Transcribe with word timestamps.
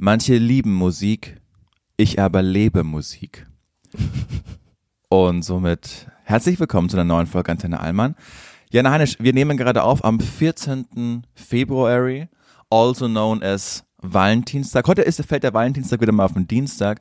Manche 0.00 0.36
lieben 0.36 0.74
Musik, 0.74 1.40
ich 1.96 2.20
aber 2.20 2.40
lebe 2.40 2.84
Musik. 2.84 3.48
Und 5.08 5.42
somit 5.44 6.06
herzlich 6.22 6.60
willkommen 6.60 6.88
zu 6.88 6.96
einer 6.96 7.02
neuen 7.02 7.26
Folge 7.26 7.50
Antenne 7.50 7.80
Allmann. 7.80 8.14
Jana 8.70 8.92
Heinisch, 8.92 9.16
wir 9.18 9.32
nehmen 9.32 9.56
gerade 9.56 9.82
auf 9.82 10.04
am 10.04 10.20
14. 10.20 11.26
Februar, 11.34 12.28
also 12.70 13.08
known 13.08 13.42
as 13.42 13.84
Valentinstag. 14.00 14.86
Heute 14.86 15.02
ist, 15.02 15.20
fällt 15.24 15.42
der 15.42 15.52
Valentinstag 15.52 16.00
wieder 16.00 16.12
mal 16.12 16.26
auf 16.26 16.34
den 16.34 16.46
Dienstag, 16.46 17.00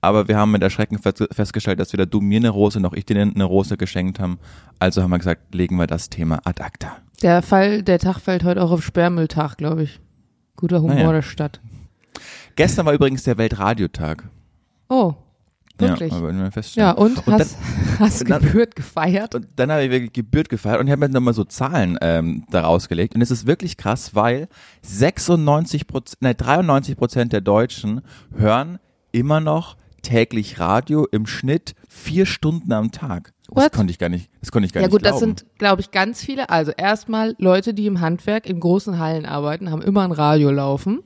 aber 0.00 0.26
wir 0.26 0.38
haben 0.38 0.50
mit 0.50 0.62
Erschrecken 0.62 0.98
festgestellt, 0.98 1.80
dass 1.80 1.92
weder 1.92 2.06
du 2.06 2.22
mir 2.22 2.38
eine 2.38 2.48
Rose 2.48 2.80
noch 2.80 2.94
ich 2.94 3.04
dir 3.04 3.20
eine 3.20 3.44
Rose 3.44 3.76
geschenkt 3.76 4.20
haben. 4.20 4.38
Also 4.78 5.02
haben 5.02 5.10
wir 5.10 5.18
gesagt, 5.18 5.54
legen 5.54 5.76
wir 5.76 5.86
das 5.86 6.08
Thema 6.08 6.40
ad 6.44 6.62
acta. 6.62 6.96
Der 7.20 7.42
Fall, 7.42 7.82
der 7.82 7.98
Tag 7.98 8.20
fällt 8.20 8.42
heute 8.42 8.62
auch 8.62 8.70
auf 8.70 8.82
Sperrmülltag, 8.82 9.58
glaube 9.58 9.82
ich. 9.82 10.00
Guter 10.56 10.80
Humor 10.80 10.94
Naja. 10.94 11.12
der 11.12 11.22
Stadt. 11.22 11.60
Gestern 12.56 12.86
war 12.86 12.92
übrigens 12.92 13.22
der 13.22 13.38
Weltradiotag. 13.38 14.24
Oh, 14.88 15.14
wirklich? 15.78 16.12
Ja, 16.12 16.18
Ja, 16.20 16.38
wir 16.44 16.50
feststellen. 16.52 16.94
und, 16.96 17.26
Und 17.26 17.34
hast, 17.34 17.56
hast 17.98 18.28
dann- 18.28 18.42
Gebührt 18.42 18.74
gefeiert? 18.74 19.34
Und 19.34 19.46
dann 19.56 19.70
habe 19.70 19.84
ich 19.84 19.90
wirklich 19.90 20.12
Gebührt 20.12 20.48
gefeiert 20.48 20.80
und 20.80 20.86
ich 20.86 20.92
habe 20.92 21.06
mir 21.06 21.12
nochmal 21.12 21.34
so 21.34 21.44
Zahlen 21.44 21.96
ähm, 22.00 22.44
daraus 22.50 22.88
gelegt. 22.88 23.14
Und 23.14 23.20
es 23.22 23.30
ist 23.30 23.46
wirklich 23.46 23.76
krass, 23.76 24.14
weil 24.14 24.48
96 24.82 25.86
Prozent, 25.86 26.18
nein, 26.20 26.34
93 26.36 26.96
Prozent 26.96 27.32
der 27.32 27.40
Deutschen 27.40 28.00
hören 28.36 28.78
immer 29.12 29.40
noch 29.40 29.76
täglich 30.02 30.58
Radio 30.58 31.06
im 31.10 31.26
Schnitt 31.26 31.74
vier 31.88 32.24
Stunden 32.26 32.72
am 32.72 32.90
Tag. 32.92 33.32
Das 33.50 33.64
What? 33.64 33.72
konnte 33.72 33.90
ich 33.90 33.98
gar 33.98 34.08
nicht, 34.08 34.30
das 34.40 34.52
konnte 34.52 34.66
ich 34.66 34.72
gar 34.72 34.80
Ja 34.82 34.88
nicht 34.88 34.92
gut, 34.92 35.04
das 35.04 35.18
sind, 35.20 35.46
glaube 35.58 35.80
ich, 35.80 35.90
ganz 35.90 36.20
viele. 36.22 36.50
Also 36.50 36.70
erstmal 36.72 37.34
Leute, 37.38 37.72
die 37.74 37.86
im 37.86 38.00
Handwerk 38.00 38.46
in 38.46 38.60
großen 38.60 38.98
Hallen 38.98 39.24
arbeiten, 39.26 39.70
haben 39.70 39.82
immer 39.82 40.02
ein 40.02 40.12
Radio 40.12 40.50
laufen. 40.50 41.00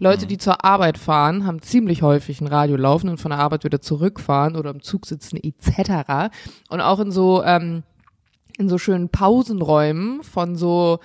Leute, 0.00 0.26
die 0.26 0.38
zur 0.38 0.64
Arbeit 0.64 0.98
fahren, 0.98 1.46
haben 1.46 1.62
ziemlich 1.62 2.02
häufig 2.02 2.40
ein 2.40 2.46
Radio 2.48 2.76
laufen 2.76 3.08
und 3.08 3.18
von 3.20 3.30
der 3.30 3.38
Arbeit 3.38 3.64
wieder 3.64 3.80
zurückfahren 3.80 4.56
oder 4.56 4.70
im 4.70 4.82
Zug 4.82 5.06
sitzen 5.06 5.36
etc. 5.36 6.34
Und 6.68 6.80
auch 6.80 6.98
in 7.00 7.10
so 7.12 7.42
ähm, 7.44 7.84
in 8.58 8.68
so 8.68 8.78
schönen 8.78 9.08
Pausenräumen 9.08 10.22
von 10.22 10.56
so 10.56 10.98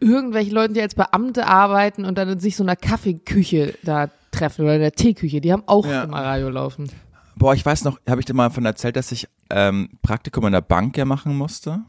irgendwelchen 0.00 0.54
Leuten, 0.54 0.74
die 0.74 0.80
als 0.80 0.94
Beamte 0.94 1.46
arbeiten 1.46 2.04
und 2.04 2.16
dann 2.18 2.28
in 2.28 2.40
sich 2.40 2.56
so 2.56 2.62
einer 2.62 2.76
Kaffeeküche 2.76 3.74
da 3.82 4.08
treffen 4.30 4.62
oder 4.64 4.76
in 4.76 4.80
der 4.80 4.92
Teeküche, 4.92 5.40
die 5.40 5.52
haben 5.52 5.64
auch 5.66 5.86
Ja. 5.86 6.04
immer 6.04 6.22
Radio 6.22 6.48
laufen. 6.50 6.88
Boah, 7.36 7.54
ich 7.54 7.64
weiß 7.64 7.84
noch, 7.84 7.98
habe 8.08 8.20
ich 8.20 8.26
dir 8.26 8.34
mal 8.34 8.50
von 8.50 8.64
erzählt, 8.64 8.96
dass 8.96 9.10
ich 9.10 9.28
ähm, 9.50 9.88
Praktikum 10.02 10.46
in 10.46 10.52
der 10.52 10.60
Bank 10.60 10.96
ja 10.96 11.04
machen 11.04 11.36
musste? 11.36 11.80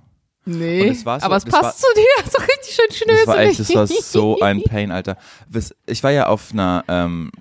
Nee, 0.46 0.88
es 0.90 1.06
war 1.06 1.20
so- 1.20 1.26
aber 1.26 1.38
es 1.38 1.46
das 1.46 1.54
passt 1.60 1.80
zu 1.82 1.88
dir, 1.96 2.24
so 2.32 2.38
richtig 2.40 2.76
schön 2.76 2.92
schnöselig. 2.92 3.26
Das 3.26 3.28
war 3.36 3.40
echt, 3.44 3.60
das 3.60 3.76
war 3.76 3.88
so 3.88 4.40
ein 4.42 4.64
Pain, 4.64 4.92
Alter. 4.92 5.18
Ich 5.86 6.04
war 6.04 6.12
ja 6.12 6.28
auf 6.28 6.52
einer, 6.52 6.84
ähm, 6.88 7.32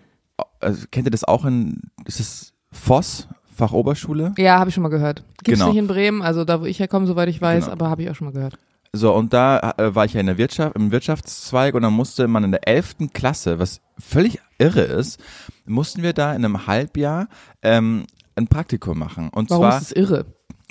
also 0.61 0.85
kennt 0.91 1.07
ihr 1.07 1.11
das 1.11 1.25
auch 1.25 1.45
in, 1.45 1.81
ist 2.05 2.21
es 2.21 2.53
Voss, 2.71 3.29
Fachoberschule? 3.57 4.35
Ja, 4.39 4.59
habe 4.59 4.71
ich 4.71 4.75
schon 4.75 4.83
mal 4.83 4.89
gehört. 4.89 5.25
Gibt's 5.43 5.59
Genau. 5.61 5.69
nicht 5.71 5.79
in 5.79 5.87
Bremen, 5.87 6.23
also 6.23 6.45
da, 6.45 6.61
wo 6.61 6.65
ich 6.65 6.79
herkomme, 6.79 7.07
soweit 7.07 7.29
ich 7.29 7.41
weiß, 7.41 7.65
Genau. 7.65 7.73
aber 7.73 7.91
habe 7.91 8.03
ich 8.03 8.11
auch 8.11 8.15
schon 8.15 8.27
mal 8.29 8.33
gehört. 8.33 8.55
So, 8.95 9.15
und 9.15 9.33
da 9.33 9.73
äh, 9.79 9.95
war 9.95 10.05
ich 10.05 10.13
ja 10.13 10.21
in 10.21 10.27
der 10.27 10.37
Wirtschaft, 10.39 10.77
im 10.77 10.91
Wirtschaftszweig 10.93 11.75
und 11.75 11.83
dann 11.83 11.95
musste 11.95 12.29
man 12.29 12.45
in 12.45 12.51
der 12.53 12.69
elften 12.69 13.13
Klasse, 13.13 13.59
was 13.59 13.81
völlig 13.99 14.39
irre 14.59 14.83
ist, 14.83 15.19
mussten 15.65 16.03
wir 16.03 16.13
da 16.13 16.35
in 16.35 16.45
einem 16.45 16.67
Halbjahr 16.67 17.29
ähm, 17.63 18.07
ein 18.37 18.49
Praktikum 18.49 18.99
machen. 18.99 19.29
Und 19.31 19.49
Warum 19.51 19.63
zwar, 19.65 19.79
ist 19.81 19.91
das 19.91 19.97
irre? 19.97 20.27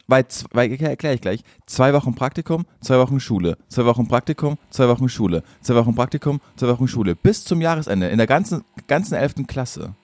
Weil, 0.08 0.26
weil 0.52 0.72
erkläre 0.72 1.16
ich 1.16 1.22
gleich, 1.22 1.42
zwei 1.66 1.94
Wochen 1.94 2.16
Praktikum, 2.16 2.66
zwei 2.82 2.98
Wochen 3.00 3.20
Schule, 3.20 3.58
zwei 3.68 3.86
Wochen 3.86 4.08
Praktikum, 4.08 4.58
zwei 4.70 4.88
Wochen 4.88 5.10
Schule, 5.10 5.44
zwei 5.62 5.76
Wochen 5.76 5.96
Praktikum, 5.96 6.42
zwei 6.56 6.68
Wochen 6.68 6.88
Schule, 6.88 7.16
bis 7.16 7.44
zum 7.46 7.62
Jahresende, 7.62 8.08
in 8.10 8.18
der 8.18 8.28
ganzen, 8.28 8.64
ganzen 8.88 9.16
elften 9.16 9.48
Klasse. 9.48 9.96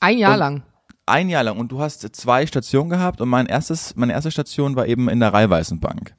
Ein 0.00 0.18
Jahr 0.18 0.32
Und- 0.32 0.38
lang. 0.38 0.62
Ein 1.06 1.28
Jahr 1.28 1.42
lang 1.42 1.58
und 1.58 1.72
du 1.72 1.80
hast 1.80 2.02
zwei 2.14 2.46
Stationen 2.46 2.88
gehabt 2.88 3.20
und 3.20 3.28
mein 3.28 3.46
erstes, 3.46 3.96
meine 3.96 4.12
erste 4.12 4.30
Station 4.30 4.76
war 4.76 4.86
eben 4.86 5.08
in 5.08 5.18
der 5.18 5.32
Raiffeisenbank. 5.32 6.14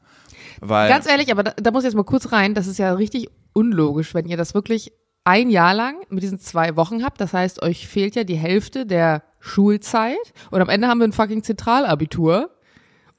Weil, 0.60 0.90
Ganz 0.90 1.08
ehrlich, 1.08 1.32
aber 1.32 1.44
da, 1.44 1.52
da 1.56 1.72
muss 1.72 1.84
ich 1.84 1.88
jetzt 1.88 1.96
mal 1.96 2.04
kurz 2.04 2.34
rein, 2.34 2.54
das 2.54 2.68
ist 2.68 2.78
ja 2.78 2.92
richtig 2.94 3.30
unlogisch, 3.54 4.14
wenn 4.14 4.28
ihr 4.28 4.36
das 4.36 4.54
wirklich 4.54 4.92
ein 5.24 5.50
Jahr 5.50 5.74
lang 5.74 5.96
mit 6.10 6.24
diesen 6.24 6.40
zwei 6.40 6.76
Wochen 6.76 7.04
habt. 7.04 7.22
Das 7.22 7.34
heißt, 7.34 7.62
euch 7.62 7.88
fehlt 7.88 8.16
ja 8.16 8.24
die 8.24 8.36
Hälfte 8.36 8.86
der 8.86 9.24
Schulzeit 9.40 10.18
und 10.50 10.62
am 10.62 10.70
Ende 10.70 10.88
haben 10.88 11.00
wir 11.00 11.08
ein 11.08 11.12
fucking 11.14 11.44
Zentralabitur. 11.44 12.50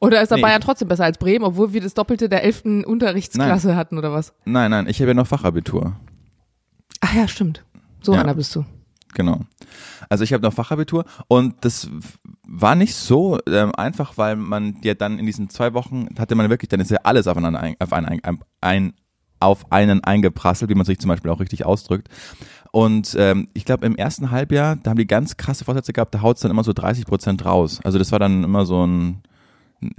Oder 0.01 0.21
ist 0.21 0.31
der 0.31 0.39
Nee. 0.39 0.43
Bayern 0.43 0.61
trotzdem 0.61 0.89
besser 0.89 1.05
als 1.05 1.17
Bremen, 1.19 1.45
obwohl 1.45 1.73
wir 1.73 1.81
das 1.81 1.95
Doppelte 1.95 2.29
der 2.29 2.43
elften 2.43 2.85
Unterrichtsklasse 2.85 3.77
hatten 3.77 3.99
oder 3.99 4.12
was? 4.12 4.35
nein, 4.45 4.71
nein, 4.73 4.89
ich 4.89 4.99
habe 5.01 5.11
ja 5.11 5.15
noch 5.15 5.29
Fachabitur. 5.29 5.95
Ach 7.01 7.15
ja, 7.15 7.29
stimmt. 7.29 7.65
So 8.01 8.15
Ja. 8.15 8.21
einer 8.23 8.35
bist 8.35 8.55
du. 8.57 8.65
Genau. 9.15 9.41
Also 10.09 10.25
ich 10.25 10.33
habe 10.33 10.43
noch 10.43 10.53
Fachabitur 10.55 11.05
und 11.29 11.65
das 11.65 11.89
war 12.49 12.75
nicht 12.75 12.95
so 12.95 13.39
ähm, 13.47 13.73
einfach, 13.77 14.17
weil 14.19 14.37
man 14.37 14.79
ja 14.83 14.95
dann 14.95 15.19
in 15.19 15.27
diesen 15.27 15.51
zwei 15.51 15.73
Wochen 15.75 16.09
hatte 16.19 16.35
man 16.35 16.51
wirklich, 16.51 16.69
dann 16.71 16.81
ist 16.81 16.91
ja 16.91 16.99
alles 17.05 17.27
aufeinander 17.29 17.61
ein, 17.61 17.77
auf, 17.79 17.93
einen, 17.93 18.07
ein, 18.25 18.39
ein, 18.61 18.93
auf 19.43 19.71
einen 19.71 20.03
eingeprasselt, 20.05 20.71
wie 20.71 20.75
man 20.75 20.87
sich 20.87 20.99
zum 20.99 21.09
Beispiel 21.09 21.31
auch 21.31 21.41
richtig 21.41 21.67
ausdrückt. 21.67 22.09
Und 22.71 23.15
ähm, 23.19 23.49
ich 23.53 23.67
glaube, 23.67 23.85
im 23.85 23.97
ersten 23.97 24.31
Halbjahr, 24.31 24.77
da 24.77 24.91
haben 24.91 24.99
die 24.99 25.07
ganz 25.07 25.37
krasse 25.37 25.65
Vorsätze 25.65 25.93
gehabt, 25.93 26.15
da 26.15 26.23
haut 26.23 26.43
dann 26.43 26.51
immer 26.51 26.65
so 26.65 26.73
30 26.73 27.05
Prozent 27.05 27.45
raus. 27.45 27.81
Also 27.85 27.99
das 27.99 28.13
war 28.13 28.19
dann 28.19 28.45
immer 28.45 28.65
so 28.65 28.87
ein, 28.87 29.23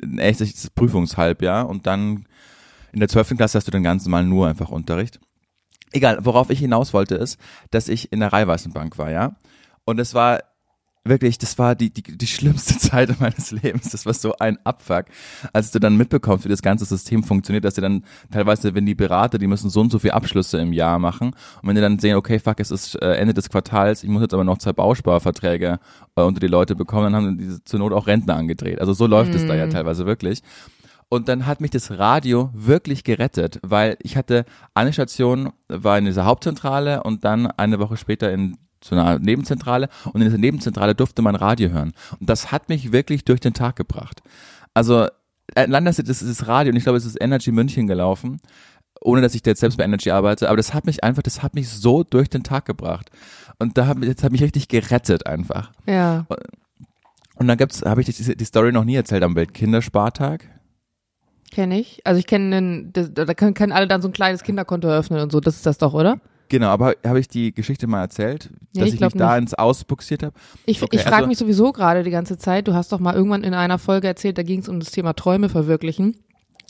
ein 0.01 0.17
echtes 0.17 0.71
Prüfungshalbjahr 0.71 1.69
und 1.69 1.85
dann 1.85 2.25
in 2.91 2.99
der 2.99 3.09
12. 3.09 3.37
Klasse 3.37 3.57
hast 3.57 3.67
du 3.67 3.71
dann 3.71 3.83
ganz 3.83 4.05
normal 4.05 4.25
nur 4.25 4.47
einfach 4.47 4.69
Unterricht. 4.69 5.19
Egal, 5.91 6.17
worauf 6.23 6.49
ich 6.49 6.59
hinaus 6.59 6.93
wollte, 6.93 7.15
ist, 7.15 7.39
dass 7.69 7.87
ich 7.87 8.11
in 8.11 8.19
der 8.19 8.33
Raiffeisenbank 8.33 8.97
war, 8.97 9.11
ja. 9.11 9.35
Und 9.85 9.99
es 9.99 10.15
war 10.15 10.39
wirklich, 11.05 11.37
das 11.37 11.57
war 11.57 11.75
die, 11.75 11.89
die, 11.89 12.03
die 12.03 12.27
schlimmste 12.27 12.77
Zeit 12.79 13.19
meines 13.19 13.51
Lebens. 13.51 13.89
Das 13.89 14.05
war 14.05 14.13
so 14.13 14.35
ein 14.37 14.57
Abfuck, 14.63 15.05
als 15.51 15.71
du 15.71 15.79
dann 15.79 15.97
mitbekommst, 15.97 16.45
wie 16.45 16.49
das 16.49 16.61
ganze 16.61 16.85
System 16.85 17.23
funktioniert, 17.23 17.65
dass 17.65 17.75
dir 17.75 17.81
dann 17.81 18.03
teilweise, 18.31 18.73
wenn 18.75 18.85
die 18.85 18.95
Berater, 18.95 19.37
die 19.37 19.47
müssen 19.47 19.69
so 19.69 19.81
und 19.81 19.91
so 19.91 19.99
viele 19.99 20.13
Abschlüsse 20.13 20.59
im 20.59 20.73
Jahr 20.73 20.99
machen 20.99 21.35
und 21.61 21.67
wenn 21.67 21.75
die 21.75 21.81
dann 21.81 21.99
sehen, 21.99 22.15
okay, 22.15 22.39
fuck, 22.39 22.59
es 22.59 22.71
ist 22.71 22.95
äh, 23.01 23.15
Ende 23.15 23.33
des 23.33 23.49
Quartals, 23.49 24.03
ich 24.03 24.09
muss 24.09 24.21
jetzt 24.21 24.33
aber 24.33 24.43
noch 24.43 24.57
zwei 24.57 24.73
Bausparverträge 24.73 25.79
äh, 26.15 26.21
unter 26.21 26.39
die 26.39 26.47
Leute 26.47 26.75
bekommen, 26.75 27.11
dann 27.11 27.15
haben 27.15 27.37
die 27.37 27.63
zur 27.63 27.79
Not 27.79 27.93
auch 27.93 28.07
Rentner 28.07 28.35
angedreht. 28.35 28.79
Also 28.79 28.93
so 28.93 29.07
läuft 29.07 29.35
es 29.35 29.45
da 29.45 29.55
ja 29.55 29.67
teilweise 29.67 30.05
wirklich. 30.05 30.41
Und 31.09 31.27
dann 31.27 31.45
hat 31.45 31.61
mich 31.61 31.69
das 31.69 31.91
Radio 31.91 32.49
wirklich 32.53 33.03
gerettet, 33.03 33.59
weil 33.61 33.97
ich 34.01 34.17
hatte 34.17 34.45
eine 34.73 34.93
Station, 34.93 35.51
war 35.67 35.99
in 35.99 36.05
dieser 36.05 36.25
Hauptzentrale 36.25 37.03
und 37.03 37.23
dann 37.23 37.45
eine 37.45 37.77
Woche 37.77 37.97
später 37.97 38.31
in 38.31 38.57
so 38.83 38.95
einer 38.95 39.19
Nebenzentrale 39.19 39.89
und 40.05 40.21
in 40.21 40.27
dieser 40.27 40.37
Nebenzentrale 40.37 40.95
durfte 40.95 41.21
man 41.21 41.35
Radio 41.35 41.69
hören. 41.69 41.93
Und 42.19 42.29
das 42.29 42.51
hat 42.51 42.69
mich 42.69 42.91
wirklich 42.91 43.25
durch 43.25 43.39
den 43.39 43.53
Tag 43.53 43.75
gebracht. 43.75 44.21
Also 44.73 45.07
äh, 45.55 45.65
Landeslied 45.65 46.09
ist 46.09 46.21
das 46.21 46.47
Radio 46.47 46.71
und 46.71 46.77
ich 46.77 46.83
glaube, 46.83 46.97
es 46.97 47.05
ist 47.05 47.19
Energy 47.19 47.51
München 47.51 47.87
gelaufen, 47.87 48.39
ohne 49.01 49.21
dass 49.21 49.35
ich 49.35 49.41
da 49.41 49.51
jetzt 49.51 49.59
selbst 49.59 49.77
bei 49.77 49.83
Energy 49.83 50.11
arbeite, 50.11 50.47
aber 50.47 50.57
das 50.57 50.73
hat 50.73 50.85
mich 50.85 51.03
einfach, 51.03 51.21
das 51.21 51.43
hat 51.43 51.55
mich 51.55 51.69
so 51.69 52.03
durch 52.03 52.29
den 52.29 52.43
Tag 52.43 52.65
gebracht. 52.65 53.09
Und 53.59 53.77
da 53.77 53.87
hat, 53.87 53.97
das 54.01 54.23
hat 54.23 54.31
mich 54.31 54.41
richtig 54.41 54.67
gerettet 54.67 55.27
einfach. 55.27 55.71
Ja. 55.85 56.25
Und 57.35 57.47
dann 57.47 57.57
gibt's, 57.57 57.83
habe 57.83 58.01
ich 58.01 58.07
die, 58.07 58.35
die 58.35 58.45
Story 58.45 58.71
noch 58.71 58.85
nie 58.85 58.95
erzählt 58.95 59.23
am 59.23 59.35
Weltkinderspartag. 59.35 60.47
Kenne 61.51 61.79
ich. 61.79 62.01
Also 62.05 62.19
ich 62.19 62.25
kenne 62.25 62.89
da 62.91 63.33
können, 63.33 63.53
können 63.53 63.71
alle 63.71 63.87
dann 63.87 64.01
so 64.01 64.07
ein 64.07 64.13
kleines 64.13 64.43
Kinderkonto 64.43 64.87
eröffnen 64.87 65.19
und 65.19 65.31
so. 65.31 65.39
Das 65.39 65.55
ist 65.55 65.65
das 65.65 65.77
doch, 65.77 65.93
oder? 65.93 66.19
Genau, 66.53 66.67
aber 66.67 66.93
habe 67.03 67.19
ich 67.19 67.27
die 67.27 67.51
Geschichte 67.51 67.87
mal 67.87 68.01
erzählt, 68.01 68.51
Nee, 68.75 68.81
dass 68.81 68.89
ich 68.89 68.93
ich, 68.95 69.01
mich 69.01 69.13
da 69.13 69.31
nicht. 69.31 69.41
ins 69.41 69.53
Ausbuxiert 69.55 70.21
habe? 70.21 70.35
Ich, 70.67 70.83
Okay, 70.83 70.97
ich 70.97 71.01
frage 71.01 71.15
also- 71.15 71.27
mich 71.29 71.39
sowieso 71.39 71.71
gerade 71.71 72.03
die 72.03 72.11
ganze 72.11 72.37
Zeit, 72.37 72.67
du 72.67 72.75
hast 72.75 72.91
doch 72.91 72.99
mal 72.99 73.15
irgendwann 73.15 73.43
in 73.43 73.55
einer 73.55 73.79
Folge 73.79 74.05
erzählt, 74.05 74.37
da 74.37 74.43
ging 74.43 74.59
es 74.59 74.69
um 74.69 74.79
das 74.79 74.91
Thema 74.91 75.13
Träume 75.13 75.49
verwirklichen, 75.49 76.15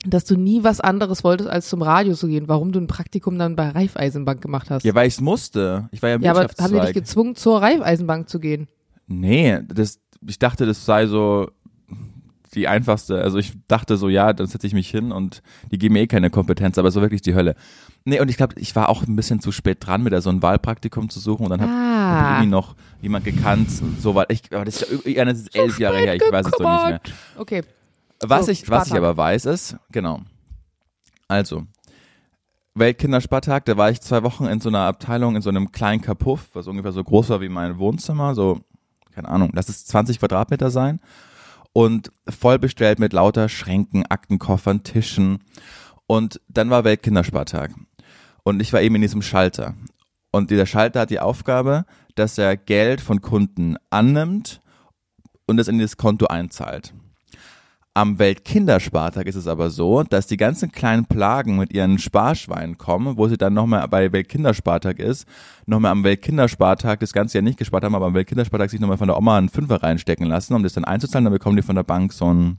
dass 0.05 0.23
du 0.23 0.37
nie 0.37 0.63
was 0.63 0.79
anderes 0.79 1.25
wolltest, 1.25 1.49
als 1.49 1.67
zum 1.67 1.81
Radio 1.81 2.13
zu 2.13 2.27
gehen. 2.29 2.47
Warum 2.47 2.71
du 2.71 2.79
ein 2.79 2.87
Praktikum 2.87 3.37
dann 3.37 3.57
bei 3.57 3.67
Raiffeisenbank 3.71 4.39
gemacht 4.41 4.69
hast. 4.69 4.85
Ja, 4.85 4.95
weil 4.95 5.07
ich 5.09 5.15
es 5.15 5.21
musste. 5.21 5.89
Ich 5.91 6.01
war 6.01 6.09
ja 6.11 6.15
im 6.15 6.21
Ja, 6.21 6.31
aber 6.31 6.47
haben 6.61 6.73
die 6.73 6.79
dich 6.79 6.93
gezwungen, 6.93 7.35
zur 7.35 7.61
Raiffeisenbank 7.61 8.29
zu 8.29 8.39
gehen? 8.39 8.69
nee, 9.07 9.59
das, 9.67 9.99
ich 10.25 10.39
dachte, 10.39 10.65
das 10.65 10.85
sei 10.85 11.07
so 11.07 11.49
die 12.55 12.67
einfachste. 12.67 13.21
Also 13.21 13.37
ich 13.37 13.53
dachte 13.67 13.97
so, 13.97 14.09
ja, 14.09 14.33
dann 14.33 14.47
setze 14.47 14.67
ich 14.67 14.73
mich 14.73 14.89
hin 14.89 15.11
und 15.11 15.41
die 15.71 15.77
geben 15.77 15.93
mir 15.93 16.01
eh 16.01 16.07
keine 16.07 16.29
Kompetenz, 16.29 16.77
aber 16.77 16.91
so 16.91 17.01
wirklich 17.01 17.21
die 17.21 17.35
Hölle. 17.35 17.55
Nee, 18.05 18.19
und 18.19 18.29
ich 18.29 18.37
glaube, 18.37 18.55
ich 18.59 18.75
war 18.75 18.89
auch 18.89 19.03
ein 19.03 19.15
bisschen 19.15 19.39
zu 19.39 19.51
spät 19.51 19.85
dran, 19.85 20.03
mir 20.03 20.09
da 20.09 20.21
so 20.21 20.29
ein 20.29 20.41
Wahlpraktikum 20.41 21.09
zu 21.09 21.19
suchen 21.19 21.45
und 21.45 21.49
dann 21.49 21.61
habe 21.61 21.71
hab 21.71 21.77
ich 21.77 21.83
Ah. 22.03 22.31
irgendwie 22.35 22.51
noch 22.51 22.75
jemand 23.01 23.25
gekannt, 23.25 23.69
so 23.99 24.13
war 24.15 24.29
ich, 24.29 24.43
aber 24.51 24.65
das 24.65 24.81
ist 24.81 25.05
ja 25.07 25.25
das 25.25 25.39
ist 25.39 25.55
elf 25.55 25.79
Jahre 25.79 25.97
her, 25.99 26.15
ich 26.15 26.21
weiß 26.21 26.45
es 26.47 26.51
doch 26.51 26.59
nicht 26.59 26.89
mehr. 26.89 27.01
Okay. 27.37 27.63
Was 28.21 28.45
So, 28.45 28.51
ich, 28.51 28.69
was 28.69 28.87
ich 28.87 28.93
aber 28.93 29.15
weiß 29.17 29.45
ist, 29.45 29.77
genau. 29.91 30.21
Also, 31.27 31.63
Weltkinderspartag, 32.75 33.65
da 33.65 33.77
war 33.77 33.89
ich 33.91 34.01
zwei 34.01 34.23
Wochen 34.23 34.45
in 34.45 34.59
so 34.59 34.69
einer 34.69 34.79
Abteilung, 34.81 35.35
in 35.35 35.41
so 35.41 35.49
einem 35.49 35.71
kleinen 35.71 36.01
Kapuff, 36.01 36.49
was 36.53 36.67
ungefähr 36.67 36.91
so 36.91 37.03
groß 37.03 37.29
war 37.29 37.41
wie 37.41 37.49
mein 37.49 37.77
Wohnzimmer, 37.77 38.33
so, 38.33 38.61
keine 39.13 39.29
Ahnung, 39.29 39.51
lass 39.53 39.69
es 39.69 39.85
20 39.85 40.19
Quadratmeter 40.19 40.71
sein. 40.71 40.99
Und 41.73 42.11
voll 42.29 42.59
bestellt 42.59 42.99
mit 42.99 43.13
lauter 43.13 43.49
Schränken, 43.49 44.05
Aktenkoffern, 44.05 44.83
Tischen. 44.83 45.39
Und 46.05 46.39
dann 46.47 46.69
war 46.69 46.83
Weltkinderspartag. 46.83 47.71
Und 48.43 48.61
ich 48.61 48.71
war 48.73 48.81
eben 48.81 48.95
in 48.95 49.01
diesem 49.01 49.21
Schalter. 49.21 49.75
Und 50.31 50.51
dieser 50.51 50.65
Schalter 50.65 51.01
hat 51.01 51.09
die 51.09 51.19
Aufgabe, 51.19 51.85
dass 52.15 52.37
er 52.37 52.57
Geld 52.57 53.01
von 53.01 53.21
Kunden 53.21 53.77
annimmt 53.89 54.61
und 55.47 55.59
es 55.59 55.67
in 55.67 55.79
das 55.79 55.97
Konto 55.97 56.27
einzahlt. 56.27 56.93
Am 57.95 58.17
Weltkinderspartag 58.17 59.27
ist 59.27 59.35
es 59.35 59.45
aber 59.45 59.69
so, 59.69 60.01
dass 60.01 60.25
die 60.25 60.37
ganzen 60.37 60.71
kleinen 60.71 61.05
Plagen 61.05 61.57
mit 61.57 61.71
ihren 61.71 61.99
Sparschweinen 61.99 62.79
kommen, 62.79 63.17
wo 63.17 63.27
sie 63.27 63.37
dann 63.37 63.53
nochmal 63.53 63.87
bei 63.87 64.11
Weltkinderspartag 64.11 64.97
ist, 64.97 65.27
nochmal 65.67 65.91
am 65.91 66.03
Weltkinderspartag 66.03 67.01
das 67.01 67.13
ganze 67.13 67.37
Jahr 67.37 67.43
nicht 67.43 67.59
gespart 67.59 67.83
haben, 67.83 67.93
aber 67.93 68.07
am 68.07 68.15
Weltkinderspartag 68.15 68.71
sich 68.71 68.79
nochmal 68.79 68.97
von 68.97 69.09
der 69.09 69.17
Oma 69.17 69.37
einen 69.37 69.49
Fünfer 69.49 69.83
reinstecken 69.83 70.25
lassen, 70.25 70.55
um 70.55 70.63
das 70.63 70.73
dann 70.73 70.85
einzuzahlen, 70.85 71.25
dann 71.25 71.33
bekommen 71.33 71.55
die 71.55 71.61
von 71.61 71.75
der 71.75 71.83
Bank 71.83 72.13
so 72.13 72.33
ein 72.33 72.57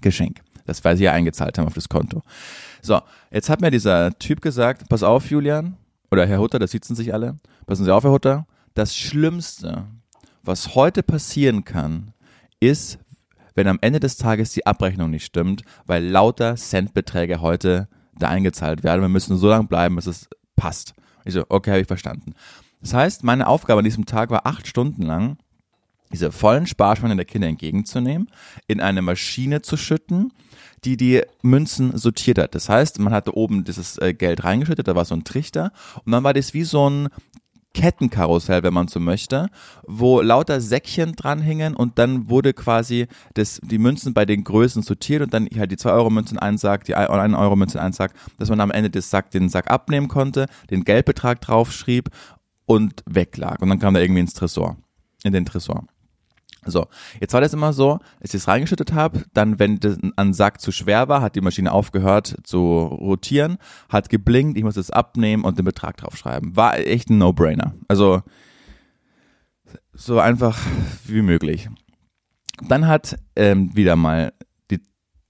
Geschenk. 0.00 0.40
Das, 0.66 0.84
weil 0.84 0.96
sie 0.96 1.04
ja 1.04 1.12
eingezahlt 1.12 1.58
haben 1.58 1.66
auf 1.66 1.74
das 1.74 1.88
Konto. 1.88 2.22
So, 2.80 3.00
jetzt 3.32 3.50
hat 3.50 3.60
mir 3.60 3.72
dieser 3.72 4.16
Typ 4.20 4.40
gesagt, 4.40 4.88
pass 4.88 5.02
auf, 5.02 5.30
Julian, 5.30 5.76
oder 6.12 6.26
Herr 6.26 6.38
Hutter, 6.38 6.60
das 6.60 6.70
sitzen 6.70 6.94
sich 6.94 7.12
alle, 7.12 7.40
passen 7.66 7.84
Sie 7.84 7.92
auf, 7.92 8.04
Herr 8.04 8.12
Hutter, 8.12 8.46
das 8.74 8.94
Schlimmste, 8.96 9.86
was 10.44 10.76
heute 10.76 11.02
passieren 11.02 11.64
kann, 11.64 12.12
ist, 12.60 12.98
wenn 13.54 13.68
am 13.68 13.78
Ende 13.80 14.00
des 14.00 14.16
Tages 14.16 14.52
die 14.52 14.66
Abrechnung 14.66 15.10
nicht 15.10 15.24
stimmt, 15.24 15.62
weil 15.86 16.04
lauter 16.04 16.56
Centbeträge 16.56 17.40
heute 17.40 17.88
da 18.18 18.28
eingezahlt 18.28 18.84
werden. 18.84 19.00
Wir 19.00 19.08
müssen 19.08 19.36
so 19.36 19.48
lange 19.48 19.66
bleiben, 19.66 19.96
bis 19.96 20.06
es 20.06 20.28
passt. 20.56 20.94
Ich 21.24 21.34
so, 21.34 21.44
okay, 21.48 21.70
habe 21.70 21.80
ich 21.80 21.86
verstanden. 21.86 22.34
Das 22.80 22.94
heißt, 22.94 23.24
meine 23.24 23.46
Aufgabe 23.46 23.78
an 23.78 23.84
diesem 23.84 24.06
Tag 24.06 24.30
war 24.30 24.46
acht 24.46 24.66
Stunden 24.66 25.02
lang, 25.02 25.38
diese 26.12 26.30
vollen 26.30 26.66
Sparschweine 26.66 27.16
der 27.16 27.24
Kinder 27.24 27.48
entgegenzunehmen, 27.48 28.30
in 28.68 28.80
eine 28.80 29.02
Maschine 29.02 29.62
zu 29.62 29.76
schütten, 29.76 30.32
die 30.84 30.96
die 30.96 31.22
Münzen 31.42 31.96
sortiert 31.96 32.38
hat. 32.38 32.54
Das 32.54 32.68
heißt, 32.68 32.98
man 32.98 33.12
hatte 33.12 33.36
oben 33.36 33.64
dieses 33.64 33.98
äh, 33.98 34.12
Geld 34.12 34.44
reingeschüttet, 34.44 34.86
da 34.86 34.94
war 34.94 35.06
so 35.06 35.14
ein 35.14 35.24
Trichter 35.24 35.72
und 36.04 36.12
dann 36.12 36.22
war 36.22 36.34
das 36.34 36.54
wie 36.54 36.64
so 36.64 36.88
ein 36.88 37.08
Kettenkarussell, 37.74 38.62
wenn 38.62 38.72
man 38.72 38.88
so 38.88 39.00
möchte, 39.00 39.50
wo 39.86 40.22
lauter 40.22 40.60
Säckchen 40.60 41.14
dranhingen 41.14 41.74
und 41.74 41.98
dann 41.98 42.30
wurde 42.30 42.54
quasi 42.54 43.08
das, 43.34 43.60
die 43.62 43.78
Münzen 43.78 44.14
bei 44.14 44.24
den 44.24 44.44
Größen 44.44 44.82
sortiert 44.82 45.22
und 45.22 45.34
dann 45.34 45.48
halt 45.56 45.70
die 45.70 45.76
2-Euro-Münzen 45.76 46.38
einen 46.38 46.56
Sack, 46.56 46.84
die 46.84 46.96
1-Euro-Münzen 46.96 47.80
einen 47.80 47.92
Sack, 47.92 48.14
dass 48.38 48.48
man 48.48 48.60
am 48.60 48.70
Ende 48.70 48.90
des 48.90 49.10
Sack 49.10 49.30
den 49.30 49.48
Sack 49.48 49.70
abnehmen 49.70 50.08
konnte, 50.08 50.46
den 50.70 50.84
Geldbetrag 50.84 51.40
draufschrieb 51.40 52.08
und 52.64 53.02
weglag. 53.06 53.60
Und 53.60 53.68
dann 53.68 53.78
kam 53.78 53.96
er 53.96 54.02
irgendwie 54.02 54.20
ins 54.20 54.34
Tresor, 54.34 54.76
in 55.24 55.32
den 55.32 55.44
Tresor. 55.44 55.84
So, 56.66 56.86
jetzt 57.20 57.32
war 57.34 57.40
das 57.40 57.52
immer 57.52 57.72
so, 57.72 57.98
als 58.20 58.34
ich 58.34 58.42
es 58.42 58.48
reingeschüttet 58.48 58.92
habe, 58.92 59.24
dann, 59.32 59.58
wenn 59.58 59.80
das 59.80 59.98
ein 60.16 60.32
Sack 60.32 60.60
zu 60.60 60.72
schwer 60.72 61.08
war, 61.08 61.20
hat 61.20 61.36
die 61.36 61.40
Maschine 61.40 61.72
aufgehört 61.72 62.36
zu 62.44 62.58
rotieren, 62.84 63.58
hat 63.88 64.08
geblinkt, 64.08 64.56
ich 64.56 64.64
muss 64.64 64.76
es 64.76 64.90
abnehmen 64.90 65.44
und 65.44 65.58
den 65.58 65.64
Betrag 65.64 65.96
draufschreiben. 65.96 66.56
War 66.56 66.78
echt 66.78 67.10
ein 67.10 67.18
No-Brainer. 67.18 67.74
Also 67.88 68.22
so 69.92 70.18
einfach 70.18 70.58
wie 71.06 71.22
möglich. 71.22 71.68
Dann 72.68 72.86
hat 72.86 73.16
ähm, 73.36 73.74
wieder 73.74 73.96
mal 73.96 74.32
die 74.70 74.80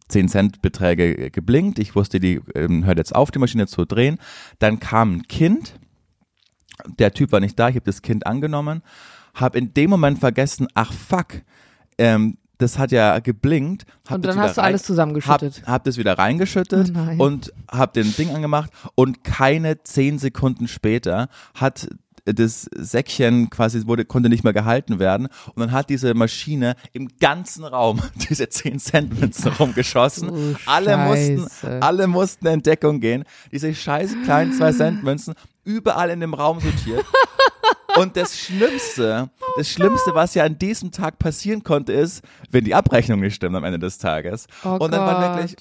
10 0.08 0.28
Cent 0.28 0.62
Beträge 0.62 1.30
geblinkt. 1.30 1.78
Ich 1.78 1.94
wusste, 1.94 2.20
die 2.20 2.40
ähm, 2.54 2.84
hört 2.84 2.98
jetzt 2.98 3.14
auf, 3.14 3.30
die 3.30 3.38
Maschine 3.38 3.66
zu 3.66 3.84
drehen. 3.84 4.18
Dann 4.58 4.80
kam 4.80 5.16
ein 5.16 5.22
Kind. 5.22 5.78
Der 6.98 7.12
Typ 7.12 7.32
war 7.32 7.40
nicht 7.40 7.58
da, 7.58 7.68
ich 7.68 7.76
habe 7.76 7.84
das 7.84 8.02
Kind 8.02 8.26
angenommen 8.26 8.82
habe 9.34 9.58
in 9.58 9.74
dem 9.74 9.90
Moment 9.90 10.18
vergessen, 10.18 10.68
ach 10.74 10.92
fuck, 10.92 11.42
ähm, 11.98 12.38
das 12.58 12.78
hat 12.78 12.92
ja 12.92 13.18
geblinkt. 13.18 13.84
Hab 14.08 14.16
und 14.16 14.24
dann 14.26 14.38
hast 14.38 14.56
du 14.56 14.62
alles 14.62 14.84
zusammengeschüttet. 14.84 15.62
Hab, 15.62 15.68
hab 15.68 15.84
das 15.84 15.96
wieder 15.96 16.16
reingeschüttet 16.18 16.92
Oh 16.94 17.24
und 17.24 17.52
hab 17.68 17.92
den 17.94 18.14
Ding 18.16 18.30
angemacht 18.34 18.70
und 18.94 19.24
keine 19.24 19.82
zehn 19.82 20.18
Sekunden 20.18 20.68
später 20.68 21.28
hat 21.54 21.88
das 22.26 22.66
Säckchen 22.74 23.50
quasi 23.50 23.86
wurde, 23.86 24.04
konnte 24.04 24.28
nicht 24.28 24.44
mehr 24.44 24.52
gehalten 24.52 24.98
werden 24.98 25.28
und 25.54 25.60
dann 25.60 25.72
hat 25.72 25.90
diese 25.90 26.14
Maschine 26.14 26.74
im 26.92 27.08
ganzen 27.20 27.64
Raum 27.64 28.00
diese 28.30 28.48
10 28.48 28.78
Cent 28.78 29.20
Münzen 29.20 29.52
rumgeschossen. 29.52 30.28
Du 30.28 30.56
alle 30.66 30.96
mussten, 30.96 31.46
alle 31.82 32.06
mussten 32.06 32.46
in 32.46 32.62
Deckung 32.62 33.00
gehen. 33.00 33.24
Diese 33.52 33.74
scheiß 33.74 34.14
kleinen 34.24 34.52
2 34.52 34.72
Cent 34.72 35.04
Münzen 35.04 35.34
überall 35.64 36.10
in 36.10 36.20
dem 36.20 36.34
Raum 36.34 36.60
sortiert. 36.60 37.04
Und 37.96 38.16
das 38.16 38.38
Schlimmste, 38.38 39.30
das 39.56 39.68
Schlimmste, 39.68 40.14
was 40.14 40.34
ja 40.34 40.44
an 40.44 40.58
diesem 40.58 40.90
Tag 40.90 41.18
passieren 41.18 41.62
konnte, 41.62 41.92
ist, 41.92 42.24
wenn 42.50 42.64
die 42.64 42.74
Abrechnung 42.74 43.20
nicht 43.20 43.34
stimmt 43.36 43.54
am 43.56 43.64
Ende 43.64 43.78
des 43.78 43.98
Tages. 43.98 44.46
Oh 44.64 44.76
und 44.80 44.92
dann 44.92 45.00
war 45.00 45.36
wirklich, 45.36 45.56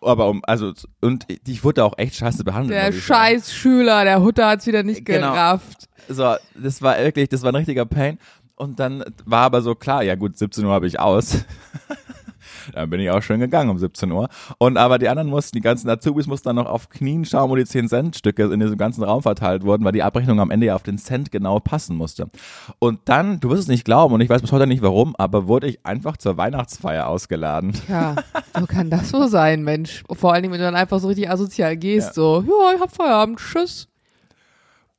aber 0.00 0.28
um, 0.28 0.42
also, 0.46 0.72
und 1.00 1.26
ich 1.46 1.64
wurde 1.64 1.84
auch 1.84 1.94
echt 1.96 2.16
scheiße 2.16 2.44
behandelt. 2.44 2.78
Der 2.80 2.92
scheiß 2.92 3.52
Schüler, 3.54 4.04
der 4.04 4.20
Hutter 4.22 4.48
hat's 4.48 4.66
wieder 4.66 4.82
nicht 4.82 5.04
Genau. 5.04 5.32
gerafft. 5.32 5.88
So, 6.08 6.34
das 6.54 6.82
war 6.82 6.98
wirklich, 6.98 7.28
das 7.28 7.42
war 7.42 7.50
ein 7.52 7.56
richtiger 7.56 7.86
Pain. 7.86 8.18
Und 8.56 8.80
dann 8.80 9.04
war 9.24 9.42
aber 9.42 9.60
so 9.60 9.74
klar, 9.74 10.02
ja 10.02 10.14
gut, 10.14 10.38
17 10.38 10.64
Uhr 10.64 10.72
habe 10.72 10.86
ich 10.86 10.98
aus. 10.98 11.44
Dann 12.72 12.90
bin 12.90 13.00
ich 13.00 13.10
auch 13.10 13.22
schön 13.22 13.40
gegangen 13.40 13.70
um 13.70 13.78
17 13.78 14.10
Uhr. 14.10 14.28
Und 14.58 14.76
aber 14.76 14.98
die 14.98 15.08
anderen 15.08 15.28
mussten, 15.28 15.56
die 15.56 15.62
ganzen 15.62 15.88
Azubis 15.88 16.26
mussten 16.26 16.48
dann 16.48 16.56
noch 16.56 16.66
auf 16.66 16.88
Knien 16.88 17.24
schauen, 17.24 17.50
wo 17.50 17.56
die 17.56 17.64
10 17.64 17.88
Cent 17.88 18.16
Stücke 18.16 18.44
in 18.44 18.60
diesem 18.60 18.76
ganzen 18.78 19.02
Raum 19.04 19.22
verteilt 19.22 19.64
wurden, 19.64 19.84
weil 19.84 19.92
die 19.92 20.02
Abrechnung 20.02 20.40
am 20.40 20.50
Ende 20.50 20.66
ja 20.66 20.74
auf 20.74 20.82
den 20.82 20.98
Cent 20.98 21.30
genau 21.30 21.60
passen 21.60 21.96
musste. 21.96 22.28
Und 22.78 23.00
dann, 23.06 23.40
du 23.40 23.50
wirst 23.50 23.62
es 23.62 23.68
nicht 23.68 23.84
glauben 23.84 24.14
und 24.14 24.20
ich 24.20 24.28
weiß 24.30 24.42
bis 24.42 24.52
heute 24.52 24.66
nicht 24.66 24.82
warum, 24.82 25.14
aber 25.16 25.48
wurde 25.48 25.66
ich 25.68 25.84
einfach 25.86 26.16
zur 26.16 26.36
Weihnachtsfeier 26.36 27.06
ausgeladen. 27.08 27.72
Ja, 27.88 28.16
so 28.58 28.66
kann 28.66 28.90
das 28.90 29.10
so 29.10 29.26
sein, 29.26 29.62
Mensch. 29.62 30.04
Vor 30.12 30.32
allen 30.32 30.42
Dingen, 30.42 30.52
wenn 30.52 30.60
du 30.60 30.66
dann 30.66 30.74
einfach 30.76 30.98
so 31.00 31.08
richtig 31.08 31.30
asozial 31.30 31.76
gehst, 31.76 32.08
Ja. 32.08 32.12
so, 32.14 32.44
ja, 32.46 32.74
ich 32.74 32.80
hab 32.80 32.94
Feierabend, 32.94 33.38
tschüss. 33.38 33.88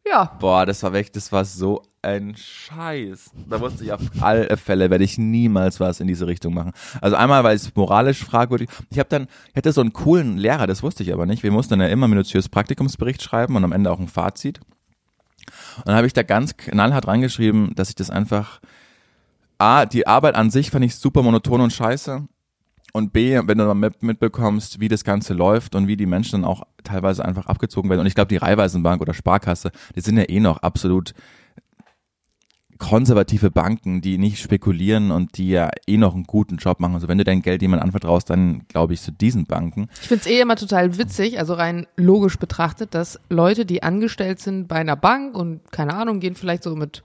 Ja, 0.10 0.26
Boah, 0.40 0.66
das 0.66 0.84
war 0.84 0.94
weg, 0.94 1.12
das 1.14 1.32
war 1.32 1.44
so 1.44 1.84
ein 2.02 2.36
Scheiß. 2.38 3.32
Da 3.50 3.60
wusste 3.60 3.84
ich 3.84 3.92
auf 3.92 4.02
alle 4.22 4.56
Fälle, 4.58 4.90
werde 4.90 5.04
ich 5.04 5.18
niemals 5.18 5.80
was 5.80 6.00
in 6.00 6.08
diese 6.08 6.28
Richtung 6.28 6.54
machen. 6.54 6.72
Also 7.02 7.16
einmal, 7.16 7.44
weil 7.44 7.56
es 7.56 7.76
moralisch 7.76 8.24
fragwürdig, 8.24 8.70
ich 8.90 9.00
habe 9.00 9.10
dann, 9.10 9.28
ich 9.50 9.56
hatte 9.56 9.72
so 9.72 9.82
einen 9.82 9.94
coolen 9.94 10.38
Lehrer, 10.38 10.68
das 10.68 10.84
wusste 10.84 11.04
ich 11.04 11.14
aber 11.14 11.26
nicht. 11.26 11.44
Wir 11.44 11.52
mussten 11.52 11.80
ja 11.82 11.88
immer 11.88 12.08
minutiös 12.08 12.48
Praktikumsbericht 12.50 13.22
schreiben 13.22 13.56
und 13.56 13.64
am 13.64 13.72
Ende 13.72 13.92
auch 13.92 14.00
ein 14.00 14.08
Fazit. 14.08 14.60
Und 15.78 15.88
dann 15.88 15.96
habe 15.96 16.08
ich 16.08 16.14
da 16.14 16.24
ganz 16.24 16.56
knallhart 16.58 17.08
reingeschrieben, 17.08 17.74
dass 17.76 17.90
ich 17.90 17.96
das 17.96 18.10
einfach, 18.10 18.60
A, 19.58 19.86
die 19.86 20.08
Arbeit 20.08 20.36
an 20.36 20.52
sich 20.52 20.72
fand 20.72 20.86
ich 20.86 20.96
super 20.96 21.24
monoton 21.24 21.62
und 21.62 21.74
scheiße. 21.74 22.28
Und 22.94 23.14
B, 23.14 23.36
wenn 23.36 23.58
du 23.58 23.66
dann 23.66 23.80
mit, 23.80 24.02
mitbekommst, 24.02 24.80
wie 24.80 24.88
das 24.88 25.04
Ganze 25.04 25.34
läuft 25.34 25.76
und 25.76 25.88
wie 25.88 25.98
die 25.98 26.06
Menschen 26.06 26.42
dann 26.42 26.50
auch 26.50 26.64
teilweise 26.84 27.24
einfach 27.24 27.46
abgezogen 27.48 27.90
werden. 27.90 28.02
Und 28.02 28.08
ich 28.08 28.16
glaube, 28.16 28.30
die 28.30 28.38
Raiffeisenbank 28.38 29.02
oder 29.02 29.14
Sparkasse, 29.14 29.72
die 29.96 30.02
sind 30.02 30.18
ja 30.18 30.28
eh 30.28 30.40
noch 30.40 30.60
absolut 30.60 31.14
konservative 32.78 33.52
Banken, 33.52 34.02
die 34.02 34.18
nicht 34.18 34.40
spekulieren 34.40 35.12
und 35.12 35.38
die 35.38 35.50
ja 35.50 35.70
eh 35.88 35.98
noch 35.98 36.14
einen 36.14 36.24
guten 36.24 36.58
Job 36.58 36.80
machen. 36.80 36.96
Also 36.96 37.08
wenn 37.08 37.18
du 37.18 37.24
dein 37.24 37.42
Geld 37.42 37.62
jemand 37.62 37.82
anvertraust, 37.82 38.30
dann 38.30 38.68
glaube 38.68 38.94
ich 38.94 39.02
zu 39.02 39.12
diesen 39.12 39.46
Banken. 39.46 39.90
ich 40.02 40.08
find's 40.08 40.28
eh 40.28 40.40
immer 40.40 40.56
total 40.56 40.98
witzig, 40.98 41.40
also 41.40 41.54
rein 41.54 41.88
logisch 41.96 42.38
betrachtet, 42.38 42.94
dass 42.94 43.20
Leute, 43.30 43.66
die 43.66 43.84
angestellt 43.84 44.40
sind 44.40 44.68
bei 44.68 44.76
einer 44.76 44.96
Bank 44.96 45.36
und 45.36 45.72
keine 45.72 45.96
Ahnung, 45.96 46.20
gehen 46.20 46.36
vielleicht 46.36 46.64
so 46.64 46.76
mit 46.76 47.04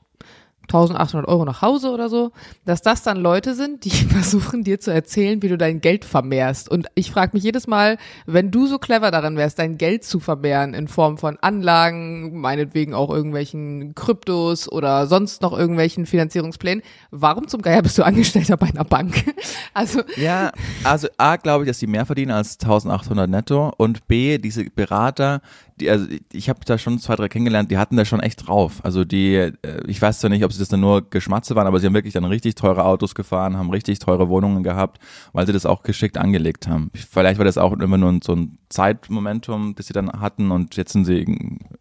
1800 0.65 1.29
Euro 1.29 1.45
nach 1.45 1.61
Hause 1.63 1.91
oder 1.91 2.09
so, 2.09 2.33
dass 2.65 2.83
das 2.83 3.03
dann 3.03 3.19
Leute 3.19 3.55
sind, 3.55 3.85
die 3.85 3.91
versuchen 3.91 4.65
dir 4.65 4.81
zu 4.81 4.93
erzählen, 4.93 5.43
wie 5.43 5.49
du 5.49 5.59
dein 5.59 5.81
Geld 5.81 6.05
vermehrst. 6.05 6.71
Und 6.71 6.87
ich 6.95 7.11
frage 7.11 7.33
mich 7.35 7.43
jedes 7.43 7.67
Mal, 7.67 7.99
wenn 8.27 8.51
du 8.51 8.67
so 8.67 8.79
clever 8.79 9.11
darin 9.11 9.37
wärst, 9.37 9.59
dein 9.59 9.77
Geld 9.77 10.05
zu 10.05 10.21
vermehren 10.21 10.75
in 10.75 10.89
Form 10.89 11.19
von 11.19 11.39
Anlagen, 11.41 12.41
meinetwegen 12.41 12.95
auch 12.95 13.11
irgendwelchen 13.11 13.95
Kryptos 13.95 14.71
oder 14.71 15.07
sonst 15.07 15.43
noch 15.43 15.57
irgendwelchen 15.57 16.07
Finanzierungsplänen, 16.07 16.83
warum 17.11 17.49
zum 17.49 17.63
Geier 17.63 17.83
bist 17.83 17.99
du 17.99 18.05
Angestellter 18.05 18.57
bei 18.57 18.69
einer 18.69 18.85
Bank? 18.85 19.25
Also 19.75 20.03
Ja, 20.17 20.53
also 20.85 21.09
A, 21.17 21.37
glaube 21.37 21.65
ich, 21.65 21.69
dass 21.69 21.79
die 21.79 21.87
mehr 21.87 22.05
verdienen 22.05 22.31
als 22.31 22.59
1800 22.61 23.29
netto 23.29 23.73
und 23.79 24.07
B, 24.07 24.37
diese 24.37 24.65
Berater, 24.65 25.41
die, 25.83 25.91
also 25.91 26.07
ich 26.33 26.49
habe 26.49 26.61
da 26.65 26.79
schon 26.79 26.99
zwei, 26.99 27.17
drei 27.17 27.29
kennengelernt, 27.29 27.71
die 27.71 27.79
hatten 27.79 27.97
da 27.97 28.05
schon 28.05 28.21
echt 28.21 28.47
drauf. 28.47 28.81
Also 28.85 29.05
die, 29.05 29.35
äh, 29.35 29.53
ich 29.87 30.01
weiß 30.01 30.21
zwar 30.21 30.31
nicht, 30.31 30.45
ob 30.45 30.53
sie 30.53 30.59
das 30.59 30.69
dann 30.69 30.81
nur 30.81 31.09
Geschmatze 31.11 31.55
waren, 31.57 31.67
aber 31.67 31.81
sie 31.81 31.87
haben 31.87 31.95
wirklich 31.95 32.15
dann 32.15 32.25
richtig 32.25 32.55
teure 32.55 32.85
Autos 32.85 33.15
gefahren, 33.15 33.57
haben 33.57 33.71
richtig 33.71 33.99
teure 33.99 34.29
Wohnungen 34.29 34.63
gehabt, 34.63 34.99
weil 35.33 35.47
sie 35.47 35.53
das 35.53 35.67
auch 35.67 35.83
geschickt 35.83 36.17
angelegt 36.19 36.69
haben. 36.69 36.91
Vielleicht 36.95 37.39
war 37.39 37.45
das 37.45 37.59
auch 37.59 37.73
immer 37.73 37.99
nur 37.99 38.19
so 38.23 38.35
ein 38.35 38.59
Zeitmomentum, 38.69 39.75
das 39.75 39.87
sie 39.87 39.93
dann 39.93 40.11
hatten 40.21 40.51
und 40.51 40.77
jetzt 40.77 40.93
sind 40.93 41.05
sie 41.05 41.21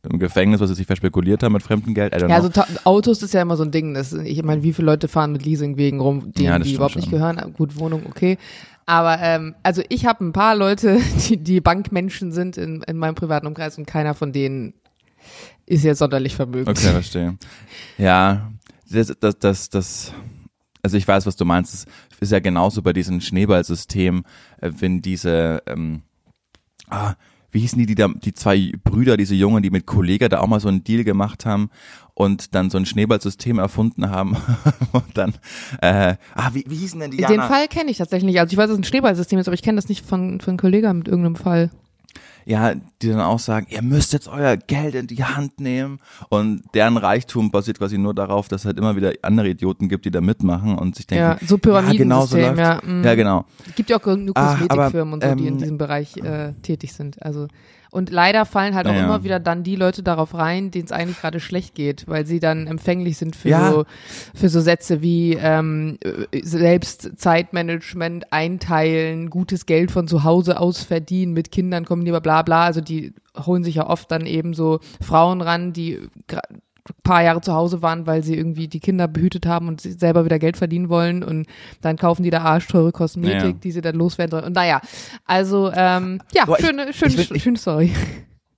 im 0.03 0.19
Gefängnis, 0.19 0.59
was 0.59 0.69
sie 0.69 0.75
sich 0.75 0.87
verspekuliert 0.87 1.43
haben 1.43 1.53
mit 1.53 1.63
fremdem 1.63 1.93
Geld. 1.93 2.19
Ja, 2.19 2.27
also 2.27 2.49
Autos 2.83 3.21
ist 3.23 3.33
ja 3.33 3.41
immer 3.41 3.55
so 3.55 3.63
ein 3.63 3.71
Ding. 3.71 3.93
Das, 3.93 4.13
ich 4.13 4.43
meine, 4.43 4.63
wie 4.63 4.73
viele 4.73 4.87
Leute 4.87 5.07
fahren 5.07 5.31
mit 5.31 5.45
Leasingwegen 5.45 5.99
rum, 5.99 6.31
die, 6.35 6.43
Ja, 6.43 6.59
die 6.59 6.73
überhaupt 6.73 6.93
schon. 6.93 7.01
nicht 7.01 7.11
gehören? 7.11 7.53
Gut, 7.53 7.77
Wohnung, 7.77 8.03
okay. 8.09 8.37
Aber 8.85 9.19
ähm, 9.19 9.55
also 9.63 9.81
ich 9.89 10.05
habe 10.05 10.25
ein 10.25 10.33
paar 10.33 10.55
Leute, 10.55 10.99
die, 11.29 11.37
die 11.37 11.61
Bankmenschen 11.61 12.31
sind 12.31 12.57
in, 12.57 12.81
in 12.83 12.97
meinem 12.97 13.15
privaten 13.15 13.47
Umkreis 13.47 13.77
und 13.77 13.85
keiner 13.85 14.13
von 14.13 14.31
denen 14.31 14.73
ist 15.65 15.83
jetzt 15.83 15.99
sonderlich 15.99 16.35
vermögend. 16.35 16.69
Okay, 16.69 16.91
verstehe. 16.91 17.37
Ja, 17.97 18.51
das, 18.89 19.13
das, 19.19 19.39
das, 19.39 19.69
das, 19.69 20.13
also 20.81 20.97
ich 20.97 21.07
weiß, 21.07 21.25
was 21.25 21.35
du 21.35 21.45
meinst. 21.45 21.73
Es 21.73 21.85
ist 22.19 22.31
ja 22.31 22.39
genauso 22.39 22.81
bei 22.81 22.93
diesem 22.93 23.21
Schneeballsystem, 23.21 24.23
äh, 24.59 24.71
wenn 24.77 25.01
diese, 25.01 25.63
ähm, 25.67 26.01
ah, 26.89 27.13
wie 27.51 27.59
hießen 27.59 27.77
die, 27.79 27.85
die 27.85 27.95
da, 27.95 28.07
die 28.07 28.33
zwei 28.33 28.71
Brüder, 28.83 29.17
diese 29.17 29.35
Jungen, 29.35 29.61
die 29.61 29.69
mit 29.69 29.85
Kollega 29.85 30.29
da 30.29 30.39
auch 30.39 30.47
mal 30.47 30.59
so 30.59 30.69
einen 30.69 30.83
Deal 30.83 31.03
gemacht 31.03 31.45
haben 31.45 31.69
und 32.13 32.55
dann 32.55 32.69
so 32.69 32.77
ein 32.77 32.85
Schneeballsystem 32.85 33.59
erfunden 33.59 34.09
haben 34.09 34.37
und 34.91 35.17
dann, 35.17 35.33
äh, 35.81 36.15
ah, 36.35 36.49
wie, 36.53 36.65
wie 36.67 36.75
hießen 36.75 36.99
denn 36.99 37.11
die? 37.11 37.17
Den? 37.17 37.41
Fall 37.41 37.67
kenne 37.67 37.91
ich 37.91 37.97
tatsächlich 37.97 38.25
nicht. 38.31 38.39
Also 38.39 38.51
ich 38.51 38.57
weiß, 38.57 38.67
dass 38.67 38.73
es 38.73 38.79
ein 38.79 38.83
Schneeballsystem 38.83 39.39
ist, 39.39 39.47
aber 39.47 39.55
ich 39.55 39.63
kenne 39.63 39.77
das 39.77 39.89
nicht 39.89 40.05
von, 40.05 40.39
von 40.41 40.57
Kollegen 40.57 40.97
mit 40.99 41.07
irgendeinem 41.07 41.35
Fall. 41.35 41.71
ja, 42.45 42.73
die 43.01 43.07
dann 43.09 43.21
auch 43.21 43.39
sagen, 43.39 43.67
ihr 43.69 43.81
müsst 43.83 44.13
jetzt 44.13 44.27
euer 44.27 44.57
Geld 44.57 44.95
in 44.95 45.07
die 45.07 45.23
Hand 45.23 45.59
nehmen 45.59 45.99
und 46.29 46.63
deren 46.73 46.97
Reichtum 46.97 47.51
basiert 47.51 47.77
quasi 47.79 47.97
nur 47.97 48.13
darauf, 48.15 48.47
dass 48.47 48.61
es 48.61 48.65
halt 48.65 48.77
immer 48.79 48.95
wieder 48.95 49.13
andere 49.21 49.49
Idioten 49.49 49.87
gibt, 49.89 50.05
die 50.05 50.11
da 50.11 50.21
mitmachen 50.21 50.77
und 50.77 50.95
sich 50.95 51.05
denken, 51.07 51.37
Ja, 51.39 51.47
so 51.47 51.57
Pyramidensystem, 51.57 51.99
ja, 51.99 52.15
genau 52.15 52.25
so 52.25 52.37
ja, 52.37 52.73
läuft's. 52.73 52.87
mm. 52.87 53.03
ja, 53.03 53.15
genau. 53.15 53.45
Es 53.69 53.75
gibt 53.75 53.89
ja 53.91 53.97
auch 53.97 54.01
genug 54.01 54.35
Ah, 54.37 54.53
Kosmetikfirmen 54.55 55.13
und 55.13 55.23
so, 55.23 55.35
die 55.35 55.47
in 55.47 55.53
ähm, 55.53 55.57
diesem 55.59 55.77
Bereich 55.77 56.17
äh, 56.17 56.53
tätig 56.63 56.93
sind. 56.93 57.21
Also 57.21 57.47
und 57.91 58.09
leider 58.09 58.45
fallen 58.45 58.73
halt 58.73 58.87
auch 58.87 58.93
Ja. 58.93 59.03
immer 59.03 59.23
wieder 59.23 59.39
dann 59.39 59.63
die 59.63 59.75
Leute 59.75 60.01
darauf 60.01 60.33
rein, 60.33 60.71
denen 60.71 60.85
es 60.85 60.91
eigentlich 60.91 61.19
gerade 61.19 61.39
schlecht 61.39 61.75
geht, 61.75 62.07
weil 62.07 62.25
sie 62.25 62.39
dann 62.39 62.65
empfänglich 62.67 63.17
sind 63.17 63.35
für 63.35 63.49
Ja. 63.49 63.69
so 63.71 63.85
für 64.33 64.49
so 64.49 64.61
Sätze 64.61 65.01
wie 65.01 65.33
ähm, 65.39 65.97
äh, 66.03 66.41
selbst 66.41 67.11
Zeitmanagement 67.19 68.31
einteilen, 68.31 69.29
gutes 69.29 69.65
Geld 69.65 69.91
von 69.91 70.07
zu 70.07 70.23
Hause 70.23 70.59
aus 70.59 70.83
verdienen, 70.83 71.33
mit 71.33 71.51
Kindern 71.51 71.85
kombinieren, 71.85 72.21
bla 72.23 72.41
bla. 72.41 72.63
Also 72.63 72.81
die 72.81 73.13
holen 73.45 73.63
sich 73.63 73.75
ja 73.75 73.87
oft 73.89 74.09
dann 74.11 74.25
eben 74.25 74.53
so 74.53 74.79
Frauen 75.01 75.41
ran, 75.41 75.73
die 75.73 75.99
paar 77.03 77.23
Jahre 77.23 77.41
zu 77.41 77.53
Hause 77.53 77.81
waren, 77.81 78.07
weil 78.07 78.23
sie 78.23 78.35
irgendwie 78.35 78.67
die 78.67 78.79
Kinder 78.79 79.07
behütet 79.07 79.45
haben 79.45 79.67
und 79.67 79.81
sie 79.81 79.91
selber 79.93 80.25
wieder 80.25 80.39
Geld 80.39 80.57
verdienen 80.57 80.89
wollen 80.89 81.23
und 81.23 81.47
dann 81.81 81.97
kaufen 81.97 82.23
die 82.23 82.29
da 82.29 82.41
arschteure 82.41 82.91
Kosmetik, 82.91 83.41
Ja. 83.43 83.51
die 83.51 83.71
sie 83.71 83.81
dann 83.81 83.95
loswerden 83.95 84.31
sollen. 84.31 84.45
Und 84.45 84.53
naja, 84.53 84.81
also 85.25 85.71
ähm, 85.73 86.21
ja, 86.33 86.45
Boah, 86.45 86.59
ich- 86.59 86.65
schöne, 86.65 86.93
schöne, 86.93 87.13
ich 87.13 87.29
will- 87.29 87.39
schöne 87.39 87.57
Story. 87.57 87.91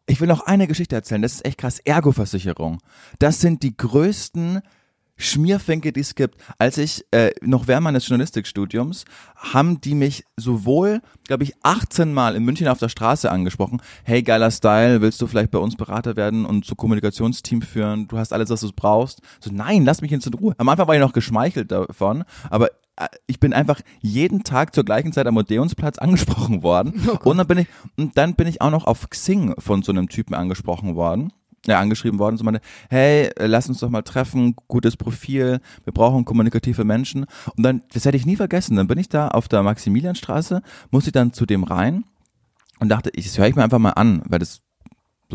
Ich 0.05 0.19
will 0.19 0.27
noch 0.27 0.41
eine 0.41 0.67
Geschichte 0.67 0.97
erzählen, 0.97 1.21
das 1.21 1.35
ist 1.35 1.45
echt 1.45 1.57
krass. 1.59 1.79
Ergo-Versicherung. 1.79 2.79
Das 3.19 3.39
sind 3.39 3.63
die 3.63 3.77
größten 3.77 4.59
Schmierfinke, 5.15 5.93
die 5.93 5.99
es 5.99 6.15
gibt. 6.15 6.37
Als 6.57 6.77
ich 6.77 7.05
äh, 7.11 7.31
noch 7.41 7.67
während 7.67 7.83
meines 7.83 8.07
Journalistikstudiums 8.07 9.05
haben 9.35 9.79
die 9.81 9.95
mich 9.95 10.23
sowohl, 10.37 11.01
glaube 11.25 11.43
ich, 11.43 11.53
18 11.63 12.13
Mal 12.13 12.35
in 12.35 12.43
München 12.43 12.67
auf 12.67 12.79
der 12.79 12.89
Straße 12.89 13.29
angesprochen. 13.31 13.81
Hey, 14.03 14.23
geiler 14.23 14.51
Style, 14.51 15.01
willst 15.01 15.21
du 15.21 15.27
vielleicht 15.27 15.51
bei 15.51 15.59
uns 15.59 15.75
Berater 15.75 16.15
werden 16.15 16.45
und 16.45 16.65
zu 16.65 16.75
Kommunikationsteam 16.75 17.61
führen? 17.61 18.07
Du 18.07 18.17
hast 18.17 18.33
alles, 18.33 18.49
was 18.49 18.61
du 18.61 18.71
brauchst. 18.75 19.21
So, 19.39 19.51
nein, 19.53 19.85
lass 19.85 20.01
mich 20.01 20.11
jetzt 20.11 20.25
in 20.25 20.33
Ruhe. 20.33 20.55
Am 20.57 20.69
Anfang 20.69 20.87
war 20.87 20.95
ich 20.95 21.01
noch 21.01 21.13
geschmeichelt 21.13 21.71
davon, 21.71 22.23
aber 22.49 22.69
äh, 22.95 23.07
ich 23.27 23.39
bin 23.39 23.53
einfach 23.53 23.81
jeden 24.01 24.43
Tag 24.43 24.73
zur 24.73 24.83
gleichen 24.83 25.13
Zeit 25.13 25.27
am 25.27 25.37
Odeonsplatz 25.37 25.97
angesprochen 25.99 26.63
worden. 26.63 27.07
und 27.23 27.37
dann 27.37 27.47
bin 27.47 27.57
ich, 27.59 27.67
und 27.97 28.17
dann 28.17 28.35
bin 28.35 28.47
ich 28.47 28.61
auch 28.61 28.71
noch 28.71 28.85
auf 28.85 29.09
Xing 29.09 29.53
von 29.59 29.83
so 29.83 29.91
einem 29.91 30.09
Typen 30.09 30.33
angesprochen 30.33 30.95
worden 30.95 31.31
ja, 31.65 31.79
angeschrieben 31.79 32.19
worden, 32.19 32.37
so 32.37 32.43
meinte, 32.43 32.61
hey, 32.89 33.29
äh, 33.37 33.47
lass 33.47 33.69
uns 33.69 33.79
doch 33.79 33.89
mal 33.89 34.01
treffen, 34.01 34.55
gutes 34.67 34.97
Profil, 34.97 35.59
wir 35.83 35.93
brauchen 35.93 36.25
kommunikative 36.25 36.83
Menschen. 36.83 37.25
Und 37.55 37.63
dann, 37.63 37.83
das 37.93 38.05
hätte 38.05 38.17
ich 38.17 38.25
nie 38.25 38.35
vergessen, 38.35 38.75
dann 38.75 38.87
bin 38.87 38.97
ich 38.97 39.09
da 39.09 39.29
auf 39.29 39.47
der 39.47 39.63
Maximilianstraße, 39.63 40.61
musste 40.91 41.09
ich 41.09 41.13
dann 41.13 41.33
zu 41.33 41.45
dem 41.45 41.63
rein 41.63 42.03
und 42.79 42.89
dachte, 42.89 43.11
ich, 43.13 43.25
das 43.25 43.37
höre 43.37 43.47
ich 43.47 43.55
mir 43.55 43.63
einfach 43.63 43.79
mal 43.79 43.91
an, 43.91 44.21
weil 44.25 44.39
das 44.39 44.61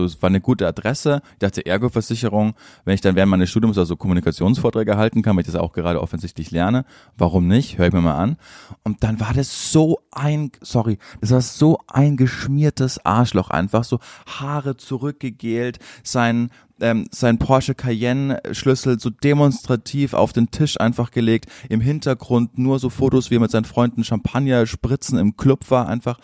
es 0.04 0.20
war 0.22 0.28
eine 0.28 0.40
gute 0.40 0.66
Adresse. 0.66 1.22
Ich 1.32 1.38
dachte, 1.38 1.64
Ergo-Versicherung, 1.64 2.54
wenn 2.84 2.94
ich 2.94 3.00
dann 3.00 3.16
während 3.16 3.30
meines 3.30 3.50
Studiums 3.50 3.78
also 3.78 3.96
Kommunikationsvorträge 3.96 4.96
halten 4.96 5.22
kann, 5.22 5.36
weil 5.36 5.42
ich 5.42 5.46
das 5.46 5.56
auch 5.56 5.72
gerade 5.72 6.00
offensichtlich 6.00 6.50
lerne, 6.50 6.84
warum 7.16 7.48
nicht? 7.48 7.78
Hör 7.78 7.86
ich 7.86 7.92
mir 7.92 8.00
mal 8.00 8.16
an. 8.16 8.36
Und 8.84 9.02
dann 9.04 9.20
war 9.20 9.32
das 9.34 9.72
so 9.72 9.98
ein, 10.10 10.52
sorry, 10.60 10.98
das 11.20 11.30
war 11.30 11.40
so 11.40 11.78
ein 11.86 12.16
geschmiertes 12.16 13.04
Arschloch 13.04 13.50
einfach, 13.50 13.84
so 13.84 13.98
Haare 14.26 14.76
zurückgegelt, 14.76 15.78
sein 16.02 16.50
ähm, 16.80 17.06
sein 17.10 17.38
Porsche 17.38 17.74
Cayenne 17.74 18.40
Schlüssel 18.52 19.00
so 19.00 19.10
demonstrativ 19.10 20.14
auf 20.14 20.32
den 20.32 20.50
Tisch 20.50 20.80
einfach 20.80 21.10
gelegt, 21.10 21.50
im 21.68 21.80
Hintergrund 21.80 22.58
nur 22.58 22.78
so 22.78 22.90
Fotos, 22.90 23.30
wie 23.30 23.36
er 23.36 23.40
mit 23.40 23.50
seinen 23.50 23.64
Freunden 23.64 24.04
Champagner 24.04 24.66
spritzen 24.66 25.18
im 25.18 25.36
Club 25.36 25.70
war 25.70 25.88
einfach 25.88 26.18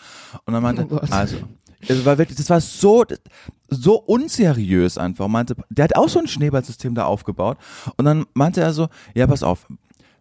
und 0.45 0.53
dann 0.53 0.63
meinte, 0.63 0.87
Oh 0.89 0.99
also 1.09 1.37
es 1.87 2.05
war 2.05 2.17
wirklich, 2.17 2.37
das 2.37 2.49
war 2.49 2.61
so, 2.61 3.05
so 3.69 3.95
unseriös 3.99 4.97
einfach. 4.97 5.27
Meinte, 5.27 5.55
der 5.69 5.85
hat 5.85 5.95
auch 5.95 6.09
so 6.09 6.19
ein 6.19 6.27
Schneeballsystem 6.27 6.95
da 6.95 7.05
aufgebaut. 7.05 7.57
Und 7.97 8.05
dann 8.05 8.25
meinte 8.33 8.61
er 8.61 8.73
so, 8.73 8.87
ja, 9.13 9.27
pass 9.27 9.43
auf, 9.43 9.67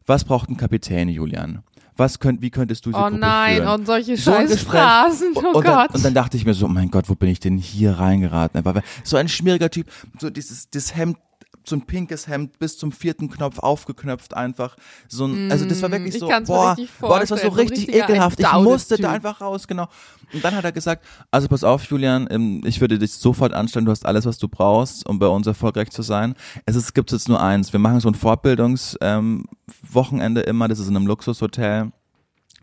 was 0.06 0.24
braucht 0.24 0.48
ein 0.50 0.56
Kapitän, 0.56 1.08
Julian? 1.08 1.62
Was 1.96 2.18
könnt, 2.18 2.42
wie 2.42 2.50
könntest 2.50 2.84
du 2.84 2.90
diese 2.90 3.00
Oh 3.00 3.04
Gruppe 3.04 3.18
nein, 3.20 3.56
führen? 3.58 3.68
und 3.68 3.86
solche 3.86 4.16
So 4.16 4.32
scheiß. 4.32 4.62
Phrasen, 4.62 5.28
oh 5.34 5.38
und, 5.38 5.46
und, 5.54 5.66
dann, 5.66 5.86
Gott. 5.86 5.94
und 5.94 6.04
dann 6.04 6.12
dachte 6.14 6.36
ich 6.36 6.44
mir 6.44 6.52
so, 6.52 6.66
oh 6.66 6.68
mein 6.68 6.90
Gott, 6.90 7.08
wo 7.08 7.14
bin 7.14 7.28
ich 7.28 7.38
denn 7.38 7.56
hier 7.56 7.92
reingeraten? 7.92 8.58
Einfach, 8.58 8.82
so 9.04 9.16
ein 9.16 9.28
schmieriger 9.28 9.70
Typ, 9.70 9.86
so 10.18 10.28
dieses, 10.28 10.68
das 10.70 10.96
Hemd, 10.96 11.16
so 11.64 11.76
ein 11.76 11.82
pinkes 11.82 12.28
Hemd 12.28 12.58
bis 12.58 12.78
zum 12.78 12.92
vierten 12.92 13.30
Knopf 13.30 13.58
aufgeknöpft 13.58 14.34
einfach. 14.34 14.76
So 15.08 15.26
ein, 15.26 15.50
also 15.50 15.66
das 15.66 15.82
war 15.82 15.90
wirklich 15.90 16.04
Mm, 16.04 16.16
ich 16.16 16.20
so, 16.20 16.28
boah, 16.52 16.76
boah, 17.00 17.20
das 17.20 17.30
war 17.30 17.38
so 17.38 17.48
richtig 17.48 17.94
ekelhaft. 17.94 18.40
Ich 18.40 18.52
musste 18.52 18.96
da 18.96 19.12
einfach 19.12 19.40
raus, 19.40 19.66
genau. 19.66 19.88
Und 20.32 20.44
dann 20.44 20.54
hat 20.54 20.64
er 20.64 20.72
gesagt, 20.72 21.04
also 21.30 21.48
pass 21.48 21.64
auf, 21.64 21.84
Julian, 21.84 22.26
ähm, 22.30 22.62
ich 22.64 22.80
würde 22.80 22.98
dich 22.98 23.12
sofort 23.12 23.52
anstellen, 23.54 23.84
du 23.84 23.90
hast 23.90 24.06
alles, 24.06 24.24
was 24.26 24.38
du 24.38 24.48
brauchst, 24.48 25.08
um 25.08 25.18
bei 25.18 25.26
uns 25.26 25.46
erfolgreich 25.46 25.90
zu 25.90 26.02
sein. 26.02 26.34
Es 26.66 26.76
ist, 26.76 26.94
gibt 26.94 27.12
jetzt 27.12 27.28
nur 27.28 27.42
eins. 27.42 27.72
Wir 27.72 27.80
machen 27.80 28.00
so 28.00 28.08
ein 28.08 28.14
Fortbildungswochenende 28.14 30.42
ähm, 30.42 30.48
immer, 30.48 30.68
das 30.68 30.78
ist 30.78 30.88
in 30.88 30.96
einem 30.96 31.06
Luxushotel. 31.06 31.92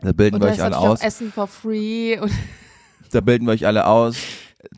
Da 0.01 0.11
bilden 0.13 0.35
und 0.35 0.43
wir 0.43 0.49
euch 0.49 0.61
alle 0.61 0.77
aus. 0.77 1.01
Essen 1.01 1.31
for 1.31 1.47
free 1.47 2.19
Da 3.11 3.21
bilden 3.21 3.45
wir 3.45 3.53
euch 3.53 3.67
alle 3.67 3.85
aus. 3.85 4.17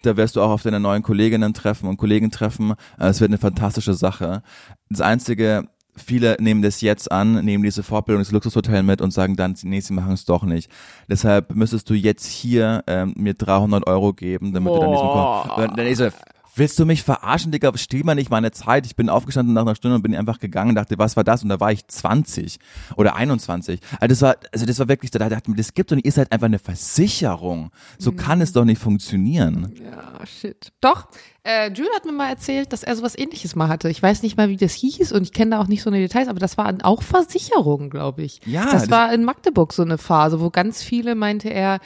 Da 0.02 0.16
wirst 0.18 0.36
du 0.36 0.42
auch 0.42 0.50
auf 0.52 0.64
deine 0.64 0.80
neuen 0.80 1.04
Kolleginnen 1.04 1.54
treffen 1.54 1.88
und 1.90 1.98
Kollegen 1.98 2.32
treffen. 2.32 2.72
Äh, 3.00 3.08
Es 3.08 3.20
wird 3.22 3.30
eine 3.30 3.38
fantastische 3.38 3.94
Sache. 3.94 4.42
Das 4.90 5.02
Einzige, 5.02 5.66
viele 5.96 6.38
nehmen 6.40 6.62
das 6.62 6.82
jetzt 6.82 7.12
an, 7.12 7.44
nehmen 7.46 7.64
diese 7.64 7.84
Fortbildung 7.84 8.24
des 8.24 8.32
Luxushotel 8.32 8.82
mit 8.84 9.02
und 9.02 9.12
sagen 9.12 9.36
dann, 9.36 9.56
nee, 9.64 9.80
sie 9.82 9.94
machen 9.94 10.14
es 10.14 10.26
doch 10.26 10.44
nicht. 10.44 10.70
Deshalb 11.10 11.54
müsstest 11.56 11.90
du 11.90 11.94
jetzt 11.94 12.26
hier 12.26 12.84
ähm, 12.88 13.14
mir 13.18 13.34
300 13.34 13.86
Euro 13.88 14.14
geben, 14.14 14.54
damit 14.54 14.74
du 14.76 14.80
dann 14.80 14.92
diesen. 14.92 15.10
Kon- 15.10 15.52
dann, 15.58 15.76
dann 15.76 15.88
ich 15.88 15.98
so, 15.98 16.10
Willst 16.56 16.78
du 16.78 16.86
mich 16.86 17.02
verarschen, 17.02 17.52
Digga? 17.52 17.72
Steh 17.78 18.04
mal 18.04 18.14
nicht 18.14 18.30
meine 18.30 18.52
Zeit. 18.52 18.86
Ich 18.86 18.96
bin 18.96 19.10
aufgestanden 19.10 19.56
nach 19.56 19.64
einer 19.64 19.74
Stunde 19.76 19.96
und 19.96 20.04
bin 20.04 20.16
einfach 20.16 20.40
gegangen 20.40 20.70
und 20.70 20.76
dachte, 20.76 20.98
was 21.00 21.16
war 21.16 21.24
das? 21.24 21.42
Und 21.42 21.50
da 21.50 21.60
war 21.60 21.72
ich 21.72 21.88
20 21.88 22.60
oder 22.96 23.16
21. 23.16 23.80
Also 24.00 24.08
das 24.08 24.22
war, 24.22 24.36
also 24.52 24.66
das 24.68 24.78
war 24.78 24.88
wirklich, 24.88 25.10
da 25.10 25.18
dachte 25.20 25.36
ich 25.44 25.48
mir, 25.48 25.56
das 25.56 25.74
gibt 25.74 25.92
und 25.92 26.06
ihr 26.06 26.12
seid 26.12 26.32
einfach 26.32 26.46
eine 26.46 26.60
Versicherung. 26.60 27.72
So 27.98 28.12
kann 28.12 28.40
es 28.42 28.54
doch 28.54 28.66
nicht 28.66 28.80
funktionieren. 28.80 29.74
Ja, 29.84 30.26
shit. 30.28 30.72
Doch, 30.80 31.08
äh, 31.44 31.72
Jules 31.74 31.90
hat 31.96 32.06
mir 32.06 32.12
mal 32.12 32.30
erzählt, 32.30 32.72
dass 32.72 32.84
er 32.84 32.96
sowas 32.96 33.18
ähnliches 33.18 33.56
mal 33.56 33.68
hatte. 33.68 33.90
Ich 33.90 34.02
weiß 34.04 34.22
nicht 34.22 34.38
mal, 34.38 34.50
wie 34.50 34.58
das 34.58 34.74
hieß 34.74 35.12
und 35.12 35.24
ich 35.24 35.34
kenne 35.34 35.52
da 35.52 35.60
auch 35.62 35.68
nicht 35.68 35.82
so 35.82 35.90
eine 35.90 36.00
Details, 36.00 36.28
aber 36.28 36.40
das 36.40 36.58
waren 36.58 36.82
auch 36.84 37.02
Versicherungen, 37.02 37.90
glaube 37.90 38.22
ich. 38.22 38.42
Ja, 38.46 38.66
Das 38.66 38.84
das- 38.84 38.92
war 38.92 39.12
in 39.12 39.24
Magdeburg 39.24 39.74
so 39.74 39.82
eine 39.82 39.98
Phase, 39.98 40.40
wo 40.40 40.52
ganz 40.52 40.84
viele, 40.84 41.16
meinte 41.16 41.50
er, 41.50 41.80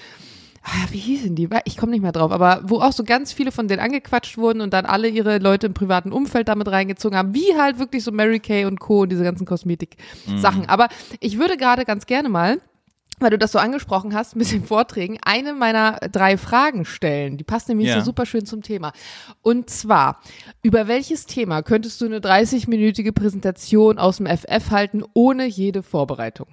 wie 0.89 0.97
hießen 1.00 1.36
die? 1.36 1.50
Ich 1.65 1.77
komme 1.77 1.91
nicht 1.91 2.01
mehr 2.01 2.12
drauf, 2.12 2.31
aber 2.31 2.62
wo 2.63 2.79
auch 2.79 2.91
so 2.91 3.03
ganz 3.03 3.31
viele 3.33 3.51
von 3.51 3.67
denen 3.67 3.79
angequatscht 3.79 4.38
wurden 4.38 4.62
und 4.62 4.74
dann 4.74 4.86
alle 4.86 5.07
ihre 5.07 5.38
Leute 5.39 5.67
im 5.67 5.74
privaten 5.74 6.12
Umfeld 6.12 6.47
damit 6.47 6.67
reingezogen 6.67 7.17
haben, 7.17 7.33
wie 7.33 7.55
halt 7.57 7.79
wirklich 7.79 8.03
so 8.03 8.12
Mary 8.12 8.39
Kay 8.39 8.65
und 8.65 8.79
Co. 8.79 9.01
und 9.01 9.09
diese 9.09 9.24
ganzen 9.24 9.45
Kosmetik-Sachen. 9.45 10.62
Mhm. 10.63 10.69
Aber 10.69 10.89
ich 11.19 11.38
würde 11.38 11.57
gerade 11.57 11.86
ganz 11.86 12.05
gerne 12.05 12.29
mal 12.29 12.59
weil 13.19 13.31
du 13.31 13.38
das 13.38 13.51
so 13.51 13.59
angesprochen 13.59 14.13
hast 14.13 14.36
mit 14.36 14.51
den 14.51 14.63
Vorträgen, 14.63 15.17
eine 15.24 15.53
meiner 15.53 15.93
drei 16.12 16.38
Fragen 16.38 16.86
stellen. 16.86 17.38
Die 17.38 17.43
passt 17.43 17.67
nämlich 17.67 17.88
Ja. 17.88 18.00
so 18.00 18.05
super 18.05 18.25
schön 18.25 18.45
zum 18.45 18.62
Thema. 18.62 18.93
Und 19.41 19.69
zwar, 19.69 20.21
über 20.62 20.88
welches 20.88 21.25
Thema 21.25 21.63
könntest 21.63 22.00
du 22.00 22.05
eine 22.05 22.19
30-minütige 22.19 23.12
Präsentation 23.13 23.97
aus 23.97 24.17
dem 24.17 24.27
FF 24.27 24.69
halten, 24.71 25.03
ohne 25.13 25.47
jede 25.47 25.81
Vorbereitung? 25.81 26.47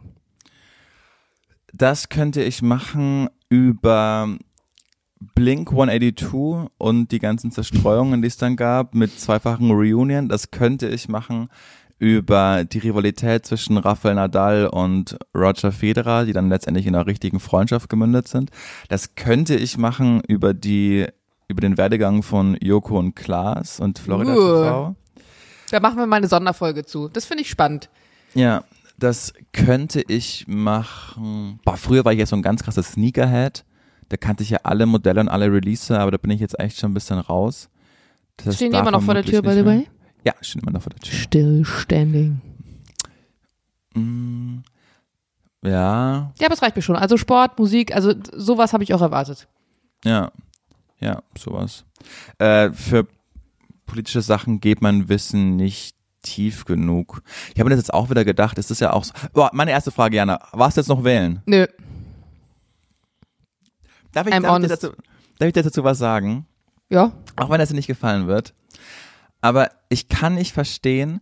Das 1.73 2.09
könnte 2.09 2.43
ich 2.43 2.63
machen 2.63 3.29
über 3.55 4.37
Blink 5.35 5.71
182 5.71 6.71
und 6.77 7.13
die 7.13 7.21
ganzen 7.21 7.53
Zerstreuungen, 7.53 8.21
die 8.21 8.29
es 8.29 8.37
dann 8.37 8.57
gab, 8.57 8.95
mit 8.95 9.19
zweifachen 9.19 9.71
Reunion. 9.71 10.29
Das 10.29 10.51
könnte 10.51 10.89
ich 10.89 11.09
machen 11.09 11.49
über 12.01 12.65
die 12.65 12.79
Rivalität 12.79 13.47
zwischen 13.47 13.79
Rafael 13.79 14.17
Nadal 14.17 14.67
und 14.67 15.17
Roger 15.35 15.71
Federer, 15.71 16.25
die 16.25 16.33
dann 16.33 16.49
letztendlich 16.49 16.87
in 16.87 16.97
einer 16.97 17.07
richtigen 17.07 17.39
Freundschaft 17.39 17.89
gemündet 17.89 18.27
sind. 18.27 18.51
Das 18.89 19.15
könnte 19.15 19.55
ich 19.55 19.79
machen 19.79 20.21
über 20.27 20.53
die 20.53 21.07
über 21.47 21.61
den 21.61 21.77
Werdegang 21.79 22.23
von 22.23 22.57
Joko 22.61 22.99
und 22.99 23.15
Klaas 23.15 23.79
und 23.79 24.01
Florida 24.01 24.35
Uh. 24.35 24.37
TV. 24.37 24.97
Da 25.71 25.81
machen 25.81 25.99
wir 25.99 26.07
mal 26.07 26.17
eine 26.17 26.27
Sonderfolge 26.27 26.85
zu. 26.85 27.09
Das 27.09 27.27
finde 27.27 27.43
ich 27.43 27.51
spannend. 27.51 27.89
Ja, 28.35 28.65
das 28.99 29.33
könnte 29.53 30.03
ich 30.07 30.47
machen. 30.47 31.61
Boah, 31.65 31.77
früher 31.77 32.05
war 32.05 32.13
ich 32.13 32.19
ja 32.21 32.27
so 32.27 32.37
ein 32.37 32.43
ganz 32.43 32.63
krasser 32.63 32.83
Sneakerhead. 32.83 33.65
Da 34.09 34.17
kannte 34.17 34.43
ich 34.43 34.51
ja 34.51 34.59
alle 34.63 34.87
Modelle 34.87 35.21
und 35.21 35.29
alle 35.29 35.51
Release, 35.53 35.99
aber 35.99 36.11
da 36.11 36.17
bin 36.19 36.31
ich 36.31 36.41
jetzt 36.41 36.59
echt 36.61 36.79
schon 36.79 36.91
ein 36.91 36.95
bisschen 36.95 37.19
raus. 37.19 37.69
Das 38.37 38.57
Stehen 38.57 38.73
die 38.73 38.79
immer 38.79 38.91
noch 38.91 39.03
vor 39.03 39.15
der 39.15 39.25
Tür, 39.25 39.43
by 39.43 39.53
the 39.53 39.65
way? 39.65 39.89
Ja, 40.25 40.35
stehen 40.41 40.63
immer 40.63 40.73
noch 40.73 40.83
vor 40.83 40.91
der 40.91 41.01
Tür. 41.01 41.13
Stillstanding. 41.15 42.41
Mm, 43.95 44.59
ja, 45.65 46.33
Ja, 46.39 46.47
aber 46.47 46.55
es 46.55 46.63
reicht 46.63 46.77
mir 46.77 46.83
schon. 46.83 46.97
Also 46.97 47.17
Sport, 47.17 47.59
Musik, 47.59 47.95
also 47.95 48.13
sowas 48.33 48.73
habe 48.73 48.85
ich 48.85 48.93
auch 48.95 49.01
erwartet. 49.01 49.49
ja, 50.05 50.31
Ja, 51.01 51.23
sowas. 51.39 51.85
Äh, 52.39 52.71
für 52.73 53.07
politische 53.87 54.23
Sachen 54.23 54.61
geht 54.61 54.83
man 54.83 55.09
Wissen 55.09 55.57
nicht 55.57 55.94
tief 56.25 56.65
genug. 56.65 57.23
Ich 57.55 57.61
habe 57.61 57.65
mir 57.65 57.77
das 57.77 57.85
jetzt 57.85 57.95
auch 57.95 58.11
wieder 58.11 58.25
gedacht, 58.25 58.59
ist 58.59 58.71
das 58.71 58.81
ja 58.81 58.93
auch 58.93 59.05
so. 59.05 59.13
Boah, 59.33 59.51
meine 59.53 59.71
erste 59.71 59.93
Frage, 59.93 60.17
Jana, 60.17 60.41
warst 60.53 60.77
du 60.77 60.81
jetzt 60.81 60.89
noch 60.89 61.05
wählen? 61.05 61.43
Nö. 61.47 61.67
Darf 64.13 64.27
ich, 64.27 64.35
darf 64.35 64.63
ich, 64.63 64.69
dazu, 64.69 64.93
darf 65.39 65.47
ich 65.49 65.53
dazu 65.53 65.85
was 65.85 65.99
sagen? 65.99 66.47
Ja. 66.89 67.13
Auch 67.37 67.51
wenn 67.51 67.59
das 67.59 67.69
dir 67.69 67.75
nicht 67.75 67.87
gefallen 67.87 68.27
wird. 68.27 68.55
Aber 69.41 69.71
ich 69.89 70.09
kann 70.09 70.35
nicht 70.35 70.53
verstehen, 70.53 71.21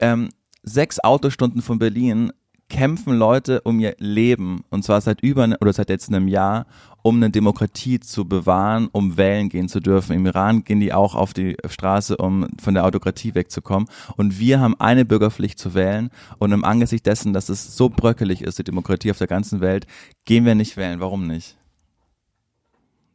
ähm, 0.00 0.28
sechs 0.62 1.00
Autostunden 1.00 1.62
von 1.62 1.78
Berlin 1.78 2.32
kämpfen 2.68 3.14
Leute 3.14 3.62
um 3.62 3.80
ihr 3.80 3.94
Leben 3.98 4.64
und 4.70 4.84
zwar 4.84 5.00
seit 5.00 5.22
über 5.22 5.46
ne- 5.46 5.58
oder 5.60 5.72
seit 5.72 5.88
jetzt 5.88 6.08
einem 6.08 6.28
Jahr, 6.28 6.66
um 7.02 7.16
eine 7.16 7.30
Demokratie 7.30 8.00
zu 8.00 8.26
bewahren, 8.26 8.88
um 8.92 9.16
wählen 9.16 9.48
gehen 9.48 9.68
zu 9.68 9.80
dürfen. 9.80 10.12
Im 10.14 10.26
Iran 10.26 10.64
gehen 10.64 10.80
die 10.80 10.92
auch 10.92 11.14
auf 11.14 11.32
die 11.32 11.56
Straße, 11.66 12.16
um 12.16 12.46
von 12.60 12.74
der 12.74 12.84
Autokratie 12.84 13.34
wegzukommen. 13.34 13.88
Und 14.16 14.38
wir 14.38 14.60
haben 14.60 14.78
eine 14.78 15.04
Bürgerpflicht 15.04 15.58
zu 15.58 15.74
wählen. 15.74 16.10
Und 16.38 16.52
im 16.52 16.64
Angesicht 16.64 17.06
dessen, 17.06 17.32
dass 17.32 17.48
es 17.48 17.76
so 17.76 17.88
bröckelig 17.88 18.42
ist, 18.42 18.58
die 18.58 18.64
Demokratie 18.64 19.10
auf 19.10 19.18
der 19.18 19.28
ganzen 19.28 19.60
Welt, 19.60 19.86
gehen 20.26 20.44
wir 20.44 20.54
nicht 20.54 20.76
wählen. 20.76 21.00
Warum 21.00 21.26
nicht? 21.26 21.56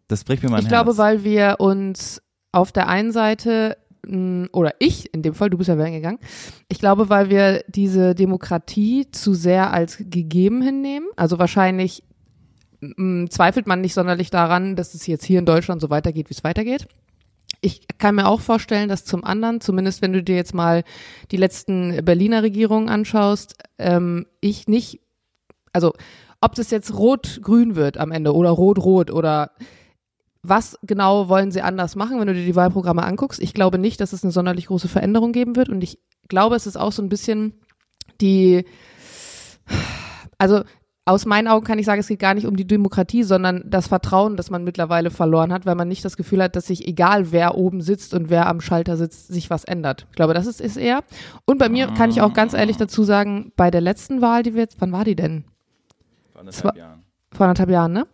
Das 0.08 0.24
bricht 0.24 0.44
mir 0.44 0.50
mein 0.50 0.60
Ich 0.60 0.66
Herz. 0.66 0.72
glaube, 0.86 0.98
weil 0.98 1.24
wir 1.24 1.58
uns 1.60 2.22
auf 2.52 2.72
der 2.72 2.88
einen 2.88 3.12
Seite 3.12 3.78
oder 4.06 4.74
ich 4.80 5.14
in 5.14 5.22
dem 5.22 5.34
Fall, 5.34 5.50
du 5.50 5.58
bist 5.58 5.70
ja 5.70 5.78
wählen 5.78 5.94
gegangen, 5.94 6.20
ich 6.68 6.80
glaube, 6.80 7.10
weil 7.10 7.30
wir 7.30 7.64
diese 7.68 8.16
Demokratie 8.16 9.10
zu 9.12 9.34
sehr 9.34 9.72
als 9.72 9.98
gegeben 9.98 10.62
hinnehmen. 10.62 11.08
Also 11.16 11.40
wahrscheinlich 11.40 12.04
mh, 12.82 13.30
zweifelt 13.30 13.68
man 13.68 13.82
nicht 13.82 13.94
sonderlich 13.94 14.30
daran, 14.30 14.76
dass 14.76 14.94
es 14.94 15.08
jetzt 15.08 15.26
hier 15.26 15.40
in 15.40 15.46
Deutschland 15.46 15.82
so 15.82 15.90
weitergeht, 15.90 16.30
wie 16.30 16.34
es 16.34 16.44
weitergeht. 16.44 16.88
Ich 17.62 17.88
kann 17.98 18.16
mir 18.16 18.28
auch 18.28 18.42
vorstellen, 18.42 18.90
dass 18.90 19.06
zum 19.06 19.24
anderen, 19.24 19.62
zumindest 19.62 20.02
wenn 20.02 20.12
du 20.12 20.22
dir 20.22 20.36
jetzt 20.36 20.54
mal 20.54 20.84
die 21.32 21.38
letzten 21.38 22.04
Berliner 22.04 22.44
Regierungen 22.44 22.90
anschaust, 22.90 23.56
ähm, 23.78 24.26
ich 24.42 24.68
nicht, 24.68 25.00
also 25.72 25.94
ob 26.42 26.56
das 26.56 26.72
jetzt 26.72 26.94
rot-grün 26.94 27.78
wird 27.78 27.98
am 27.98 28.12
Ende 28.12 28.36
oder 28.36 28.50
rot-rot 28.50 29.12
oder 29.12 29.52
was 30.44 30.78
genau 30.84 31.30
wollen 31.30 31.52
sie 31.52 31.62
anders 31.62 31.96
machen, 31.96 32.20
wenn 32.20 32.28
du 32.28 32.34
dir 32.34 32.46
die 32.46 32.56
Wahlprogramme 32.56 33.04
anguckst? 33.04 33.42
Ich 33.42 33.54
glaube 33.54 33.80
nicht, 33.80 34.02
dass 34.02 34.14
es 34.14 34.24
eine 34.24 34.32
sonderlich 34.32 34.68
große 34.68 34.90
Veränderung 34.90 35.32
geben 35.32 35.56
wird 35.56 35.70
und 35.70 35.84
ich 35.84 36.00
glaube, 36.28 36.56
es 36.56 36.68
ist 36.68 36.78
auch 36.78 36.92
so 36.92 37.02
ein 37.02 37.10
bisschen 37.10 37.54
die, 38.22 38.66
also 40.38 40.64
aus 41.06 41.26
meinen 41.26 41.48
Augen 41.48 41.66
kann 41.66 41.80
ich 41.80 41.86
sagen, 41.86 42.00
es 42.00 42.08
geht 42.08 42.20
gar 42.20 42.34
nicht 42.34 42.48
um 42.48 42.56
die 42.56 42.68
Demokratie, 42.68 43.24
sondern 43.24 43.64
das 43.66 43.88
Vertrauen, 43.88 44.38
das 44.38 44.50
man 44.50 44.64
mittlerweile 44.64 45.12
verloren 45.12 45.52
hat, 45.52 45.66
weil 45.66 45.76
man 45.76 45.90
nicht 45.90 46.06
das 46.06 46.16
Gefühl 46.16 46.42
hat, 46.42 46.56
dass 46.56 46.68
sich 46.68 46.88
egal 46.88 47.32
wer 47.32 47.56
oben 47.56 47.82
sitzt 47.82 48.14
und 48.14 48.30
wer 48.30 48.48
am 48.48 48.62
Schalter 48.62 48.96
sitzt, 48.96 49.28
sich 49.28 49.50
was 49.50 49.66
ändert. 49.66 50.08
Ich 50.12 50.16
glaube, 50.16 50.34
das 50.34 50.46
ist 50.46 50.62
es 50.62 50.78
eher. 50.78 51.04
Und 51.46 51.58
bei 51.58 51.68
mir 51.68 51.88
kann 51.88 52.10
ich 52.10 52.22
auch 52.22 52.34
ganz 52.34 52.54
ehrlich 52.54 52.78
dazu 52.78 53.04
sagen, 53.04 53.52
bei 53.58 53.70
der 53.70 53.82
letzten 53.82 54.22
Wahl, 54.22 54.44
die 54.44 54.54
wir 54.54 54.62
jetzt, 54.62 54.80
wann 54.80 54.94
war 54.94 55.04
die 55.04 55.16
denn? 55.16 55.44
Vor 56.32 56.40
anderthalb 56.42 56.76
Jahren. 56.78 57.04
vor 57.32 57.46
anderthalb 57.48 57.70
Jahren, 57.70 57.94
ne? 57.94 58.08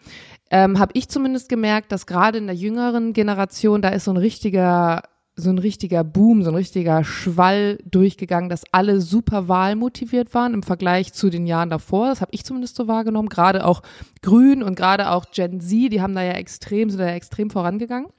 Ähm, 0.52 0.80
habe 0.80 0.92
ich 0.96 1.10
zumindest 1.10 1.50
gemerkt, 1.50 1.92
dass 1.92 2.08
gerade 2.08 2.38
in 2.40 2.48
der 2.48 2.56
jüngeren 2.56 3.14
Generation, 3.14 3.82
da 3.82 3.90
ist 3.90 4.06
so 4.06 4.12
ein 4.12 4.18
richtiger, 4.18 5.04
so 5.36 5.50
ein 5.50 5.60
richtiger 5.60 6.04
Boom, 6.04 6.44
so 6.44 6.50
ein 6.50 6.56
richtiger 6.56 7.04
Schwall 7.04 7.78
durchgegangen, 7.86 8.50
dass 8.50 8.64
alle 8.72 9.00
super 9.00 9.48
wahlmotiviert 9.48 10.34
waren 10.34 10.54
im 10.54 10.64
Vergleich 10.64 11.14
zu 11.14 11.30
den 11.30 11.46
Jahren 11.46 11.70
davor. 11.70 12.08
Das 12.08 12.22
habe 12.22 12.32
ich 12.34 12.44
zumindest 12.44 12.76
so 12.76 12.88
wahrgenommen. 12.88 13.30
Gerade 13.30 13.66
auch 13.66 13.82
Grün 14.22 14.64
und 14.64 14.76
gerade 14.76 15.12
auch 15.12 15.26
Gen 15.32 15.62
Z, 15.62 15.94
die 15.94 16.02
haben 16.02 16.16
da 16.16 16.24
ja 16.24 16.34
extrem, 16.34 16.90
sind 16.90 17.00
da 17.00 17.08
ja 17.08 17.14
extrem 17.14 17.50
vorangegangen. 17.52 18.10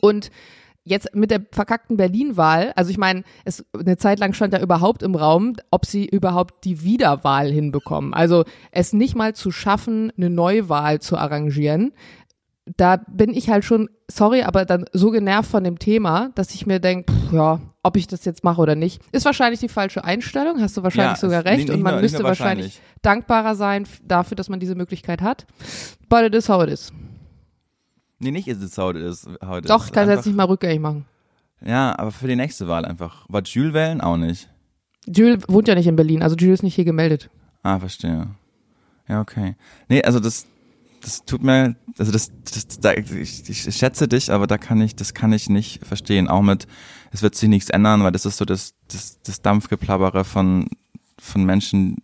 Und 0.00 0.30
jetzt 0.84 1.14
mit 1.14 1.30
der 1.30 1.42
verkackten 1.52 1.96
Berlin-Wahl, 1.96 2.72
also 2.76 2.90
ich 2.90 2.98
meine, 2.98 3.22
es 3.44 3.64
eine 3.78 3.96
Zeit 3.96 4.18
lang 4.18 4.32
stand 4.32 4.52
ja 4.52 4.60
überhaupt 4.60 5.02
im 5.02 5.14
Raum, 5.14 5.54
ob 5.70 5.86
sie 5.86 6.06
überhaupt 6.06 6.64
die 6.64 6.82
Wiederwahl 6.82 7.50
hinbekommen. 7.50 8.14
Also 8.14 8.44
es 8.72 8.92
nicht 8.92 9.14
mal 9.14 9.34
zu 9.34 9.50
schaffen, 9.52 10.12
eine 10.16 10.30
Neuwahl 10.30 11.00
zu 11.00 11.16
arrangieren. 11.16 11.92
Da 12.76 12.96
bin 13.08 13.34
ich 13.34 13.50
halt 13.50 13.64
schon, 13.64 13.88
sorry, 14.08 14.42
aber 14.42 14.64
dann 14.64 14.84
so 14.92 15.10
genervt 15.10 15.50
von 15.50 15.64
dem 15.64 15.78
Thema, 15.80 16.30
dass 16.36 16.54
ich 16.54 16.64
mir 16.66 16.78
denke, 16.78 17.12
ja, 17.32 17.60
ob 17.82 17.96
ich 17.96 18.06
das 18.06 18.24
jetzt 18.24 18.44
mache 18.44 18.60
oder 18.60 18.76
nicht, 18.76 19.02
ist 19.10 19.24
wahrscheinlich 19.24 19.58
die 19.58 19.68
falsche 19.68 20.04
Einstellung, 20.04 20.60
hast 20.60 20.76
du 20.76 20.84
wahrscheinlich 20.84 21.14
Ja, 21.20 21.28
sogar 21.28 21.44
recht 21.44 21.70
und 21.70 21.82
man 21.82 21.94
nur- 21.94 22.02
müsste 22.02 22.22
wahrscheinlich 22.22 22.80
dankbarer 23.02 23.56
sein 23.56 23.86
dafür, 24.04 24.36
dass 24.36 24.48
man 24.48 24.60
diese 24.60 24.76
Möglichkeit 24.76 25.22
hat. 25.22 25.46
But 26.08 26.22
it 26.22 26.34
is 26.36 26.48
how 26.48 26.62
it 26.62 26.70
is. 26.70 26.92
Nee, 28.22 28.30
nicht 28.30 28.46
ist 28.46 28.62
es 28.62 28.78
how 28.78 28.94
it 28.94 28.96
is. 28.96 29.26
How 29.44 29.58
it 29.58 29.68
Doch, 29.68 29.80
is. 29.80 29.86
ich 29.86 29.92
kann 29.92 30.08
es 30.08 30.14
jetzt 30.14 30.26
nicht 30.26 30.36
mal 30.36 30.44
rückgängig 30.44 30.80
machen. 30.80 31.04
Ja, 31.64 31.98
aber 31.98 32.12
für 32.12 32.28
die 32.28 32.36
nächste 32.36 32.68
Wahl 32.68 32.84
einfach. 32.84 33.26
War 33.28 33.42
Jules 33.42 33.74
wählen? 33.74 34.00
Auch 34.00 34.16
nicht. 34.16 34.48
Jules 35.06 35.44
wohnt 35.48 35.66
ja 35.66 35.74
nicht 35.74 35.88
in 35.88 35.96
Berlin, 35.96 36.22
also 36.22 36.36
Jules 36.36 36.60
ist 36.60 36.62
nicht 36.62 36.76
hier 36.76 36.84
gemeldet. 36.84 37.30
Ah, 37.64 37.80
verstehe. 37.80 38.28
Ja, 39.08 39.20
okay. 39.20 39.56
Nee, 39.88 40.02
also 40.02 40.20
das, 40.20 40.46
das 41.00 41.24
tut 41.24 41.42
mir, 41.42 41.74
also 41.98 42.12
das, 42.12 42.30
das 42.44 42.68
da, 42.78 42.92
ich, 42.92 43.48
ich 43.48 43.76
schätze 43.76 44.06
dich, 44.06 44.30
aber 44.30 44.46
da 44.46 44.58
kann 44.58 44.80
ich, 44.80 44.94
das 44.94 45.14
kann 45.14 45.32
ich 45.32 45.48
nicht 45.48 45.84
verstehen. 45.84 46.28
Auch 46.28 46.42
mit, 46.42 46.68
es 47.10 47.22
wird 47.22 47.34
sich 47.34 47.48
nichts 47.48 47.70
ändern, 47.70 48.04
weil 48.04 48.12
das 48.12 48.24
ist 48.24 48.36
so 48.36 48.44
das, 48.44 48.74
das, 48.88 49.20
das 49.22 49.42
Dampfgeplappere 49.42 50.24
von, 50.24 50.68
von 51.18 51.44
Menschen. 51.44 51.96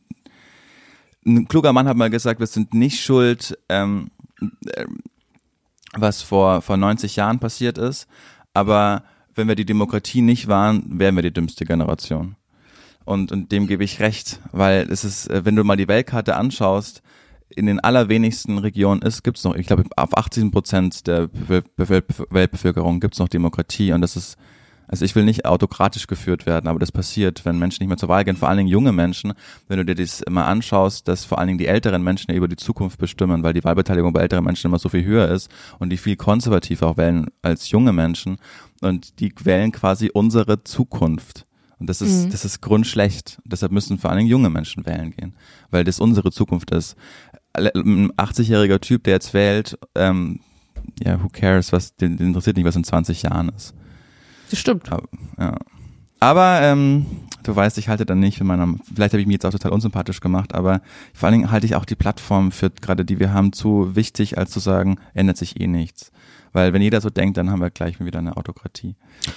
Ein 1.25 1.47
kluger 1.47 1.73
Mann 1.73 1.87
hat 1.87 1.97
mal 1.97 2.11
gesagt, 2.11 2.41
wir 2.41 2.47
sind 2.49 2.75
nicht 2.75 3.01
schuld, 3.01 3.57
ähm, 3.69 4.11
ähm, 4.77 4.99
was 5.95 6.23
vor, 6.23 6.63
vor 6.63 6.77
90 6.77 7.17
Jahren 7.17 7.39
passiert 7.39 7.79
ist, 7.79 8.07
aber 8.55 9.05
wenn 9.35 9.49
wir 9.49 9.55
die 9.55 9.65
Demokratie 9.65 10.21
nicht 10.21 10.49
waren, 10.49 10.99
wären 10.99 11.15
wir 11.15 11.23
die 11.23 11.33
dümmste 11.33 11.65
Generation. 11.65 12.37
Und, 13.05 13.33
und 13.33 13.53
dem 13.53 13.67
gebe 13.67 13.85
ich 13.85 14.01
recht, 14.01 14.41
weil 14.53 14.91
es 14.91 15.05
ist, 15.05 15.31
äh, 15.31 15.45
wenn 15.45 15.57
du 15.57 15.65
mal 15.65 15.77
die 15.77 15.89
Weltkarte 15.89 16.37
anschaust, 16.37 17.03
in 17.49 17.67
den 17.67 17.81
allerwenigsten 17.81 18.59
Regionen 18.59 19.01
ist, 19.01 19.23
gibt's 19.25 19.45
noch, 19.45 19.55
ich 19.55 19.67
glaube, 19.67 19.85
auf 19.97 20.15
18 20.17 20.51
Prozent 20.51 21.07
der 21.07 21.29
Be 21.29 21.63
Be 21.77 22.05
Weltbevölkerung 22.29 23.01
gibt's 23.01 23.19
noch 23.19 23.29
Demokratie 23.29 23.93
und 23.93 24.03
das 24.03 24.17
ist, 24.17 24.37
also 24.89 25.05
ich 25.05 25.15
will 25.15 25.25
nicht 25.25 25.45
autokratisch 25.45 26.07
geführt 26.07 26.47
werden, 26.47 26.67
aber 26.67 26.79
das 26.79 26.91
passiert, 26.91 27.45
wenn 27.45 27.59
Menschen 27.59 27.83
nicht 27.83 27.89
mehr 27.89 27.97
zur 27.99 28.09
Wahl 28.09 28.25
gehen, 28.25 28.37
vor 28.37 28.49
allen 28.49 28.59
Dingen 28.59 28.69
junge 28.71 28.93
Menschen, 28.93 29.35
wenn 29.69 29.79
du 29.79 29.85
dir 29.85 29.95
das 29.95 30.21
immer 30.23 30.47
anschaust, 30.47 31.07
dass 31.07 31.25
vor 31.25 31.39
allen 31.39 31.49
Dingen 31.49 31.59
die 31.59 31.67
älteren 31.67 32.03
Menschen 32.03 32.33
über 32.35 32.49
die 32.49 32.57
Zukunft 32.57 32.99
bestimmen, 32.99 33.43
weil 33.43 33.53
die 33.53 33.63
Wahlbeteiligung 33.65 34.13
bei 34.13 34.23
älteren 34.23 34.45
Menschen 34.45 34.67
immer 34.67 34.79
so 34.79 34.89
viel 34.89 35.05
höher 35.05 35.29
ist 35.29 35.51
und 35.79 35.91
die 35.91 35.99
viel 35.99 36.17
konservativer 36.17 36.89
auch 36.89 36.97
wählen 36.97 37.27
als 37.43 37.71
junge 37.71 37.93
Menschen 37.93 38.39
und 38.81 39.21
die 39.21 39.33
wählen 39.45 39.71
quasi 39.73 40.11
unsere 40.13 40.65
Zukunft. 40.65 41.47
Und 41.79 41.89
das 41.89 42.01
ist, 42.01 42.25
Mhm. 42.27 42.31
das 42.31 42.45
ist 42.45 42.61
grundschlecht. 42.61 43.39
Deshalb 43.45 43.71
müssen 43.71 43.99
vor 43.99 44.11
allen 44.11 44.19
Dingen 44.19 44.31
junge 44.31 44.51
Menschen 44.51 44.85
wählen 44.85 45.13
gehen, 45.13 45.35
weil 45.71 45.85
das 45.85 46.01
unsere 46.01 46.33
Zukunft 46.33 46.71
ist. 46.73 46.97
Ein 47.53 48.11
80-jähriger 48.17 48.81
Typ, 48.81 49.05
der 49.05 49.15
jetzt 49.15 49.33
wählt, 49.35 49.79
ähm, 49.95 50.41
ja, 51.05 51.23
who 51.23 51.29
cares, 51.31 51.73
was, 51.73 51.95
den, 51.97 52.17
den 52.17 52.29
interessiert 52.29 52.57
nicht, 52.57 52.67
was 52.67 52.77
in 52.77 52.85
20 52.85 53.23
Jahren 53.23 53.51
ist. 53.51 53.75
Das 54.51 54.59
stimmt. 54.59 54.91
Aber, 54.91 55.09
ja. 55.39 55.57
Aber 56.21 56.61
ähm, 56.63 57.07
du 57.45 57.55
weißt, 57.55 57.79
ich 57.79 57.89
halte 57.89 58.05
dann 58.05 58.19
nicht 58.19 58.41
mit 58.41 58.49
meiner, 58.49 58.75
vielleicht 58.93 59.13
habe 59.13 59.21
ich 59.21 59.27
mich 59.27 59.35
jetzt 59.35 59.47
auch 59.47 59.53
total 59.53 59.73
unsympathisch 59.73 60.21
gemacht, 60.21 60.55
aber 60.55 60.81
vor 61.15 61.29
allen 61.29 61.39
Dingen 61.39 61.51
halte 61.53 61.67
ich 61.67 61.77
auch 61.77 61.85
die 61.85 61.95
Plattform 61.95 62.51
für 62.51 62.71
gerade 62.71 63.05
die 63.05 63.21
wir 63.21 63.33
haben 63.33 63.53
zu 63.53 63.95
wichtig, 63.95 64.37
als 64.37 64.51
zu 64.51 64.59
sagen, 64.59 64.99
ändert 65.15 65.37
sich 65.37 65.61
eh 65.61 65.67
nichts. 65.69 66.11
Weil 66.53 66.73
wenn 66.73 66.83
jeder 66.83 67.01
so 67.01 67.11
denkt, 67.11 67.37
dann 67.37 67.51
haben 67.51 67.61
wir 67.61 67.71
gleich 67.71 68.01
wieder 68.01 68.19
eine 68.19 68.37
Autokratie. 68.37 68.97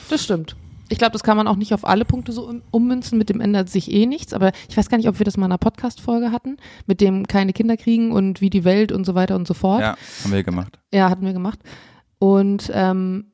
Das 0.09 0.23
stimmt. 0.23 0.55
Ich 0.89 0.97
glaube, 0.97 1.13
das 1.13 1.23
kann 1.23 1.37
man 1.37 1.47
auch 1.47 1.55
nicht 1.55 1.73
auf 1.73 1.85
alle 1.87 2.03
Punkte 2.03 2.31
so 2.33 2.47
um- 2.49 2.63
ummünzen. 2.71 3.17
Mit 3.17 3.29
dem 3.29 3.39
ändert 3.39 3.69
sich 3.69 3.91
eh 3.91 4.05
nichts. 4.05 4.33
Aber 4.33 4.51
ich 4.69 4.75
weiß 4.75 4.89
gar 4.89 4.97
nicht, 4.97 5.07
ob 5.07 5.19
wir 5.19 5.25
das 5.25 5.37
mal 5.37 5.45
in 5.45 5.51
einer 5.51 5.57
Podcast-Folge 5.57 6.31
hatten, 6.31 6.57
mit 6.85 6.99
dem 6.99 7.27
keine 7.27 7.53
Kinder 7.53 7.77
kriegen 7.77 8.11
und 8.11 8.41
wie 8.41 8.49
die 8.49 8.63
Welt 8.65 8.91
und 8.91 9.05
so 9.05 9.15
weiter 9.15 9.35
und 9.35 9.47
so 9.47 9.53
fort. 9.53 9.81
Ja, 9.81 9.95
haben 10.23 10.33
wir 10.33 10.43
gemacht. 10.43 10.79
Ja, 10.93 11.09
hatten 11.09 11.25
wir 11.25 11.33
gemacht. 11.33 11.59
Und 12.19 12.69
ähm, 12.73 13.30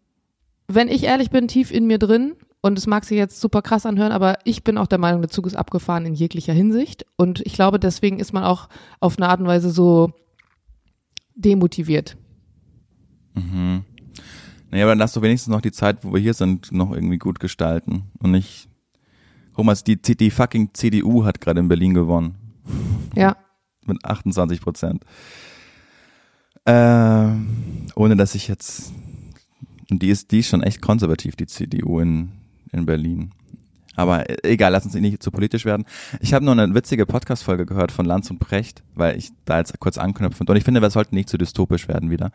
wenn 0.68 0.88
ich 0.88 1.04
ehrlich 1.04 1.30
bin, 1.30 1.48
tief 1.48 1.72
in 1.72 1.88
mir 1.88 1.98
drin, 1.98 2.36
und 2.62 2.78
es 2.78 2.88
mag 2.88 3.06
sich 3.06 3.18
jetzt 3.18 3.40
super 3.40 3.62
krass 3.62 3.86
anhören, 3.86 4.12
aber 4.12 4.40
ich 4.44 4.64
bin 4.64 4.78
auch 4.78 4.88
der 4.88 4.98
Meinung, 4.98 5.22
der 5.22 5.30
Zug 5.30 5.46
ist 5.46 5.56
abgefahren 5.56 6.06
in 6.06 6.16
jeglicher 6.16 6.54
Hinsicht. 6.54 7.06
Und 7.16 7.42
ich 7.46 7.54
glaube, 7.54 7.80
deswegen 7.80 8.20
ist 8.20 8.34
man 8.34 8.44
auch 8.44 8.68
auf 9.00 9.18
eine 9.18 9.30
Art 9.30 9.40
und 9.40 9.48
Weise 9.48 9.70
so 9.70 10.12
demotiviert. 11.36 12.18
Mhm. 13.36 13.84
Naja, 14.72 14.84
aber 14.84 14.92
dann 14.92 15.00
lass 15.00 15.14
doch 15.14 15.22
wenigstens 15.22 15.52
noch 15.52 15.62
die 15.62 15.72
Zeit, 15.72 16.04
wo 16.04 16.14
wir 16.14 16.20
hier 16.20 16.34
sind, 16.34 16.72
noch 16.72 16.92
irgendwie 16.92 17.20
gut 17.20 17.40
gestalten. 17.40 18.04
Und 18.20 18.32
nicht. 18.32 18.68
Guck 19.54 19.66
mal, 19.66 19.76
die, 19.76 19.98
die 20.02 20.30
fucking 20.30 20.72
CDU 20.74 21.24
hat 21.24 21.40
gerade 21.40 21.60
in 21.60 21.68
Berlin 21.68 21.94
gewonnen. 21.94 22.36
Ja. 23.16 23.38
Mit 23.86 24.04
28 24.04 24.62
Prozent. 24.62 25.06
Ähm, 26.66 27.48
ohne 27.96 28.18
dass 28.18 28.36
ich 28.36 28.48
jetzt. 28.48 28.92
Und 29.90 30.02
die 30.02 30.10
ist, 30.10 30.32
die 30.32 30.40
ist 30.40 30.50
schon 30.50 30.64
echt 30.64 30.82
konservativ, 30.82 31.36
die 31.36 31.48
CDU 31.48 32.00
in, 32.00 32.32
in 32.72 32.86
Berlin. 32.86 33.32
Aber 33.96 34.30
äh, 34.30 34.38
egal, 34.44 34.72
lass 34.72 34.86
uns 34.86 34.94
nicht 34.94 35.22
zu 35.22 35.32
politisch 35.32 35.66
werden. 35.66 35.86
Ich 36.22 36.34
habe 36.34 36.46
nur 36.46 36.54
eine 36.54 36.74
witzige 36.74 37.06
Podcast-Folge 37.06 37.66
gehört 37.66 37.92
von 37.92 38.06
Lanz 38.06 38.30
und 38.30 38.40
Precht, 38.40 38.84
weil 38.96 39.18
ich 39.18 39.32
da 39.46 39.58
jetzt 39.58 39.78
kurz 39.80 39.98
anknüpfen. 39.98 40.48
Und 40.48 40.56
ich 40.56 40.64
finde, 40.64 40.82
wir 40.82 40.90
sollten 40.90 41.16
nicht 41.16 41.30
zu 41.30 41.38
dystopisch 41.38 41.88
werden 41.88 42.10
wieder. 42.10 42.32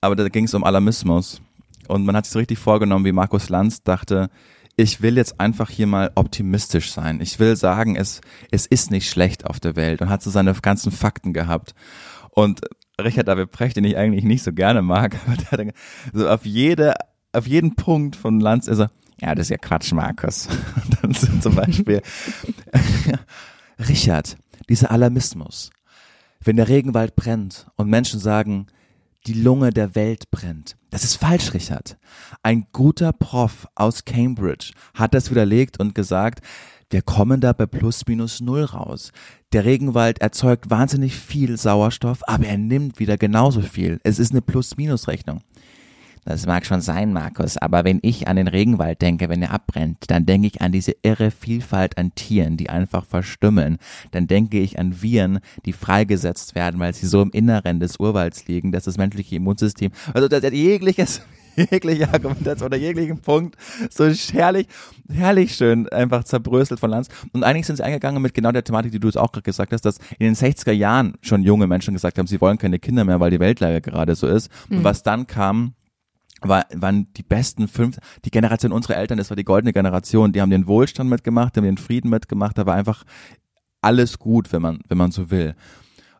aber 0.00 0.14
da 0.14 0.28
ging 0.28 0.44
es 0.44 0.54
um 0.54 0.62
Alarmismus. 0.62 1.40
Und 1.88 2.04
man 2.04 2.16
hat 2.16 2.26
sich 2.26 2.32
so 2.32 2.38
richtig 2.38 2.58
vorgenommen, 2.58 3.04
wie 3.04 3.12
Markus 3.12 3.48
Lanz 3.48 3.82
dachte, 3.82 4.30
ich 4.76 5.02
will 5.02 5.16
jetzt 5.16 5.40
einfach 5.40 5.70
hier 5.70 5.86
mal 5.86 6.10
optimistisch 6.14 6.92
sein. 6.92 7.20
Ich 7.20 7.38
will 7.38 7.56
sagen, 7.56 7.96
es, 7.96 8.20
es 8.50 8.66
ist 8.66 8.90
nicht 8.90 9.08
schlecht 9.08 9.46
auf 9.46 9.60
der 9.60 9.76
Welt 9.76 10.02
und 10.02 10.10
hat 10.10 10.22
so 10.22 10.30
seine 10.30 10.52
ganzen 10.54 10.90
Fakten 10.90 11.32
gehabt. 11.32 11.74
Und 12.30 12.62
Richard 13.00 13.28
David 13.28 13.50
Precht, 13.50 13.76
den 13.76 13.84
ich 13.84 13.96
eigentlich 13.96 14.24
nicht 14.24 14.42
so 14.42 14.52
gerne 14.52 14.82
mag, 14.82 15.16
aber 15.26 15.36
der 15.36 15.50
hat 15.50 15.74
so 16.12 16.28
auf 16.28 16.44
jede, 16.44 16.94
auf 17.32 17.46
jeden 17.46 17.74
Punkt 17.76 18.16
von 18.16 18.40
Lanz 18.40 18.68
ist 18.68 18.78
er, 18.78 18.90
ja, 19.20 19.34
das 19.34 19.46
ist 19.46 19.50
ja 19.50 19.58
Quatsch, 19.58 19.92
Markus. 19.92 20.48
Und 20.84 21.02
dann 21.02 21.14
sind 21.14 21.42
zum 21.42 21.54
Beispiel, 21.54 22.02
Richard, 23.88 24.36
dieser 24.68 24.90
Alarmismus. 24.90 25.70
Wenn 26.40 26.56
der 26.56 26.68
Regenwald 26.68 27.16
brennt 27.16 27.66
und 27.76 27.88
Menschen 27.88 28.20
sagen, 28.20 28.66
die 29.26 29.32
Lunge 29.32 29.70
der 29.70 29.94
Welt 29.94 30.30
brennt. 30.30 30.76
Das 30.90 31.04
ist 31.04 31.16
falsch, 31.16 31.54
Richard. 31.54 31.96
Ein 32.42 32.66
guter 32.72 33.12
Prof 33.12 33.66
aus 33.74 34.04
Cambridge 34.04 34.72
hat 34.92 35.14
das 35.14 35.30
widerlegt 35.30 35.80
und 35.80 35.94
gesagt, 35.94 36.44
wir 36.94 37.02
kommen 37.02 37.40
da 37.40 37.52
bei 37.52 37.66
plus 37.66 38.06
minus 38.06 38.40
null 38.40 38.62
raus. 38.62 39.10
Der 39.52 39.64
Regenwald 39.64 40.20
erzeugt 40.20 40.70
wahnsinnig 40.70 41.16
viel 41.16 41.56
Sauerstoff, 41.56 42.20
aber 42.28 42.46
er 42.46 42.56
nimmt 42.56 43.00
wieder 43.00 43.16
genauso 43.16 43.62
viel. 43.62 43.98
Es 44.04 44.20
ist 44.20 44.30
eine 44.30 44.42
Plus-Minus-Rechnung. 44.42 45.40
Das 46.24 46.46
mag 46.46 46.64
schon 46.64 46.80
sein, 46.80 47.12
Markus, 47.12 47.56
aber 47.56 47.82
wenn 47.84 47.98
ich 48.02 48.28
an 48.28 48.36
den 48.36 48.46
Regenwald 48.46 49.02
denke, 49.02 49.28
wenn 49.28 49.42
er 49.42 49.50
abbrennt, 49.50 50.04
dann 50.06 50.24
denke 50.24 50.46
ich 50.46 50.62
an 50.62 50.70
diese 50.70 50.94
irre 51.02 51.32
Vielfalt 51.32 51.98
an 51.98 52.14
Tieren, 52.14 52.56
die 52.56 52.70
einfach 52.70 53.04
verstümmeln. 53.04 53.78
Dann 54.12 54.28
denke 54.28 54.60
ich 54.60 54.78
an 54.78 55.02
Viren, 55.02 55.40
die 55.66 55.72
freigesetzt 55.72 56.54
werden, 56.54 56.78
weil 56.78 56.94
sie 56.94 57.06
so 57.06 57.20
im 57.22 57.32
Inneren 57.32 57.80
des 57.80 57.96
Urwalds 57.96 58.46
liegen, 58.46 58.70
dass 58.70 58.84
das 58.84 58.98
menschliche 58.98 59.34
Immunsystem, 59.34 59.90
also 60.12 60.28
das 60.28 60.44
jegliches 60.52 61.22
jegliche 61.56 62.12
Argumentation 62.12 62.66
oder 62.66 62.76
jeglichen 62.76 63.18
Punkt 63.18 63.56
so 63.90 64.04
herrlich, 64.32 64.68
herrlich 65.12 65.54
schön 65.54 65.88
einfach 65.88 66.24
zerbröselt 66.24 66.80
von 66.80 66.90
Lanz. 66.90 67.08
Und 67.32 67.44
eigentlich 67.44 67.66
sind 67.66 67.76
sie 67.76 67.84
eingegangen 67.84 68.22
mit 68.22 68.34
genau 68.34 68.52
der 68.52 68.64
Thematik, 68.64 68.92
die 68.92 69.00
du 69.00 69.08
es 69.08 69.16
auch 69.16 69.32
gerade 69.32 69.42
gesagt 69.42 69.72
hast, 69.72 69.82
dass 69.82 69.98
in 70.18 70.26
den 70.26 70.34
60er 70.34 70.72
Jahren 70.72 71.14
schon 71.20 71.42
junge 71.42 71.66
Menschen 71.66 71.94
gesagt 71.94 72.18
haben, 72.18 72.26
sie 72.26 72.40
wollen 72.40 72.58
keine 72.58 72.78
Kinder 72.78 73.04
mehr, 73.04 73.20
weil 73.20 73.30
die 73.30 73.40
Weltlage 73.40 73.80
gerade 73.80 74.14
so 74.14 74.26
ist. 74.26 74.50
Mhm. 74.68 74.78
Und 74.78 74.84
was 74.84 75.02
dann 75.02 75.26
kam, 75.26 75.74
war, 76.40 76.66
waren 76.74 77.12
die 77.14 77.22
besten 77.22 77.68
fünf, 77.68 77.98
die 78.24 78.30
Generation 78.30 78.72
unserer 78.72 78.96
Eltern, 78.96 79.18
das 79.18 79.30
war 79.30 79.36
die 79.36 79.44
goldene 79.44 79.72
Generation, 79.72 80.32
die 80.32 80.40
haben 80.40 80.50
den 80.50 80.66
Wohlstand 80.66 81.08
mitgemacht, 81.08 81.56
die 81.56 81.60
haben 81.60 81.66
den 81.66 81.78
Frieden 81.78 82.10
mitgemacht, 82.10 82.58
da 82.58 82.66
war 82.66 82.74
einfach 82.74 83.04
alles 83.80 84.18
gut, 84.18 84.52
wenn 84.52 84.62
man, 84.62 84.80
wenn 84.88 84.98
man 84.98 85.10
so 85.10 85.30
will. 85.30 85.54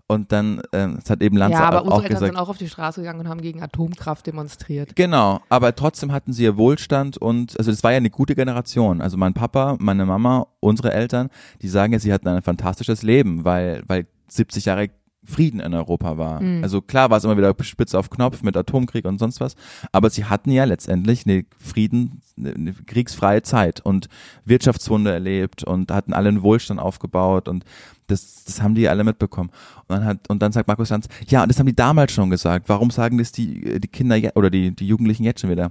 Und 0.07 0.33
dann, 0.33 0.59
äh, 0.73 0.88
das 0.97 1.09
hat 1.09 1.23
eben 1.23 1.37
Lanza 1.37 1.59
ja, 1.59 1.64
aber 1.64 1.79
auch, 1.79 1.85
unsere 1.85 1.95
auch 1.95 2.03
Eltern 2.03 2.14
gesagt. 2.14 2.33
sind 2.33 2.43
auch 2.43 2.49
auf 2.51 2.59
die 2.59 2.69
Straße 2.69 3.01
gegangen 3.01 3.21
und 3.21 3.29
haben 3.29 3.40
gegen 3.40 3.62
Atomkraft 3.62 4.27
demonstriert. 4.27 4.95
Genau, 4.97 5.40
aber 5.49 5.75
trotzdem 5.75 6.12
hatten 6.12 6.35
sie 6.35 6.45
ihr 6.45 6.59
Wohlstand 6.59 7.17
und 7.17 7.59
also 7.59 7.71
das 7.71 7.83
war 7.83 7.93
ja 7.93 7.97
eine 7.97 8.11
gute 8.11 8.35
Generation. 8.35 9.01
Also 9.01 9.17
mein 9.17 9.33
Papa, 9.33 9.77
meine 9.79 10.05
Mama, 10.05 10.47
unsere 10.61 10.93
Eltern, 10.93 11.31
die 11.62 11.69
sagen 11.69 11.95
ja, 11.95 11.99
sie 11.99 12.12
hatten 12.12 12.29
ein 12.29 12.43
fantastisches 12.43 13.03
Leben, 13.03 13.45
weil, 13.45 13.83
weil 13.87 14.07
70 14.29 14.67
Jahre 14.67 14.90
Frieden 15.25 15.61
in 15.61 15.75
Europa 15.75 16.19
war. 16.19 16.40
Mhm. 16.40 16.62
Also 16.62 16.83
klar 16.83 17.11
war 17.11 17.19
es 17.19 17.25
immer 17.25 17.37
wieder 17.37 17.55
spitze 17.62 17.99
auf 17.99 18.11
Knopf 18.11 18.43
mit 18.43 18.57
Atomkrieg 18.57 19.05
und 19.07 19.19
sonst 19.19 19.40
was, 19.40 19.57
aber 19.90 20.11
sie 20.11 20.27
hatten 20.27 20.51
ja 20.51 20.64
letztendlich 20.64 21.27
eine 21.27 21.45
Frieden, 21.59 22.21
eine 22.38 22.75
kriegsfreie 22.75 23.43
Zeit 23.43 23.81
und 23.81 24.09
Wirtschaftswunder 24.45 25.12
erlebt 25.12 25.64
und 25.64 25.90
hatten 25.90 26.12
alle 26.12 26.29
einen 26.29 26.43
Wohlstand 26.43 26.79
aufgebaut 26.79 27.49
und 27.49 27.64
das, 28.07 28.45
das 28.45 28.62
haben 28.62 28.75
die 28.75 28.88
alle 28.88 29.05
mitbekommen. 29.05 29.51
Und 29.87 29.97
dann, 29.97 30.05
hat, 30.05 30.29
und 30.29 30.43
dann 30.43 30.53
sagt 30.53 30.69
Markus 30.69 30.90
Lanz, 30.90 31.09
ja, 31.29 31.43
und 31.43 31.49
das 31.49 31.59
haben 31.59 31.67
die 31.67 31.77
damals 31.77 32.12
schon 32.12 32.31
gesagt. 32.31 32.69
Warum 32.69 32.90
sagen 32.90 33.19
das 33.19 33.33
die, 33.33 33.81
die 33.81 33.88
Kinder 33.88 34.17
oder 34.35 34.51
die, 34.51 34.75
die 34.75 34.87
Jugendlichen 34.87 35.25
jetzt 35.25 35.40
schon 35.40 35.51
wieder? 35.51 35.71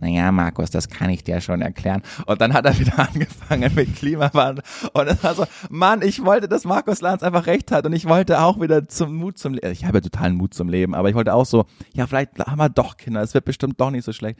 Naja, 0.00 0.30
Markus, 0.32 0.70
das 0.70 0.88
kann 0.88 1.10
ich 1.10 1.24
dir 1.24 1.40
schon 1.40 1.60
erklären. 1.60 2.02
Und 2.26 2.40
dann 2.40 2.52
hat 2.52 2.64
er 2.66 2.78
wieder 2.78 2.98
angefangen 3.08 3.72
mit 3.74 3.96
Klimawandel. 3.96 4.64
Und 4.92 5.08
es 5.08 5.22
war 5.22 5.34
so, 5.34 5.44
Mann, 5.70 6.02
ich 6.02 6.24
wollte, 6.24 6.48
dass 6.48 6.64
Markus 6.64 7.00
Lanz 7.00 7.22
einfach 7.22 7.46
recht 7.46 7.72
hat. 7.72 7.86
Und 7.86 7.92
ich 7.92 8.06
wollte 8.06 8.40
auch 8.40 8.60
wieder 8.60 8.88
zum 8.88 9.14
Mut 9.16 9.38
zum 9.38 9.54
Leben. 9.54 9.72
Ich 9.72 9.84
habe 9.84 9.98
ja 9.98 10.02
totalen 10.02 10.36
Mut 10.36 10.54
zum 10.54 10.68
Leben, 10.68 10.94
aber 10.94 11.08
ich 11.08 11.14
wollte 11.14 11.34
auch 11.34 11.46
so, 11.46 11.66
ja, 11.94 12.06
vielleicht 12.06 12.38
haben 12.38 12.58
wir 12.58 12.68
doch 12.68 12.96
Kinder. 12.96 13.22
Es 13.22 13.34
wird 13.34 13.44
bestimmt 13.44 13.80
doch 13.80 13.90
nicht 13.90 14.04
so 14.04 14.12
schlecht. 14.12 14.38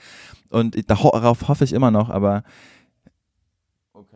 Und 0.50 0.90
darauf 0.90 1.48
hoffe 1.48 1.64
ich 1.64 1.72
immer 1.72 1.90
noch, 1.90 2.10
aber 2.10 2.42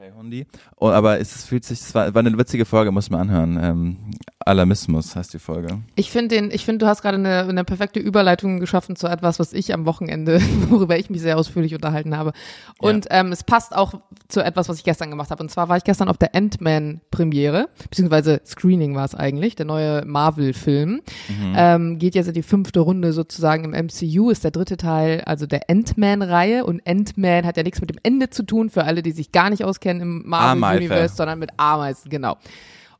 Okay, 0.02 0.12
Hundi. 0.18 0.46
Oh, 0.80 0.88
aber 0.88 1.20
es 1.20 1.44
fühlt 1.44 1.64
sich, 1.64 1.80
es 1.80 1.94
war, 1.94 2.12
war 2.12 2.20
eine 2.20 2.36
witzige 2.36 2.64
Folge, 2.64 2.90
muss 2.90 3.08
man 3.08 3.20
anhören. 3.20 3.58
Ähm, 3.62 3.96
Alarmismus 4.44 5.14
heißt 5.14 5.32
die 5.32 5.38
Folge. 5.38 5.78
Ich 5.94 6.10
finde 6.10 6.34
den, 6.34 6.50
ich 6.50 6.64
finde, 6.64 6.78
du 6.78 6.86
hast 6.86 7.02
gerade 7.02 7.18
eine, 7.18 7.42
eine 7.42 7.62
perfekte 7.64 8.00
Überleitung 8.00 8.58
geschaffen 8.58 8.96
zu 8.96 9.06
etwas, 9.06 9.38
was 9.38 9.52
ich 9.52 9.72
am 9.72 9.86
Wochenende, 9.86 10.40
worüber 10.68 10.98
ich 10.98 11.10
mich 11.10 11.20
sehr 11.20 11.38
ausführlich 11.38 11.74
unterhalten 11.74 12.16
habe. 12.16 12.32
Und 12.78 13.04
ja. 13.04 13.20
ähm, 13.20 13.30
es 13.30 13.44
passt 13.44 13.76
auch 13.76 13.94
zu 14.28 14.40
etwas, 14.42 14.68
was 14.68 14.78
ich 14.78 14.84
gestern 14.84 15.10
gemacht 15.10 15.30
habe. 15.30 15.42
Und 15.42 15.50
zwar 15.50 15.68
war 15.68 15.76
ich 15.76 15.84
gestern 15.84 16.08
auf 16.08 16.18
der 16.18 16.34
Ant-Man-Premiere, 16.34 17.68
beziehungsweise 17.88 18.40
Screening 18.44 18.96
war 18.96 19.04
es 19.04 19.14
eigentlich, 19.14 19.54
der 19.54 19.66
neue 19.66 20.04
Marvel-Film. 20.04 21.00
Mhm. 21.28 21.54
Ähm, 21.56 21.98
geht 21.98 22.16
jetzt 22.16 22.26
in 22.26 22.34
die 22.34 22.42
fünfte 22.42 22.80
Runde 22.80 23.12
sozusagen 23.12 23.64
im 23.64 23.86
MCU, 23.86 24.30
ist 24.30 24.42
der 24.42 24.50
dritte 24.50 24.76
Teil, 24.76 25.22
also 25.26 25.46
der 25.46 25.70
Ant-Man-Reihe. 25.70 26.64
Und 26.64 26.82
Ant-Man 26.86 27.46
hat 27.46 27.56
ja 27.56 27.62
nichts 27.62 27.80
mit 27.80 27.90
dem 27.90 27.98
Ende 28.02 28.30
zu 28.30 28.42
tun, 28.42 28.70
für 28.70 28.84
alle, 28.84 29.02
die 29.02 29.12
sich 29.12 29.30
gar 29.30 29.50
nicht 29.50 29.64
aus 29.64 29.78
auskennen 29.92 30.02
im 30.02 30.28
Marvel-Universe, 30.28 31.16
sondern 31.16 31.38
mit 31.38 31.50
Ameisen, 31.56 32.10
genau. 32.10 32.36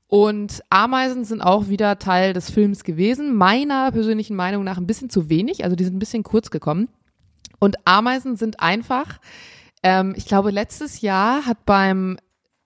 Und 0.07 0.63
Ameisen 0.69 1.25
sind 1.25 1.41
auch 1.41 1.69
wieder 1.69 1.99
Teil 1.99 2.35
des 2.35 2.51
Films 2.51 2.85
gewesen. 2.85 3.35
Meiner 3.35 3.91
persönlichen 3.93 4.37
Meinung 4.37 4.63
nach 4.63 4.77
ein 4.77 4.87
bisschen 4.87 5.09
zu 5.09 5.31
wenig, 5.31 5.65
also 5.65 5.75
die 5.75 5.85
sind 5.85 5.97
ein 5.97 6.01
bisschen 6.01 6.23
kurz 6.23 6.51
gekommen. 6.51 6.89
Und 7.59 7.77
Ameisen 7.87 8.37
sind 8.37 8.61
einfach, 8.61 9.21
ähm, 9.83 10.13
ich 10.17 10.27
glaube, 10.27 10.51
letztes 10.51 11.01
Jahr 11.01 11.47
hat 11.47 11.65
beim 11.65 12.19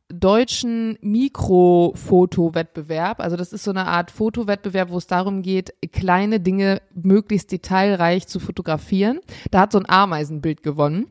deutschen 0.08 0.98
Mikrofotowettbewerb, 1.00 3.18
also 3.20 3.36
das 3.36 3.52
ist 3.52 3.64
so 3.64 3.72
eine 3.72 3.88
Art 3.88 4.12
Fotowettbewerb, 4.12 4.90
wo 4.90 4.98
es 4.98 5.08
darum 5.08 5.42
geht, 5.42 5.74
kleine 5.92 6.38
Dinge 6.38 6.80
möglichst 6.94 7.50
detailreich 7.50 8.28
zu 8.28 8.38
fotografieren. 8.40 9.18
Da 9.50 9.60
hat 9.60 9.72
so 9.72 9.78
ein 9.78 9.88
Ameisenbild 9.88 10.62
gewonnen. 10.62 11.06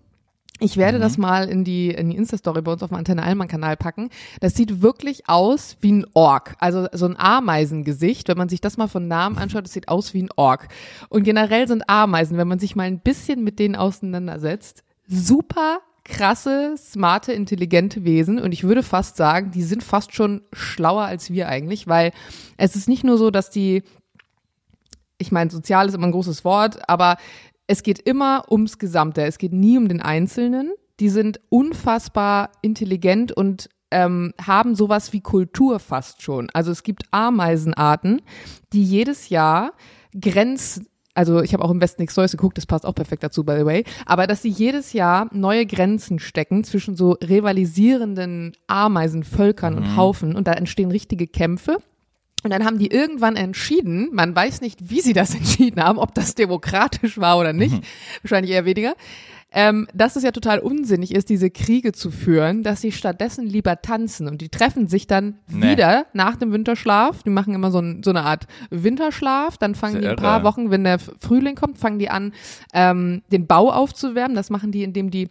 Ich 0.60 0.78
werde 0.78 0.98
mhm. 0.98 1.02
das 1.02 1.18
mal 1.18 1.50
in 1.50 1.64
die, 1.66 1.90
in 1.90 2.10
die 2.10 2.16
Insta-Story 2.16 2.62
bei 2.62 2.72
uns 2.72 2.82
auf 2.82 2.90
dem 2.90 2.98
Antenne 2.98 3.24
Allmann-Kanal 3.24 3.76
packen. 3.76 4.10
Das 4.40 4.56
sieht 4.56 4.82
wirklich 4.82 5.28
aus 5.28 5.76
wie 5.82 5.92
ein 5.92 6.06
Ork. 6.14 6.56
Also 6.60 6.88
so 6.94 7.06
ein 7.06 7.20
Ameisengesicht. 7.20 8.30
Wenn 8.30 8.38
man 8.38 8.48
sich 8.48 8.62
das 8.62 8.78
mal 8.78 8.88
von 8.88 9.08
Namen 9.08 9.38
anschaut, 9.38 9.66
das 9.66 9.74
sieht 9.74 9.90
aus 9.90 10.14
wie 10.14 10.24
ein 10.24 10.30
Ork. 10.38 10.70
Und 11.10 11.24
generell 11.24 11.68
sind 11.68 11.90
Ameisen, 11.90 12.38
wenn 12.38 12.48
man 12.48 12.60
sich 12.60 12.76
mal 12.76 12.84
ein 12.84 13.00
bisschen 13.00 13.44
mit 13.44 13.60
denen 13.60 13.76
auseinandersetzt, 13.76 14.84
super 15.08 15.80
krasse, 16.06 16.76
smarte, 16.78 17.34
intelligente 17.34 18.06
Wesen. 18.06 18.40
Und 18.40 18.54
ich 18.54 18.64
würde 18.64 18.84
fast 18.84 19.18
sagen, 19.18 19.52
die 19.52 19.64
sind 19.64 19.84
fast 19.84 20.16
schon 20.16 20.42
schlauer 20.54 21.04
als 21.04 21.32
wir 21.32 21.50
eigentlich, 21.50 21.88
weil 21.88 22.12
es 22.58 22.76
ist 22.76 22.88
nicht 22.88 23.04
nur 23.04 23.18
so, 23.18 23.30
dass 23.30 23.50
die 23.50 23.84
ich 25.18 25.32
meine, 25.32 25.50
sozial 25.50 25.88
ist 25.88 25.96
immer 25.96 26.08
ein 26.08 26.12
großes 26.12 26.44
Wort, 26.44 26.90
aber 26.90 27.18
es 27.68 27.84
geht 27.84 28.00
immer 28.00 28.52
ums 28.52 28.78
Gesamte. 28.78 29.24
Es 29.24 29.38
geht 29.38 29.54
nie 29.54 29.78
um 29.78 29.88
den 29.88 30.02
Einzelnen. 30.02 30.74
Die 31.00 31.10
sind 31.10 31.40
unfassbar 31.50 32.52
intelligent 32.62 33.32
und 33.32 33.70
ähm, 33.92 34.34
haben 34.42 34.76
sowas 34.76 35.14
wie 35.14 35.22
Kultur 35.22 35.80
fast 35.80 36.22
schon. 36.22 36.50
Also 36.54 36.72
es 36.72 36.84
gibt 36.84 37.04
Ameisenarten, 37.12 38.22
die 38.74 38.84
jedes 38.84 39.30
Jahr 39.30 39.74
Grenzen 40.20 40.88
also 41.18 41.42
ich 41.42 41.54
habe 41.54 41.64
auch 41.64 41.72
im 41.72 41.80
Westen 41.80 42.02
nichts 42.02 42.18
Neues 42.18 42.32
geguckt, 42.32 42.58
das 42.58 42.66
passt 42.66 42.86
auch 42.86 42.94
perfekt 42.94 43.24
dazu, 43.24 43.46
by 43.46 43.56
the 43.58 43.66
way, 43.66 43.86
aber 44.06 44.28
dass 44.28 44.42
sie 44.42 44.50
jedes 44.50 44.92
Jahr 44.92 45.30
neue 45.32 45.66
Grenzen 45.66 46.20
stecken 46.20 46.66
zwischen 46.66 46.98
so 46.98 47.12
rivalisierenden 47.14 48.52
Ameisenvölkern 48.68 49.76
mhm. 49.76 49.80
und 49.80 49.96
Haufen 49.96 50.36
und 50.36 50.46
da 50.46 50.52
entstehen 50.52 50.92
richtige 50.92 51.26
Kämpfe 51.26 51.78
und 52.46 52.52
dann 52.52 52.64
haben 52.64 52.78
die 52.78 52.92
irgendwann 52.92 53.38
entschieden, 53.38 54.10
man 54.14 54.36
weiß 54.36 54.62
nicht, 54.62 54.92
wie 54.92 55.02
sie 55.02 55.14
das 55.14 55.34
entschieden 55.36 55.84
haben, 55.84 55.98
ob 55.98 56.14
das 56.14 56.36
demokratisch 56.36 57.18
war 57.18 57.40
oder 57.40 57.54
nicht, 57.54 57.74
mhm. 57.74 57.82
wahrscheinlich 58.22 58.54
eher 58.54 58.66
weniger, 58.66 58.94
ähm, 59.52 59.88
dass 59.96 60.16
es 60.16 60.22
ja 60.22 60.30
total 60.30 60.60
unsinnig 60.60 61.16
ist, 61.16 61.30
diese 61.30 61.50
Kriege 61.50 61.92
zu 61.92 62.12
führen, 62.12 62.62
dass 62.62 62.82
sie 62.82 62.92
stattdessen 62.92 63.48
lieber 63.48 63.82
tanzen 63.82 64.28
und 64.28 64.42
die 64.42 64.50
treffen 64.50 64.88
sich 64.88 65.08
dann 65.08 65.40
nee. 65.48 65.72
wieder 65.72 66.06
nach 66.14 66.36
dem 66.36 66.52
Winterschlaf. 66.52 67.24
Die 67.24 67.32
machen 67.32 67.56
immer 67.56 67.72
so, 67.72 67.80
ein, 67.80 68.04
so, 68.04 68.12
eine 68.12 68.22
Art 68.22 68.46
Winterschlaf, 68.70 69.58
dann 69.58 69.74
fangen 69.74 70.02
die 70.02 70.08
ein 70.08 70.16
paar 70.16 70.44
Wochen, 70.44 70.70
wenn 70.70 70.84
der 70.84 71.00
Frühling 71.00 71.56
kommt, 71.56 71.80
fangen 71.80 71.98
die 71.98 72.12
an, 72.12 72.32
ähm, 72.74 73.24
den 73.32 73.48
Bau 73.48 73.72
aufzuwärmen. 73.72 74.36
Das 74.36 74.52
machen 74.52 74.72
die, 74.72 74.84
indem 74.84 75.10
die 75.10 75.30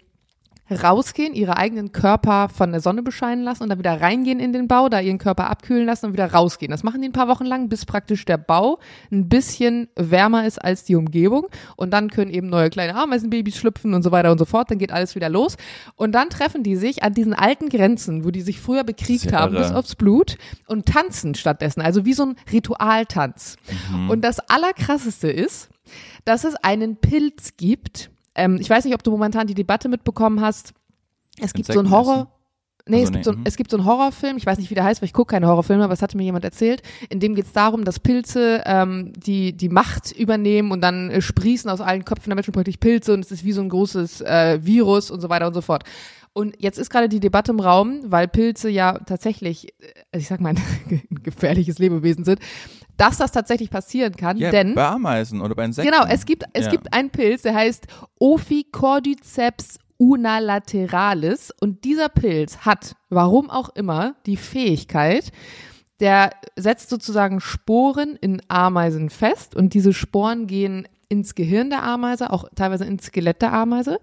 rausgehen, 0.71 1.35
ihre 1.35 1.57
eigenen 1.57 1.93
Körper 1.93 2.49
von 2.49 2.73
der 2.73 2.81
Sonne 2.81 3.03
bescheinen 3.03 3.45
lassen 3.45 3.65
und 3.65 3.69
dann 3.69 3.79
wieder 3.79 4.01
reingehen 4.01 4.41
in 4.41 4.53
den 4.53 4.67
Bau, 4.67 4.89
da 4.89 5.01
ihren 5.01 5.19
Körper 5.19 5.51
abkühlen 5.51 5.85
lassen 5.85 6.07
und 6.07 6.13
wieder 6.15 6.33
rausgehen. 6.33 6.71
Das 6.71 6.83
machen 6.83 7.03
die 7.03 7.09
ein 7.09 7.13
paar 7.13 7.29
Wochen 7.29 7.45
lang, 7.45 7.69
bis 7.69 7.85
praktisch 7.85 8.25
der 8.25 8.39
Bau 8.39 8.79
ein 9.13 9.29
bisschen 9.29 9.89
wärmer 9.97 10.47
ist 10.47 10.59
als 10.59 10.85
die 10.85 10.97
Umgebung 10.97 11.47
und 11.77 11.91
dann 11.91 12.09
können 12.09 12.31
eben 12.31 12.49
neue 12.49 12.71
kleine 12.71 12.95
Ameisenbabys 12.95 13.57
schlüpfen 13.57 13.93
und 13.95 14.03
so 14.03 14.11
weiter 14.11 14.33
und 14.33 14.39
so 14.39 14.47
fort. 14.47 14.71
Dann 14.71 14.79
geht 14.79 14.93
alles 14.93 15.15
wieder 15.15 15.29
los 15.29 15.57
und 15.97 16.13
dann 16.13 16.31
treffen 16.31 16.63
die 16.63 16.77
sich 16.77 17.03
an 17.03 17.13
diesen 17.13 17.35
alten 17.35 17.69
Grenzen, 17.69 18.25
wo 18.25 18.31
die 18.31 18.41
sich 18.41 18.61
früher 18.61 18.85
bekriegt 18.85 19.31
Sehr 19.31 19.39
haben, 19.39 19.55
bis 19.55 19.71
aufs 19.71 19.97
Blut 19.97 20.39
und 20.67 20.87
tanzen 20.87 21.35
stattdessen. 21.35 21.83
Also 21.83 22.05
wie 22.05 22.15
so 22.15 22.25
ein 22.25 22.37
Ritualtanz. 22.51 23.57
Mhm. 23.93 24.11
Und 24.11 24.23
das 24.23 24.41
Allerkrasseste 24.41 25.31
ist, 25.31 25.69
dass 26.25 26.45
es 26.45 26.55
einen 26.57 26.97
Pilz 26.97 27.57
gibt. 27.57 28.11
Ähm, 28.35 28.59
ich 28.61 28.69
weiß 28.69 28.85
nicht, 28.85 28.95
ob 28.95 29.03
du 29.03 29.11
momentan 29.11 29.47
die 29.47 29.55
Debatte 29.55 29.89
mitbekommen 29.89 30.41
hast. 30.41 30.75
Es 31.41 31.53
gibt 31.53 31.67
so 31.73 31.79
einen 31.79 31.91
Horror. 31.91 32.29
Nee, 32.87 32.97
Also 32.97 33.05
es, 33.05 33.11
nee, 33.11 33.15
gibt 33.15 33.25
so, 33.25 33.33
mhm. 33.33 33.41
es 33.45 33.57
gibt 33.57 33.71
so 33.71 33.79
einen 33.79 33.87
Horrorfilm, 33.87 34.37
ich 34.37 34.45
weiß 34.45 34.59
nicht, 34.59 34.69
wie 34.69 34.75
der 34.75 34.85
heißt, 34.85 35.01
weil 35.01 35.07
ich 35.07 35.15
gucke 35.15 35.33
keine 35.33 35.47
Horrorfilme, 35.47 35.85
aber 35.85 35.95
es 35.95 36.03
hatte 36.03 36.19
mir 36.19 36.25
jemand 36.25 36.45
erzählt. 36.45 36.83
In 37.09 37.19
dem 37.19 37.35
geht 37.35 37.47
es 37.47 37.53
darum, 37.53 37.85
dass 37.85 37.99
Pilze 37.99 38.63
ähm, 38.67 39.13
die, 39.17 39.57
die 39.57 39.71
Macht 39.71 40.13
übernehmen 40.13 40.71
und 40.71 40.83
dann 40.83 41.11
äh, 41.11 41.23
sprießen 41.23 41.71
aus 41.71 41.81
allen 41.81 42.05
Köpfen 42.05 42.29
der 42.29 42.35
Menschen 42.35 42.53
plötzlich 42.53 42.81
Pilze 42.81 43.15
und 43.15 43.25
es 43.25 43.33
ist 43.33 43.43
wie 43.43 43.53
so 43.53 43.63
ein 43.63 43.71
großes 43.71 44.21
äh, 44.21 44.59
Virus 44.63 45.11
und 45.11 45.23
so 45.23 45.31
weiter 45.31 45.47
und 45.47 45.55
so 45.55 45.63
fort. 45.63 45.85
Und 46.35 46.57
jetzt 46.61 46.79
ist 46.79 46.91
gerade 46.91 47.09
die 47.09 47.21
Debatte 47.21 47.53
im 47.53 47.61
Raum, 47.61 48.01
weil 48.05 48.29
Pilze 48.29 48.69
ja 48.69 48.99
tatsächlich, 48.99 49.69
äh, 49.69 49.95
also 50.13 50.23
ich 50.23 50.29
sag 50.29 50.43
mal, 50.43 50.55
ein 50.91 51.23
gefährliches 51.23 51.79
Lebewesen 51.79 52.25
sind, 52.25 52.41
dass 52.97 53.19
das 53.19 53.33
tatsächlich 53.33 53.71
passieren 53.71 54.15
kann, 54.17 54.37
Ja, 54.37 54.51
denn 54.51 54.75
bei 54.75 54.87
Ameisen 54.87 55.41
oder 55.41 55.55
bei 55.55 55.65
Insekten. 55.65 55.91
Genau, 55.91 56.05
es 56.07 56.27
gibt, 56.27 56.45
es 56.53 56.67
Ja. 56.67 56.71
gibt 56.71 56.93
einen 56.93 57.11
Pilz, 57.11 57.43
der 57.43 57.55
heißt 57.55 57.87
Ophicordyceps 58.19 59.79
unalaterales 59.97 61.53
und 61.61 61.85
dieser 61.85 62.09
Pilz 62.09 62.59
hat, 62.59 62.97
warum 63.11 63.51
auch 63.51 63.71
immer, 63.71 64.15
die 64.27 64.37
Fähigkeit, 64.37 65.31
der 66.01 66.31
setzt 66.57 66.91
sozusagen 66.91 67.41
Sporen 67.41 68.17
in 68.21 68.43
Ameisen 68.49 69.11
fest 69.11 69.55
und 69.55 69.75
diese 69.75 69.93
Sporen 69.93 70.47
gehen 70.47 70.89
ins 71.15 71.35
Gehirn 71.37 71.71
der 71.71 71.85
Ameise, 71.85 72.33
auch 72.33 72.47
teilweise 72.57 72.85
ins 72.85 73.05
Skelett 73.07 73.41
der 73.41 73.53
Ameise. 73.53 73.99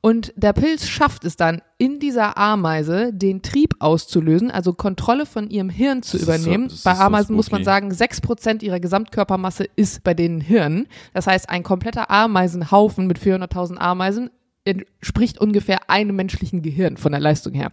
Und 0.00 0.32
der 0.36 0.52
Pilz 0.52 0.86
schafft 0.86 1.24
es 1.24 1.36
dann, 1.36 1.60
in 1.78 1.98
dieser 1.98 2.38
Ameise 2.38 3.12
den 3.12 3.42
Trieb 3.42 3.74
auszulösen, 3.80 4.50
also 4.52 4.72
Kontrolle 4.72 5.26
von 5.26 5.50
ihrem 5.50 5.68
Hirn 5.70 6.02
zu 6.02 6.16
Das 6.18 6.26
so- 6.26 6.32
übernehmen. 6.32 6.66
ist 6.66 6.84
Bei 6.84 6.94
so 6.94 7.02
Ameisen 7.02 7.34
muss 7.34 7.50
man 7.50 7.64
sagen, 7.64 7.90
6% 7.92 8.62
ihrer 8.62 8.78
Gesamtkörpermasse 8.78 9.64
ist 9.74 10.04
bei 10.04 10.14
denen 10.14 10.40
Hirn. 10.40 10.86
Das 11.12 11.26
heißt, 11.26 11.50
ein 11.50 11.64
kompletter 11.64 12.10
Ameisenhaufen 12.10 13.06
mit 13.08 13.18
400.000 13.18 13.78
Ameisen 13.78 14.30
entspricht 14.64 15.38
ungefähr 15.40 15.90
einem 15.90 16.14
menschlichen 16.14 16.62
Gehirn 16.62 16.96
von 16.96 17.10
der 17.10 17.20
Leistung 17.20 17.52
her. 17.54 17.72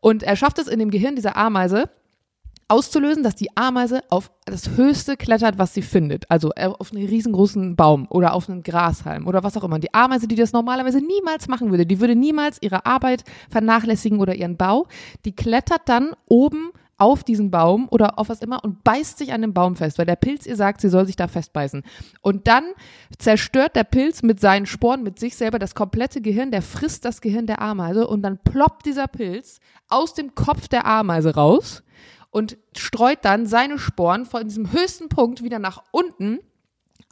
Und 0.00 0.22
er 0.22 0.36
schafft 0.36 0.58
es 0.58 0.68
in 0.68 0.78
dem 0.78 0.90
Gehirn 0.90 1.16
dieser 1.16 1.36
Ameise, 1.36 1.88
auszulösen, 2.70 3.22
dass 3.22 3.34
die 3.34 3.56
Ameise 3.56 4.02
auf 4.10 4.30
das 4.44 4.70
Höchste 4.76 5.16
klettert, 5.16 5.58
was 5.58 5.74
sie 5.74 5.82
findet. 5.82 6.30
Also 6.30 6.50
äh, 6.54 6.66
auf 6.66 6.92
einen 6.92 7.06
riesengroßen 7.06 7.76
Baum 7.76 8.06
oder 8.08 8.32
auf 8.32 8.48
einen 8.48 8.62
Grashalm 8.62 9.26
oder 9.26 9.42
was 9.42 9.56
auch 9.56 9.64
immer. 9.64 9.78
Die 9.78 9.92
Ameise, 9.92 10.28
die 10.28 10.36
das 10.36 10.52
normalerweise 10.52 10.98
niemals 10.98 11.48
machen 11.48 11.70
würde, 11.70 11.86
die 11.86 12.00
würde 12.00 12.14
niemals 12.14 12.58
ihre 12.60 12.86
Arbeit 12.86 13.24
vernachlässigen 13.50 14.20
oder 14.20 14.34
ihren 14.34 14.56
Bau, 14.56 14.86
die 15.24 15.34
klettert 15.34 15.82
dann 15.86 16.14
oben 16.26 16.70
auf 17.00 17.24
diesen 17.24 17.50
Baum 17.50 17.88
oder 17.90 18.18
auf 18.18 18.28
was 18.28 18.42
immer 18.42 18.62
und 18.62 18.84
beißt 18.84 19.16
sich 19.16 19.32
an 19.32 19.40
dem 19.40 19.54
Baum 19.54 19.74
fest, 19.74 19.98
weil 19.98 20.04
der 20.04 20.16
Pilz 20.16 20.44
ihr 20.46 20.56
sagt, 20.56 20.82
sie 20.82 20.90
soll 20.90 21.06
sich 21.06 21.16
da 21.16 21.28
festbeißen. 21.28 21.82
Und 22.20 22.46
dann 22.46 22.64
zerstört 23.18 23.74
der 23.74 23.84
Pilz 23.84 24.22
mit 24.22 24.38
seinen 24.38 24.66
Sporen, 24.66 25.02
mit 25.02 25.18
sich 25.18 25.34
selber 25.34 25.58
das 25.58 25.74
komplette 25.74 26.20
Gehirn, 26.20 26.50
der 26.50 26.60
frisst 26.60 27.06
das 27.06 27.22
Gehirn 27.22 27.46
der 27.46 27.62
Ameise 27.62 28.06
und 28.06 28.22
dann 28.22 28.38
ploppt 28.38 28.84
dieser 28.84 29.08
Pilz 29.08 29.60
aus 29.88 30.12
dem 30.12 30.34
Kopf 30.34 30.68
der 30.68 30.86
Ameise 30.86 31.34
raus 31.34 31.82
und 32.30 32.56
streut 32.76 33.18
dann 33.22 33.46
seine 33.46 33.78
Sporen 33.78 34.24
von 34.24 34.44
diesem 34.44 34.72
höchsten 34.72 35.08
Punkt 35.08 35.42
wieder 35.42 35.58
nach 35.58 35.82
unten 35.90 36.38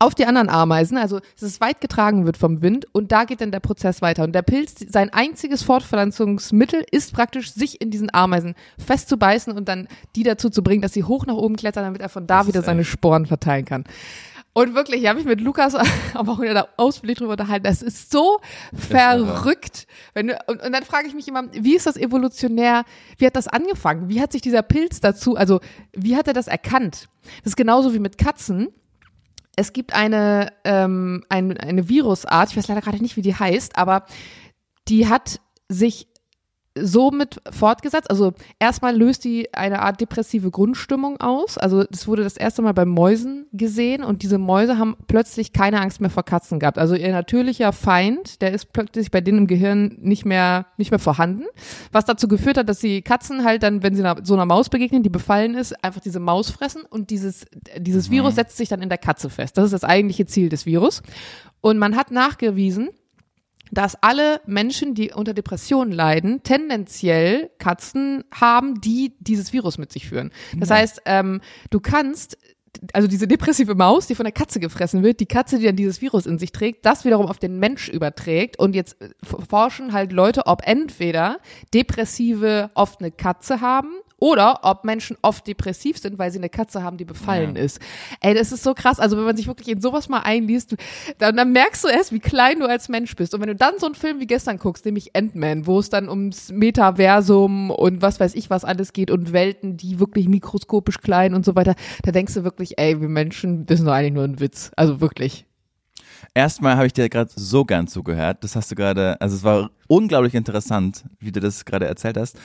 auf 0.01 0.15
die 0.15 0.27
anderen 0.27 0.49
Ameisen, 0.49 0.97
also 0.97 1.19
dass 1.19 1.43
es 1.43 1.61
weit 1.61 1.81
getragen 1.81 2.25
wird 2.25 2.37
vom 2.37 2.63
Wind 2.63 2.87
und 2.93 3.11
da 3.11 3.25
geht 3.25 3.41
dann 3.41 3.51
der 3.51 3.61
Prozess 3.61 4.01
weiter. 4.01 4.23
Und 4.23 4.33
der 4.33 4.43
Pilz, 4.43 4.77
sein 4.89 5.13
einziges 5.13 5.63
Fortpflanzungsmittel 5.63 6.85
ist 6.91 7.13
praktisch, 7.13 7.53
sich 7.53 7.81
in 7.81 7.91
diesen 7.91 8.15
Ameisen 8.15 8.55
festzubeißen 8.79 9.53
und 9.53 9.69
dann 9.69 9.89
die 10.15 10.23
dazu 10.23 10.51
zu 10.51 10.63
bringen, 10.63 10.83
dass 10.83 10.93
sie 10.93 11.05
hoch 11.05 11.27
nach 11.27 11.35
oben 11.35 11.57
klettern, 11.57 11.85
damit 11.85 12.01
er 12.01 12.09
von 12.09 12.29
da 12.29 12.39
Das 12.39 12.47
wieder 12.47 12.63
seine 12.63 12.85
Sporen 12.85 13.27
verteilen 13.27 13.65
kann. 13.65 13.85
Und 14.59 14.75
wirklich, 14.75 15.03
ich 15.03 15.09
habe 15.09 15.21
mich 15.21 15.29
mit 15.29 15.41
Lukas 15.41 15.77
aber 16.15 16.33
auch 16.33 16.41
wieder 16.41 16.71
ausführlich 16.79 17.17
drüber 17.17 17.31
unterhalten. 17.31 17.63
Das 17.63 17.81
ist 17.81 18.11
so 18.11 18.41
verrückt. 18.75 19.87
Wenn 20.15 20.27
du, 20.27 20.39
und, 20.49 20.61
und 20.61 20.73
dann 20.73 20.83
frage 20.83 21.07
ich 21.07 21.15
mich 21.15 21.29
immer, 21.29 21.45
wie 21.53 21.77
ist 21.77 21.87
das 21.87 21.97
evolutionär, 21.97 22.83
wie 23.19 23.27
hat 23.27 23.37
das 23.37 23.47
angefangen? 23.47 24.09
Wie 24.09 24.21
hat 24.21 24.33
sich 24.33 24.43
dieser 24.43 24.63
Pilz 24.63 24.99
dazu, 24.99 25.37
also 25.37 25.61
wie 25.93 26.17
hat 26.17 26.27
er 26.27 26.33
das 26.33 26.49
erkannt? 26.49 27.09
Das 27.45 27.53
ist 27.53 27.57
genauso 27.57 27.95
wie 27.95 28.01
mit 28.01 28.19
Katzen. 28.19 28.71
Es 29.55 29.73
gibt 29.73 29.95
eine, 29.95 30.53
ähm, 30.65 31.25
ein, 31.29 31.57
eine 31.57 31.89
Virusart, 31.89 32.51
ich 32.51 32.57
weiß 32.57 32.67
leider 32.67 32.81
gerade 32.81 32.99
nicht, 32.99 33.15
wie 33.15 33.23
die 33.23 33.37
heißt, 33.37 33.79
aber 33.79 34.07
die 34.89 35.07
hat 35.07 35.41
sich 35.69 36.09
somit 36.83 37.41
fortgesetzt. 37.51 38.11
Also 38.11 38.33
erstmal 38.59 38.97
löst 38.97 39.25
die 39.25 39.53
eine 39.55 39.81
Art 39.83 40.01
depressive 40.01 40.51
Grundstimmung 40.51 41.21
aus. 41.21 41.59
Also 41.59 41.85
das 41.85 42.07
wurde 42.07 42.25
das 42.25 42.37
erste 42.37 42.63
Mal 42.63 42.73
bei 42.73 42.85
Mäusen 42.85 43.47
gesehen 43.53 44.03
und 44.05 44.23
diese 44.23 44.39
Mäuse 44.39 44.79
haben 44.79 44.97
plötzlich 45.07 45.53
keine 45.53 45.81
Angst 45.81 46.01
mehr 46.01 46.11
vor 46.11 46.25
Katzen 46.25 46.59
gehabt. 46.59 46.79
Also 46.79 46.95
ihr 46.95 47.13
natürlicher 47.13 47.73
Feind, 47.73 48.41
der 48.43 48.53
ist 48.53 48.73
plötzlich 48.73 49.11
bei 49.11 49.21
denen 49.21 49.39
im 49.39 49.47
Gehirn 49.47 49.97
nicht 50.01 50.25
mehr 50.25 50.67
nicht 50.77 50.91
mehr 50.91 50.99
vorhanden, 50.99 51.45
was 51.93 52.05
dazu 52.05 52.29
geführt 52.29 52.59
hat, 52.59 52.69
dass 52.69 52.81
die 52.81 53.03
Katzen 53.03 53.45
halt 53.45 53.63
dann, 53.63 53.83
wenn 53.83 53.95
sie 53.95 54.05
so 54.23 54.35
einer 54.35 54.47
Maus 54.47 54.69
begegnen, 54.69 55.03
die 55.03 55.09
befallen 55.09 55.55
ist, 55.55 55.85
einfach 55.85 56.01
diese 56.01 56.21
Maus 56.21 56.51
fressen 56.51 56.83
und 56.89 57.11
dieses 57.11 57.47
dieses 57.77 58.11
Virus 58.11 58.35
setzt 58.35 58.57
sich 58.57 58.69
dann 58.69 58.83
in 58.83 58.89
der 58.89 58.99
Katze 58.99 59.31
fest. 59.31 59.59
Das 59.59 59.65
ist 59.65 59.73
das 59.73 59.85
eigentliche 59.85 60.27
Ziel 60.27 60.49
des 60.49 60.67
Virus. 60.67 61.03
Und 61.61 61.79
man 61.79 61.97
hat 61.97 62.11
nachgewiesen, 62.11 62.91
dass 63.71 64.03
alle 64.03 64.41
Menschen, 64.47 64.95
die 64.95 65.13
unter 65.13 65.35
Depressionen 65.35 65.93
leiden, 65.93 66.43
tendenziell 66.43 67.51
Katzen 67.59 68.25
haben, 68.33 68.81
die 68.81 69.15
dieses 69.21 69.53
Virus 69.53 69.79
mit 69.79 69.93
sich 69.93 70.09
führen. 70.09 70.31
Das 70.57 70.71
heißt, 70.71 71.03
ähm, 71.07 71.41
du 71.71 71.81
kannst 71.81 72.39
also 72.93 73.09
diese 73.09 73.27
depressive 73.27 73.75
Maus, 73.75 74.07
die 74.07 74.15
von 74.15 74.25
der 74.25 74.33
Katze 74.33 74.61
gefressen 74.61 75.03
wird, 75.03 75.21
die 75.21 75.27
Katze, 75.27 75.59
die 75.59 75.67
dann 75.67 75.77
dieses 75.77 76.01
Virus 76.01 76.27
in 76.27 76.39
sich 76.39 76.53
trägt, 76.53 76.87
das 76.87 77.05
wiederum 77.05 77.27
auf 77.27 77.39
den 77.39 77.59
Mensch 77.59 77.89
überträgt. 77.89 78.59
Und 78.59 78.75
jetzt 78.75 79.01
äh, 79.01 79.11
forschen 79.49 79.93
halt 79.93 80.13
Leute, 80.13 80.47
ob 80.47 80.63
entweder 80.65 81.39
Depressive 81.75 82.71
oft 82.75 83.01
eine 83.01 83.11
Katze 83.11 83.61
haben 83.61 83.91
oder 84.21 84.61
ob 84.63 84.85
Menschen 84.85 85.17
oft 85.23 85.47
depressiv 85.47 85.99
sind, 85.99 86.19
weil 86.19 86.31
sie 86.31 86.39
eine 86.39 86.49
Katze 86.49 86.83
haben, 86.83 86.97
die 86.97 87.05
befallen 87.05 87.57
Ja. 87.57 87.63
ist. 87.63 87.81
Ey, 88.21 88.35
das 88.35 88.53
ist 88.53 88.63
so 88.65 88.75
krass. 88.75 88.99
Also 88.99 89.17
wenn 89.17 89.25
man 89.25 89.37
sich 89.37 89.47
wirklich 89.47 89.69
in 89.69 89.81
sowas 89.81 90.09
mal 90.09 90.21
einliest, 90.21 90.75
dann, 91.19 91.37
dann 91.37 91.53
merkst 91.53 91.85
du 91.85 91.89
erst, 91.89 92.13
wie 92.13 92.19
klein 92.19 92.59
du 92.59 92.67
als 92.67 92.89
Mensch 92.89 93.15
bist. 93.15 93.33
Und 93.35 93.41
wenn 93.41 93.49
du 93.49 93.55
dann 93.55 93.79
so 93.79 93.87
einen 93.87 93.95
Film 93.95 94.19
wie 94.21 94.27
gestern 94.27 94.59
guckst, 94.59 94.85
nämlich 94.85 95.15
Ant-Man, 95.15 95.67
wo 95.67 95.79
es 95.79 95.89
dann 95.89 96.09
ums 96.09 96.51
Metaversum 96.51 97.71
und 97.71 98.03
was 98.03 98.19
weiß 98.21 98.35
ich 98.35 98.51
was 98.51 98.65
alles 98.65 98.93
geht 98.93 99.11
und 99.11 99.33
Welten, 99.33 99.77
die 99.77 100.01
wirklich 100.01 100.29
mikroskopisch 100.29 100.99
klein 100.99 101.35
und 101.35 101.45
so 101.45 101.55
weiter, 101.55 101.75
da 102.03 102.11
denkst 102.13 102.35
du 102.35 102.45
wirklich, 102.45 102.79
ey, 102.79 103.01
wir 103.01 103.09
Menschen, 103.09 103.67
das 103.67 103.79
ist 103.81 103.87
doch 103.87 103.93
eigentlich 103.93 104.15
nur 104.15 104.25
ein 104.25 104.41
Witz. 104.41 104.71
Also 104.77 105.01
wirklich. 105.01 105.45
Erstmal 106.35 106.77
habe 106.77 106.87
ich 106.87 106.93
dir 106.93 107.09
gerade 107.09 107.31
so 107.35 107.65
gern 107.65 107.87
zugehört. 107.87 108.43
Das 108.43 108.57
hast 108.57 108.71
du 108.71 108.75
gerade, 108.75 109.21
also 109.21 109.37
es 109.37 109.45
war 109.45 109.71
unglaublich 109.87 110.35
interessant, 110.35 111.05
wie 111.21 111.33
du 111.33 111.41
das 111.41 111.65
gerade 111.65 111.87
erzählt 111.87 112.17
hast. 112.17 112.39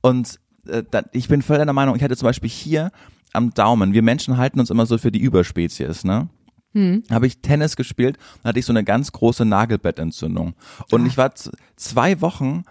Und 0.00 0.38
äh, 0.68 0.84
da, 0.90 1.02
ich 1.12 1.28
bin 1.28 1.42
voll 1.42 1.58
deiner 1.58 1.72
Meinung, 1.72 1.96
ich 1.96 2.02
hatte 2.02 2.16
zum 2.16 2.26
Beispiel 2.26 2.50
hier 2.50 2.90
am 3.32 3.52
Daumen, 3.52 3.92
wir 3.92 4.02
Menschen 4.02 4.36
halten 4.36 4.60
uns 4.60 4.70
immer 4.70 4.86
so 4.86 4.98
für 4.98 5.12
die 5.12 5.20
Überspezies, 5.20 6.04
ne? 6.04 6.28
Hm. 6.74 7.02
Habe 7.10 7.26
ich 7.26 7.40
Tennis 7.40 7.76
gespielt, 7.76 8.18
dann 8.42 8.50
hatte 8.50 8.58
ich 8.58 8.66
so 8.66 8.72
eine 8.72 8.84
ganz 8.84 9.12
große 9.12 9.44
Nagelbettentzündung. 9.44 10.54
Und 10.90 11.06
ich 11.06 11.16
war 11.16 11.32
zwei 11.76 12.20
Wochen, 12.20 12.64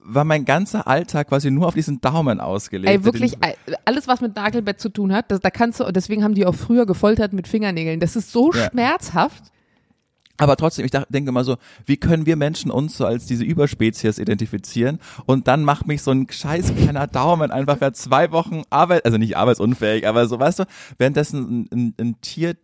war 0.00 0.24
mein 0.24 0.44
ganzer 0.44 0.86
Alltag 0.86 1.28
quasi 1.28 1.50
nur 1.50 1.66
auf 1.66 1.74
diesen 1.74 2.00
Daumen 2.00 2.40
ausgelegt. 2.40 2.90
Ey, 2.90 3.04
wirklich, 3.04 3.36
ey, 3.40 3.54
alles, 3.84 4.06
was 4.06 4.20
mit 4.20 4.36
Nagelbett 4.36 4.80
zu 4.80 4.88
tun 4.90 5.12
hat, 5.12 5.30
das, 5.30 5.40
da 5.40 5.50
kannst 5.50 5.80
du, 5.80 5.90
deswegen 5.92 6.24
haben 6.24 6.34
die 6.34 6.46
auch 6.46 6.54
früher 6.54 6.86
gefoltert 6.86 7.32
mit 7.32 7.48
Fingernägeln. 7.48 8.00
Das 8.00 8.16
ist 8.16 8.32
so 8.32 8.52
Ja. 8.52 8.70
schmerzhaft. 8.70 9.50
Aber 10.38 10.56
trotzdem, 10.56 10.84
ich 10.84 10.90
dacht- 10.92 11.08
denke 11.10 11.28
immer 11.30 11.44
so, 11.44 11.56
wie 11.84 11.96
können 11.96 12.24
wir 12.24 12.36
Menschen 12.36 12.70
uns 12.70 12.96
so 12.96 13.04
als 13.04 13.26
diese 13.26 13.44
Überspezies 13.44 14.18
identifizieren? 14.18 15.00
Und 15.26 15.48
dann 15.48 15.64
macht 15.64 15.86
mich 15.86 16.00
so 16.02 16.12
ein 16.12 16.26
scheiß 16.30 16.72
kleiner 16.76 17.06
Daumen 17.08 17.50
einfach 17.50 17.78
für 17.78 17.92
zwei 17.92 18.30
Wochen 18.32 18.62
Arbeit, 18.70 19.04
also 19.04 19.18
nicht 19.18 19.36
arbeitsunfähig, 19.36 20.06
aber 20.06 20.26
so, 20.28 20.38
weißt 20.38 20.60
du, 20.60 20.64
währenddessen 20.96 21.42
ein, 21.62 21.68
ein, 21.72 21.94
ein 22.00 22.20
Tier 22.20 22.56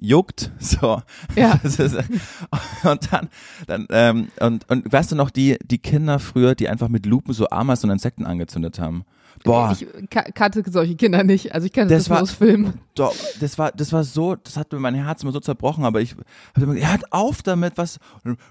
juckt, 0.00 0.52
so. 0.60 1.02
Ja. 1.34 1.58
Ist, 1.64 1.80
und 1.80 3.12
dann, 3.12 3.28
dann, 3.66 3.86
ähm, 3.90 4.28
und, 4.40 4.68
und 4.70 4.92
weißt 4.92 5.12
du 5.12 5.16
noch, 5.16 5.30
die, 5.30 5.58
die 5.64 5.78
Kinder 5.78 6.18
früher, 6.20 6.54
die 6.54 6.68
einfach 6.68 6.88
mit 6.88 7.06
Lupen 7.06 7.34
so 7.34 7.48
Ameisen 7.50 7.90
und 7.90 7.94
Insekten 7.96 8.24
angezündet 8.24 8.78
haben? 8.78 9.04
Boah. 9.44 9.76
Ich 9.78 9.86
ka- 10.10 10.22
kannte 10.34 10.62
solche 10.70 10.96
Kinder 10.96 11.22
nicht. 11.24 11.54
Also 11.54 11.66
ich 11.66 11.72
kenne 11.72 11.88
das, 11.90 12.04
Das 12.04 12.10
war- 12.10 12.22
aus 12.22 12.30
Filmen. 12.32 12.74
Doch, 12.94 13.14
das 13.40 13.56
war, 13.58 13.70
das 13.70 13.92
war 13.92 14.02
so, 14.02 14.34
das 14.34 14.56
hat 14.56 14.72
mir 14.72 14.80
mein 14.80 14.94
Herz 14.96 15.22
immer 15.22 15.30
so 15.30 15.38
zerbrochen, 15.38 15.84
aber 15.84 16.00
ich 16.00 16.16
hab 16.54 16.62
immer 16.62 16.74
gesagt, 16.74 16.90
hört 16.90 17.12
auf 17.12 17.42
damit, 17.42 17.78
was, 17.78 17.98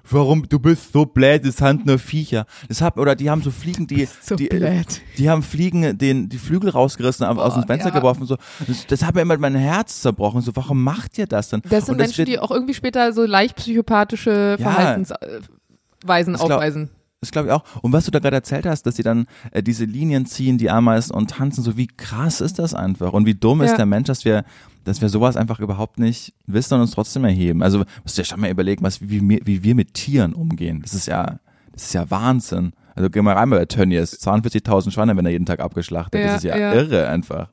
warum, 0.09 0.47
du 0.47 0.57
bist 0.59 0.93
so 0.93 1.05
blöd, 1.05 1.45
das 1.45 1.57
sind 1.57 1.85
nur 1.85 1.99
Viecher. 1.99 2.45
Das 2.69 2.81
hat, 2.81 2.97
oder 2.97 3.15
die 3.15 3.29
haben 3.29 3.41
so 3.41 3.51
Fliegen, 3.51 3.87
die, 3.87 4.07
So 4.21 4.35
die, 4.35 4.47
blöd. 4.47 5.01
die 5.17 5.29
haben 5.29 5.43
Fliegen, 5.43 5.97
den, 5.97 6.29
die 6.29 6.37
Flügel 6.37 6.69
rausgerissen, 6.69 7.25
aber 7.25 7.43
aus 7.43 7.55
dem 7.55 7.63
Boah, 7.63 7.67
Fenster 7.67 7.89
ja. 7.89 7.95
geworfen, 7.95 8.25
so. 8.25 8.37
Das, 8.65 8.87
das 8.87 9.03
hat 9.03 9.15
mir 9.15 9.21
immer 9.21 9.37
mein 9.37 9.55
Herz 9.55 10.01
zerbrochen, 10.01 10.39
so, 10.41 10.55
warum 10.55 10.81
macht 10.81 11.17
ihr 11.17 11.27
das 11.27 11.49
denn? 11.49 11.61
Das 11.69 11.85
sind 11.87 11.95
Und 11.95 11.97
Menschen, 11.97 12.19
wird- 12.19 12.27
die 12.29 12.39
auch 12.39 12.51
irgendwie 12.51 12.73
später 12.73 13.11
so 13.11 13.25
leicht 13.25 13.57
psychopathische 13.57 14.55
Ja. 14.59 14.71
Verhaltensweisen 14.71 16.33
Das 16.33 16.41
glaub- 16.41 16.51
aufweisen. 16.53 16.89
Das 17.19 17.31
glaube 17.31 17.47
ich 17.47 17.53
auch. 17.53 17.63
Und 17.81 17.93
was 17.93 18.05
du 18.05 18.11
da 18.11 18.19
gerade 18.19 18.35
erzählt 18.35 18.67
hast, 18.67 18.83
dass 18.85 18.95
sie 18.95 19.01
dann 19.03 19.25
äh, 19.51 19.63
diese 19.63 19.85
Linien 19.85 20.27
ziehen, 20.27 20.59
die 20.59 20.69
Ameisen 20.69 21.15
und 21.15 21.31
tanzen, 21.31 21.63
so 21.63 21.75
wie 21.75 21.87
krass 21.87 22.41
ist 22.41 22.59
das 22.59 22.75
einfach 22.75 23.11
und 23.13 23.25
wie 23.25 23.33
dumm 23.33 23.59
Ja. 23.61 23.65
ist 23.65 23.77
der 23.77 23.87
Mensch, 23.87 24.05
dass 24.07 24.23
wir, 24.23 24.43
dass 24.83 25.01
wir 25.01 25.09
sowas 25.09 25.35
einfach 25.35 25.59
überhaupt 25.59 25.97
nicht 25.97 26.33
wissen 26.45 26.75
und 26.75 26.81
uns 26.81 26.91
trotzdem 26.91 27.25
erheben. 27.25 27.63
Also 27.63 27.79
musst 28.03 28.17
du 28.17 28.21
dir 28.21 28.25
schon 28.25 28.39
mal 28.39 28.51
überlegen, 28.51 28.83
was, 28.83 29.01
wie, 29.01 29.27
wir- 29.27 29.41
wie 29.45 29.63
wir 29.63 29.73
mit 29.73 29.95
Tieren 29.95 30.33
umgehen. 30.33 30.81
Das 30.83 30.93
ist 30.93 31.07
ja, 31.07 31.39
das 31.73 31.85
ist 31.85 31.93
ja 31.93 32.09
Wahnsinn. 32.11 32.73
Also 32.95 33.09
geh 33.09 33.21
mal 33.23 33.33
rein 33.35 33.49
bei 33.49 33.65
Tönnies, 33.65 34.13
42.000 34.21 34.91
Schweine, 34.91 35.17
wenn 35.17 35.25
er 35.25 35.31
jeden 35.31 35.45
Tag 35.47 35.59
abgeschlachtet. 35.59 36.19
Ja, 36.21 36.27
das 36.27 36.37
ist 36.37 36.43
ja, 36.43 36.55
ja. 36.57 36.73
irre 36.73 37.07
einfach. 37.09 37.49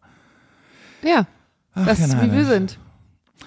Ja, 1.03 1.27
das 1.75 2.01
ist 2.01 2.21
wie 2.23 2.33
wir 2.33 2.45
sind. 2.45 2.79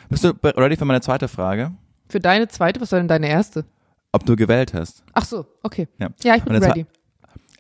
Bist 0.10 0.24
du 0.24 0.30
ready 0.44 0.78
für 0.78 0.86
meine 0.86 1.02
zweite 1.02 1.28
Frage? 1.28 1.72
Für 2.10 2.20
deine 2.20 2.48
zweite, 2.48 2.82
was 2.82 2.92
war 2.92 3.00
denn 3.00 3.08
deine 3.08 3.28
erste? 3.28 3.66
Ob 4.12 4.26
du 4.26 4.36
gewählt 4.36 4.74
hast? 4.74 5.04
Ach 5.14 5.26
so, 5.26 5.46
okay. 5.64 5.88
Ja. 6.00 6.10
Ja, 6.24 6.36
ich 6.36 6.44
bin 6.44 6.56
ready. 6.56 6.86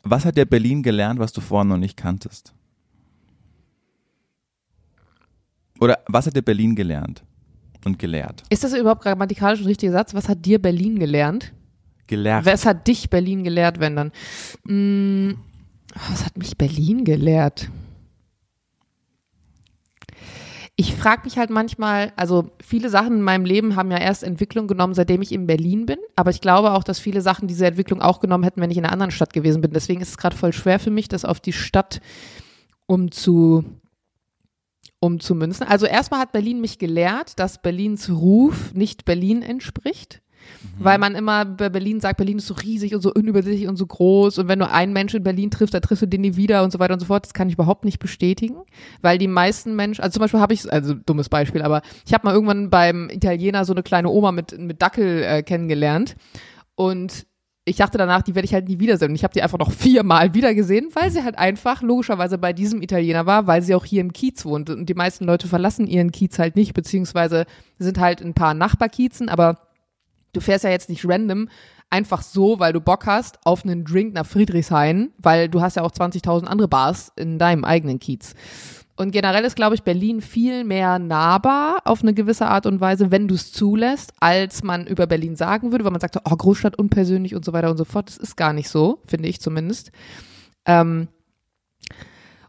Was 0.03 0.25
hat 0.25 0.37
dir 0.37 0.45
Berlin 0.45 0.83
gelernt, 0.83 1.19
was 1.19 1.33
du 1.33 1.41
vorher 1.41 1.65
noch 1.65 1.77
nicht 1.77 1.97
kanntest? 1.97 2.53
Oder 5.79 5.99
was 6.07 6.25
hat 6.25 6.35
dir 6.35 6.41
Berlin 6.41 6.75
gelernt 6.75 7.23
und 7.85 7.99
gelehrt? 7.99 8.43
Ist 8.49 8.63
das 8.63 8.73
überhaupt 8.73 9.01
grammatikalisch 9.03 9.59
ein 9.61 9.67
richtiger 9.67 9.91
Satz? 9.91 10.13
Was 10.13 10.29
hat 10.29 10.45
dir 10.45 10.61
Berlin 10.61 10.97
gelernt? 10.97 11.53
Gelehrt. 12.07 12.45
Was 12.45 12.65
hat 12.65 12.87
dich 12.87 13.09
Berlin 13.09 13.43
gelehrt, 13.43 13.79
wenn 13.79 13.95
dann? 13.95 14.11
Mm, 14.63 15.33
was 16.09 16.25
hat 16.25 16.37
mich 16.37 16.57
Berlin 16.57 17.03
gelehrt? 17.03 17.69
Ich 20.79 20.95
frage 20.95 21.23
mich 21.23 21.39
halt 21.39 21.49
manchmal, 21.49 22.13
also 22.17 22.51
viele 22.63 22.89
Sachen 22.89 23.13
in 23.13 23.21
meinem 23.23 23.45
Leben 23.45 23.75
haben 23.75 23.89
ja 23.89 23.97
erst 23.97 24.23
Entwicklung 24.23 24.67
genommen, 24.67 24.93
seitdem 24.93 25.23
ich 25.23 25.31
in 25.31 25.47
Berlin 25.47 25.87
bin. 25.87 25.97
Aber 26.15 26.29
ich 26.29 26.39
glaube 26.39 26.71
auch, 26.73 26.83
dass 26.83 26.99
viele 26.99 27.21
Sachen 27.21 27.47
diese 27.47 27.65
Entwicklung 27.65 27.99
auch 27.99 28.19
genommen 28.19 28.43
hätten, 28.43 28.61
wenn 28.61 28.69
ich 28.69 28.77
in 28.77 28.85
einer 28.85 28.93
anderen 28.93 29.09
Stadt 29.11 29.33
gewesen 29.33 29.61
bin. 29.61 29.71
Deswegen 29.71 30.01
ist 30.01 30.09
es 30.09 30.17
gerade 30.17 30.37
voll 30.37 30.53
schwer 30.53 30.79
für 30.79 30.91
mich, 30.91 31.07
das 31.07 31.25
auf 31.25 31.39
die 31.39 31.51
Stadt 31.51 31.99
umzu, 32.85 33.63
umzumünzen. 34.99 35.65
Also 35.67 35.87
erstmal 35.87 36.19
hat 36.19 36.31
Berlin 36.31 36.61
mich 36.61 36.77
gelehrt, 36.77 37.39
dass 37.39 37.59
Berlins 37.59 38.11
Ruf 38.11 38.75
nicht 38.75 39.03
Berlin 39.03 39.41
entspricht. 39.41 40.21
Weil 40.79 40.97
man 40.99 41.15
immer 41.15 41.45
bei 41.45 41.69
Berlin 41.69 41.99
sagt, 41.99 42.17
Berlin 42.17 42.37
ist 42.37 42.47
so 42.47 42.53
riesig 42.53 42.93
und 42.93 43.01
so 43.01 43.13
unübersichtlich 43.13 43.67
und 43.67 43.77
so 43.77 43.85
groß. 43.85 44.37
Und 44.37 44.47
wenn 44.47 44.59
du 44.59 44.69
einen 44.69 44.93
Menschen 44.93 45.17
in 45.17 45.23
Berlin 45.23 45.51
triffst, 45.51 45.73
dann 45.73 45.81
triffst 45.81 46.01
du 46.01 46.07
den 46.07 46.21
nie 46.21 46.35
wieder 46.35 46.63
und 46.63 46.71
so 46.71 46.79
weiter 46.79 46.93
und 46.93 46.99
so 46.99 47.05
fort. 47.05 47.25
Das 47.25 47.33
kann 47.33 47.47
ich 47.47 47.55
überhaupt 47.55 47.85
nicht 47.85 47.99
bestätigen. 47.99 48.57
Weil 49.01 49.17
die 49.17 49.27
meisten 49.27 49.75
Menschen, 49.75 50.03
also 50.03 50.15
zum 50.15 50.21
Beispiel 50.21 50.39
habe 50.39 50.53
ich, 50.53 50.71
also 50.71 50.93
dummes 50.93 51.29
Beispiel, 51.29 51.61
aber 51.61 51.81
ich 52.05 52.13
habe 52.13 52.27
mal 52.27 52.33
irgendwann 52.33 52.69
beim 52.69 53.09
Italiener 53.09 53.65
so 53.65 53.73
eine 53.73 53.83
kleine 53.83 54.09
Oma 54.09 54.31
mit, 54.31 54.57
mit 54.57 54.81
Dackel 54.81 55.23
äh, 55.23 55.43
kennengelernt. 55.43 56.15
Und 56.75 57.25
ich 57.67 57.75
dachte 57.75 57.97
danach, 57.97 58.21
die 58.21 58.33
werde 58.33 58.45
ich 58.45 58.53
halt 58.53 58.69
nie 58.69 58.79
wiedersehen. 58.79 59.09
Und 59.09 59.15
ich 59.15 59.23
habe 59.23 59.33
die 59.33 59.41
einfach 59.41 59.57
noch 59.57 59.71
viermal 59.71 60.33
wiedergesehen, 60.33 60.89
weil 60.93 61.11
sie 61.11 61.23
halt 61.23 61.37
einfach 61.37 61.81
logischerweise 61.81 62.37
bei 62.37 62.53
diesem 62.53 62.81
Italiener 62.81 63.25
war, 63.25 63.45
weil 63.45 63.61
sie 63.61 63.75
auch 63.75 63.83
hier 63.83 63.99
im 63.99 64.13
Kiez 64.13 64.45
wohnt. 64.45 64.69
Und 64.69 64.87
die 64.87 64.93
meisten 64.93 65.25
Leute 65.25 65.47
verlassen 65.47 65.85
ihren 65.85 66.11
Kiez 66.11 66.39
halt 66.39 66.55
nicht, 66.55 66.73
beziehungsweise 66.73 67.45
sind 67.77 67.99
halt 67.99 68.21
ein 68.21 68.33
paar 68.33 68.53
Nachbarkiezen, 68.53 69.27
aber 69.27 69.66
du 70.37 70.41
fährst 70.41 70.63
ja 70.63 70.69
jetzt 70.69 70.89
nicht 70.89 71.03
random 71.07 71.49
einfach 71.89 72.21
so, 72.21 72.59
weil 72.59 72.73
du 72.73 72.81
Bock 72.81 73.05
hast, 73.05 73.39
auf 73.45 73.63
einen 73.63 73.85
Drink 73.85 74.13
nach 74.13 74.25
Friedrichshain, 74.25 75.11
weil 75.17 75.49
du 75.49 75.61
hast 75.61 75.75
ja 75.75 75.83
auch 75.83 75.91
20.000 75.91 76.45
andere 76.45 76.67
Bars 76.67 77.11
in 77.15 77.39
deinem 77.39 77.63
eigenen 77.63 77.99
Kiez. 77.99 78.35
Und 78.97 79.11
generell 79.11 79.45
ist, 79.45 79.55
glaube 79.55 79.75
ich, 79.75 79.83
Berlin 79.83 80.21
viel 80.21 80.63
mehr 80.63 80.99
nahbar 80.99 81.81
auf 81.85 82.01
eine 82.01 82.13
gewisse 82.13 82.47
Art 82.47 82.65
und 82.65 82.81
Weise, 82.81 83.11
wenn 83.11 83.27
du 83.27 83.35
es 83.35 83.51
zulässt, 83.51 84.11
als 84.19 84.63
man 84.63 84.87
über 84.87 85.05
Berlin 85.05 85.35
sagen 85.35 85.71
würde, 85.71 85.85
weil 85.85 85.91
man 85.91 86.01
sagt, 86.01 86.15
so, 86.15 86.19
oh, 86.25 86.35
Großstadt 86.35 86.79
unpersönlich 86.79 87.35
und 87.35 87.45
so 87.45 87.53
weiter 87.53 87.69
und 87.69 87.77
so 87.77 87.85
fort. 87.85 88.09
Das 88.09 88.17
ist 88.17 88.35
gar 88.35 88.53
nicht 88.53 88.69
so, 88.69 88.99
finde 89.05 89.29
ich 89.29 89.39
zumindest. 89.39 89.91
Ähm, 90.65 91.09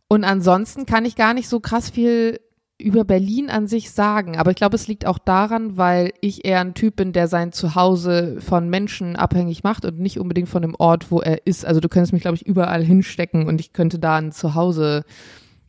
und 0.08 0.24
ansonsten 0.24 0.86
kann 0.86 1.04
ich 1.04 1.16
gar 1.16 1.34
nicht 1.34 1.48
so 1.48 1.60
krass 1.60 1.90
viel 1.90 2.40
über 2.80 3.04
Berlin 3.04 3.50
an 3.50 3.66
sich 3.66 3.90
sagen, 3.90 4.36
aber 4.36 4.50
ich 4.50 4.56
glaube, 4.56 4.76
es 4.76 4.86
liegt 4.86 5.04
auch 5.04 5.18
daran, 5.18 5.76
weil 5.76 6.12
ich 6.20 6.44
eher 6.44 6.60
ein 6.60 6.74
Typ 6.74 6.96
bin, 6.96 7.12
der 7.12 7.26
sein 7.26 7.50
Zuhause 7.50 8.40
von 8.40 8.68
Menschen 8.68 9.16
abhängig 9.16 9.64
macht 9.64 9.84
und 9.84 9.98
nicht 9.98 10.20
unbedingt 10.20 10.48
von 10.48 10.62
dem 10.62 10.76
Ort, 10.78 11.10
wo 11.10 11.20
er 11.20 11.44
ist. 11.46 11.66
Also 11.66 11.80
du 11.80 11.88
könntest 11.88 12.12
mich, 12.12 12.22
glaube 12.22 12.36
ich, 12.36 12.46
überall 12.46 12.84
hinstecken 12.84 13.48
und 13.48 13.60
ich 13.60 13.72
könnte 13.72 13.98
da 13.98 14.16
ein 14.16 14.30
Zuhause 14.30 15.04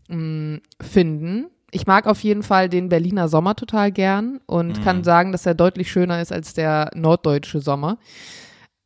mh, 0.08 0.60
finden. 0.80 1.48
Ich 1.72 1.88
mag 1.88 2.06
auf 2.06 2.24
jeden 2.24 2.43
Fall 2.43 2.69
den 2.69 2.89
Berliner 2.89 3.28
Sommer 3.28 3.56
total 3.56 3.91
gern 3.91 4.39
und 4.45 4.84
kann 4.84 5.04
sagen, 5.04 5.32
dass 5.32 5.45
er 5.45 5.56
deutlich 5.56 5.91
schöner 5.91 6.22
ist 6.22 6.32
als 6.32 6.54
der 6.54 6.91
norddeutsche 6.95 7.60
Sommer. 7.60 7.98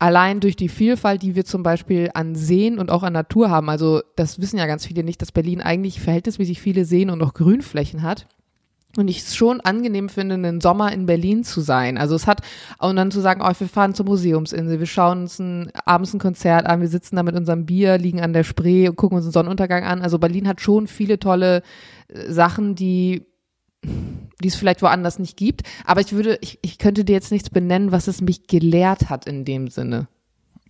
Allein 0.04 0.40
durch 0.40 0.54
die 0.54 0.68
Vielfalt, 0.68 1.22
die 1.22 1.34
wir 1.34 1.46
zum 1.46 1.62
Beispiel 1.62 2.10
an 2.12 2.34
Seen 2.34 2.78
und 2.78 2.90
auch 2.90 3.02
an 3.04 3.14
Natur 3.14 3.48
haben. 3.48 3.70
Also 3.70 4.02
das 4.16 4.38
wissen 4.38 4.58
ja 4.58 4.66
ganz 4.66 4.84
viele 4.84 5.02
nicht, 5.02 5.22
dass 5.22 5.32
Berlin 5.32 5.62
eigentlich 5.62 5.98
verhältnismäßig 5.98 6.60
viele 6.60 6.84
Seen 6.84 7.08
und 7.08 7.22
auch 7.22 7.32
Grünflächen 7.32 8.02
hat. 8.02 8.26
Und 8.98 9.08
ich 9.08 9.20
es 9.20 9.34
schon 9.34 9.62
angenehm 9.62 10.10
finde, 10.10 10.34
einen 10.34 10.60
Sommer 10.60 10.92
in 10.92 11.06
Berlin 11.06 11.42
zu 11.42 11.62
sein. 11.62 11.96
Also 11.96 12.16
es 12.16 12.26
hat, 12.26 12.42
und 12.80 12.96
dann 12.96 13.12
zu 13.12 13.20
sagen, 13.22 13.40
oh, 13.42 13.50
wir 13.58 13.66
fahren 13.66 13.94
zur 13.94 14.04
Museumsinsel, 14.04 14.78
wir 14.78 14.86
schauen 14.86 15.22
uns 15.22 15.38
ein, 15.38 15.72
abends 15.86 16.12
ein 16.12 16.20
Konzert 16.20 16.66
an, 16.66 16.82
wir 16.82 16.88
sitzen 16.88 17.16
da 17.16 17.22
mit 17.22 17.34
unserem 17.34 17.64
Bier, 17.64 17.96
liegen 17.96 18.20
an 18.20 18.34
der 18.34 18.44
Spree 18.44 18.86
und 18.86 18.96
gucken 18.96 19.16
uns 19.16 19.24
einen 19.24 19.32
Sonnenuntergang 19.32 19.84
an. 19.84 20.02
Also 20.02 20.18
Berlin 20.18 20.46
hat 20.46 20.60
schon 20.60 20.86
viele 20.86 21.18
tolle 21.18 21.62
äh, 22.08 22.30
Sachen, 22.30 22.74
die 22.74 23.24
die 24.42 24.48
es 24.48 24.54
vielleicht 24.54 24.82
woanders 24.82 25.18
nicht 25.18 25.36
gibt. 25.36 25.62
Aber 25.84 26.00
ich 26.00 26.12
würde, 26.12 26.38
ich, 26.40 26.58
ich 26.62 26.78
könnte 26.78 27.04
dir 27.04 27.12
jetzt 27.12 27.32
nichts 27.32 27.50
benennen, 27.50 27.92
was 27.92 28.08
es 28.08 28.20
mich 28.20 28.46
gelehrt 28.46 29.10
hat 29.10 29.26
in 29.26 29.44
dem 29.44 29.68
Sinne. 29.68 30.08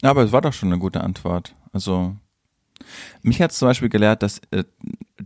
Ja, 0.02 0.10
aber 0.10 0.22
es 0.22 0.32
war 0.32 0.40
doch 0.40 0.52
schon 0.52 0.70
eine 0.70 0.78
gute 0.78 1.02
Antwort. 1.02 1.54
Also, 1.72 2.14
mich 3.22 3.40
hat 3.40 3.52
es 3.52 3.58
zum 3.58 3.68
Beispiel 3.68 3.88
gelehrt, 3.88 4.22
dass, 4.22 4.40
äh, 4.50 4.64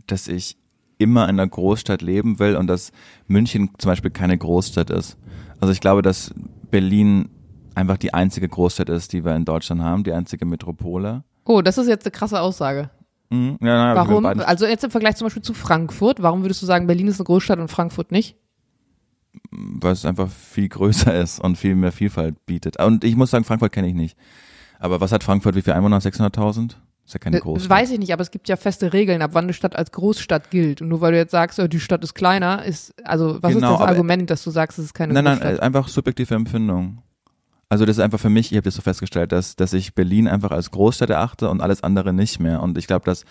dass 0.07 0.27
ich 0.27 0.57
immer 0.97 1.23
in 1.23 1.39
einer 1.39 1.47
Großstadt 1.47 2.01
leben 2.01 2.39
will 2.39 2.55
und 2.55 2.67
dass 2.67 2.91
München 3.27 3.71
zum 3.77 3.89
Beispiel 3.89 4.11
keine 4.11 4.37
Großstadt 4.37 4.89
ist. 4.89 5.17
Also 5.59 5.71
ich 5.71 5.79
glaube, 5.79 6.01
dass 6.01 6.33
Berlin 6.69 7.29
einfach 7.73 7.97
die 7.97 8.13
einzige 8.13 8.47
Großstadt 8.47 8.89
ist, 8.89 9.13
die 9.13 9.23
wir 9.23 9.35
in 9.35 9.45
Deutschland 9.45 9.81
haben, 9.81 10.03
die 10.03 10.11
einzige 10.11 10.45
Metropole. 10.45 11.23
Oh, 11.45 11.61
das 11.61 11.77
ist 11.77 11.87
jetzt 11.87 12.05
eine 12.05 12.11
krasse 12.11 12.41
Aussage. 12.41 12.89
Mhm. 13.29 13.57
Ja, 13.61 13.67
naja, 13.93 13.93
wir 13.95 14.09
Warum? 14.09 14.25
Also 14.25 14.65
jetzt 14.65 14.83
im 14.83 14.91
Vergleich 14.91 15.15
zum 15.15 15.25
Beispiel 15.25 15.43
zu 15.43 15.53
Frankfurt, 15.53 16.21
warum 16.21 16.41
würdest 16.43 16.61
du 16.61 16.65
sagen, 16.65 16.87
Berlin 16.87 17.07
ist 17.07 17.19
eine 17.19 17.25
Großstadt 17.25 17.59
und 17.59 17.69
Frankfurt 17.69 18.11
nicht? 18.11 18.35
weil 19.51 19.93
es 19.93 20.05
einfach 20.05 20.29
viel 20.29 20.67
größer 20.69 21.13
ist 21.15 21.39
und 21.39 21.55
viel 21.57 21.75
mehr 21.75 21.91
Vielfalt 21.91 22.45
bietet. 22.45 22.79
Und 22.83 23.03
ich 23.03 23.15
muss 23.15 23.29
sagen, 23.31 23.43
Frankfurt 23.45 23.71
kenne 23.71 23.87
ich 23.87 23.93
nicht. 23.93 24.17
Aber 24.79 25.01
was 25.01 25.11
hat 25.11 25.23
Frankfurt, 25.23 25.55
wie 25.55 25.61
viele 25.61 25.75
Einwohner? 25.75 25.99
600.000? 25.99 26.75
Ist 27.05 27.13
ja 27.13 27.19
keine 27.19 27.37
Das 27.37 27.43
Großstadt. 27.43 27.69
weiß 27.69 27.91
ich 27.91 27.99
nicht, 27.99 28.11
aber 28.11 28.21
es 28.21 28.31
gibt 28.31 28.49
ja 28.49 28.55
feste 28.55 28.91
Regeln, 28.91 29.21
ab 29.21 29.31
wann 29.33 29.45
eine 29.45 29.53
Stadt 29.53 29.75
als 29.75 29.91
Großstadt 29.91 30.49
gilt. 30.51 30.81
Und 30.81 30.89
nur 30.89 31.01
weil 31.01 31.11
du 31.11 31.17
jetzt 31.17 31.31
sagst, 31.31 31.59
oh, 31.59 31.67
die 31.67 31.79
Stadt 31.79 32.03
ist 32.03 32.15
kleiner, 32.15 32.65
ist, 32.65 32.93
also 33.05 33.37
was 33.41 33.53
Genau, 33.53 33.73
ist 33.73 33.79
das 33.79 33.87
Argument, 33.87 34.29
dass 34.29 34.43
du 34.43 34.51
sagst, 34.51 34.79
es 34.79 34.85
ist 34.85 34.93
keine 34.93 35.13
Nein, 35.13 35.23
nein, 35.23 35.39
Großstadt? 35.39 35.59
äh, 35.59 35.61
einfach 35.61 35.87
subjektive 35.87 36.33
Empfindung. 36.35 37.01
Also 37.71 37.85
das 37.85 37.97
ist 37.97 38.03
einfach 38.03 38.19
für 38.19 38.29
mich, 38.31 38.51
ich 38.51 38.57
habe 38.57 38.65
das 38.65 38.73
so 38.75 38.81
festgestellt, 38.81 39.31
dass, 39.31 39.55
dass 39.55 39.73
ich 39.73 39.93
Berlin 39.93 40.27
einfach 40.27 40.49
als 40.51 40.71
Großstadt 40.71 41.11
erachte 41.11 41.49
und 41.49 41.61
alles 41.61 41.83
andere 41.83 42.13
nicht 42.13 42.39
mehr. 42.39 42.63
Und 42.63 42.77
ich 42.79 42.87
glaube, 42.87 43.05
dass 43.05 43.25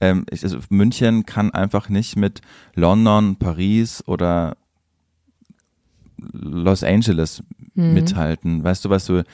ähm, 0.00 0.26
ich, 0.30 0.42
also 0.42 0.58
München 0.68 1.24
kann 1.26 1.52
einfach 1.52 1.88
nicht 1.88 2.16
mit 2.16 2.40
London, 2.74 3.36
Paris 3.36 4.02
oder 4.06 4.56
Los 6.18 6.82
Angeles 6.82 7.42
Mhm. 7.76 7.92
mithalten. 7.94 8.62
Weißt 8.64 8.84
du, 8.84 8.90
was 8.90 9.04
du 9.06 9.24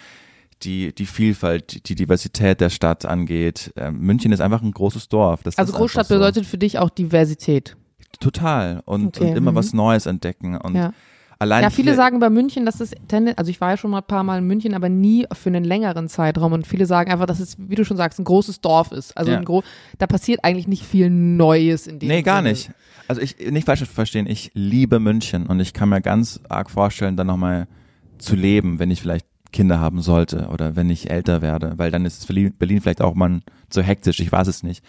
die, 0.62 0.94
die 0.94 1.06
Vielfalt, 1.06 1.88
die 1.88 1.94
Diversität 1.94 2.60
der 2.60 2.70
Stadt 2.70 3.04
angeht. 3.04 3.72
Ähm, 3.76 3.98
München 4.00 4.32
ist 4.32 4.40
einfach 4.40 4.62
ein 4.62 4.72
großes 4.72 5.08
Dorf. 5.08 5.42
Das 5.42 5.58
also 5.58 5.72
Großstadt 5.74 6.06
so. 6.08 6.14
bedeutet 6.14 6.46
für 6.46 6.58
dich 6.58 6.78
auch 6.78 6.90
Diversität. 6.90 7.76
total 8.18 8.82
und, 8.86 9.16
Okay, 9.18 9.30
und 9.30 9.36
immer 9.36 9.52
mhm. 9.52 9.56
was 9.56 9.72
Neues 9.72 10.06
entdecken 10.06 10.56
und 10.56 10.74
Ja. 10.74 10.92
Allein 11.40 11.62
Ja, 11.64 11.70
viele 11.70 11.94
sagen 11.96 12.20
bei 12.20 12.30
München, 12.30 12.64
dass 12.64 12.80
es 12.80 12.92
tenden- 13.08 13.36
also 13.36 13.50
ich 13.50 13.60
war 13.60 13.70
ja 13.70 13.76
schon 13.76 13.90
mal 13.90 13.98
ein 13.98 14.06
paar 14.06 14.22
Mal 14.22 14.38
in 14.38 14.46
München, 14.46 14.74
aber 14.74 14.88
nie 14.88 15.26
für 15.32 15.48
einen 15.48 15.64
längeren 15.64 16.08
Zeitraum 16.08 16.52
und 16.52 16.66
viele 16.66 16.86
sagen 16.86 17.10
einfach, 17.10 17.26
dass 17.26 17.40
es, 17.40 17.56
wie 17.58 17.74
du 17.74 17.84
schon 17.84 17.96
sagst, 17.96 18.18
ein 18.20 18.24
großes 18.24 18.60
Dorf 18.60 18.92
ist. 18.92 19.16
Also 19.16 19.32
Ja. 19.32 19.40
gro 19.42 19.62
da 19.98 20.06
passiert 20.06 20.44
eigentlich 20.44 20.68
nicht 20.68 20.84
viel 20.84 21.10
Neues 21.10 21.86
in 21.88 21.98
dem 21.98 22.08
Nee, 22.08 22.22
gar 22.22 22.38
Sinne. 22.38 22.50
nicht. 22.50 22.70
Also 23.08 23.20
ich, 23.22 23.36
nicht 23.50 23.64
falsch 23.66 23.82
verstehen, 23.84 24.26
ich 24.28 24.52
liebe 24.54 25.00
München 25.00 25.46
und 25.46 25.58
ich 25.58 25.72
kann 25.72 25.88
mir 25.88 26.00
ganz 26.00 26.38
arg 26.48 26.70
vorstellen, 26.70 27.16
dann 27.16 27.26
nochmal 27.26 27.66
zu 28.18 28.36
leben, 28.36 28.78
wenn 28.78 28.90
ich 28.92 29.00
vielleicht 29.00 29.26
Kinder 29.52 29.80
haben 29.80 30.00
sollte 30.00 30.46
oder 30.52 30.76
wenn 30.76 30.90
ich 30.90 31.10
älter 31.10 31.42
werde, 31.42 31.72
weil 31.76 31.90
dann 31.90 32.04
ist 32.04 32.28
Berlin 32.28 32.80
vielleicht 32.80 33.00
auch 33.02 33.14
mal 33.14 33.40
zu 33.68 33.82
hektisch, 33.82 34.20
ich 34.20 34.30
weiß 34.30 34.46
es 34.46 34.62
nicht. 34.62 34.84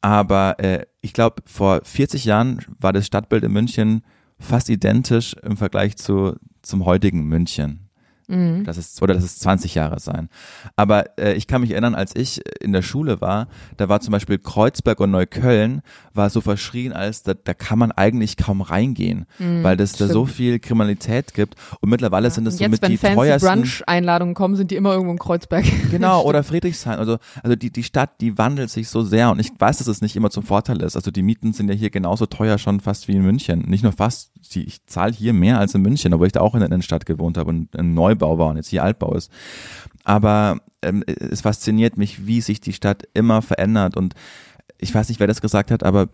Aber 0.00 0.58
äh, 0.58 0.86
ich 1.00 1.12
glaube, 1.12 1.42
vor 1.46 1.80
40 1.84 2.24
Jahren 2.24 2.60
war 2.80 2.92
das 2.92 3.06
Stadtbild 3.06 3.44
in 3.44 3.52
München 3.52 4.02
fast 4.38 4.68
identisch 4.68 5.34
im 5.42 5.56
Vergleich 5.56 5.96
zu 5.96 6.36
zum 6.62 6.84
heutigen 6.84 7.24
München. 7.24 7.85
Mhm. 8.28 8.64
Das 8.64 8.76
ist, 8.76 9.00
oder 9.02 9.14
das 9.14 9.24
ist 9.24 9.40
20 9.40 9.74
Jahre 9.74 10.00
sein. 10.00 10.28
Aber 10.74 11.18
äh, 11.18 11.34
ich 11.34 11.46
kann 11.46 11.60
mich 11.60 11.70
erinnern, 11.70 11.94
als 11.94 12.14
ich 12.16 12.40
in 12.60 12.72
der 12.72 12.82
Schule 12.82 13.20
war, 13.20 13.48
da 13.76 13.88
war 13.88 14.00
zum 14.00 14.12
Beispiel 14.12 14.38
Kreuzberg 14.38 15.00
und 15.00 15.10
Neukölln, 15.10 15.82
war 16.14 16.30
so 16.30 16.40
verschrien, 16.40 16.92
als 16.92 17.22
da, 17.22 17.34
da 17.34 17.54
kann 17.54 17.78
man 17.78 17.92
eigentlich 17.92 18.36
kaum 18.36 18.60
reingehen, 18.62 19.26
Mhm, 19.38 19.62
weil 19.62 19.80
es 19.80 19.92
da 19.92 20.08
so 20.08 20.26
viel 20.26 20.58
Kriminalität 20.58 21.34
gibt. 21.34 21.54
Und 21.80 21.90
mittlerweile 21.90 22.30
sind 22.30 22.46
es 22.46 22.58
so 22.58 22.68
mit 22.68 22.82
wenn 22.82 22.90
die 22.90 22.96
fancy 22.96 23.14
teuersten. 23.16 23.48
Brunch-Einladungen 23.48 24.34
kommen, 24.34 24.56
sind 24.56 24.70
die 24.70 24.76
immer 24.76 24.92
irgendwo 24.92 25.12
in 25.12 25.18
Kreuzberg. 25.18 25.64
Genau, 25.90 26.22
oder 26.22 26.42
Friedrichshain. 26.42 26.98
Also, 26.98 27.18
also 27.42 27.56
die, 27.56 27.70
die 27.70 27.82
Stadt, 27.82 28.20
die 28.20 28.36
wandelt 28.38 28.70
sich 28.70 28.88
so 28.88 29.02
sehr 29.02 29.30
und 29.30 29.38
ich 29.38 29.50
weiß, 29.56 29.78
dass 29.78 29.86
es 29.86 30.00
nicht 30.02 30.16
immer 30.16 30.30
zum 30.30 30.42
Vorteil 30.42 30.82
ist. 30.82 30.96
Also 30.96 31.10
die 31.10 31.22
Mieten 31.22 31.52
sind 31.52 31.68
ja 31.68 31.74
hier 31.74 31.90
genauso 31.90 32.26
teuer 32.26 32.58
schon 32.58 32.80
fast 32.80 33.08
wie 33.08 33.12
in 33.12 33.22
München. 33.22 33.60
Nicht 33.68 33.82
nur 33.82 33.92
fast, 33.92 34.32
die- 34.48 34.64
ich 34.64 34.84
zahle 34.86 35.12
hier 35.12 35.32
mehr 35.32 35.58
als 35.58 35.74
in 35.74 35.82
München, 35.82 36.12
obwohl 36.14 36.26
ich 36.26 36.32
da 36.32 36.40
auch 36.40 36.54
in 36.54 36.60
der 36.60 36.68
Innenstadt 36.68 37.06
gewohnt 37.06 37.36
habe 37.38 37.50
und 37.50 37.76
ein 37.78 37.94
Neubau 37.94 38.38
war 38.38 38.48
und 38.48 38.56
jetzt 38.56 38.68
hier 38.68 38.82
Altbau 38.84 39.14
ist. 39.14 39.30
Aber 40.04 40.58
ähm, 40.82 41.02
es 41.06 41.40
fasziniert 41.42 41.96
mich, 41.96 42.26
wie 42.26 42.40
sich 42.40 42.60
die 42.60 42.72
Stadt 42.72 43.04
immer 43.14 43.42
verändert 43.42 43.96
und 43.96 44.14
ich 44.78 44.94
weiß 44.94 45.08
nicht, 45.08 45.20
wer 45.20 45.26
das 45.26 45.40
gesagt 45.40 45.70
hat, 45.70 45.82
aber 45.82 46.08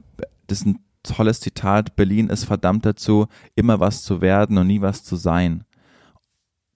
das 0.47 0.61
ist 0.61 0.66
ein 0.66 0.78
tolles 1.03 1.41
Zitat. 1.41 1.97
Berlin 1.97 2.28
ist 2.28 2.45
verdammt 2.45 2.87
dazu, 2.87 3.26
immer 3.57 3.80
was 3.80 4.03
zu 4.05 4.20
werden 4.20 4.57
und 4.57 4.68
nie 4.68 4.80
was 4.80 5.03
zu 5.03 5.16
sein. 5.16 5.64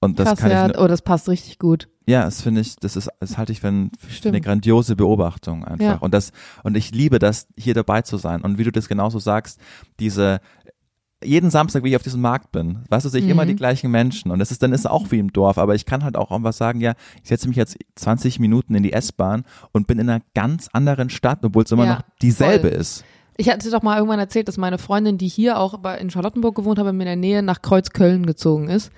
Und 0.00 0.18
das 0.18 0.28
Krass, 0.30 0.38
kann 0.40 0.50
ja. 0.50 0.68
ich 0.70 0.78
Oh, 0.78 0.88
das 0.88 1.00
passt 1.02 1.28
richtig 1.28 1.58
gut. 1.58 1.88
ja, 2.06 2.24
das 2.24 2.42
finde 2.42 2.60
ich, 2.60 2.76
das 2.76 2.96
ist, 2.96 3.08
das 3.20 3.38
halte 3.38 3.52
ich 3.52 3.60
für, 3.60 3.68
ein, 3.68 3.90
für 3.98 4.28
eine 4.28 4.40
grandiose 4.40 4.94
Beobachtung 4.94 5.64
einfach. 5.64 5.84
Ja. 5.84 5.94
Und 5.96 6.12
das, 6.12 6.32
und 6.64 6.76
ich 6.76 6.90
liebe 6.92 7.18
das, 7.18 7.46
hier 7.56 7.74
dabei 7.74 8.02
zu 8.02 8.16
sein. 8.18 8.42
Und 8.42 8.58
wie 8.58 8.64
du 8.64 8.72
das 8.72 8.88
genauso 8.88 9.18
sagst, 9.18 9.58
diese, 9.98 10.40
jeden 11.26 11.50
Samstag, 11.50 11.82
wie 11.84 11.90
ich 11.90 11.96
auf 11.96 12.02
diesem 12.02 12.20
Markt 12.20 12.52
bin, 12.52 12.78
weißt 12.88 13.04
du, 13.04 13.08
sehe 13.10 13.20
ich 13.20 13.26
Mhm. 13.26 13.32
immer 13.32 13.46
die 13.46 13.56
gleichen 13.56 13.90
Menschen. 13.90 14.30
Und 14.30 14.38
das 14.38 14.50
ist, 14.50 14.62
dann 14.62 14.72
ist 14.72 14.80
es 14.80 14.86
auch 14.86 15.10
wie 15.10 15.18
im 15.18 15.32
Dorf. 15.32 15.58
Aber 15.58 15.74
ich 15.74 15.84
kann 15.86 16.04
halt 16.04 16.16
auch 16.16 16.30
was 16.42 16.56
sagen, 16.56 16.80
ja, 16.80 16.94
ich 17.22 17.28
setze 17.28 17.48
mich 17.48 17.56
jetzt 17.56 17.76
20 17.96 18.38
Minuten 18.40 18.74
in 18.74 18.82
die 18.82 18.92
S-Bahn 18.92 19.44
und 19.72 19.86
bin 19.86 19.98
in 19.98 20.08
einer 20.08 20.22
ganz 20.34 20.68
anderen 20.72 21.10
Stadt, 21.10 21.40
obwohl 21.44 21.64
es 21.64 21.72
immer 21.72 21.84
Ja, 21.84 21.94
noch 21.96 22.02
dieselbe 22.22 22.70
voll. 22.70 22.80
ist. 22.80 23.04
Ich 23.36 23.50
hatte 23.50 23.70
doch 23.70 23.82
mal 23.82 23.96
irgendwann 23.98 24.18
erzählt, 24.18 24.48
dass 24.48 24.56
meine 24.56 24.78
Freundin, 24.78 25.18
die 25.18 25.28
hier 25.28 25.58
auch 25.58 25.78
in 26.00 26.08
Charlottenburg 26.10 26.54
gewohnt 26.54 26.78
hat, 26.78 26.86
in 26.86 26.98
der 26.98 27.16
Nähe 27.16 27.42
nach 27.42 27.60
Kreuzköln 27.60 28.24
gezogen 28.24 28.68
ist. 28.68 28.90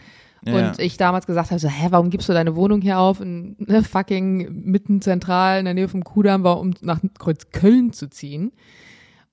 Ja. 0.47 0.69
Und 0.71 0.79
ich 0.79 0.97
damals 0.97 1.27
gesagt 1.27 1.51
habe, 1.51 1.59
so, 1.59 1.67
hä, 1.69 1.89
warum 1.91 2.11
gibst 2.11 2.29
du 2.29 2.33
deine 2.33 2.55
Wohnung 2.55 2.81
hier 2.81 3.01
auf, 3.01 3.21
in, 3.21 3.57
ne, 3.59 3.83
fucking 3.83 4.63
mitten 4.65 5.03
zentral 5.03 5.59
in 5.59 5.65
der 5.65 5.75
Nähe 5.75 5.89
vom 5.89 6.05
Kudamm, 6.05 6.45
um 6.47 6.75
nach 6.81 7.01
Kreuzköln 7.19 7.93
zu 7.93 8.09
ziehen. 8.09 8.53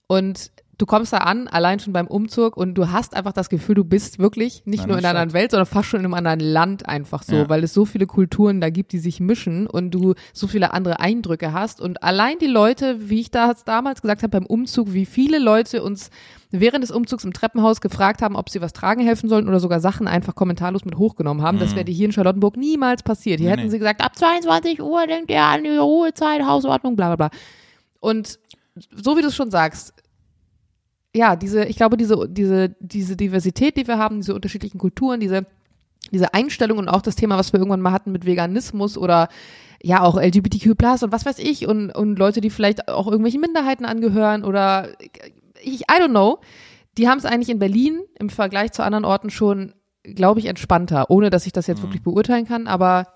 Und 0.08 0.52
du 0.78 0.86
kommst 0.86 1.14
da 1.14 1.20
an, 1.20 1.48
allein 1.48 1.80
schon 1.80 1.94
beim 1.94 2.08
Umzug 2.08 2.58
und 2.58 2.74
du 2.76 2.92
hast 2.92 3.16
einfach 3.16 3.32
das 3.34 3.50
Gefühl, 3.50 3.76
du 3.76 3.84
bist 3.86 4.20
wirklich 4.20 4.64
nicht 4.66 4.84
In 4.84 4.90
nur 4.90 4.98
in 4.98 5.06
einer 5.06 5.18
anderen 5.18 5.34
Welt, 5.34 5.52
sondern 5.52 5.66
fast 5.66 5.88
schon 5.90 6.00
in 6.02 6.06
einem 6.06 6.14
anderen 6.14 6.40
Land 6.40 6.88
einfach 6.88 7.24
so, 7.24 7.36
Ja. 7.36 7.50
weil 7.50 7.64
es 7.64 7.74
so 7.74 7.86
viele 7.86 8.06
Kulturen 8.08 8.60
da 8.62 8.70
gibt, 8.70 8.92
die 8.92 8.98
sich 9.00 9.20
mischen 9.20 9.68
und 9.68 9.92
du 9.92 10.16
so 10.34 10.48
viele 10.48 10.74
andere 10.74 11.00
Eindrücke 11.00 11.54
hast. 11.54 11.80
Und 11.82 12.04
allein 12.04 12.40
die 12.40 12.48
Leute, 12.48 13.10
wie 13.10 13.22
ich 13.22 13.32
da 13.32 13.54
damals 13.66 14.02
gesagt 14.02 14.24
habe 14.24 14.32
beim 14.32 14.46
Umzug, 14.46 14.94
wie 14.94 15.06
viele 15.06 15.40
Leute 15.40 15.82
uns 15.84 16.10
während 16.52 16.84
des 16.84 16.92
Umzugs 16.92 17.24
im 17.26 17.34
Treppenhaus 17.34 17.82
gefragt 17.82 18.22
haben, 18.22 18.36
ob 18.36 18.50
sie 18.50 18.62
was 18.62 18.72
tragen 18.74 19.02
helfen 19.04 19.28
sollen 19.30 19.48
oder 19.48 19.60
sogar 19.60 19.80
Sachen 19.80 20.08
einfach 20.08 20.36
kommentarlos 20.36 20.86
mit 20.86 20.98
hochgenommen 20.98 21.44
haben. 21.44 21.60
Das 21.60 21.76
wäre 21.76 21.84
dir 21.86 21.94
hier 21.94 22.06
in 22.06 22.12
Charlottenburg 22.14 22.56
niemals 22.58 23.04
passiert. 23.04 23.40
Hier 23.40 23.48
Nee, 23.50 23.52
hätten 23.54 23.64
nee. 23.64 23.70
sie 23.72 23.80
gesagt, 23.80 24.02
ab 24.02 24.16
22 24.16 24.82
Uhr 24.82 25.06
denkt 25.08 25.30
ihr 25.32 25.42
an 25.42 25.64
die 25.64 25.76
Ruhezeit, 25.76 26.44
Hausordnung, 26.46 26.96
bla 26.96 27.14
bla 27.14 27.28
bla. 27.28 27.40
Und 28.00 28.40
so 28.96 29.18
wie 29.18 29.22
du 29.22 29.28
es 29.28 29.36
schon 29.36 29.52
sagst, 29.52 29.94
ja, 31.16 31.36
diese, 31.38 31.64
ich 31.66 31.78
glaube, 31.78 31.96
diese, 31.96 32.28
diese, 32.28 32.76
diese 32.80 33.16
Diversität, 33.16 33.78
die 33.78 33.88
wir 33.88 33.98
haben, 33.98 34.18
diese 34.18 34.36
unterschiedlichen 34.36 34.78
Kulturen, 34.78 35.22
diese, 35.22 35.46
diese 36.12 36.34
Einstellung 36.34 36.78
und 36.78 36.90
auch 36.90 37.02
das 37.02 37.16
Thema, 37.16 37.38
was 37.38 37.54
wir 37.54 37.60
irgendwann 37.60 37.80
mal 37.82 37.94
hatten 37.94 38.12
mit 38.12 38.26
Veganismus 38.26 38.98
oder 38.98 39.30
ja 39.82 40.02
auch 40.02 40.18
LGBTQ 40.18 40.68
und 41.04 41.12
was 41.12 41.26
weiß 41.26 41.40
ich 41.40 41.68
und, 41.68 41.92
und 41.92 42.20
Leute, 42.20 42.42
die 42.42 42.50
vielleicht 42.50 42.90
auch 42.90 43.08
irgendwelchen 43.08 43.40
Minderheiten 43.40 43.86
angehören 43.86 44.44
oder 44.44 44.90
ich, 45.64 45.82
I 45.82 46.02
don't 46.02 46.10
know, 46.10 46.40
die 46.98 47.08
haben 47.08 47.18
es 47.18 47.26
eigentlich 47.26 47.50
in 47.50 47.60
Berlin 47.60 48.02
im 48.20 48.30
Vergleich 48.30 48.74
zu 48.74 48.84
anderen 48.84 49.06
Orten 49.06 49.30
schon, 49.30 49.74
glaube 50.04 50.42
ich, 50.42 50.48
entspannter, 50.48 51.10
ohne 51.10 51.30
dass 51.30 51.46
ich 51.46 51.54
das 51.54 51.68
jetzt 51.68 51.82
wirklich 51.82 52.04
beurteilen 52.04 52.46
kann, 52.46 52.68
aber 52.68 53.08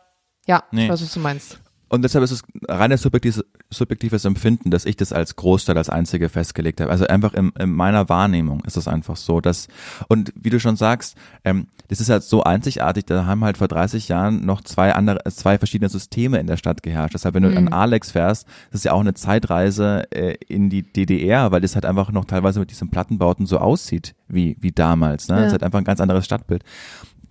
ja, 0.47 0.63
Nee. 0.71 0.85
ich 0.85 0.89
weiß, 0.89 1.01
was 1.01 1.13
du 1.13 1.19
meinst. 1.19 1.59
Und 1.89 2.03
deshalb 2.03 2.23
ist 2.23 2.31
es 2.31 2.43
reines 2.67 3.01
subjektives, 3.01 3.43
subjektives 3.69 4.23
Empfinden, 4.25 4.69
dass 4.71 4.85
ich 4.85 4.95
das 4.95 5.11
als 5.11 5.35
Großstadt 5.35 5.75
als 5.75 5.89
einzige 5.89 6.29
festgelegt 6.29 6.81
habe. 6.81 6.91
Also 6.91 7.07
einfach 7.07 7.33
in, 7.33 7.51
in 7.59 7.71
meiner 7.71 8.09
Wahrnehmung 8.09 8.61
ist 8.65 8.77
es 8.77 8.87
einfach 8.87 9.17
so, 9.17 9.41
dass 9.41 9.67
und 10.07 10.31
wie 10.35 10.51
du 10.51 10.59
schon 10.59 10.75
sagst, 10.75 11.17
ähm, 11.43 11.67
das 11.87 11.99
ist 11.99 12.09
halt 12.09 12.21
so 12.21 12.43
einzigartig. 12.43 13.05
Da 13.05 13.25
haben 13.25 13.43
halt 13.43 13.57
vor 13.57 13.67
30 13.67 14.07
Jahren 14.07 14.45
noch 14.45 14.61
zwei 14.61 14.93
andere, 14.93 15.25
äh, 15.25 15.31
zwei 15.31 15.57
verschiedene 15.57 15.89
Systeme 15.89 16.39
in 16.39 16.45
der 16.45 16.57
Stadt 16.57 16.83
geherrscht. 16.83 17.15
Deshalb, 17.15 17.33
wenn 17.33 17.43
du 17.43 17.57
an 17.57 17.67
Alex 17.69 18.11
fährst, 18.11 18.47
das 18.71 18.81
ist 18.81 18.85
ja 18.85 18.93
auch 18.93 18.99
eine 18.99 19.15
Zeitreise 19.15 20.03
äh, 20.11 20.35
in 20.47 20.69
die 20.69 20.83
DDR, 20.83 21.51
weil 21.51 21.61
das 21.61 21.73
halt 21.73 21.85
einfach 21.85 22.11
noch 22.11 22.25
teilweise 22.25 22.59
mit 22.59 22.69
diesen 22.69 22.91
Plattenbauten 22.91 23.47
so 23.47 23.57
aussieht 23.57 24.13
wie 24.27 24.55
wie 24.59 24.71
damals. 24.71 25.27
Ne? 25.27 25.35
Ja. 25.35 25.41
Das 25.41 25.47
ist 25.47 25.53
halt 25.53 25.63
einfach 25.63 25.79
ein 25.79 25.85
ganz 25.85 25.99
anderes 25.99 26.25
Stadtbild. 26.25 26.63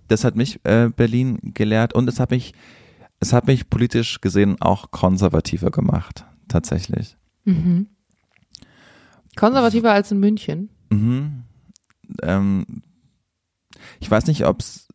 Das 0.09 0.25
hat 0.25 0.35
mich 0.35 0.59
äh, 0.65 0.89
Berlin 0.89 1.39
gelehrt 1.53 1.93
und 1.93 2.09
es 2.09 2.19
hat 2.19 2.31
mich 2.31 2.53
es 3.19 3.33
hat 3.33 3.47
mich 3.47 3.69
politisch 3.69 4.21
gesehen 4.21 4.61
auch 4.61 4.91
konservativer 4.91 5.71
gemacht, 5.71 6.25
tatsächlich. 6.47 7.17
Mhm. 7.45 7.87
Konservativer 9.35 9.91
als 9.91 10.11
in 10.11 10.19
München. 10.19 10.69
Mhm. 10.89 11.43
Ähm, 12.23 12.83
ich 13.99 14.09
weiß 14.09 14.27
nicht, 14.27 14.45
ob's 14.45 14.87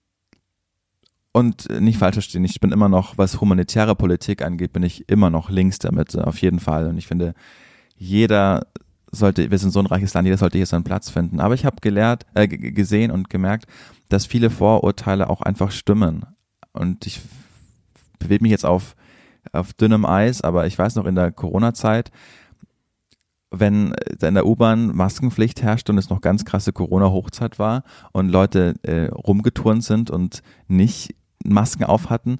und 1.33 1.69
äh, 1.69 1.81
nicht 1.81 1.99
falsch 1.99 2.15
verstehen, 2.15 2.45
ich 2.45 2.61
bin 2.61 2.71
immer 2.71 2.89
noch, 2.89 3.19
was 3.19 3.41
humanitäre 3.41 3.97
Politik 3.97 4.43
angeht, 4.43 4.73
bin 4.73 4.85
ich 4.85 5.09
immer 5.09 5.31
noch 5.31 5.51
links 5.51 5.81
damit, 5.81 6.15
äh, 6.15 6.21
auf 6.21 6.39
jeden 6.39 6.61
Fall. 6.61 6.87
Und 6.87 6.97
ich 6.97 7.09
finde, 7.09 7.35
jeder 7.97 8.69
sollte, 9.11 9.51
wir 9.51 9.59
sind 9.59 9.73
so 9.73 9.81
ein 9.81 9.87
reiches 9.87 10.15
Land, 10.15 10.27
jeder 10.27 10.39
sollte 10.39 10.59
hier 10.59 10.67
seinen 10.67 10.85
Platz 10.85 11.11
finden. 11.11 11.41
Aber 11.41 11.55
ich 11.55 11.65
habe 11.65 11.77
gelehrt, 11.81 12.25
äh, 12.35 12.47
gesehen 12.47 13.11
und 13.11 13.31
gemerkt, 13.31 13.67
dass 14.09 14.27
viele 14.27 14.49
Vorurteile 14.49 15.29
auch 15.29 15.41
einfach 15.41 15.73
stimmen. 15.73 16.25
Und 16.73 17.05
ich 17.07 17.21
bewege 18.25 18.43
mich 18.43 18.51
jetzt 18.51 18.67
auf, 18.67 18.97
auf 19.53 19.73
dünnem 19.73 20.05
Eis, 20.05 20.43
aber 20.43 20.67
ich 20.67 20.79
weiß 20.79 20.97
noch 20.97 21.07
in 21.07 21.15
der 21.15 21.31
Corona-Zeit, 21.33 22.11
wenn 23.51 23.95
in 24.21 24.35
der 24.35 24.47
U-Bahn 24.47 24.95
Maskenpflicht 24.97 25.63
herrschte 25.63 25.93
und 25.93 25.99
es 25.99 26.11
noch 26.11 26.21
ganz 26.21 26.45
krasse 26.45 26.73
Corona-Hochzeit 26.73 27.59
war 27.59 27.85
und 28.13 28.29
Leute 28.29 28.75
äh, 28.83 29.07
rumgeturnt 29.07 29.85
sind 29.85 30.11
und 30.11 30.43
nicht 30.67 31.15
Masken 31.45 31.85
auf 31.85 32.11
hatten, 32.11 32.39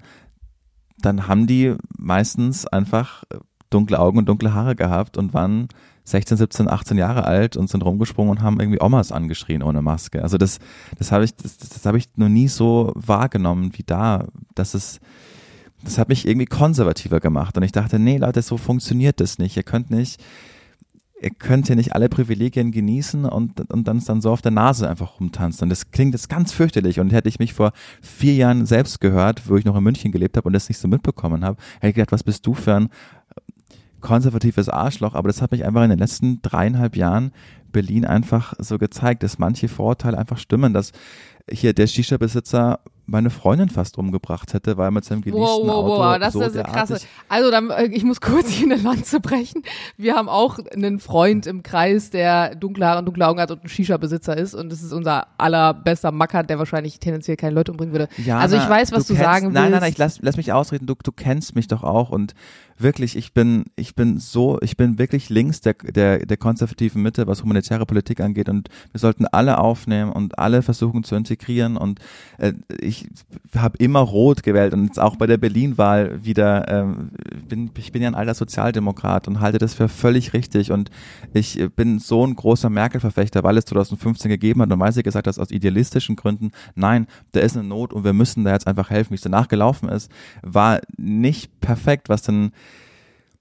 dann 0.97 1.27
haben 1.27 1.47
die 1.47 1.75
meistens 1.97 2.65
einfach 2.65 3.23
dunkle 3.69 3.99
Augen 3.99 4.17
und 4.17 4.27
dunkle 4.27 4.53
Haare 4.53 4.75
gehabt 4.75 5.17
und 5.17 5.33
waren 5.33 5.67
16, 6.05 6.37
17, 6.37 6.69
18 6.69 6.97
Jahre 6.97 7.25
alt 7.25 7.57
und 7.57 7.69
sind 7.69 7.83
rumgesprungen 7.83 8.31
und 8.31 8.41
haben 8.41 8.59
irgendwie 8.59 8.81
Omas 8.81 9.11
angeschrien 9.11 9.63
ohne 9.63 9.81
Maske. 9.81 10.21
Also 10.21 10.37
das, 10.37 10.59
das 10.97 11.11
habe 11.11 11.25
ich, 11.25 11.35
das, 11.35 11.57
das 11.57 11.85
habe 11.85 11.97
ich 11.97 12.09
noch 12.15 12.29
nie 12.29 12.47
so 12.47 12.91
wahrgenommen 12.95 13.71
wie 13.73 13.83
da. 13.83 14.27
Das 14.53 14.75
ist, 14.75 14.99
das 15.83 15.97
hat 15.97 16.09
mich 16.09 16.27
irgendwie 16.27 16.45
konservativer 16.45 17.19
gemacht 17.19 17.57
und 17.57 17.63
ich 17.63 17.71
dachte, 17.71 17.99
nee 17.99 18.17
Leute, 18.17 18.41
so 18.41 18.57
funktioniert 18.57 19.19
das 19.19 19.37
nicht. 19.37 19.55
Ihr 19.57 19.63
könnt 19.63 19.91
nicht, 19.91 20.23
ihr 21.21 21.29
könnt 21.29 21.69
ja 21.69 21.75
nicht 21.75 21.93
alle 21.93 22.09
Privilegien 22.09 22.71
genießen 22.71 23.25
und, 23.25 23.71
und 23.71 23.87
dann, 23.87 24.03
dann 24.03 24.21
so 24.21 24.31
auf 24.31 24.41
der 24.41 24.51
Nase 24.51 24.89
einfach 24.89 25.19
rumtanzen. 25.19 25.65
Und 25.65 25.69
das 25.69 25.91
klingt 25.91 26.13
jetzt 26.13 26.29
ganz 26.29 26.51
fürchterlich. 26.51 26.99
Und 26.99 27.13
hätte 27.13 27.29
ich 27.29 27.39
mich 27.39 27.53
vor 27.53 27.71
vier 28.01 28.35
Jahren 28.35 28.65
selbst 28.65 28.99
gehört, 28.99 29.47
wo 29.47 29.57
ich 29.57 29.65
noch 29.65 29.75
in 29.75 29.83
München 29.83 30.11
gelebt 30.11 30.37
habe 30.37 30.47
und 30.47 30.53
das 30.53 30.69
nicht 30.69 30.79
so 30.79 30.87
mitbekommen 30.87 31.45
habe, 31.45 31.57
hätte 31.75 31.87
ich 31.87 31.95
gedacht, 31.95 32.11
was 32.11 32.23
bist 32.23 32.45
du 32.45 32.53
für 32.53 32.75
ein 32.75 32.89
konservatives 34.01 34.69
Arschloch, 34.69 35.15
aber 35.15 35.29
das 35.29 35.41
hat 35.41 35.51
mich 35.51 35.65
einfach 35.65 35.83
in 35.83 35.89
den 35.89 35.97
letzten 35.97 36.39
dreieinhalb 36.43 36.95
Jahren 36.95 37.31
Berlin 37.71 38.05
einfach 38.05 38.53
so 38.59 38.77
gezeigt, 38.77 39.23
dass 39.23 39.39
manche 39.39 39.67
Vorurteile 39.67 40.17
einfach 40.17 40.37
stimmen, 40.37 40.73
dass 40.73 40.91
hier 41.49 41.73
der 41.73 41.87
Shisha-Besitzer 41.87 42.79
meine 43.07 43.29
Freundin 43.29 43.69
fast 43.69 43.97
umgebracht 43.97 44.53
hätte, 44.53 44.77
weil 44.77 44.87
er 44.87 44.91
mit 44.91 45.05
seinem 45.05 45.21
geleasten 45.21 45.43
Wow, 45.43 45.61
wow, 45.63 45.75
Auto 45.75 45.99
wow, 45.99 46.19
das 46.19 46.33
so 46.33 46.41
ist 46.41 46.63
krasse. 46.63 46.99
Also 47.29 47.51
dann, 47.51 47.69
äh, 47.69 47.85
ich 47.85 48.03
muss 48.03 48.21
kurz 48.21 48.49
hier 48.49 48.71
eine 48.71 48.81
Lanze 48.81 49.19
brechen. 49.19 49.61
Wir 49.97 50.15
haben 50.15 50.29
auch 50.29 50.59
einen 50.73 50.99
Freund 50.99 51.45
im 51.45 51.63
Kreis, 51.63 52.09
der 52.09 52.55
dunkle 52.55 52.85
Haare 52.85 52.99
und 52.99 53.05
dunkle 53.05 53.27
Augen 53.27 53.39
hat 53.39 53.51
und 53.51 53.63
ein 53.63 53.69
Shisha-Besitzer 53.69 54.37
ist 54.37 54.55
und 54.55 54.71
das 54.71 54.81
ist 54.81 54.93
unser 54.93 55.27
allerbester 55.37 56.11
Macker, 56.11 56.43
der 56.43 56.57
wahrscheinlich 56.59 56.99
tendenziell 56.99 57.37
keine 57.37 57.55
Leute 57.55 57.71
umbringen 57.71 57.93
würde. 57.93 58.07
Jana, 58.17 58.41
also 58.41 58.57
ich 58.57 58.67
weiß, 58.67 58.91
was 58.91 59.07
du, 59.07 59.13
kennst, 59.13 59.23
sagen 59.23 59.45
willst. 59.47 59.55
Nein, 59.55 59.71
nein, 59.71 59.81
nein, 59.81 59.91
ich 59.91 59.97
lass, 59.97 60.19
lass 60.21 60.37
mich 60.37 60.51
ausreden. 60.51 60.87
Du, 60.87 60.95
du 61.01 61.11
kennst 61.11 61.55
mich 61.55 61.67
doch 61.67 61.83
auch 61.83 62.09
und 62.09 62.33
wirklich, 62.77 63.15
ich 63.15 63.33
bin, 63.33 63.65
ich 63.75 63.95
bin 63.95 64.19
so, 64.19 64.59
ich 64.61 64.77
bin 64.77 64.97
wirklich 64.99 65.29
links 65.29 65.61
der, 65.61 65.73
der, 65.73 66.25
der 66.25 66.37
konservativen 66.37 67.01
Mitte, 67.01 67.27
was 67.27 67.41
humanitäre 67.41 67.85
Politik 67.85 68.19
angeht 68.19 68.49
und 68.49 68.69
wir 68.91 68.99
sollten 68.99 69.25
alle 69.27 69.59
aufnehmen 69.59 70.11
und 70.11 70.37
alle 70.39 70.61
versuchen 70.61 71.03
zu 71.03 71.15
integrieren 71.15 71.77
und 71.77 71.99
äh, 72.37 72.53
ich 72.79 72.94
ich 73.01 73.61
habe 73.61 73.77
immer 73.77 73.99
rot 73.99 74.43
gewählt 74.43 74.73
und 74.73 74.85
jetzt 74.85 74.99
auch 74.99 75.15
bei 75.15 75.27
der 75.27 75.37
Berlin-Wahl 75.37 76.23
wieder, 76.23 76.67
ähm, 76.67 77.11
bin, 77.47 77.71
ich 77.77 77.91
bin 77.91 78.01
ja 78.01 78.07
ein 78.07 78.15
alter 78.15 78.33
Sozialdemokrat 78.33 79.27
und 79.27 79.39
halte 79.39 79.57
das 79.57 79.73
für 79.73 79.89
völlig 79.89 80.33
richtig. 80.33 80.71
Und 80.71 80.89
ich 81.33 81.69
bin 81.75 81.99
so 81.99 82.25
ein 82.25 82.35
großer 82.35 82.69
Merkel-Verfechter, 82.69 83.43
weil 83.43 83.57
es 83.57 83.65
2015 83.65 84.29
gegeben 84.29 84.61
hat 84.61 84.71
und 84.71 84.79
weil 84.79 84.91
sie 84.91 85.03
gesagt 85.03 85.27
hat, 85.27 85.39
aus 85.39 85.51
idealistischen 85.51 86.15
Gründen, 86.15 86.51
nein, 86.75 87.07
da 87.31 87.41
ist 87.41 87.57
eine 87.57 87.67
Not 87.67 87.93
und 87.93 88.03
wir 88.03 88.13
müssen 88.13 88.43
da 88.43 88.53
jetzt 88.53 88.67
einfach 88.67 88.89
helfen, 88.89 89.11
wie 89.11 89.15
es 89.15 89.21
danach 89.21 89.47
gelaufen 89.47 89.89
ist, 89.89 90.11
war 90.41 90.79
nicht 90.97 91.59
perfekt, 91.59 92.09
was 92.09 92.21
dann 92.21 92.51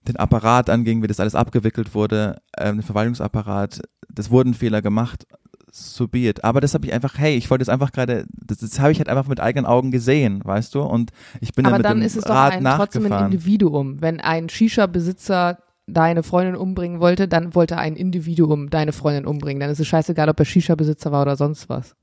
den 0.07 0.17
Apparat 0.17 0.69
anging, 0.69 1.03
wie 1.03 1.07
das 1.07 1.21
alles 1.21 1.35
abgewickelt 1.35 1.95
wurde, 1.95 2.43
ähm, 2.59 2.77
den 2.77 2.83
Verwaltungsapparat, 2.83 3.81
das 4.09 4.31
wurden 4.31 4.55
Fehler 4.55 4.83
gemacht, 4.83 5.27
so 5.75 6.07
be 6.07 6.29
it. 6.29 6.45
Aber 6.45 6.61
das 6.61 6.75
habe 6.75 6.87
ich 6.87 6.93
einfach, 6.93 7.19
hey, 7.19 7.37
ich 7.37 7.51
wollte 7.51 7.63
es 7.63 7.69
einfach 7.69 7.91
gerade, 7.93 8.27
das, 8.31 8.59
das 8.59 8.79
habe 8.79 8.93
ich 8.93 8.99
halt 8.99 9.09
einfach 9.09 9.27
mit 9.27 9.41
eigenen 9.41 9.67
Augen 9.67 9.91
gesehen, 9.91 10.41
weißt 10.45 10.75
du? 10.75 10.83
Und 10.83 11.11
ich 11.41 11.53
bin 11.53 11.67
Aber 11.67 11.77
dann 11.77 11.83
dann 11.83 11.99
mit 11.99 12.07
ist 12.07 12.15
dem 12.15 12.21
es 12.21 12.25
doch 12.27 12.37
ein, 12.37 12.65
trotzdem 12.65 13.13
ein. 13.13 13.27
Individuum. 13.27 14.01
Wenn 14.01 14.21
ein 14.21 14.49
Shisha-Besitzer 14.49 15.59
deine 15.87 16.23
Freundin 16.23 16.57
umbringen 16.57 17.01
wollte, 17.01 17.29
dann 17.29 17.55
wollte 17.55 17.77
ein 17.77 17.97
Individuum 17.97 18.71
deine 18.71 18.93
Freundin 18.93 19.27
umbringen. 19.27 19.61
Dann 19.61 19.71
ist 19.71 19.81
es 19.81 19.87
scheißegal, 19.87 20.29
ob 20.29 20.39
er 20.39 20.47
Shisha-Besitzer 20.47 21.13
war 21.13 21.23
oder 21.23 21.37
sonst 21.37 21.69
was. 21.69 21.95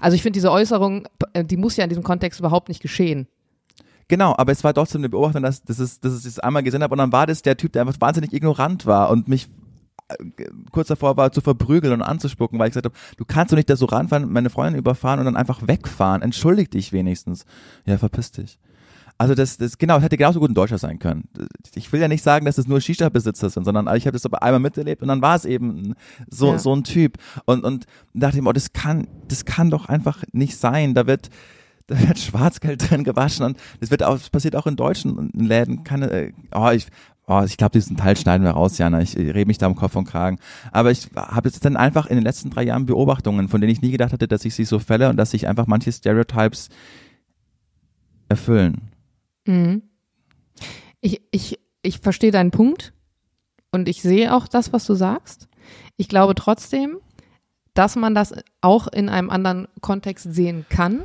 Also 0.00 0.14
ich 0.14 0.22
finde 0.22 0.38
diese 0.38 0.50
Äußerung, 0.50 1.06
äh, 1.34 1.44
die 1.44 1.58
muss 1.58 1.76
ja 1.76 1.84
in 1.84 1.90
diesem 1.90 2.02
Kontext 2.02 2.40
überhaupt 2.40 2.68
nicht 2.68 2.80
geschehen. 2.80 3.28
Genau, 4.08 4.34
aber 4.36 4.50
es 4.50 4.64
war 4.64 4.74
trotzdem 4.74 5.02
eine 5.02 5.08
Beobachtung, 5.08 5.42
dass, 5.42 5.62
dass, 5.62 5.78
es, 5.78 6.00
dass 6.00 6.18
ich 6.18 6.26
es 6.26 6.38
einmal 6.40 6.64
gesehen 6.64 6.82
habe 6.82 6.92
und 6.92 6.98
dann 6.98 7.12
war 7.12 7.28
das 7.28 7.42
der 7.42 7.56
Typ, 7.56 7.72
der 7.72 7.82
einfach 7.82 8.00
wahnsinnig 8.00 8.32
ignorant 8.32 8.84
war 8.86 9.10
und 9.10 9.28
mich 9.28 9.46
kurz 10.72 10.88
davor 10.88 11.16
war 11.16 11.32
zu 11.32 11.40
verprügeln 11.40 11.92
und 11.92 12.02
anzuspucken, 12.02 12.58
weil 12.58 12.68
ich 12.68 12.72
gesagt 12.74 12.86
habe, 12.86 12.94
du 13.16 13.24
kannst 13.24 13.52
doch 13.52 13.56
nicht 13.56 13.70
da 13.70 13.76
so 13.76 13.86
ranfahren, 13.86 14.30
meine 14.32 14.50
Freundin 14.50 14.78
überfahren 14.78 15.18
und 15.20 15.26
dann 15.26 15.36
einfach 15.36 15.66
wegfahren. 15.66 16.22
Entschuldig 16.22 16.70
dich 16.70 16.92
wenigstens. 16.92 17.44
Ja, 17.86 17.98
verpiss 17.98 18.32
dich. 18.32 18.58
Also 19.18 19.34
das, 19.34 19.58
das 19.58 19.76
genau, 19.76 19.96
das 19.96 20.04
hätte 20.04 20.16
genauso 20.16 20.40
gut 20.40 20.50
ein 20.50 20.54
Deutscher 20.54 20.78
sein 20.78 20.98
können. 20.98 21.28
Ich 21.74 21.92
will 21.92 22.00
ja 22.00 22.08
nicht 22.08 22.22
sagen, 22.22 22.46
dass 22.46 22.56
es 22.56 22.66
nur 22.66 22.80
Shisha-Besitzer 22.80 23.50
sind, 23.50 23.64
sondern 23.64 23.86
ich 23.94 24.06
habe 24.06 24.12
das 24.12 24.24
aber 24.24 24.42
einmal 24.42 24.60
miterlebt 24.60 25.02
und 25.02 25.08
dann 25.08 25.20
war 25.20 25.36
es 25.36 25.44
eben 25.44 25.94
so, 26.30 26.52
Ja. 26.52 26.58
so 26.58 26.74
ein 26.74 26.84
Typ. 26.84 27.18
Und, 27.44 27.62
und 27.62 27.84
dachte 28.14 28.38
ich 28.38 28.42
mir, 28.42 28.48
oh, 28.48 28.54
das 28.54 28.72
kann, 28.72 29.08
das 29.28 29.44
kann 29.44 29.68
doch 29.68 29.90
einfach 29.90 30.24
nicht 30.32 30.56
sein. 30.56 30.94
Da 30.94 31.06
wird, 31.06 31.28
da 31.86 32.00
wird 32.00 32.18
Schwarzgeld 32.18 32.90
drin 32.90 33.04
gewaschen 33.04 33.44
und 33.44 33.58
das 33.80 33.90
wird 33.90 34.02
auch, 34.02 34.14
das 34.14 34.30
passiert 34.30 34.56
auch 34.56 34.66
in 34.66 34.76
deutschen 34.76 35.30
Läden. 35.34 35.84
Keine, 35.84 36.10
äh, 36.10 36.32
oh, 36.54 36.70
ich, 36.70 36.86
oh, 37.30 37.44
ich 37.44 37.56
glaube, 37.56 37.72
diesen 37.72 37.96
Teil 37.96 38.16
schneiden 38.16 38.44
wir 38.44 38.50
raus, 38.50 38.76
Jana. 38.76 39.00
Ich 39.00 39.16
rede 39.16 39.46
mich 39.46 39.58
da 39.58 39.66
am 39.66 39.76
Kopf 39.76 39.94
und 39.94 40.04
Kragen. 40.04 40.38
Aber 40.72 40.90
ich 40.90 41.08
habe 41.14 41.48
jetzt 41.48 41.64
dann 41.64 41.76
einfach 41.76 42.06
in 42.06 42.16
den 42.16 42.24
letzten 42.24 42.50
drei 42.50 42.64
Jahren 42.64 42.86
Beobachtungen, 42.86 43.48
von 43.48 43.60
denen 43.60 43.72
ich 43.72 43.80
nie 43.80 43.92
gedacht 43.92 44.12
hatte, 44.12 44.26
dass 44.26 44.44
ich 44.44 44.54
sie 44.54 44.64
so 44.64 44.80
fälle 44.80 45.08
und 45.08 45.16
dass 45.16 45.30
sich 45.30 45.46
einfach 45.46 45.68
manche 45.68 45.92
Stereotypes 45.92 46.70
erfüllen. 48.28 48.90
Mhm. 49.46 49.82
Ich, 51.00 51.22
ich, 51.30 51.60
ich 51.82 52.00
verstehe 52.00 52.32
deinen 52.32 52.50
Punkt 52.50 52.92
und 53.70 53.88
ich 53.88 54.02
sehe 54.02 54.34
auch 54.34 54.48
das, 54.48 54.72
was 54.72 54.84
du 54.84 54.94
sagst. 54.94 55.48
Ich 55.96 56.08
glaube 56.08 56.34
trotzdem, 56.34 56.98
dass 57.74 57.94
man 57.94 58.14
das 58.14 58.34
auch 58.60 58.88
in 58.88 59.08
einem 59.08 59.30
anderen 59.30 59.68
Kontext 59.80 60.34
sehen 60.34 60.66
kann, 60.68 61.04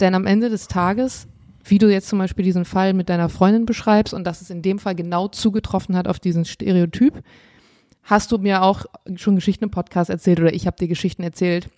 denn 0.00 0.14
am 0.14 0.26
Ende 0.26 0.50
des 0.50 0.68
Tages, 0.68 1.28
wie 1.64 1.78
du 1.78 1.90
jetzt 1.90 2.08
zum 2.08 2.18
Beispiel 2.18 2.44
diesen 2.44 2.64
Fall 2.64 2.92
mit 2.92 3.08
deiner 3.08 3.28
Freundin 3.28 3.66
beschreibst 3.66 4.14
und 4.14 4.24
dass 4.24 4.40
es 4.40 4.50
in 4.50 4.62
dem 4.62 4.78
Fall 4.78 4.94
genau 4.94 5.28
zugetroffen 5.28 5.96
hat 5.96 6.08
auf 6.08 6.18
diesen 6.18 6.44
Stereotyp, 6.44 7.22
hast 8.02 8.32
du 8.32 8.38
mir 8.38 8.62
auch 8.62 8.84
schon 9.16 9.36
Geschichten 9.36 9.64
im 9.64 9.70
Podcast 9.70 10.10
erzählt 10.10 10.40
oder 10.40 10.52
ich 10.52 10.66
habe 10.66 10.76
dir 10.76 10.88
Geschichten 10.88 11.22
erzählt, 11.22 11.68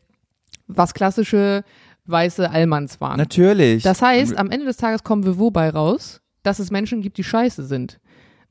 was 0.67 0.95
klassische 0.95 1.65
weiße 2.07 2.51
Allmanns 2.51 3.01
waren. 3.01 3.19
Natürlich. 3.19 3.83
Das 3.83 4.03
heißt, 4.03 4.37
am 4.37 4.51
Ende 4.51 4.67
des 4.67 4.77
Tages 4.77 5.05
kommen 5.05 5.25
wir 5.25 5.39
wobei 5.39 5.71
raus, 5.71 6.21
dass 6.43 6.59
es 6.59 6.71
Menschen 6.71 7.03
gibt, 7.03 7.19
die 7.19 7.25
scheiße 7.25 7.65
sind. 7.65 8.01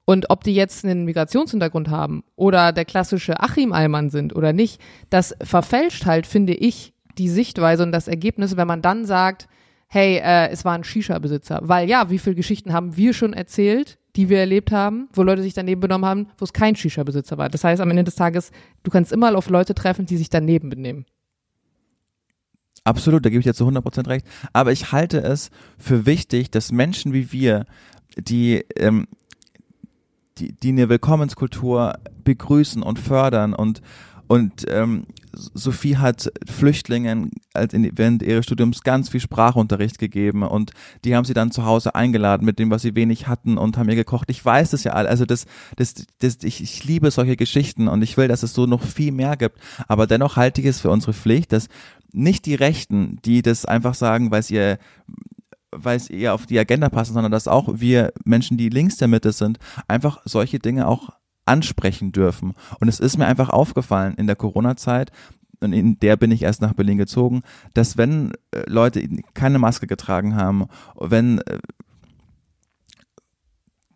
Und 0.05 0.29
ob 0.29 0.43
die 0.43 0.53
jetzt 0.53 0.83
einen 0.83 1.05
Migrationshintergrund 1.05 1.89
haben 1.89 2.23
oder 2.35 2.73
der 2.73 2.83
klassische 2.85 3.39
Achim 3.39 3.71
Allmann 3.71 4.09
sind 4.09 4.35
oder 4.35 4.51
nicht, 4.51 4.81
das 5.09 5.35
verfälscht 5.41 6.05
halt, 6.05 6.27
finde 6.27 6.53
ich, 6.53 6.93
die 7.17 7.29
Sichtweise 7.29 7.83
und 7.83 7.91
das 7.91 8.07
Ergebnis, 8.07 8.57
wenn 8.57 8.67
man 8.67 8.81
dann 8.81 9.05
sagt, 9.05 9.47
hey, 9.93 10.17
äh, 10.17 10.49
es 10.49 10.65
war 10.65 10.73
ein 10.73 10.83
Shisha-Besitzer. 10.83 11.59
Weil 11.61 11.87
ja, 11.87 12.09
wie 12.09 12.17
viele 12.17 12.35
Geschichten 12.35 12.73
haben 12.73 12.97
wir 12.97 13.13
schon 13.13 13.33
erzählt, 13.33 13.99
die 14.15 14.27
wir 14.27 14.39
erlebt 14.39 14.71
haben, 14.71 15.07
wo 15.13 15.21
Leute 15.21 15.43
sich 15.43 15.53
daneben 15.53 15.81
benommen 15.81 16.09
haben, 16.09 16.27
wo 16.39 16.45
es 16.45 16.51
kein 16.51 16.75
Shisha-Besitzer 16.75 17.37
war. 17.37 17.47
Das 17.47 17.63
heißt, 17.63 17.79
am 17.79 17.91
Ende 17.91 18.03
des 18.03 18.15
Tages, 18.15 18.51
du 18.81 18.89
kannst 18.89 19.11
immer 19.11 19.37
auf 19.37 19.49
Leute 19.49 19.75
treffen, 19.75 20.07
die 20.07 20.17
sich 20.17 20.31
daneben 20.31 20.69
benehmen. 20.69 21.05
Absolut, 22.83 23.23
da 23.23 23.29
gebe 23.29 23.39
ich 23.39 23.45
dir 23.45 23.53
zu 23.53 23.67
100% 23.67 24.07
recht. 24.07 24.25
Aber 24.51 24.71
ich 24.71 24.91
halte 24.91 25.21
es 25.21 25.51
für 25.77 26.07
wichtig, 26.07 26.49
dass 26.49 26.71
Menschen 26.71 27.13
wie 27.13 27.31
wir, 27.31 27.67
die, 28.17 28.65
ähm, 28.75 29.07
die, 30.39 30.53
die 30.53 30.69
eine 30.69 30.89
Willkommenskultur 30.89 31.93
begrüßen 32.23 32.81
und 32.81 32.97
fördern 32.97 33.53
und, 33.53 33.83
und 34.33 34.65
ähm, 34.67 35.05
Sophie 35.31 35.97
hat 35.97 36.31
Flüchtlingen 36.49 37.29
als 37.53 37.73
während 37.73 38.23
ihres 38.23 38.45
Studiums 38.45 38.81
ganz 38.81 39.09
viel 39.09 39.19
Sprachunterricht 39.19 39.99
gegeben 39.99 40.41
und 40.41 40.71
die 41.05 41.15
haben 41.15 41.23
sie 41.23 41.35
dann 41.35 41.51
zu 41.51 41.65
Hause 41.65 41.93
eingeladen 41.93 42.43
mit 42.43 42.57
dem, 42.57 42.71
was 42.71 42.81
sie 42.81 42.95
wenig 42.95 43.27
hatten 43.27 43.59
und 43.59 43.77
haben 43.77 43.89
ihr 43.89 43.95
gekocht. 43.95 44.31
Ich 44.31 44.43
weiß 44.43 44.71
das 44.71 44.83
ja 44.85 44.93
all, 44.93 45.05
also 45.05 45.27
das, 45.27 45.45
das, 45.75 45.93
das 46.17 46.37
ich, 46.41 46.63
ich 46.63 46.83
liebe 46.83 47.11
solche 47.11 47.35
Geschichten 47.35 47.87
und 47.87 48.01
ich 48.01 48.17
will, 48.17 48.27
dass 48.27 48.41
es 48.41 48.55
so 48.55 48.65
noch 48.65 48.81
viel 48.81 49.11
mehr 49.11 49.37
gibt. 49.37 49.59
Aber 49.87 50.07
dennoch 50.07 50.35
halte 50.35 50.61
ich 50.61 50.67
es 50.67 50.81
für 50.81 50.89
unsere 50.89 51.13
Pflicht, 51.13 51.51
dass 51.51 51.67
nicht 52.11 52.47
die 52.47 52.55
Rechten, 52.55 53.19
die 53.23 53.43
das 53.43 53.65
einfach 53.65 53.93
sagen, 53.93 54.31
weil 54.31 54.39
es 54.39 54.49
ihr 54.49 54.79
weil 55.69 55.97
es 55.97 56.09
eher 56.09 56.33
auf 56.33 56.47
die 56.47 56.57
Agenda 56.57 56.89
passen, 56.89 57.13
sondern 57.13 57.31
dass 57.31 57.47
auch 57.47 57.69
wir 57.75 58.13
Menschen, 58.25 58.57
die 58.57 58.69
links 58.69 58.97
der 58.97 59.07
Mitte 59.07 59.31
sind, 59.31 59.59
einfach 59.87 60.21
solche 60.25 60.57
Dinge 60.57 60.87
auch 60.87 61.09
ansprechen 61.45 62.11
dürfen. 62.11 62.53
Und 62.79 62.87
es 62.87 62.99
ist 62.99 63.17
mir 63.17 63.25
einfach 63.25 63.49
aufgefallen 63.49 64.15
in 64.15 64.27
der 64.27 64.35
Corona-Zeit, 64.35 65.11
und 65.63 65.71
in 65.73 65.97
der 65.99 66.17
bin 66.17 66.31
ich 66.31 66.43
erst 66.43 66.61
nach 66.61 66.73
Berlin 66.73 66.97
gezogen, 66.97 67.41
dass 67.73 67.97
wenn 67.97 68.33
äh, 68.51 68.63
Leute 68.67 69.07
keine 69.33 69.59
Maske 69.59 69.87
getragen 69.87 70.35
haben, 70.35 70.65
wenn 70.99 71.39
äh, 71.39 71.59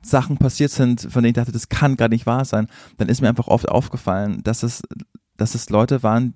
Sachen 0.02 0.38
passiert 0.38 0.72
sind, 0.72 1.02
von 1.02 1.22
denen 1.22 1.32
ich 1.32 1.36
dachte, 1.36 1.52
das 1.52 1.68
kann 1.68 1.98
gar 1.98 2.08
nicht 2.08 2.26
wahr 2.26 2.46
sein, 2.46 2.68
dann 2.98 3.10
ist 3.10 3.22
mir 3.22 3.28
einfach 3.28 3.50
oft 3.50 3.68
aufgefallen, 3.68 4.42
dass 4.44 4.64
es, 4.64 4.82
dass 5.36 5.56
es 5.56 5.70
Leute 5.70 6.04
waren, 6.04 6.34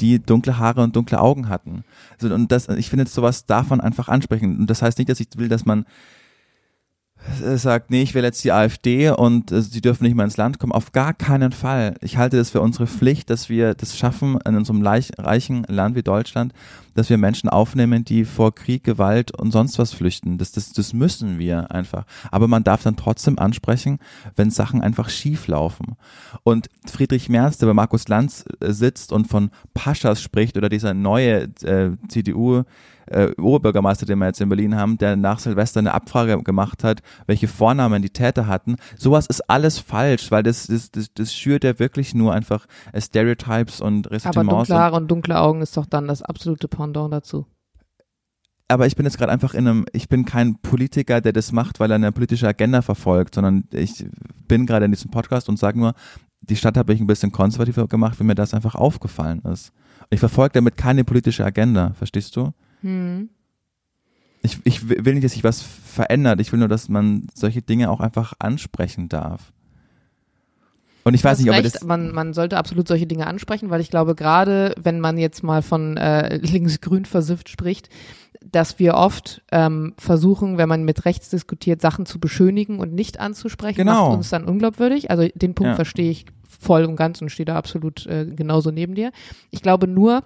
die 0.00 0.18
dunkle 0.18 0.58
Haare 0.58 0.82
und 0.82 0.96
dunkle 0.96 1.20
Augen 1.20 1.48
hatten. 1.48 1.84
Und 2.20 2.50
das, 2.50 2.68
ich 2.68 2.90
finde, 2.90 3.06
sowas 3.06 3.44
man 3.68 3.80
einfach 3.80 4.08
ansprechen. 4.08 4.58
Und 4.58 4.68
das 4.68 4.82
heißt 4.82 4.98
nicht, 4.98 5.08
dass 5.08 5.20
ich 5.20 5.28
will, 5.36 5.48
dass 5.48 5.64
man 5.64 5.86
sagt, 7.56 7.90
nee, 7.90 8.02
ich 8.02 8.14
will 8.14 8.22
jetzt 8.22 8.44
die 8.44 8.52
AfD 8.52 9.10
und 9.10 9.50
äh, 9.50 9.62
sie 9.62 9.80
dürfen 9.80 10.04
nicht 10.04 10.14
mehr 10.14 10.24
ins 10.24 10.36
Land 10.36 10.58
kommen. 10.58 10.72
Auf 10.72 10.92
gar 10.92 11.14
keinen 11.14 11.52
Fall. 11.52 11.94
Ich 12.00 12.16
halte 12.16 12.36
das 12.36 12.50
für 12.50 12.60
unsere 12.60 12.86
Pflicht, 12.86 13.30
dass 13.30 13.48
wir 13.48 13.74
das 13.74 13.96
schaffen 13.96 14.38
in 14.46 14.56
unserem 14.56 14.82
leich, 14.82 15.10
reichen 15.18 15.64
Land 15.68 15.96
wie 15.96 16.02
Deutschland, 16.02 16.52
dass 16.94 17.10
wir 17.10 17.18
Menschen 17.18 17.48
aufnehmen, 17.48 18.04
die 18.04 18.24
vor 18.24 18.54
Krieg, 18.54 18.84
Gewalt 18.84 19.32
und 19.32 19.52
sonst 19.52 19.78
was 19.78 19.92
flüchten. 19.92 20.38
Das, 20.38 20.52
das, 20.52 20.72
das 20.72 20.92
müssen 20.92 21.38
wir 21.38 21.70
einfach. 21.70 22.04
Aber 22.30 22.46
man 22.48 22.64
darf 22.64 22.82
dann 22.82 22.96
trotzdem 22.96 23.38
ansprechen, 23.38 23.98
wenn 24.36 24.50
Sachen 24.50 24.80
einfach 24.80 25.08
schief 25.08 25.46
laufen. 25.48 25.96
Und 26.42 26.68
Friedrich 26.86 27.28
Merz, 27.28 27.58
der 27.58 27.66
bei 27.66 27.74
Markus 27.74 28.08
Lanz 28.08 28.44
äh, 28.60 28.72
sitzt 28.72 29.12
und 29.12 29.28
von 29.28 29.50
Paschas 29.72 30.22
spricht 30.22 30.56
oder 30.56 30.68
dieser 30.68 30.94
neue 30.94 31.44
äh, 31.62 31.90
CDU 32.08 32.64
äh, 33.06 33.30
Oberbürgermeister, 33.40 34.06
den 34.06 34.18
wir 34.18 34.26
jetzt 34.26 34.40
in 34.40 34.48
Berlin 34.48 34.74
haben, 34.76 34.98
der 34.98 35.16
nach 35.16 35.38
Silvester 35.38 35.80
eine 35.80 35.94
Abfrage 35.94 36.42
gemacht 36.42 36.84
hat, 36.84 37.00
welche 37.26 37.48
Vornamen 37.48 38.02
die 38.02 38.10
Täter 38.10 38.46
hatten. 38.46 38.76
Sowas 38.96 39.26
ist 39.26 39.48
alles 39.50 39.78
falsch, 39.78 40.30
weil 40.30 40.42
das, 40.42 40.66
das, 40.66 40.90
das, 40.90 41.12
das 41.14 41.34
schürt 41.34 41.64
ja 41.64 41.78
wirklich 41.78 42.14
nur 42.14 42.32
einfach 42.32 42.66
äh, 42.92 43.00
Stereotypes 43.00 43.80
und 43.80 44.06
Aber 44.06 44.14
Ressentiments. 44.16 44.68
dunkle 44.68 44.74
und, 44.74 44.80
Haare 44.80 44.96
und 44.96 45.08
dunkle 45.10 45.38
Augen 45.40 45.60
ist 45.62 45.76
doch 45.76 45.86
dann 45.86 46.06
das 46.08 46.22
absolute 46.22 46.68
Pendant 46.68 47.12
dazu. 47.12 47.46
aber 48.68 48.86
ich 48.86 48.96
bin 48.96 49.04
jetzt 49.06 49.18
gerade 49.18 49.30
einfach 49.32 49.54
in 49.54 49.68
einem, 49.68 49.86
ich 49.92 50.08
bin 50.08 50.24
kein 50.24 50.56
Politiker, 50.60 51.20
der 51.20 51.32
das 51.32 51.52
macht, 51.52 51.80
weil 51.80 51.90
er 51.90 51.96
eine 51.96 52.12
politische 52.12 52.48
Agenda 52.48 52.82
verfolgt, 52.82 53.34
sondern 53.34 53.64
ich 53.72 54.06
bin 54.48 54.66
gerade 54.66 54.86
in 54.86 54.92
diesem 54.92 55.10
Podcast 55.10 55.48
und 55.48 55.58
sage 55.58 55.78
nur, 55.78 55.94
die 56.40 56.56
Stadt 56.56 56.76
habe 56.76 56.92
ich 56.92 57.00
ein 57.00 57.06
bisschen 57.06 57.32
konservativer 57.32 57.86
gemacht, 57.86 58.18
wenn 58.18 58.26
mir 58.26 58.34
das 58.34 58.54
einfach 58.54 58.74
aufgefallen 58.74 59.40
ist. 59.50 59.72
Ich 60.10 60.20
verfolge 60.20 60.54
damit 60.54 60.76
keine 60.76 61.04
politische 61.04 61.44
Agenda, 61.44 61.92
verstehst 61.94 62.36
du? 62.36 62.52
Hm. 62.84 63.30
Ich, 64.42 64.58
ich 64.64 64.88
will 64.88 65.14
nicht, 65.14 65.24
dass 65.24 65.32
sich 65.32 65.42
was 65.42 65.62
verändert. 65.62 66.38
Ich 66.40 66.52
will 66.52 66.58
nur, 66.58 66.68
dass 66.68 66.90
man 66.90 67.28
solche 67.34 67.62
Dinge 67.62 67.90
auch 67.90 68.00
einfach 68.00 68.34
ansprechen 68.38 69.08
darf. 69.08 69.52
Und 71.02 71.14
ich 71.14 71.24
weiß 71.24 71.38
nicht, 71.38 71.50
ob 71.50 71.56
recht, 71.56 71.74
das. 71.74 71.84
man, 71.84 72.12
man 72.12 72.32
sollte 72.32 72.56
absolut 72.58 72.86
solche 72.88 73.06
Dinge 73.06 73.26
ansprechen, 73.26 73.70
weil 73.70 73.80
ich 73.80 73.90
glaube, 73.90 74.14
gerade 74.14 74.74
wenn 74.80 75.00
man 75.00 75.18
jetzt 75.18 75.42
mal 75.42 75.62
von 75.62 75.96
äh, 75.96 76.36
links-grün 76.42 77.04
versifft 77.06 77.48
spricht, 77.48 77.88
dass 78.44 78.78
wir 78.78 78.94
oft 78.94 79.42
ähm, 79.50 79.94
versuchen, 79.98 80.58
wenn 80.58 80.68
man 80.68 80.84
mit 80.84 81.06
rechts 81.06 81.30
diskutiert, 81.30 81.80
Sachen 81.80 82.04
zu 82.04 82.20
beschönigen 82.20 82.78
und 82.78 82.92
nicht 82.92 83.20
anzusprechen, 83.20 83.78
Genau. 83.78 84.08
macht 84.08 84.16
uns 84.18 84.30
dann 84.30 84.44
unglaubwürdig. 84.44 85.10
Also 85.10 85.26
den 85.34 85.54
Punkt 85.54 85.70
Ja. 85.70 85.74
verstehe 85.74 86.10
ich 86.10 86.26
voll 86.46 86.84
und 86.84 86.96
ganz 86.96 87.20
und 87.22 87.30
stehe 87.30 87.46
da 87.46 87.56
absolut 87.56 88.06
äh, 88.06 88.26
genauso 88.26 88.70
neben 88.70 88.94
dir. 88.94 89.10
Ich 89.50 89.62
glaube 89.62 89.86
nur, 89.86 90.24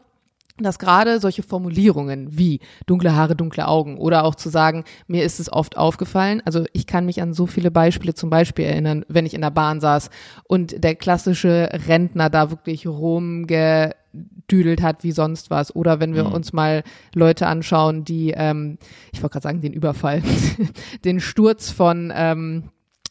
dass 0.65 0.79
gerade 0.79 1.21
solche 1.21 1.43
Formulierungen 1.43 2.37
wie 2.39 2.61
dunkle 2.87 3.15
Haare, 3.15 3.37
dunkle 3.37 3.67
Augen 3.69 3.99
oder 3.99 4.25
auch 4.25 4.35
zu 4.35 4.49
sagen, 4.49 4.85
mir 5.07 5.25
ist 5.25 5.41
es 5.41 5.53
oft 5.53 5.77
aufgefallen, 5.77 6.43
also 6.45 6.65
ich 6.73 6.87
kann 6.87 7.05
mich 7.07 7.21
an 7.23 7.33
so 7.35 7.47
viele 7.47 7.71
Beispiele 7.71 8.15
zum 8.15 8.31
Beispiel 8.31 8.65
erinnern, 8.65 9.05
wenn 9.09 9.27
ich 9.27 9.35
in 9.35 9.41
der 9.43 9.51
Bahn 9.51 9.81
saß 9.81 10.11
und 10.45 10.83
der 10.83 10.95
klassische 10.95 11.69
Rentner 11.87 12.31
da 12.31 12.51
wirklich 12.51 12.87
rumgedüdelt 12.87 14.83
hat 14.83 15.05
wie 15.05 15.13
sonst 15.13 15.51
was 15.51 15.75
oder 15.75 16.01
wenn 16.01 16.15
wir 16.15 16.25
Mhm. 16.25 16.33
uns 16.33 16.53
mal 16.53 16.83
Leute 17.15 17.47
anschauen, 17.47 18.05
die, 18.05 18.33
ähm, 18.37 18.79
ich 19.13 19.23
wollte 19.23 19.35
gerade 19.35 19.45
sagen, 19.45 19.61
den 19.61 19.73
Überfall, 19.73 20.23
den 21.05 21.21
Sturz 21.21 21.71
von 21.71 22.13
ähm, 22.15 22.65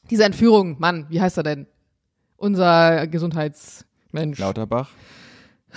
dieser 0.09 0.25
Entführung, 0.25 0.77
Mann, 0.79 1.05
wie 1.09 1.21
heißt 1.21 1.37
er 1.37 1.43
denn? 1.43 1.67
Unser 2.37 3.07
Gesundheitsmensch. 3.07 4.39
Lauterbach. 4.39 4.89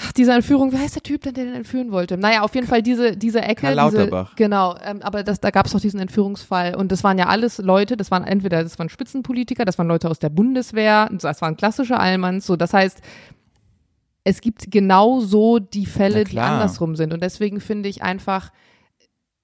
Ach, 0.03 0.13
diese 0.13 0.33
Entführung, 0.33 0.73
wie 0.73 0.79
heißt 0.79 0.95
der 0.95 1.03
Typ 1.03 1.23
denn, 1.23 1.35
der 1.35 1.45
den 1.45 1.55
entführen 1.55 1.93
wollte? 1.93 2.17
Naja, 2.17 2.43
auf 2.43 2.55
jeden 2.55 2.67
Fall 2.67 2.83
diese, 2.83 3.17
diese 3.17 3.43
Ecke. 3.43 3.63
Karl 3.63 3.75
Lauterbach. 3.75 4.31
Diese, 4.31 4.37
genau, 4.37 4.77
ähm, 4.83 5.03
aber 5.03 5.23
das, 5.23 5.41
da 5.41 5.51
gab 5.51 5.67
es 5.67 5.73
doch 5.73 5.81
diesen 5.81 6.01
Entführungsfall 6.01 6.75
und 6.75 6.91
das 6.91 7.05
waren 7.05 7.19
ja 7.19 7.27
alles 7.27 7.59
Leute, 7.59 7.97
das 7.97 8.11
waren 8.11 8.25
entweder, 8.25 8.63
das 8.63 8.79
waren 8.79 8.89
Spitzenpolitiker, 8.89 9.65
das 9.65 9.79
waren 9.79 9.89
Leute 9.89 10.09
aus 10.09 10.19
der 10.19 10.31
Bundeswehr, 10.31 11.11
das 11.13 11.43
waren 11.43 11.57
klassische 11.57 11.99
Allmanns, 11.99 12.47
so, 12.47 12.57
das 12.57 12.73
heißt, 12.73 13.01
es 14.25 14.41
gibt 14.41 14.71
genauso 14.71 15.59
die 15.59 15.87
Fälle, 15.87 16.25
die 16.25 16.39
andersrum 16.39 16.97
sind 16.97 17.13
und 17.13 17.23
deswegen 17.23 17.61
finde 17.61 17.89
ich 17.89 18.03
einfach 18.03 18.51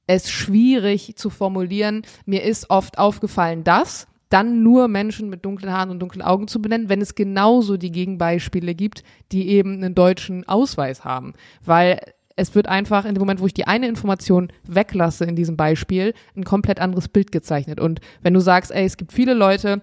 es 0.07 0.31
schwierig 0.31 1.17
zu 1.17 1.31
formulieren, 1.31 2.03
mir 2.25 2.45
ist 2.45 2.71
oft 2.71 2.99
aufgefallen, 2.99 3.65
dass 3.65 4.07
dann 4.29 4.63
nur 4.63 4.89
Menschen 4.89 5.29
mit 5.29 5.45
dunklen 5.45 5.73
Haaren 5.73 5.91
und 5.91 6.01
dunklen 6.01 6.23
Augen 6.23 6.49
zu 6.49 6.61
benennen, 6.61 6.89
wenn 6.89 7.01
es 7.01 7.15
genauso 7.15 7.77
die 7.77 7.93
Gegenbeispiele 7.93 8.75
gibt, 8.75 9.05
die 9.33 9.49
eben 9.49 9.75
einen 9.75 9.95
deutschen 9.95 10.47
Ausweis 10.49 11.05
haben. 11.05 11.35
Weil 11.65 12.01
es 12.37 12.55
wird 12.55 12.69
einfach 12.69 13.05
in 13.05 13.15
dem 13.15 13.21
Moment, 13.21 13.41
wo 13.41 13.47
ich 13.47 13.55
die 13.55 13.67
eine 13.67 13.89
Information 13.89 14.53
weglasse 14.65 15.25
in 15.25 15.37
diesem 15.37 15.57
Beispiel, 15.57 16.13
ein 16.37 16.45
komplett 16.45 16.81
anderes 16.81 17.09
Bild 17.09 17.33
gezeichnet. 17.33 17.81
Und 17.81 18.01
wenn 18.23 18.35
du 18.35 18.41
sagst, 18.41 18.71
ey, 18.71 18.85
es 18.85 18.97
gibt 18.97 19.13
viele 19.13 19.33
Leute, 19.33 19.81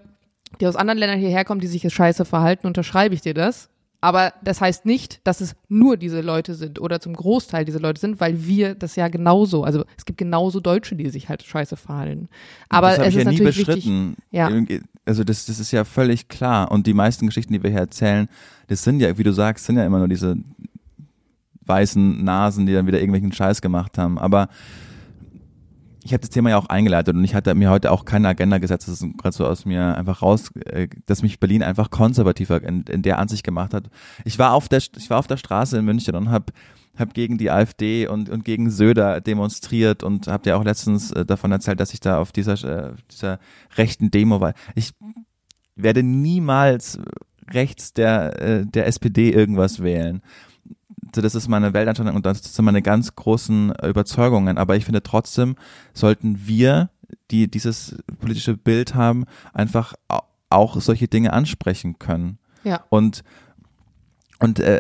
die 0.62 0.68
aus 0.68 0.76
anderen 0.76 1.00
Ländern 1.00 1.20
hierher 1.20 1.46
kommen, 1.46 1.62
die 1.62 1.68
sich 1.68 1.82
jetzt 1.84 1.94
scheiße 1.94 2.26
verhalten, 2.26 2.68
unterschreibe 2.68 3.16
ich 3.16 3.22
dir 3.22 3.34
das. 3.34 3.70
Aber 4.04 4.34
das 4.44 4.60
heißt 4.60 4.86
nicht, 4.86 5.22
dass 5.24 5.40
es 5.40 5.56
nur 5.70 5.96
diese 5.96 6.20
Leute 6.20 6.56
sind 6.56 6.82
oder 6.82 7.00
zum 7.00 7.14
Großteil 7.14 7.64
diese 7.64 7.78
Leute 7.78 8.02
sind, 8.02 8.20
weil 8.20 8.46
wir 8.46 8.76
das 8.76 8.98
ja 8.98 9.08
genauso, 9.08 9.64
also 9.64 9.86
es 9.96 10.04
gibt 10.04 10.18
genauso 10.18 10.60
Deutsche, 10.60 10.98
die 10.98 11.10
sich 11.10 11.30
halt 11.30 11.42
scheiße 11.42 11.78
verhalten. 11.78 12.28
Aber 12.68 12.90
das 12.90 12.98
es 12.98 13.08
ich 13.08 13.16
ist 13.16 13.24
ja 13.24 13.32
nie 13.32 13.40
natürlich 13.40 13.66
wichtig. 13.66 13.92
Ja. 14.32 14.52
Also 15.06 15.24
das, 15.24 15.46
das 15.46 15.58
ist 15.58 15.72
ja 15.72 15.86
völlig 15.86 16.28
klar. 16.28 16.70
Und 16.70 16.86
die 16.86 16.94
meisten 16.94 17.28
Geschichten, 17.28 17.54
die 17.54 17.64
wir 17.64 17.70
hier 17.70 17.80
erzählen, 17.80 18.28
das 18.68 18.84
sind 18.84 19.00
ja, 19.00 19.18
wie 19.18 19.24
du 19.24 19.32
sagst, 19.32 19.64
sind 19.64 19.78
ja 19.78 19.86
immer 19.86 20.00
nur 20.00 20.10
diese 20.10 20.36
weißen 21.62 22.26
Nasen, 22.26 22.66
die 22.66 22.74
dann 22.74 22.86
wieder 22.86 23.00
irgendwelchen 23.00 23.32
Scheiß 23.32 23.62
gemacht 23.62 23.98
haben. 23.98 24.20
Aber 24.20 24.50
ich 26.04 26.12
habe 26.14 26.22
das 26.22 26.30
Thema 26.30 26.50
ja 26.50 26.58
auch 26.58 26.66
eingeleitet 26.66 27.16
und 27.16 27.24
ich 27.24 27.34
hatte 27.34 27.56
mir 27.56 27.70
heute 27.70 27.92
auch 27.92 28.04
keine 28.04 28.28
Agenda 28.28 28.58
gesetzt. 28.58 28.88
Das 28.88 29.02
ist 29.02 29.18
gerade 29.18 29.36
so 29.36 29.46
aus 29.46 29.66
mir 29.66 29.96
einfach 29.96 30.22
raus, 30.22 30.52
äh, 30.66 30.88
dass 31.06 31.24
mich 31.24 31.40
Berlin 31.40 31.64
einfach 31.64 31.90
konservativer 31.90 32.62
in, 32.62 32.84
in 32.84 33.02
der 33.02 33.20
Ansicht 33.20 33.44
gemacht 33.44 33.74
hat. 33.74 33.90
Ich 34.26 34.38
war 34.38 34.54
auf 34.54 34.68
der, 34.68 34.82
ich 34.98 35.10
war 35.10 35.20
auf 35.20 35.28
der 35.28 35.38
Straße 35.38 35.78
in 35.78 35.86
München 35.86 36.16
und 36.16 36.30
habe 36.30 36.52
hab 36.98 37.14
gegen 37.14 37.38
die 37.38 37.50
AfD 37.50 38.08
und, 38.08 38.30
und 38.30 38.44
gegen 38.44 38.70
Söder 38.70 39.22
demonstriert 39.22 40.04
und 40.04 40.28
habe 40.28 40.44
dir 40.44 40.58
auch 40.58 40.64
letztens 40.64 41.12
äh, 41.12 41.26
davon 41.26 41.52
erzählt, 41.52 41.80
dass 41.80 41.94
ich 41.94 42.02
da 42.02 42.20
auf 42.20 42.32
dieser, 42.32 42.54
äh, 42.64 42.94
dieser 43.10 43.40
rechten 43.78 44.12
Demo 44.12 44.42
war. 44.42 44.54
Ich 44.76 44.92
werde 45.76 46.04
niemals 46.04 47.00
rechts 47.50 47.94
der, 47.94 48.64
der 48.64 48.88
SPD 48.88 49.32
irgendwas 49.32 49.82
wählen. 49.82 50.22
So, 51.16 51.22
das 51.22 51.36
ist 51.36 51.48
meine 51.48 51.74
Weltanschauung 51.74 52.16
und 52.16 52.26
das 52.26 52.42
sind 52.56 52.66
meine 52.66 52.82
ganz 52.82 53.16
großen 53.16 53.72
äh, 53.76 53.88
Überzeugungen. 53.88 54.58
Aber 54.58 54.76
ich 54.76 54.86
finde 54.86 55.04
trotzdem 55.04 55.56
sollten 55.94 56.48
wir, 56.48 56.90
die 57.32 57.50
dieses 57.50 57.96
politische 58.20 58.58
Bild 58.58 58.96
haben, 58.96 59.26
einfach 59.54 59.94
au- 60.08 60.22
auch 60.50 60.80
solche 60.82 61.08
Dinge 61.08 61.34
ansprechen 61.34 62.00
können. 62.00 62.38
Ja. 62.64 62.84
Und 62.90 63.24
und 64.40 64.60
äh, 64.60 64.80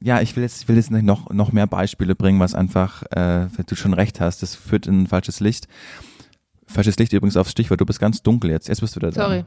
ja, 0.00 0.20
ich 0.20 0.36
will 0.36 0.42
jetzt, 0.42 0.62
ich 0.62 0.68
will 0.68 0.76
jetzt 0.76 0.90
noch 0.90 1.30
noch 1.30 1.52
mehr 1.52 1.66
Beispiele 1.66 2.14
bringen, 2.14 2.40
was 2.40 2.54
einfach, 2.54 3.02
äh, 3.10 3.46
wenn 3.56 3.66
du 3.66 3.74
schon 3.76 3.94
recht 3.94 4.20
hast, 4.20 4.42
das 4.42 4.54
führt 4.54 4.86
in 4.86 5.02
ein 5.02 5.06
falsches 5.06 5.40
Licht. 5.40 5.68
Falsches 6.66 6.98
Licht 6.98 7.12
übrigens 7.12 7.36
aufs 7.36 7.50
Stichwort. 7.52 7.80
Du 7.80 7.86
bist 7.86 8.00
ganz 8.00 8.22
dunkel 8.22 8.50
jetzt. 8.50 8.68
Jetzt 8.68 8.80
bist 8.80 8.96
du 8.96 9.00
da. 9.00 9.12
Sorry. 9.12 9.44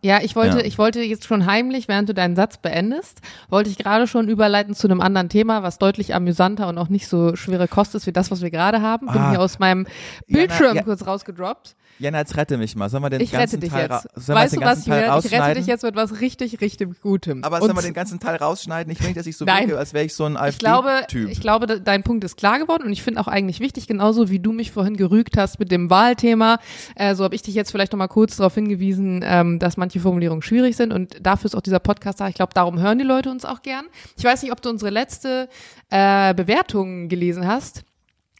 Ja, 0.00 0.20
ich 0.22 0.36
wollte, 0.36 0.58
Ja. 0.58 0.64
ich 0.64 0.78
wollte 0.78 1.00
jetzt 1.02 1.26
schon 1.26 1.46
heimlich, 1.46 1.88
während 1.88 2.08
du 2.08 2.14
deinen 2.14 2.36
Satz 2.36 2.58
beendest, 2.58 3.20
wollte 3.48 3.68
ich 3.70 3.78
gerade 3.78 4.06
schon 4.06 4.28
überleiten 4.28 4.74
zu 4.74 4.86
einem 4.86 5.00
anderen 5.00 5.28
Thema, 5.28 5.62
was 5.64 5.78
deutlich 5.78 6.14
amüsanter 6.14 6.68
und 6.68 6.78
auch 6.78 6.88
nicht 6.88 7.08
so 7.08 7.34
schwere 7.34 7.66
Kost 7.66 7.94
ist 7.96 8.06
wie 8.06 8.12
das, 8.12 8.30
was 8.30 8.40
wir 8.40 8.50
gerade 8.50 8.80
haben. 8.80 9.06
Bin 9.08 9.16
Ah. 9.20 9.30
hier 9.30 9.40
aus 9.40 9.58
meinem 9.58 9.86
Ja, 9.86 9.90
na, 10.28 10.38
Bildschirm 10.38 10.76
ja. 10.76 10.82
kurz 10.82 11.04
rausgedroppt. 11.06 11.74
Jana, 11.98 12.18
jetzt 12.18 12.36
rette 12.36 12.56
mich 12.58 12.76
mal. 12.76 12.88
Sollen 12.88 13.02
wir 13.02 13.10
den 13.10 13.20
Ich 13.20 13.32
rette 13.32 13.40
ganzen 13.40 13.60
dich 13.60 13.70
Teil 13.70 13.88
jetzt. 13.90 14.02
sollen 14.14 14.26
wir 14.26 14.34
Weißt 14.44 14.52
den 14.54 14.60
du 14.60 14.66
was, 14.66 14.74
ganzen 14.74 14.90
Teil 14.90 15.00
Julian? 15.00 15.18
Ich 15.18 15.24
rette 15.24 15.34
rausschneiden? 15.34 15.54
dich 15.62 15.66
jetzt 15.66 15.82
mit 15.82 15.96
was 15.96 16.20
richtig, 16.20 16.60
richtig 16.60 17.00
Gutem. 17.02 17.42
Aber 17.44 17.58
sollen 17.60 17.74
wir 17.76 17.82
den 17.82 17.94
ganzen 17.94 18.20
Teil 18.20 18.36
rausschneiden? 18.36 18.92
Ich 18.92 19.00
nicht, 19.00 19.16
dass 19.16 19.26
ich 19.26 19.36
so 19.36 19.44
Nein. 19.44 19.68
wirke, 19.68 19.78
als 19.78 19.92
wäre 19.94 20.04
ich 20.04 20.14
so 20.14 20.24
ein 20.24 20.38
ich 20.48 20.58
glaube, 20.58 20.88
AfD-Typ. 20.90 21.28
ich 21.30 21.40
glaube, 21.40 21.66
de- 21.66 21.80
dein 21.80 22.02
Punkt 22.04 22.22
ist 22.24 22.36
klar 22.36 22.58
geworden 22.58 22.84
und 22.84 22.92
ich 22.92 23.02
finde 23.02 23.20
auch 23.20 23.26
eigentlich 23.28 23.60
wichtig, 23.60 23.86
genauso 23.86 24.30
wie 24.30 24.38
du 24.38 24.52
mich 24.52 24.70
vorhin 24.72 24.96
gerügt 24.96 25.36
hast 25.36 25.58
mit 25.58 25.72
dem 25.72 25.90
Wahlthema, 25.90 26.58
äh, 26.94 27.14
so 27.14 27.24
habe 27.24 27.34
ich 27.34 27.42
dich 27.42 27.54
jetzt 27.54 27.70
vielleicht 27.72 27.92
noch 27.92 27.98
mal 27.98 28.08
kurz 28.08 28.36
darauf 28.36 28.54
hingewiesen, 28.54 29.22
ähm, 29.24 29.58
dass 29.58 29.76
manche 29.76 30.00
Formulierungen 30.00 30.42
schwierig 30.42 30.76
sind 30.76 30.92
und 30.92 31.16
dafür 31.26 31.46
ist 31.46 31.54
auch 31.54 31.60
dieser 31.62 31.80
Podcast 31.80 32.20
da. 32.20 32.28
Ich 32.28 32.34
glaube, 32.36 32.54
darum 32.54 32.78
hören 32.80 32.98
die 32.98 33.04
Leute 33.04 33.30
uns 33.30 33.44
auch 33.44 33.62
gern. 33.62 33.86
Ich 34.16 34.24
weiß 34.24 34.42
nicht, 34.42 34.52
ob 34.52 34.62
du 34.62 34.68
unsere 34.70 34.90
letzte 34.90 35.48
äh, 35.90 36.32
Bewertung 36.34 37.08
gelesen 37.08 37.46
hast. 37.46 37.82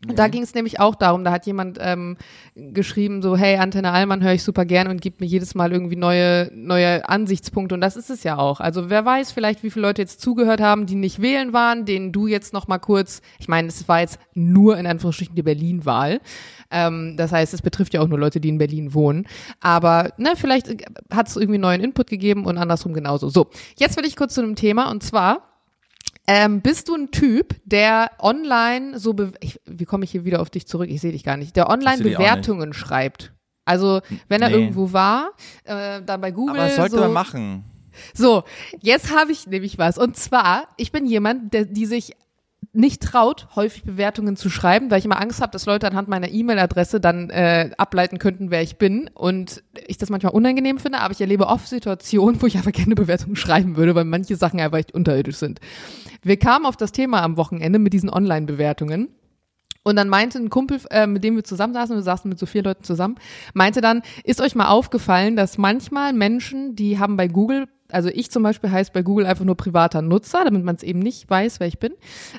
Da 0.06 0.28
ging 0.28 0.42
es 0.42 0.54
nämlich 0.54 0.78
auch 0.78 0.94
darum, 0.94 1.24
da 1.24 1.32
hat 1.32 1.44
jemand 1.46 1.78
ähm, 1.80 2.16
geschrieben, 2.54 3.20
so, 3.20 3.36
hey, 3.36 3.56
Antenne 3.56 3.90
Allmann 3.90 4.22
höre 4.22 4.32
ich 4.32 4.44
super 4.44 4.64
gern 4.64 4.86
und 4.86 5.00
gibt 5.00 5.20
mir 5.20 5.26
jedes 5.26 5.56
Mal 5.56 5.72
irgendwie 5.72 5.96
neue, 5.96 6.50
neue 6.54 7.08
Ansichtspunkte. 7.08 7.74
Und 7.74 7.80
das 7.80 7.96
ist 7.96 8.08
es 8.08 8.22
ja 8.22 8.38
auch. 8.38 8.60
Also 8.60 8.90
wer 8.90 9.04
weiß 9.04 9.32
vielleicht, 9.32 9.64
wie 9.64 9.70
viele 9.70 9.86
Leute 9.86 10.02
jetzt 10.02 10.20
zugehört 10.20 10.60
haben, 10.60 10.86
die 10.86 10.94
nicht 10.94 11.20
wählen 11.20 11.52
waren, 11.52 11.84
denen 11.84 12.12
du 12.12 12.28
jetzt 12.28 12.52
noch 12.52 12.68
mal 12.68 12.78
kurz, 12.78 13.22
ich 13.40 13.48
meine, 13.48 13.68
es 13.68 13.88
war 13.88 14.00
jetzt 14.00 14.20
nur 14.34 14.78
in 14.78 14.86
Anführungsstrichen 14.86 15.34
die 15.34 15.42
Berlin-Wahl. 15.42 16.20
Ähm, 16.70 17.16
das 17.16 17.32
heißt, 17.32 17.52
es 17.54 17.62
betrifft 17.62 17.92
ja 17.94 18.00
auch 18.00 18.08
nur 18.08 18.20
Leute, 18.20 18.40
die 18.40 18.50
in 18.50 18.58
Berlin 18.58 18.94
wohnen. 18.94 19.26
Aber 19.60 20.12
ne, 20.16 20.34
vielleicht 20.36 20.68
hat 21.10 21.28
es 21.28 21.36
irgendwie 21.36 21.58
neuen 21.58 21.80
Input 21.80 22.08
gegeben 22.08 22.44
und 22.44 22.56
andersrum 22.56 22.92
genauso. 22.92 23.30
So, 23.30 23.48
jetzt 23.76 23.96
will 23.96 24.06
ich 24.06 24.14
kurz 24.14 24.34
zu 24.34 24.42
einem 24.42 24.54
Thema 24.54 24.90
und 24.90 25.02
zwar 25.02 25.47
ähm, 26.28 26.60
bist 26.60 26.88
du 26.88 26.94
ein 26.94 27.10
Typ, 27.10 27.56
der 27.64 28.10
online 28.18 28.98
so, 28.98 29.14
be 29.14 29.32
ich, 29.40 29.60
wie 29.64 29.86
komme 29.86 30.04
ich 30.04 30.10
hier 30.10 30.24
wieder 30.26 30.40
auf 30.40 30.50
dich 30.50 30.66
zurück? 30.66 30.88
Ich 30.90 31.00
sehe 31.00 31.12
dich 31.12 31.24
gar 31.24 31.38
nicht. 31.38 31.56
Der 31.56 31.68
online 31.70 32.02
Bewertungen 32.02 32.74
schreibt. 32.74 33.32
Also 33.64 34.00
wenn 34.28 34.42
er 34.42 34.50
Nee. 34.50 34.54
irgendwo 34.56 34.92
war, 34.92 35.30
äh, 35.64 36.02
dann 36.02 36.20
bei 36.20 36.30
Google. 36.30 36.56
Aber 36.56 36.66
das 36.66 36.76
sollte 36.76 36.96
so, 36.96 37.00
man 37.02 37.12
machen. 37.12 37.64
so, 38.14 38.44
jetzt 38.80 39.14
habe 39.14 39.32
ich 39.32 39.46
nämlich 39.46 39.78
was. 39.78 39.98
Und 39.98 40.16
zwar, 40.16 40.68
ich 40.76 40.92
bin 40.92 41.06
jemand, 41.06 41.52
der, 41.54 41.64
die 41.64 41.86
sich 41.86 42.12
nicht 42.78 43.02
traut, 43.02 43.48
häufig 43.56 43.82
Bewertungen 43.82 44.36
zu 44.36 44.48
schreiben, 44.50 44.90
weil 44.90 45.00
ich 45.00 45.04
immer 45.04 45.20
Angst 45.20 45.40
habe, 45.40 45.50
dass 45.50 45.66
Leute 45.66 45.88
anhand 45.88 46.06
meiner 46.06 46.30
E-Mail-Adresse 46.30 47.00
dann 47.00 47.28
äh, 47.28 47.70
ableiten 47.76 48.18
könnten, 48.18 48.52
wer 48.52 48.62
ich 48.62 48.78
bin. 48.78 49.10
Und 49.12 49.64
ich 49.88 49.98
das 49.98 50.10
manchmal 50.10 50.32
unangenehm 50.32 50.78
finde, 50.78 51.00
aber 51.00 51.12
ich 51.12 51.20
erlebe 51.20 51.48
oft 51.48 51.66
Situationen, 51.66 52.40
wo 52.40 52.46
ich 52.46 52.56
aber 52.56 52.70
gerne 52.70 52.94
Bewertungen 52.94 53.34
schreiben 53.34 53.76
würde, 53.76 53.96
weil 53.96 54.04
manche 54.04 54.36
Sachen 54.36 54.60
einfach 54.60 54.78
echt 54.78 54.94
unterirdisch 54.94 55.36
sind. 55.36 55.60
Wir 56.22 56.38
kamen 56.38 56.66
auf 56.66 56.76
das 56.76 56.92
Thema 56.92 57.22
am 57.22 57.36
Wochenende 57.36 57.80
mit 57.80 57.92
diesen 57.92 58.10
Online-Bewertungen. 58.10 59.08
Und 59.82 59.96
dann 59.96 60.08
meinte 60.08 60.38
ein 60.38 60.50
Kumpel, 60.50 60.80
äh, 60.90 61.06
mit 61.06 61.24
dem 61.24 61.34
wir 61.34 61.44
zusammen 61.44 61.74
saßen, 61.74 61.96
wir 61.96 62.02
saßen 62.02 62.28
mit 62.28 62.38
so 62.38 62.46
vier 62.46 62.62
Leuten 62.62 62.84
zusammen, 62.84 63.16
meinte 63.54 63.80
dann, 63.80 64.02
ist 64.22 64.40
euch 64.40 64.54
mal 64.54 64.68
aufgefallen, 64.68 65.34
dass 65.34 65.58
manchmal 65.58 66.12
Menschen, 66.12 66.76
die 66.76 66.98
haben 66.98 67.16
bei 67.16 67.26
Google, 67.26 67.66
also 67.90 68.10
ich 68.12 68.30
zum 68.30 68.42
Beispiel 68.42 68.70
heißt 68.70 68.92
bei 68.92 69.02
Google 69.02 69.26
einfach 69.26 69.44
nur 69.44 69.56
privater 69.56 70.02
Nutzer, 70.02 70.44
damit 70.44 70.64
man 70.64 70.74
es 70.74 70.82
eben 70.82 70.98
nicht 70.98 71.28
weiß, 71.28 71.60
wer 71.60 71.66
ich 71.66 71.78
bin. 71.78 71.94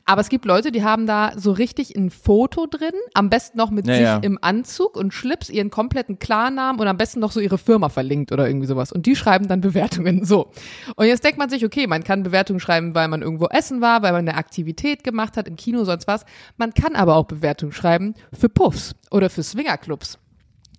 Aber 0.05 0.21
es 0.21 0.29
gibt 0.29 0.45
Leute, 0.45 0.71
die 0.71 0.83
haben 0.83 1.07
da 1.07 1.33
so 1.35 1.51
richtig 1.51 1.95
ein 1.95 2.09
Foto 2.09 2.67
drin, 2.67 2.93
am 3.13 3.29
besten 3.29 3.57
noch 3.57 3.71
mit 3.71 3.87
Ja, 3.87 3.93
sich 3.93 4.03
ja. 4.03 4.17
im 4.17 4.37
Anzug 4.41 4.95
und 4.95 5.13
Schlips, 5.13 5.49
ihren 5.49 5.69
kompletten 5.69 6.19
Klarnamen 6.19 6.79
und 6.79 6.87
am 6.87 6.97
besten 6.97 7.19
noch 7.19 7.31
so 7.31 7.39
ihre 7.39 7.57
Firma 7.57 7.89
verlinkt 7.89 8.31
oder 8.31 8.47
irgendwie 8.47 8.67
sowas. 8.67 8.91
Und 8.91 9.05
die 9.05 9.15
schreiben 9.15 9.47
dann 9.47 9.61
Bewertungen. 9.61 10.25
So. 10.25 10.51
Und 10.95 11.07
jetzt 11.07 11.23
denkt 11.23 11.39
man 11.39 11.49
sich, 11.49 11.65
okay, 11.65 11.87
man 11.87 12.03
kann 12.03 12.23
Bewertungen 12.23 12.59
schreiben, 12.59 12.93
weil 12.93 13.07
man 13.07 13.21
irgendwo 13.21 13.47
essen 13.47 13.81
war, 13.81 14.03
weil 14.03 14.11
man 14.11 14.27
eine 14.27 14.37
Aktivität 14.37 15.03
gemacht 15.03 15.37
hat, 15.37 15.47
im 15.47 15.55
Kino, 15.55 15.83
sonst 15.83 16.07
was. 16.07 16.25
Man 16.57 16.73
kann 16.73 16.95
aber 16.95 17.15
auch 17.15 17.25
Bewertungen 17.25 17.71
schreiben 17.71 18.13
für 18.31 18.49
Puffs 18.49 18.95
oder 19.09 19.29
für 19.29 19.43
Swingerclubs. 19.43 20.19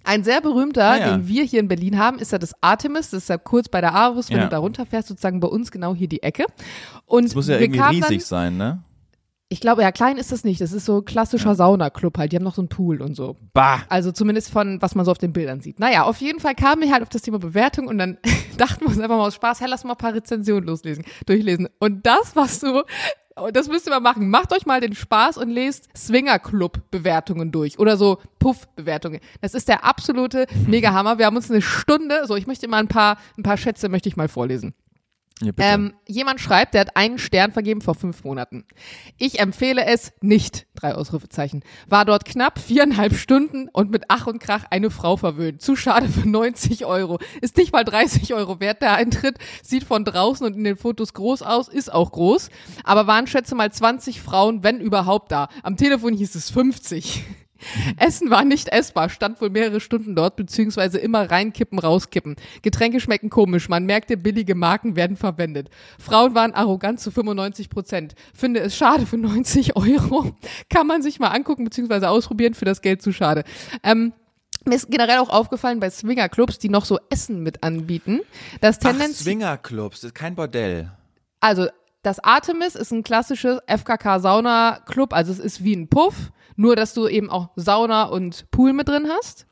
Ein 0.05 0.25
sehr 0.25 0.41
berühmter, 0.41 0.85
Ah, 0.89 0.97
ja. 0.99 1.11
den 1.17 1.29
wir 1.29 1.45
hier 1.45 1.61
in 1.61 1.69
Berlin 1.69 1.99
haben, 1.99 2.19
ist 2.19 2.33
ja 2.33 2.39
das 2.39 2.53
Artemis. 2.63 3.11
Das 3.11 3.25
ist 3.25 3.29
ja 3.29 3.39
kurz 3.39 3.69
bei 3.69 3.81
der 3.81 3.95
Avus, 3.95 4.31
wenn 4.31 4.39
Ja. 4.39 4.45
du 4.45 4.49
da 4.51 4.59
runterfährst, 4.59 5.09
sozusagen 5.09 5.41
bei 5.41 5.49
uns 5.49 5.71
genau 5.71 5.95
hier 5.95 6.09
die 6.09 6.23
Ecke. 6.23 6.47
Und 7.07 7.25
Das 7.27 7.35
muss 7.35 7.49
ja 7.49 7.59
irgendwie 7.59 7.81
riesig 7.81 8.09
dann, 8.09 8.21
sein, 8.21 8.57
ne? 8.57 8.83
Ich 9.53 9.61
glaube, 9.61 9.83
ja, 9.83 9.91
klein 9.91 10.17
ist 10.17 10.31
das 10.31 10.45
nicht. 10.45 10.61
Das 10.61 10.73
ist 10.73 10.85
so 10.85 11.03
klassischer 11.03 11.57
Saunaclub 11.57 12.17
halt. 12.19 12.31
Die 12.31 12.37
haben 12.37 12.45
noch 12.45 12.55
so 12.55 12.63
einen 12.63 12.69
Pool 12.69 13.03
und 13.03 13.17
so. 13.17 13.37
Bah! 13.53 13.81
Also 13.89 14.13
zumindest 14.13 14.51
von, 14.53 14.81
was 14.81 14.95
man 14.95 15.05
so 15.05 15.11
auf 15.11 15.19
den 15.19 15.33
Bildern 15.33 15.61
sieht. 15.61 15.81
Naja, 15.81 16.05
auf 16.05 16.21
jeden 16.21 16.39
Fall 16.39 16.55
kamen 16.55 16.83
wir 16.83 16.93
halt 16.93 17.03
auf 17.03 17.09
das 17.09 17.23
Thema 17.23 17.41
Bewertung 17.41 17.89
und 17.89 17.99
dann 17.99 18.19
dachten 18.59 18.83
wir 18.83 18.89
uns 18.89 19.01
einfach 19.01 19.17
mal 19.17 19.27
aus 19.27 19.35
Spaß, 19.35 19.61
hey, 19.61 19.69
lass 19.69 19.83
mal 19.83 19.93
ein 19.93 19.97
paar 19.99 20.15
Rezensionen 20.15 20.65
loslesen, 20.69 21.05
durchlesen. 21.27 21.69
Und 21.81 22.07
das, 22.07 22.37
was 22.37 22.61
du 22.61 22.85
das 23.53 23.69
müsst 23.69 23.87
ihr 23.87 23.91
mal 23.91 24.01
machen. 24.01 24.29
Macht 24.31 24.53
euch 24.53 24.67
mal 24.67 24.81
den 24.81 24.95
Spaß 24.95 25.39
und 25.39 25.51
lest 25.51 25.89
Swinger-Club-Bewertungen 25.97 27.53
durch 27.53 27.79
oder 27.79 27.97
so 27.97 28.19
Puff-Bewertungen. 28.39 29.21
Das 29.41 29.55
ist 29.55 29.69
der 29.69 29.85
absolute 29.85 30.47
Mega-Hammer. 30.67 31.19
Wir 31.19 31.27
haben 31.27 31.37
uns 31.37 31.51
eine 31.51 31.63
Stunde, 31.63 32.27
so 32.27 32.37
ich 32.37 32.47
möchte 32.47 32.69
mal 32.69 32.79
ein 32.79 32.89
paar, 32.89 33.19
ein 33.39 33.43
paar 33.43 33.57
Schätze 33.57 33.89
möchte 33.89 34.09
ich 34.09 34.17
mal 34.17 34.29
vorlesen. 34.29 34.75
Ja. 35.43 35.53
Ähm, 35.57 35.95
jemand 36.07 36.41
schreibt, 36.41 36.75
der 36.75 36.83
hat 36.83 36.97
einen 36.97 37.19
Stern 37.19 37.53
vergeben 37.53 37.81
vor 37.81 37.95
fünf 37.95 38.25
Monaten. 38.25 38.67
Ich 39.17 39.41
empfehle 39.41 39.87
es 39.87 40.13
nicht. 40.21 40.67
Drei 40.75 40.95
Ausrufezeichen. 40.95 41.63
War 41.89 42.05
dort 42.05 42.27
knapp 42.27 42.59
viereinhalb 42.59 43.15
Stunden 43.15 43.69
und 43.69 43.91
mit 43.91 44.05
Ach 44.09 44.27
und 44.27 44.39
Krach 44.39 44.65
eine 44.71 44.91
Frau 44.91 45.17
verwöhnt. 45.17 45.63
Zu 45.63 45.77
schade 45.77 46.09
für 46.09 46.29
90 46.29 46.85
Euro. 46.85 47.19
Ist 47.41 47.57
nicht 47.57 47.73
mal 47.73 47.85
30 47.85 48.35
Euro 48.35 48.61
wert 48.61 48.83
der 48.83 48.95
Eintritt. 48.95 49.39
Sieht 49.63 49.85
von 49.85 50.05
draußen 50.05 50.45
und 50.45 50.57
in 50.57 50.65
den 50.65 50.77
Fotos 50.77 51.15
groß 51.15 51.41
aus. 51.43 51.69
Ist 51.69 51.91
auch 51.93 52.13
groß. 52.13 52.51
Aber 52.85 53.07
waren 53.07 53.27
schätze 53.27 53.55
mal 53.55 53.73
20 53.73 54.21
Frauen, 54.21 54.63
wenn 54.63 54.81
überhaupt 54.81 55.33
da. 55.33 55.49
Am 55.63 55.77
Telefon 55.77 56.13
hieß 56.13 56.35
es 56.35 56.51
50. 56.51 57.25
Essen 57.97 58.31
war 58.31 58.45
nicht 58.45 58.69
essbar, 58.69 59.09
stand 59.09 59.41
wohl 59.41 59.51
mehrere 59.51 59.81
Stunden 59.81 60.15
dort, 60.15 60.37
beziehungsweise 60.37 60.99
immer 60.99 61.31
reinkippen, 61.31 61.79
rauskippen. 61.79 62.37
Getränke 62.63 63.01
schmecken 63.01 63.31
komisch, 63.31 63.69
man 63.69 63.87
merkte, 63.87 64.17
billige 64.17 64.55
Marken 64.55 64.97
werden 64.97 65.17
verwendet. 65.17 65.71
Frauen 65.99 66.35
waren 66.35 66.53
arrogant 66.53 67.01
zu 67.01 67.11
95 67.11 67.71
Prozent. 67.71 68.15
Finde 68.35 68.61
es 68.61 68.77
schade 68.77 69.07
für 69.07 69.17
90 69.17 69.77
Euro. 69.77 70.33
Kann 70.71 70.87
man 70.87 71.03
sich 71.03 71.19
mal 71.21 71.29
angucken, 71.29 71.65
beziehungsweise 71.65 72.09
ausprobieren, 72.09 72.55
für 72.55 72.65
das 72.65 72.83
Geld 72.83 73.03
zu 73.03 73.13
schade. 73.13 73.45
Ähm, 73.83 74.13
mir 74.67 74.75
ist 74.75 74.91
generell 74.91 75.19
auch 75.19 75.31
aufgefallen 75.31 75.81
bei 75.81 75.89
Swingerclubs, 75.89 76.59
die 76.59 76.69
noch 76.69 76.85
so 76.85 76.99
Essen 77.09 77.43
mit 77.43 77.63
anbieten, 77.63 78.21
dass 78.61 78.79
Ach, 78.79 78.91
Tendenz, 78.91 79.21
Swingerclubs, 79.21 80.03
das 80.03 80.09
ist 80.11 80.15
kein 80.15 80.35
Bordell. 80.35 80.91
also 81.41 81.67
das 82.03 82.19
Artemis 82.21 82.75
ist 82.75 82.93
ein 82.93 83.03
klassisches 83.03 83.61
FKK-Sauna-Club, 83.67 85.13
also 85.13 85.33
es 85.33 85.39
ist 85.39 85.65
wie 85.65 85.75
ein 85.77 85.89
Puff, 85.89 86.33
nur 86.57 86.77
dass 86.77 86.95
du 86.95 87.09
eben 87.09 87.31
auch 87.31 87.51
Sauna 87.57 88.05
und 88.05 88.51
Pool 88.51 88.73
mit 88.73 88.89
drin 88.89 89.09
hast. 89.09 89.47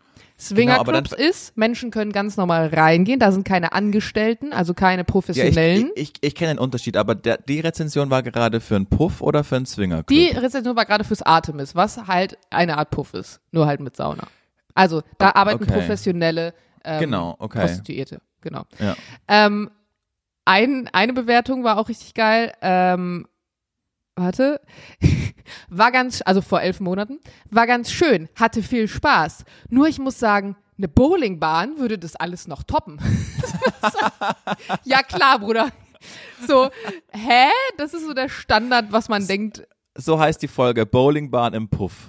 Genau, 0.50 0.84
Swingerclubs 0.84 1.12
ist, 1.12 1.56
Menschen 1.56 1.90
können 1.90 2.12
ganz 2.12 2.36
normal 2.36 2.68
reingehen, 2.68 3.18
da 3.18 3.32
sind 3.32 3.44
keine 3.44 3.72
Angestellten, 3.72 4.52
also 4.52 4.72
keine 4.72 4.98
Ja, 4.98 5.02
ich, 5.02 5.06
Professionellen. 5.08 5.90
ich, 5.96 6.02
ich, 6.02 6.12
ich 6.20 6.34
kenne 6.36 6.54
den 6.54 6.58
Unterschied, 6.60 6.96
aber 6.96 7.16
der, 7.16 7.38
die 7.38 7.58
Rezension 7.58 8.08
war 8.10 8.22
gerade 8.22 8.60
für 8.60 8.76
einen 8.76 8.86
Puff 8.86 9.20
oder 9.20 9.42
für 9.42 9.56
einen 9.56 9.66
Swingerclub? 9.66 10.06
die 10.06 10.28
Rezension 10.28 10.76
war 10.76 10.84
gerade 10.84 11.02
fürs 11.02 11.22
Artemis, 11.22 11.74
was 11.74 12.06
halt 12.06 12.38
eine 12.50 12.78
Art 12.78 12.90
Puff 12.90 13.14
ist, 13.14 13.40
nur 13.50 13.66
halt 13.66 13.80
mit 13.80 13.96
Sauna. 13.96 14.28
Also 14.74 15.02
da 15.18 15.32
arbeiten 15.32 15.64
okay. 15.64 15.72
professionelle 15.72 16.54
ähm, 16.84 17.00
Genau, 17.00 17.34
okay. 17.40 17.58
Prostituierte, 17.58 18.20
genau. 18.40 18.62
Ja. 18.78 18.94
Ähm, 19.26 19.70
ein, 20.44 20.88
eine 20.92 21.12
Bewertung 21.12 21.64
war 21.64 21.78
auch 21.78 21.88
richtig 21.88 22.14
geil. 22.14 22.52
Ähm, 22.62 23.26
warte. 24.18 24.60
War 25.68 25.92
ganz, 25.92 26.22
also 26.24 26.40
vor 26.40 26.60
elf 26.60 26.80
Monaten, 26.80 27.20
war 27.50 27.66
ganz 27.66 27.90
schön, 27.90 28.28
hatte 28.34 28.62
viel 28.62 28.86
Spaß. 28.86 29.44
Nur 29.70 29.88
ich 29.88 29.98
muss 29.98 30.18
sagen, 30.18 30.56
eine 30.76 30.88
Bowlingbahn 30.88 31.78
würde 31.78 31.98
das 31.98 32.16
alles 32.16 32.46
noch 32.46 32.62
toppen. 32.62 33.00
ja 34.84 35.02
klar, 35.02 35.38
Bruder. 35.38 35.70
So, 36.46 36.70
hä? 37.10 37.48
Das 37.76 37.94
ist 37.94 38.04
so 38.04 38.12
der 38.12 38.28
Standard, 38.28 38.92
was 38.92 39.08
man 39.08 39.26
denkt. 39.26 39.66
So 39.94 40.20
heißt 40.20 40.42
die 40.42 40.48
Folge 40.48 40.86
Bowlingbahn 40.86 41.54
im 41.54 41.68
Puff. 41.68 42.08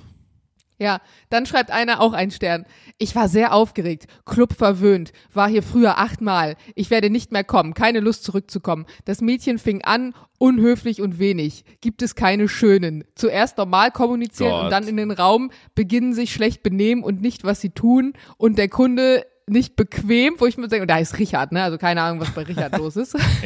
Ja, 0.80 1.02
dann 1.30 1.46
schreibt 1.46 1.72
einer 1.72 2.00
auch 2.00 2.14
einen 2.14 2.32
Stern. 2.32 2.66
Ich 2.98 3.14
war 3.14 3.28
sehr 3.28 3.54
aufgeregt, 3.54 4.08
Club 4.26 4.54
verwöhnt, 4.54 5.12
war 5.34 5.50
hier 5.50 5.62
früher 5.62 5.98
achtmal. 5.98 6.56
Ich 6.74 6.90
werde 6.90 7.10
nicht 7.10 7.34
mehr 7.34 7.44
kommen, 7.44 7.74
keine 7.74 8.00
Lust 8.00 8.24
zurückzukommen. 8.24 8.86
Das 9.04 9.20
Mädchen 9.20 9.60
fing 9.60 9.82
an, 9.84 10.14
unhöflich 10.38 11.02
und 11.02 11.20
wenig. 11.20 11.66
Gibt 11.82 12.02
es 12.02 12.16
keine 12.16 12.48
schönen. 12.48 13.04
Zuerst 13.14 13.58
normal 13.58 13.92
kommunizieren 13.92 14.52
Gott. 14.52 14.64
und 14.64 14.72
dann 14.72 14.88
in 14.88 14.96
den 14.96 15.12
Raum 15.12 15.52
beginnen 15.76 16.14
sich 16.14 16.32
schlecht 16.32 16.64
benehmen 16.64 17.04
und 17.04 17.22
nicht, 17.22 17.44
was 17.44 17.60
sie 17.60 17.72
tun. 17.72 18.14
Und 18.38 18.58
der 18.58 18.70
Kunde 18.70 19.26
nicht 19.50 19.76
bequem, 19.76 20.36
wo 20.38 20.46
ich 20.46 20.58
mir 20.58 20.68
denke, 20.68 20.88
da 20.88 20.98
ist 20.98 21.18
Richard, 21.20 21.52
ne? 21.52 21.64
Also 21.64 21.78
keine 21.78 22.02
Ahnung, 22.02 22.22
was 22.22 22.32
bei 22.32 22.44
Richard 22.44 22.78
los 22.78 22.96
ist. 22.96 23.16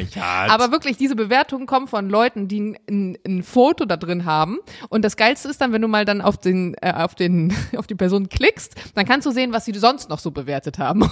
Aber 0.49 0.71
wirklich, 0.71 0.97
diese 0.97 1.15
Bewertungen 1.15 1.65
kommen 1.65 1.87
von 1.87 2.09
Leuten, 2.09 2.47
die 2.47 2.59
ein, 2.59 2.77
ein, 2.89 3.17
ein 3.25 3.43
Foto 3.43 3.85
da 3.85 3.97
drin 3.97 4.25
haben. 4.25 4.59
Und 4.89 5.03
das 5.03 5.17
Geilste 5.17 5.49
ist 5.49 5.61
dann, 5.61 5.71
wenn 5.71 5.81
du 5.81 5.87
mal 5.87 6.05
dann 6.05 6.21
auf 6.21 6.37
den, 6.37 6.75
äh, 6.81 6.91
auf 6.93 7.15
den, 7.15 7.53
auf 7.77 7.87
die 7.87 7.95
Person 7.95 8.29
klickst, 8.29 8.75
dann 8.95 9.05
kannst 9.05 9.25
du 9.25 9.31
sehen, 9.31 9.53
was 9.53 9.65
sie 9.65 9.73
sonst 9.73 10.09
noch 10.09 10.19
so 10.19 10.31
bewertet 10.31 10.77
haben. 10.79 11.01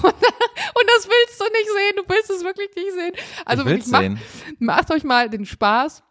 Und 0.74 0.86
das 0.88 1.08
willst 1.08 1.40
du 1.40 1.46
nicht 1.46 1.68
sehen. 1.68 1.96
Du 1.98 2.04
willst 2.08 2.30
es 2.30 2.44
wirklich 2.44 2.70
nicht 2.76 2.94
sehen. 2.94 3.12
Also 3.46 3.64
Ich 3.64 3.70
wirklich, 3.70 3.88
macht, 3.88 4.60
macht 4.60 4.92
euch 4.92 5.04
mal 5.04 5.30
den 5.30 5.46
Spaß. 5.46 6.04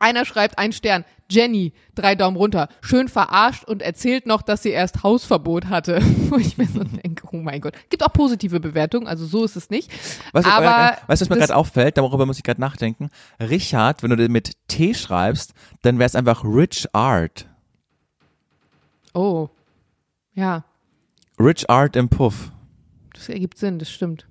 Einer 0.00 0.24
schreibt 0.24 0.58
ein 0.58 0.72
Stern. 0.72 1.04
Jenny, 1.28 1.74
drei 1.94 2.14
Daumen 2.16 2.36
runter. 2.36 2.68
Schön 2.80 3.08
verarscht 3.08 3.64
und 3.64 3.82
erzählt 3.82 4.26
noch, 4.26 4.40
dass 4.42 4.62
sie 4.62 4.70
erst 4.70 5.02
Hausverbot 5.02 5.66
hatte. 5.66 6.00
Wo 6.30 6.36
ich 6.36 6.58
mir 6.58 6.66
so 6.66 6.82
denke, 6.82 7.28
oh 7.30 7.36
mein 7.36 7.60
Gott. 7.60 7.74
Gibt 7.90 8.02
auch 8.02 8.12
positive 8.12 8.60
Bewertungen, 8.60 9.06
also 9.06 9.26
so 9.26 9.44
ist 9.44 9.56
es 9.56 9.68
nicht. 9.68 9.90
Weißt 10.32 10.46
du, 10.46 10.50
Aber 10.50 10.94
äh, 10.94 10.96
weißt 11.06 11.22
du, 11.22 11.26
was 11.26 11.28
mir 11.28 11.36
gerade 11.36 11.54
auffällt? 11.54 11.98
Darüber 11.98 12.24
muss 12.24 12.38
ich 12.38 12.42
gerade 12.42 12.60
nachdenken. 12.60 13.10
Richard, 13.38 14.02
wenn 14.02 14.10
du 14.10 14.16
den 14.16 14.32
mit 14.32 14.52
T 14.68 14.94
schreibst, 14.94 15.52
dann 15.82 15.98
wäre 15.98 16.06
es 16.06 16.16
einfach 16.16 16.44
Rich 16.44 16.88
Art. 16.94 17.46
Oh. 19.12 19.50
Ja. 20.34 20.64
Rich 21.38 21.68
Art 21.68 21.94
im 21.94 22.08
Puff. 22.08 22.50
Das 23.12 23.28
ergibt 23.28 23.58
Sinn, 23.58 23.78
das 23.78 23.90
stimmt. 23.90 24.26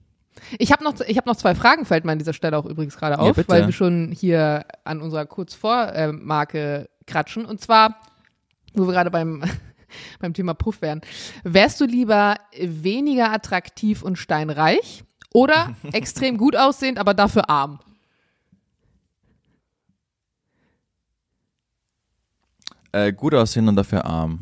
Ich 0.57 0.71
habe 0.71 0.83
noch, 0.83 0.99
ich 1.01 1.17
hab 1.17 1.25
noch 1.25 1.35
zwei 1.35 1.55
Fragen, 1.55 1.85
fällt 1.85 2.05
mir 2.05 2.11
an 2.11 2.19
dieser 2.19 2.33
Stelle 2.33 2.57
auch 2.57 2.65
übrigens 2.65 2.97
gerade 2.97 3.15
Ja, 3.15 3.19
auf, 3.29 3.35
bitte. 3.35 3.49
weil 3.49 3.65
wir 3.65 3.73
schon 3.73 4.11
hier 4.11 4.65
an 4.83 5.01
unserer 5.01 5.25
Kurz-Vor-Marke 5.25 6.89
kratschen. 7.05 7.45
Und 7.45 7.61
zwar, 7.61 7.95
wo 8.73 8.85
wir 8.87 8.93
gerade 8.93 9.11
beim, 9.11 9.43
beim 10.19 10.33
Thema 10.33 10.53
Puff 10.53 10.81
wären. 10.81 11.01
Wärst 11.43 11.79
du 11.81 11.85
lieber 11.85 12.35
weniger 12.57 13.31
attraktiv 13.31 14.01
und 14.03 14.17
steinreich 14.17 15.03
oder 15.33 15.75
extrem 15.91 16.37
gut 16.37 16.55
aussehend, 16.55 16.97
aber 16.97 17.13
dafür 17.13 17.49
arm? 17.49 17.79
Äh, 22.91 23.13
gut 23.13 23.35
aussehen 23.35 23.67
und 23.67 23.75
dafür 23.75 24.05
arm. 24.05 24.39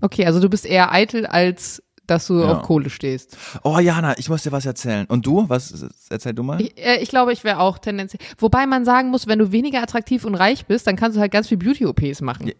Okay, 0.00 0.26
also 0.26 0.40
du 0.40 0.50
bist 0.50 0.66
eher 0.66 0.92
eitel, 0.92 1.26
als 1.26 1.82
dass 2.06 2.26
du 2.26 2.40
Ja. 2.40 2.52
auf 2.56 2.62
Kohle 2.62 2.90
stehst. 2.90 3.36
Oh, 3.62 3.78
Jana, 3.78 4.18
ich 4.18 4.28
muss 4.28 4.42
dir 4.42 4.52
was 4.52 4.66
erzählen. 4.66 5.06
Und 5.06 5.24
du? 5.26 5.48
Was? 5.48 5.84
Erzähl 6.10 6.34
du 6.34 6.42
mal. 6.42 6.60
Ich, 6.60 6.76
äh, 6.78 6.96
ich 7.00 7.08
glaube, 7.08 7.32
ich 7.32 7.44
wäre 7.44 7.60
auch 7.60 7.78
tendenziell. 7.78 8.20
Wobei 8.38 8.66
man 8.66 8.84
sagen 8.84 9.10
muss, 9.10 9.26
wenn 9.26 9.38
du 9.38 9.52
weniger 9.52 9.82
attraktiv 9.82 10.24
und 10.24 10.34
reich 10.34 10.66
bist, 10.66 10.86
dann 10.86 10.96
kannst 10.96 11.16
du 11.16 11.20
halt 11.20 11.32
ganz 11.32 11.48
viel 11.48 11.58
Beauty-OPs 11.58 12.20
machen. 12.20 12.48
Ja. 12.48 12.54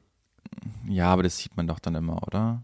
Ja, 0.88 1.06
aber 1.12 1.22
das 1.22 1.38
sieht 1.38 1.56
man 1.56 1.66
doch 1.66 1.78
dann 1.78 1.94
immer, 1.94 2.22
oder? 2.26 2.62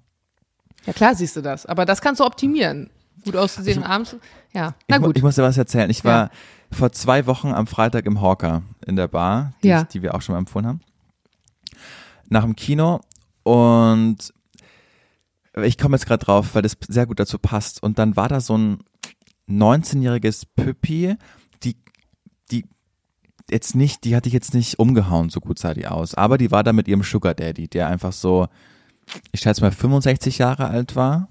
Ja, 0.86 0.92
klar 0.92 1.14
siehst 1.14 1.34
du 1.36 1.40
das. 1.40 1.66
Aber 1.66 1.84
das 1.84 2.00
kannst 2.00 2.20
du 2.20 2.24
optimieren. 2.24 2.90
Gut 3.24 3.36
auszusehen 3.36 3.82
abends. 3.82 4.16
Ja, 4.52 4.74
na 4.88 4.96
ich, 4.96 5.02
gut. 5.02 5.16
Ich 5.16 5.22
muss 5.22 5.34
dir 5.36 5.42
was 5.42 5.56
erzählen. 5.58 5.90
Ich 5.90 6.04
war 6.04 6.30
vor 6.70 6.92
zwei 6.92 7.26
Wochen 7.26 7.48
am 7.52 7.66
Freitag 7.66 8.06
im 8.06 8.20
Hawker 8.20 8.62
in 8.86 8.96
der 8.96 9.08
Bar, 9.08 9.54
die, 9.62 9.68
Ja. 9.68 9.82
ich, 9.82 9.88
die 9.88 10.02
wir 10.02 10.14
auch 10.14 10.22
schon 10.22 10.34
mal 10.34 10.38
empfohlen 10.38 10.66
haben. 10.66 10.80
Nach 12.28 12.42
dem 12.44 12.54
Kino 12.56 13.00
und 13.42 14.16
ich 15.64 15.78
komme 15.78 15.96
jetzt 15.96 16.06
gerade 16.06 16.24
drauf, 16.24 16.54
weil 16.54 16.62
das 16.62 16.76
sehr 16.88 17.06
gut 17.06 17.20
dazu 17.20 17.38
passt. 17.38 17.82
Und 17.82 17.98
dann 17.98 18.16
war 18.16 18.28
da 18.28 18.40
so 18.40 18.56
ein 18.56 18.78
19-jähriges 19.48 20.44
Püppi, 20.56 21.16
die, 21.62 21.76
die 22.50 22.64
jetzt 23.50 23.74
nicht, 23.74 24.04
die 24.04 24.14
hatte 24.14 24.28
ich 24.28 24.34
jetzt 24.34 24.54
nicht 24.54 24.78
umgehauen, 24.78 25.30
so 25.30 25.40
gut 25.40 25.58
sah 25.58 25.74
die 25.74 25.86
aus. 25.86 26.14
Aber 26.14 26.38
die 26.38 26.50
war 26.50 26.62
da 26.62 26.72
mit 26.72 26.88
ihrem 26.88 27.02
Sugar 27.02 27.34
Daddy, 27.34 27.68
der 27.68 27.88
einfach 27.88 28.12
so, 28.12 28.48
ich 29.32 29.40
schätze 29.40 29.62
mal 29.62 29.72
65 29.72 30.38
Jahre 30.38 30.68
alt 30.68 30.96
war. 30.96 31.28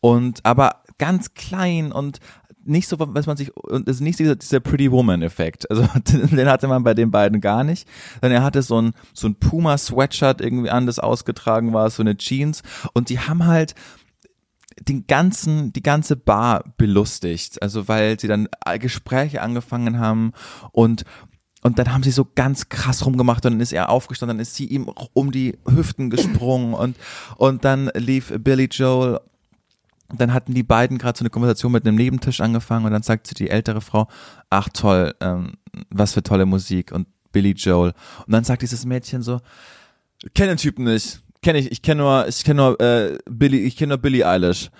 Und 0.00 0.44
aber 0.44 0.82
ganz 0.98 1.34
klein 1.34 1.92
und 1.92 2.20
nicht 2.68 2.88
so, 2.88 2.96
was 2.98 3.26
man 3.26 3.36
sich, 3.36 3.56
und 3.56 3.88
es 3.88 3.96
ist 3.96 4.02
nicht 4.02 4.18
dieser, 4.18 4.36
dieser 4.36 4.60
Pretty 4.60 4.90
Woman-Effekt. 4.90 5.70
Also 5.70 5.86
den 6.08 6.48
hatte 6.48 6.68
man 6.68 6.84
bei 6.84 6.94
den 6.94 7.10
beiden 7.10 7.40
gar 7.40 7.64
nicht. 7.64 7.88
Denn 8.22 8.32
er 8.32 8.42
hatte 8.42 8.62
so 8.62 8.80
ein, 8.80 8.92
so 9.12 9.28
ein 9.28 9.36
Puma-Sweatshirt 9.36 10.40
irgendwie 10.40 10.70
an, 10.70 10.86
das 10.86 10.98
ausgetragen 10.98 11.72
war, 11.72 11.90
so 11.90 12.02
eine 12.02 12.16
Jeans. 12.16 12.62
Und 12.92 13.08
die 13.08 13.20
haben 13.20 13.46
halt 13.46 13.74
den 14.80 15.06
ganzen, 15.06 15.72
die 15.72 15.82
ganze 15.82 16.16
Bar 16.16 16.64
belustigt. 16.76 17.62
Also 17.62 17.88
weil 17.88 18.18
sie 18.20 18.28
dann 18.28 18.48
Gespräche 18.78 19.42
angefangen 19.42 19.98
haben 19.98 20.32
und 20.72 21.04
und 21.62 21.80
dann 21.80 21.92
haben 21.92 22.04
sie 22.04 22.12
so 22.12 22.24
ganz 22.32 22.68
krass 22.68 23.04
rumgemacht 23.04 23.44
und 23.44 23.54
dann 23.54 23.60
ist 23.60 23.72
er 23.72 23.88
aufgestanden, 23.88 24.36
dann 24.36 24.42
ist 24.42 24.54
sie 24.54 24.66
ihm 24.66 24.88
um 25.14 25.32
die 25.32 25.58
Hüften 25.68 26.10
gesprungen 26.10 26.74
und, 26.74 26.96
und 27.38 27.64
dann 27.64 27.90
lief 27.96 28.32
Billy 28.38 28.68
Joel 28.70 29.18
dann 30.12 30.32
hatten 30.32 30.54
die 30.54 30.62
beiden 30.62 30.98
gerade 30.98 31.18
so 31.18 31.22
eine 31.22 31.30
Konversation 31.30 31.72
mit 31.72 31.86
einem 31.86 31.96
Nebentisch 31.96 32.40
angefangen 32.40 32.86
und 32.86 32.92
dann 32.92 33.02
sagt 33.02 33.26
sie 33.26 33.34
die 33.34 33.50
ältere 33.50 33.80
Frau, 33.80 34.08
ach 34.50 34.68
toll, 34.72 35.14
ähm, 35.20 35.54
was 35.90 36.14
für 36.14 36.22
tolle 36.22 36.46
Musik 36.46 36.92
und 36.92 37.08
Billy 37.32 37.52
Joel. 37.52 37.92
Und 38.26 38.32
dann 38.32 38.44
sagt 38.44 38.62
dieses 38.62 38.84
Mädchen 38.84 39.22
so, 39.22 39.40
kenne 40.34 40.52
den 40.52 40.58
Typen 40.58 40.84
nicht, 40.84 41.22
kenne 41.42 41.58
ich, 41.58 41.70
ich 41.70 41.82
kenne 41.82 42.02
nur, 42.02 42.28
ich 42.28 42.44
kenne 42.44 42.62
nur 42.62 42.80
äh, 42.80 43.18
Billy, 43.28 43.58
ich 43.58 43.76
kenne 43.76 43.90
nur 43.90 43.98
Billie 43.98 44.26
Eilish. 44.26 44.70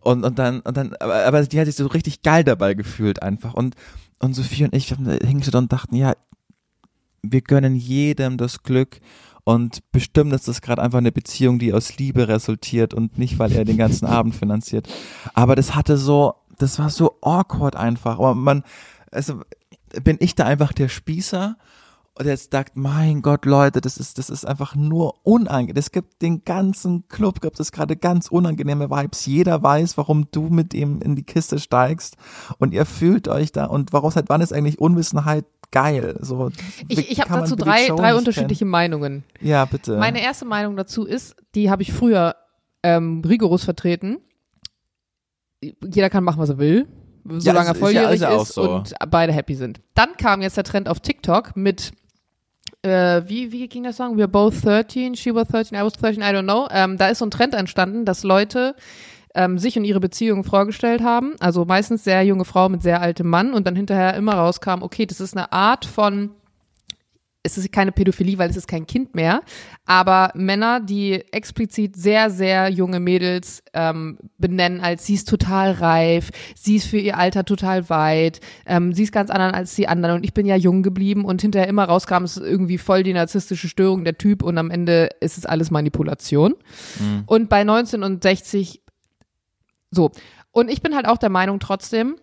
Und, 0.00 0.24
und 0.24 0.38
dann, 0.38 0.60
und 0.60 0.76
dann, 0.76 0.94
aber, 0.98 1.26
aber 1.26 1.42
die 1.44 1.60
hat 1.60 1.66
sich 1.66 1.76
so 1.76 1.86
richtig 1.86 2.22
geil 2.22 2.42
dabei 2.42 2.74
gefühlt 2.74 3.22
einfach. 3.22 3.54
Und, 3.54 3.74
und 4.18 4.34
Sophie 4.34 4.64
und 4.64 4.74
ich 4.74 4.90
haben 4.92 5.04
hingestellt 5.04 5.56
und 5.56 5.72
dachten, 5.72 5.94
ja, 5.94 6.14
wir 7.22 7.42
gönnen 7.42 7.76
jedem 7.76 8.38
das 8.38 8.62
Glück 8.62 9.00
und 9.44 9.80
bestimmt 9.92 10.32
ist 10.32 10.48
das 10.48 10.60
gerade 10.60 10.82
einfach 10.82 10.98
eine 10.98 11.12
Beziehung, 11.12 11.58
die 11.58 11.72
aus 11.72 11.96
Liebe 11.98 12.28
resultiert 12.28 12.94
und 12.94 13.18
nicht, 13.18 13.38
weil 13.38 13.52
er 13.52 13.64
den 13.64 13.76
ganzen 13.76 14.06
Abend 14.06 14.34
finanziert. 14.34 14.88
Aber 15.34 15.56
das 15.56 15.74
hatte 15.74 15.96
so, 15.96 16.34
das 16.58 16.78
war 16.78 16.90
so 16.90 17.18
awkward 17.22 17.76
einfach. 17.76 18.18
Aber 18.18 18.34
man, 18.34 18.62
also 19.10 19.42
bin 20.02 20.16
ich 20.20 20.34
da 20.34 20.44
einfach 20.44 20.72
der 20.72 20.88
Spießer 20.88 21.56
und 22.20 22.26
jetzt 22.26 22.52
sagt, 22.52 22.76
mein 22.76 23.22
Gott, 23.22 23.46
Leute, 23.46 23.80
das 23.80 23.96
ist, 23.96 24.18
das 24.18 24.28
ist 24.28 24.44
einfach 24.44 24.74
nur 24.74 25.26
unangenehm. 25.26 25.78
Es 25.78 25.90
gibt 25.90 26.20
den 26.20 26.44
ganzen 26.44 27.08
Club, 27.08 27.40
gibt 27.40 27.58
es 27.58 27.72
gerade 27.72 27.96
ganz 27.96 28.28
unangenehme 28.28 28.90
Vibes. 28.90 29.24
Jeder 29.24 29.62
weiß, 29.62 29.96
warum 29.96 30.28
du 30.30 30.50
mit 30.50 30.74
ihm 30.74 31.00
in 31.00 31.16
die 31.16 31.22
Kiste 31.22 31.58
steigst 31.58 32.18
und 32.58 32.74
ihr 32.74 32.84
fühlt 32.84 33.26
euch 33.26 33.52
da 33.52 33.64
und 33.64 33.94
warum 33.94 34.10
seit 34.10 34.28
wann 34.28 34.42
ist 34.42 34.52
eigentlich 34.52 34.78
Unwissenheit 34.78 35.46
geil? 35.70 36.18
So, 36.20 36.50
ich 36.88 37.10
ich 37.10 37.20
habe 37.22 37.40
dazu 37.40 37.56
drei, 37.56 37.88
drei 37.88 38.14
unterschiedliche 38.14 38.60
kennen? 38.60 38.70
Meinungen. 38.70 39.24
Ja, 39.40 39.64
bitte. 39.64 39.96
Meine 39.96 40.22
erste 40.22 40.44
Meinung 40.44 40.76
dazu 40.76 41.06
ist, 41.06 41.36
die 41.54 41.70
habe 41.70 41.80
ich 41.80 41.90
früher 41.90 42.36
ähm, 42.82 43.22
rigoros 43.26 43.64
vertreten. 43.64 44.18
Jeder 45.62 46.10
kann 46.10 46.24
machen, 46.24 46.38
was 46.38 46.50
er 46.50 46.58
will, 46.58 46.86
solange 47.24 47.68
er 47.68 47.74
volljährig 47.74 48.16
ist, 48.16 48.20
ja, 48.20 48.36
ist, 48.36 48.50
ist 48.50 48.54
so. 48.56 48.70
und 48.70 48.94
beide 49.08 49.32
happy 49.32 49.54
sind. 49.54 49.80
Dann 49.94 50.18
kam 50.18 50.42
jetzt 50.42 50.58
der 50.58 50.64
Trend 50.64 50.86
auf 50.86 51.00
TikTok 51.00 51.56
mit 51.56 51.92
äh, 52.82 53.22
wie, 53.26 53.52
wie 53.52 53.68
ging 53.68 53.84
das 53.84 53.96
Song? 53.96 54.16
We're 54.16 54.26
both 54.26 54.62
13, 54.62 55.14
she 55.14 55.34
was 55.34 55.48
13, 55.48 55.78
I 55.78 55.82
was 55.82 55.94
13, 55.94 56.22
I 56.22 56.26
don't 56.26 56.44
know. 56.44 56.68
Ähm, 56.70 56.96
da 56.96 57.08
ist 57.08 57.18
so 57.18 57.26
ein 57.26 57.30
Trend 57.30 57.54
entstanden, 57.54 58.04
dass 58.04 58.22
Leute 58.22 58.74
ähm, 59.34 59.58
sich 59.58 59.76
und 59.76 59.84
ihre 59.84 60.00
Beziehungen 60.00 60.44
vorgestellt 60.44 61.02
haben. 61.02 61.34
Also 61.40 61.64
meistens 61.64 62.04
sehr 62.04 62.22
junge 62.22 62.44
Frau 62.44 62.68
mit 62.68 62.82
sehr 62.82 63.00
altem 63.00 63.28
Mann 63.28 63.52
und 63.52 63.66
dann 63.66 63.76
hinterher 63.76 64.14
immer 64.14 64.34
rauskam, 64.34 64.82
okay, 64.82 65.06
das 65.06 65.20
ist 65.20 65.36
eine 65.36 65.52
Art 65.52 65.84
von 65.84 66.30
es 67.42 67.56
ist 67.56 67.72
keine 67.72 67.92
Pädophilie, 67.92 68.36
weil 68.38 68.50
es 68.50 68.56
ist 68.56 68.68
kein 68.68 68.86
Kind 68.86 69.14
mehr, 69.14 69.40
aber 69.86 70.30
Männer, 70.34 70.80
die 70.80 71.24
explizit 71.32 71.96
sehr, 71.96 72.30
sehr 72.30 72.68
junge 72.68 73.00
Mädels 73.00 73.62
ähm, 73.72 74.18
benennen 74.36 74.80
als 74.80 75.06
sie 75.06 75.14
ist 75.14 75.28
total 75.28 75.72
reif, 75.72 76.30
sie 76.54 76.76
ist 76.76 76.86
für 76.86 76.98
ihr 76.98 77.16
Alter 77.16 77.44
total 77.44 77.88
weit, 77.88 78.40
ähm, 78.66 78.92
sie 78.92 79.04
ist 79.04 79.12
ganz 79.12 79.30
anders 79.30 79.54
als 79.54 79.74
die 79.74 79.88
anderen 79.88 80.16
und 80.16 80.24
ich 80.24 80.34
bin 80.34 80.46
ja 80.46 80.56
jung 80.56 80.82
geblieben 80.82 81.24
und 81.24 81.40
hinterher 81.40 81.68
immer 81.68 81.84
rauskam, 81.84 82.24
es 82.24 82.36
ist 82.36 82.44
irgendwie 82.44 82.78
voll 82.78 83.02
die 83.02 83.14
narzisstische 83.14 83.68
Störung 83.68 84.04
der 84.04 84.18
Typ 84.18 84.42
und 84.42 84.58
am 84.58 84.70
Ende 84.70 85.08
ist 85.20 85.38
es 85.38 85.46
alles 85.46 85.70
Manipulation. 85.70 86.54
Mhm. 86.98 87.22
Und 87.26 87.48
bei 87.48 87.64
19 87.64 88.02
und 88.02 88.22
60 88.22 88.82
so. 89.90 90.10
Und 90.52 90.70
ich 90.70 90.82
bin 90.82 90.94
halt 90.94 91.06
auch 91.06 91.18
der 91.18 91.30
Meinung 91.30 91.60
trotzdem, 91.60 92.16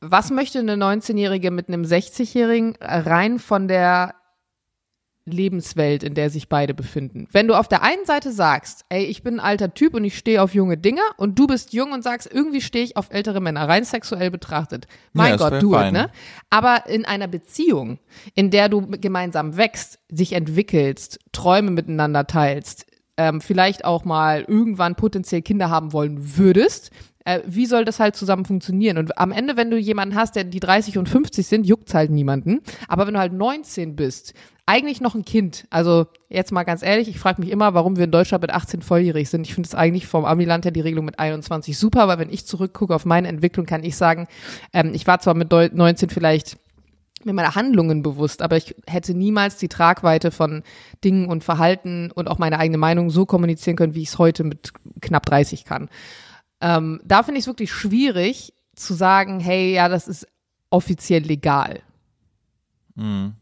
was 0.00 0.30
möchte 0.30 0.58
eine 0.60 0.74
19-Jährige 0.74 1.50
mit 1.50 1.68
einem 1.68 1.82
60-Jährigen 1.82 2.76
rein 2.80 3.38
von 3.38 3.68
der 3.68 4.14
Lebenswelt, 5.32 6.02
in 6.02 6.14
der 6.14 6.30
sich 6.30 6.48
beide 6.48 6.74
befinden. 6.74 7.28
Wenn 7.32 7.48
du 7.48 7.54
auf 7.54 7.68
der 7.68 7.82
einen 7.82 8.04
Seite 8.04 8.32
sagst, 8.32 8.84
ey, 8.88 9.04
ich 9.04 9.22
bin 9.22 9.34
ein 9.34 9.40
alter 9.40 9.74
Typ 9.74 9.94
und 9.94 10.04
ich 10.04 10.16
stehe 10.16 10.42
auf 10.42 10.54
junge 10.54 10.76
Dinger 10.76 11.02
und 11.16 11.38
du 11.38 11.46
bist 11.46 11.72
jung 11.72 11.92
und 11.92 12.02
sagst, 12.02 12.30
irgendwie 12.32 12.60
stehe 12.60 12.84
ich 12.84 12.96
auf 12.96 13.08
ältere 13.10 13.40
Männer, 13.40 13.68
rein 13.68 13.84
sexuell 13.84 14.30
betrachtet. 14.30 14.86
Mein 15.12 15.32
ja, 15.32 15.36
Gott, 15.36 15.62
du, 15.62 15.72
ne? 15.72 16.10
Aber 16.50 16.86
in 16.86 17.04
einer 17.04 17.28
Beziehung, 17.28 17.98
in 18.34 18.50
der 18.50 18.68
du 18.68 18.86
gemeinsam 18.86 19.56
wächst, 19.56 19.98
sich 20.08 20.32
entwickelst, 20.32 21.20
Träume 21.32 21.70
miteinander 21.70 22.26
teilst, 22.26 22.86
ähm, 23.16 23.40
vielleicht 23.40 23.84
auch 23.84 24.04
mal 24.04 24.42
irgendwann 24.42 24.94
potenziell 24.94 25.42
Kinder 25.42 25.70
haben 25.70 25.92
wollen 25.92 26.36
würdest, 26.38 26.90
äh, 27.28 27.42
wie 27.46 27.66
soll 27.66 27.84
das 27.84 28.00
halt 28.00 28.16
zusammen 28.16 28.46
funktionieren? 28.46 28.96
Und 28.96 29.18
am 29.18 29.32
Ende, 29.32 29.56
wenn 29.56 29.70
du 29.70 29.76
jemanden 29.76 30.14
hast, 30.14 30.34
der 30.34 30.44
die 30.44 30.60
30 30.60 30.96
und 30.96 31.08
50 31.08 31.46
sind, 31.46 31.66
juckt's 31.66 31.92
halt 31.92 32.10
niemanden. 32.10 32.60
Aber 32.88 33.06
wenn 33.06 33.14
du 33.14 33.20
halt 33.20 33.34
19 33.34 33.96
bist, 33.96 34.32
eigentlich 34.64 35.02
noch 35.02 35.14
ein 35.14 35.26
Kind. 35.26 35.66
Also 35.68 36.06
jetzt 36.30 36.52
mal 36.52 36.64
ganz 36.64 36.82
ehrlich, 36.82 37.06
ich 37.08 37.18
frage 37.18 37.42
mich 37.42 37.50
immer, 37.50 37.74
warum 37.74 37.96
wir 37.96 38.04
in 38.04 38.10
Deutschland 38.10 38.42
mit 38.42 38.50
18 38.50 38.80
volljährig 38.80 39.28
sind. 39.28 39.46
Ich 39.46 39.54
finde 39.54 39.66
es 39.66 39.74
eigentlich 39.74 40.06
vom 40.06 40.24
Amiland 40.24 40.64
her 40.64 40.72
die 40.72 40.80
Regelung 40.80 41.04
mit 41.04 41.18
21 41.18 41.76
super, 41.78 42.02
aber 42.02 42.18
wenn 42.18 42.32
ich 42.32 42.46
zurückgucke 42.46 42.94
auf 42.94 43.04
meine 43.04 43.28
Entwicklung, 43.28 43.66
kann 43.66 43.84
ich 43.84 43.96
sagen, 43.96 44.26
ähm, 44.72 44.92
ich 44.94 45.06
war 45.06 45.20
zwar 45.20 45.34
mit 45.34 45.52
19 45.52 46.08
vielleicht 46.08 46.56
mir 47.24 47.32
meiner 47.32 47.56
Handlungen 47.56 48.02
bewusst, 48.02 48.42
aber 48.42 48.56
ich 48.56 48.74
hätte 48.86 49.12
niemals 49.12 49.56
die 49.56 49.68
Tragweite 49.68 50.30
von 50.30 50.62
Dingen 51.04 51.28
und 51.28 51.44
Verhalten 51.44 52.10
und 52.12 52.28
auch 52.28 52.38
meine 52.38 52.58
eigene 52.58 52.78
Meinung 52.78 53.10
so 53.10 53.26
kommunizieren 53.26 53.76
können, 53.76 53.94
wie 53.94 54.02
ich 54.02 54.08
es 54.08 54.18
heute 54.18 54.44
mit 54.44 54.72
knapp 55.00 55.26
30 55.26 55.64
kann. 55.64 55.88
Ähm, 56.60 57.00
da 57.04 57.22
finde 57.22 57.38
ich 57.38 57.44
es 57.44 57.48
wirklich 57.48 57.72
schwierig 57.72 58.52
zu 58.74 58.94
sagen, 58.94 59.40
hey, 59.40 59.74
ja, 59.74 59.88
das 59.88 60.08
ist 60.08 60.26
offiziell 60.70 61.22
legal. 61.22 61.80
Mhm. 62.94 63.34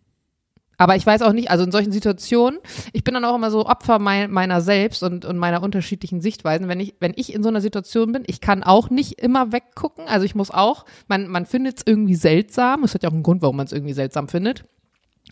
Aber 0.79 0.97
ich 0.97 1.07
weiß 1.07 1.23
auch 1.23 1.33
nicht, 1.33 1.51
also 1.51 1.65
in 1.65 1.73
solchen 1.73 1.93
Situationen, 1.93 2.61
ich 2.93 3.03
bin 3.03 3.15
dann 3.15 3.25
auch 3.25 3.35
immer 3.35 3.51
so 3.51 3.65
Opfer 3.65 3.99
mein, 3.99 4.31
meiner 4.31 4.61
selbst 4.61 5.03
und, 5.03 5.25
und 5.25 5.39
meiner 5.39 5.63
unterschiedlichen 5.63 6.21
Sichtweisen. 6.21 6.69
Wenn 6.69 6.81
ich, 6.81 6.95
wenn 7.01 7.15
ich 7.17 7.33
in 7.33 7.43
so 7.43 7.49
einer 7.49 7.63
Situation 7.63 8.13
bin, 8.13 8.25
ich 8.27 8.43
kann 8.43 8.63
auch 8.63 8.91
nicht 8.91 9.21
immer 9.21 9.53
weggucken. 9.53 10.07
Also 10.07 10.27
ich 10.27 10.35
muss 10.35 10.51
auch, 10.51 10.85
man, 11.09 11.29
man 11.29 11.47
findet 11.47 11.79
es 11.79 11.83
irgendwie 11.87 12.15
seltsam. 12.15 12.85
Es 12.85 12.93
hat 12.95 13.03
ja 13.03 13.09
auch 13.09 13.15
einen 13.15 13.23
Grund, 13.23 13.41
warum 13.41 13.57
man 13.57 13.67
es 13.67 13.73
irgendwie 13.73 13.95
seltsam 13.95 14.29
findet. 14.29 14.65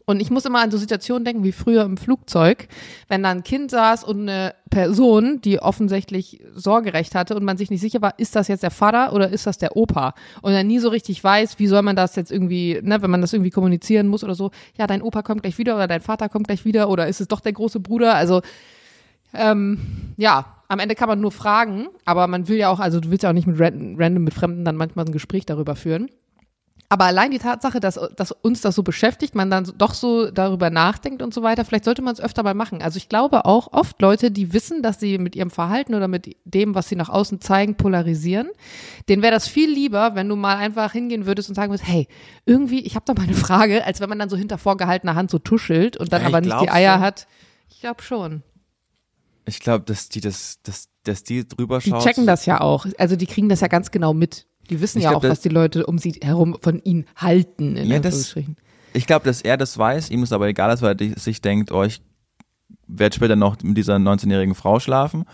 Und 0.07 0.20
ich 0.20 0.30
muss 0.30 0.44
immer 0.44 0.61
an 0.61 0.70
so 0.70 0.76
Situationen 0.76 1.24
denken 1.24 1.44
wie 1.44 1.52
früher 1.52 1.82
im 1.82 1.96
Flugzeug, 1.96 2.68
wenn 3.09 3.22
da 3.22 3.30
ein 3.30 3.42
Kind 3.42 3.70
saß 3.70 4.05
und 4.05 4.28
eine 4.28 4.55
Person, 4.68 5.40
die 5.40 5.61
offensichtlich 5.61 6.42
Sorgerecht 6.55 7.14
hatte 7.14 7.34
und 7.34 7.44
man 7.44 7.57
sich 7.57 7.70
nicht 7.70 7.80
sicher 7.80 8.02
war, 8.02 8.18
ist 8.18 8.36
das 8.36 8.48
jetzt 8.48 8.62
der 8.62 8.70
Vater 8.70 9.14
oder 9.14 9.30
ist 9.30 9.46
das 9.46 9.57
der 9.57 9.76
Opa? 9.76 10.14
Und 10.42 10.52
dann 10.52 10.66
nie 10.66 10.78
so 10.78 10.90
richtig 10.90 11.24
weiß, 11.24 11.59
wie 11.59 11.68
soll 11.68 11.80
man 11.80 11.96
das 11.96 12.16
jetzt 12.16 12.30
irgendwie, 12.30 12.80
ne, 12.82 13.00
wenn 13.00 13.11
man 13.11 13.22
das 13.22 13.32
irgendwie 13.32 13.50
kommunizieren 13.50 14.09
muss 14.09 14.22
oder 14.22 14.34
so, 14.34 14.50
ja, 14.76 14.86
dein 14.86 15.00
Opa 15.00 15.22
kommt 15.22 15.42
gleich 15.42 15.57
wieder 15.57 15.74
oder 15.74 15.86
dein 15.86 16.02
Vater 16.02 16.28
kommt 16.28 16.48
gleich 16.48 16.66
wieder 16.66 16.90
oder 16.90 17.09
ist 17.09 17.22
es 17.22 17.28
doch 17.28 17.40
der 17.40 17.52
große 17.55 17.80
Bruder? 17.80 18.14
Also, 18.14 18.42
ähm, 19.32 19.78
ja, 20.18 20.46
am 20.68 20.80
Ende 20.80 20.94
kann 20.94 21.09
man 21.09 21.20
nur 21.20 21.32
fragen, 21.32 21.88
aber 22.05 22.26
man 22.26 22.46
will 22.48 22.59
ja 22.59 22.68
auch, 22.68 22.80
also 22.80 23.00
du 23.00 23.11
willst 23.11 23.22
ja 23.22 23.30
auch 23.30 23.34
nicht 23.34 23.46
mit 23.46 23.59
random 23.59 24.24
mit 24.24 24.34
Fremden 24.34 24.64
dann 24.64 24.76
manchmal 24.76 25.07
ein 25.07 25.12
Gespräch 25.12 25.46
darüber 25.46 25.76
führen. 25.76 26.11
Aber 26.95 27.07
allein 27.07 27.32
die 27.32 27.40
Tatsache, 27.40 27.80
dass, 27.80 27.99
dass 28.14 28.30
uns 28.30 28.61
das 28.61 28.76
so 28.76 28.84
beschäftigt, 28.84 29.34
man 29.34 29.51
dann 29.51 29.68
doch 29.78 29.95
so 29.95 30.30
darüber 30.30 30.70
nachdenkt 30.70 31.22
und 31.22 31.34
so 31.34 31.42
weiter, 31.42 31.64
vielleicht 31.64 31.86
sollte 31.86 32.03
man 32.03 32.14
es 32.14 32.20
öfter 32.20 32.45
mal 32.45 32.55
machen. 32.55 32.82
Also 32.82 32.99
ich 32.99 33.09
glaube 33.09 33.47
auch 33.47 33.72
oft 33.72 34.01
Leute, 34.01 34.30
die 34.30 34.53
wissen, 34.53 34.80
dass 34.80 35.01
sie 35.01 35.18
mit 35.18 35.34
ihrem 35.34 35.51
Verhalten 35.51 35.97
oder 35.97 36.07
mit 36.07 36.36
dem, 36.45 36.76
was 36.76 36.88
sie 36.88 36.95
nach 36.95 37.09
außen 37.09 37.40
zeigen, 37.40 37.74
polarisieren, 37.74 38.49
denen 39.09 39.22
wäre 39.22 39.34
das 39.34 39.49
viel 39.49 39.68
lieber, 39.68 40.14
wenn 40.14 40.28
du 40.28 40.36
mal 40.36 40.55
einfach 40.55 40.92
hingehen 40.92 41.26
würdest 41.26 41.49
und 41.49 41.57
sagen 41.57 41.72
würdest, 41.72 41.88
hey, 41.88 42.07
irgendwie, 42.47 42.86
ich 42.86 42.95
habe 42.95 43.05
da 43.07 43.14
mal 43.14 43.24
eine 43.24 43.34
Frage, 43.34 43.84
als 43.84 44.01
wenn 44.01 44.09
man 44.09 44.20
dann 44.20 44.28
so 44.28 44.36
hinter 44.36 44.57
vorgehaltener 44.57 45.16
Hand 45.16 45.32
so 45.32 45.40
tuschelt 45.40 45.97
und 45.97 46.12
dann 46.12 46.22
ja, 46.22 46.28
aber 46.28 46.42
nicht 46.42 46.61
die 46.61 46.70
Eier 46.70 46.99
so. 46.99 47.05
hat. 47.05 47.26
Ich 47.70 47.80
glaube 47.80 48.03
schon. 48.05 48.45
Ich 49.47 49.59
glaube, 49.59 49.84
dass 49.84 50.11
die 50.11 50.20
das, 50.20 50.61
dass, 50.62 50.90
dass 51.03 51.24
die 51.24 51.45
drüber 51.45 51.80
schauen. 51.80 51.99
Die 51.99 52.05
checken 52.05 52.24
das 52.24 52.47
ja 52.47 52.61
auch. 52.61 52.86
Also 52.99 53.16
die 53.16 53.26
kriegen 53.26 53.49
das 53.49 53.62
ja 53.62 53.66
ganz 53.66 53.90
genau 53.90 54.14
mit. 54.14 54.47
Die 54.71 54.81
wissen 54.81 54.99
ich 54.99 55.05
ja 55.05 55.11
glaub, 55.11 55.25
auch, 55.25 55.29
was 55.29 55.41
die 55.41 55.49
Leute 55.49 55.87
um 55.87 55.99
sie 55.99 56.12
herum 56.23 56.57
von 56.61 56.81
ihnen 56.81 57.07
halten. 57.17 57.77
ja, 57.77 57.99
das, 57.99 58.35
ich 58.93 59.07
glaube, 59.07 59.25
dass 59.25 59.43
er 59.43 59.57
das 59.57 59.77
weiß, 59.77 60.11
ihm 60.11 60.23
ist 60.23 60.33
aber 60.33 60.49
egal, 60.49 60.69
dass 60.69 60.83
er 60.83 60.97
sich 61.17 61.41
denkt, 61.41 61.73
oh, 61.73 61.83
ich 61.83 62.01
werde 62.87 63.15
später 63.15 63.37
noch 63.37 63.62
mit 63.62 63.77
dieser 63.77 63.97
19-jährigen 63.97 64.55
Frau 64.55 64.81
schlafen. 64.81 65.25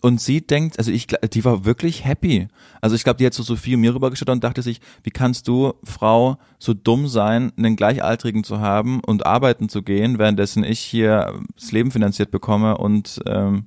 Und 0.00 0.20
sie 0.20 0.44
denkt, 0.44 0.78
also 0.78 0.90
ich, 0.90 1.06
die 1.06 1.44
war 1.44 1.64
wirklich 1.64 2.04
happy. 2.04 2.48
Also 2.80 2.96
ich 2.96 3.04
glaube, 3.04 3.18
die 3.18 3.26
hat 3.26 3.34
so 3.34 3.44
Sophie 3.44 3.76
mir 3.76 3.94
rübergeschaut 3.94 4.28
und 4.30 4.42
dachte 4.42 4.60
sich, 4.60 4.80
wie 5.04 5.10
kannst 5.10 5.46
du, 5.46 5.74
Frau, 5.84 6.38
so 6.58 6.74
dumm 6.74 7.06
sein, 7.06 7.52
einen 7.56 7.76
Gleichaltrigen 7.76 8.42
zu 8.42 8.58
haben 8.58 9.00
und 9.06 9.24
arbeiten 9.26 9.68
zu 9.68 9.82
gehen, 9.82 10.18
währenddessen 10.18 10.64
ich 10.64 10.80
hier 10.80 11.40
das 11.54 11.70
Leben 11.70 11.92
finanziert 11.92 12.32
bekomme 12.32 12.78
und 12.78 13.20
ähm, 13.26 13.66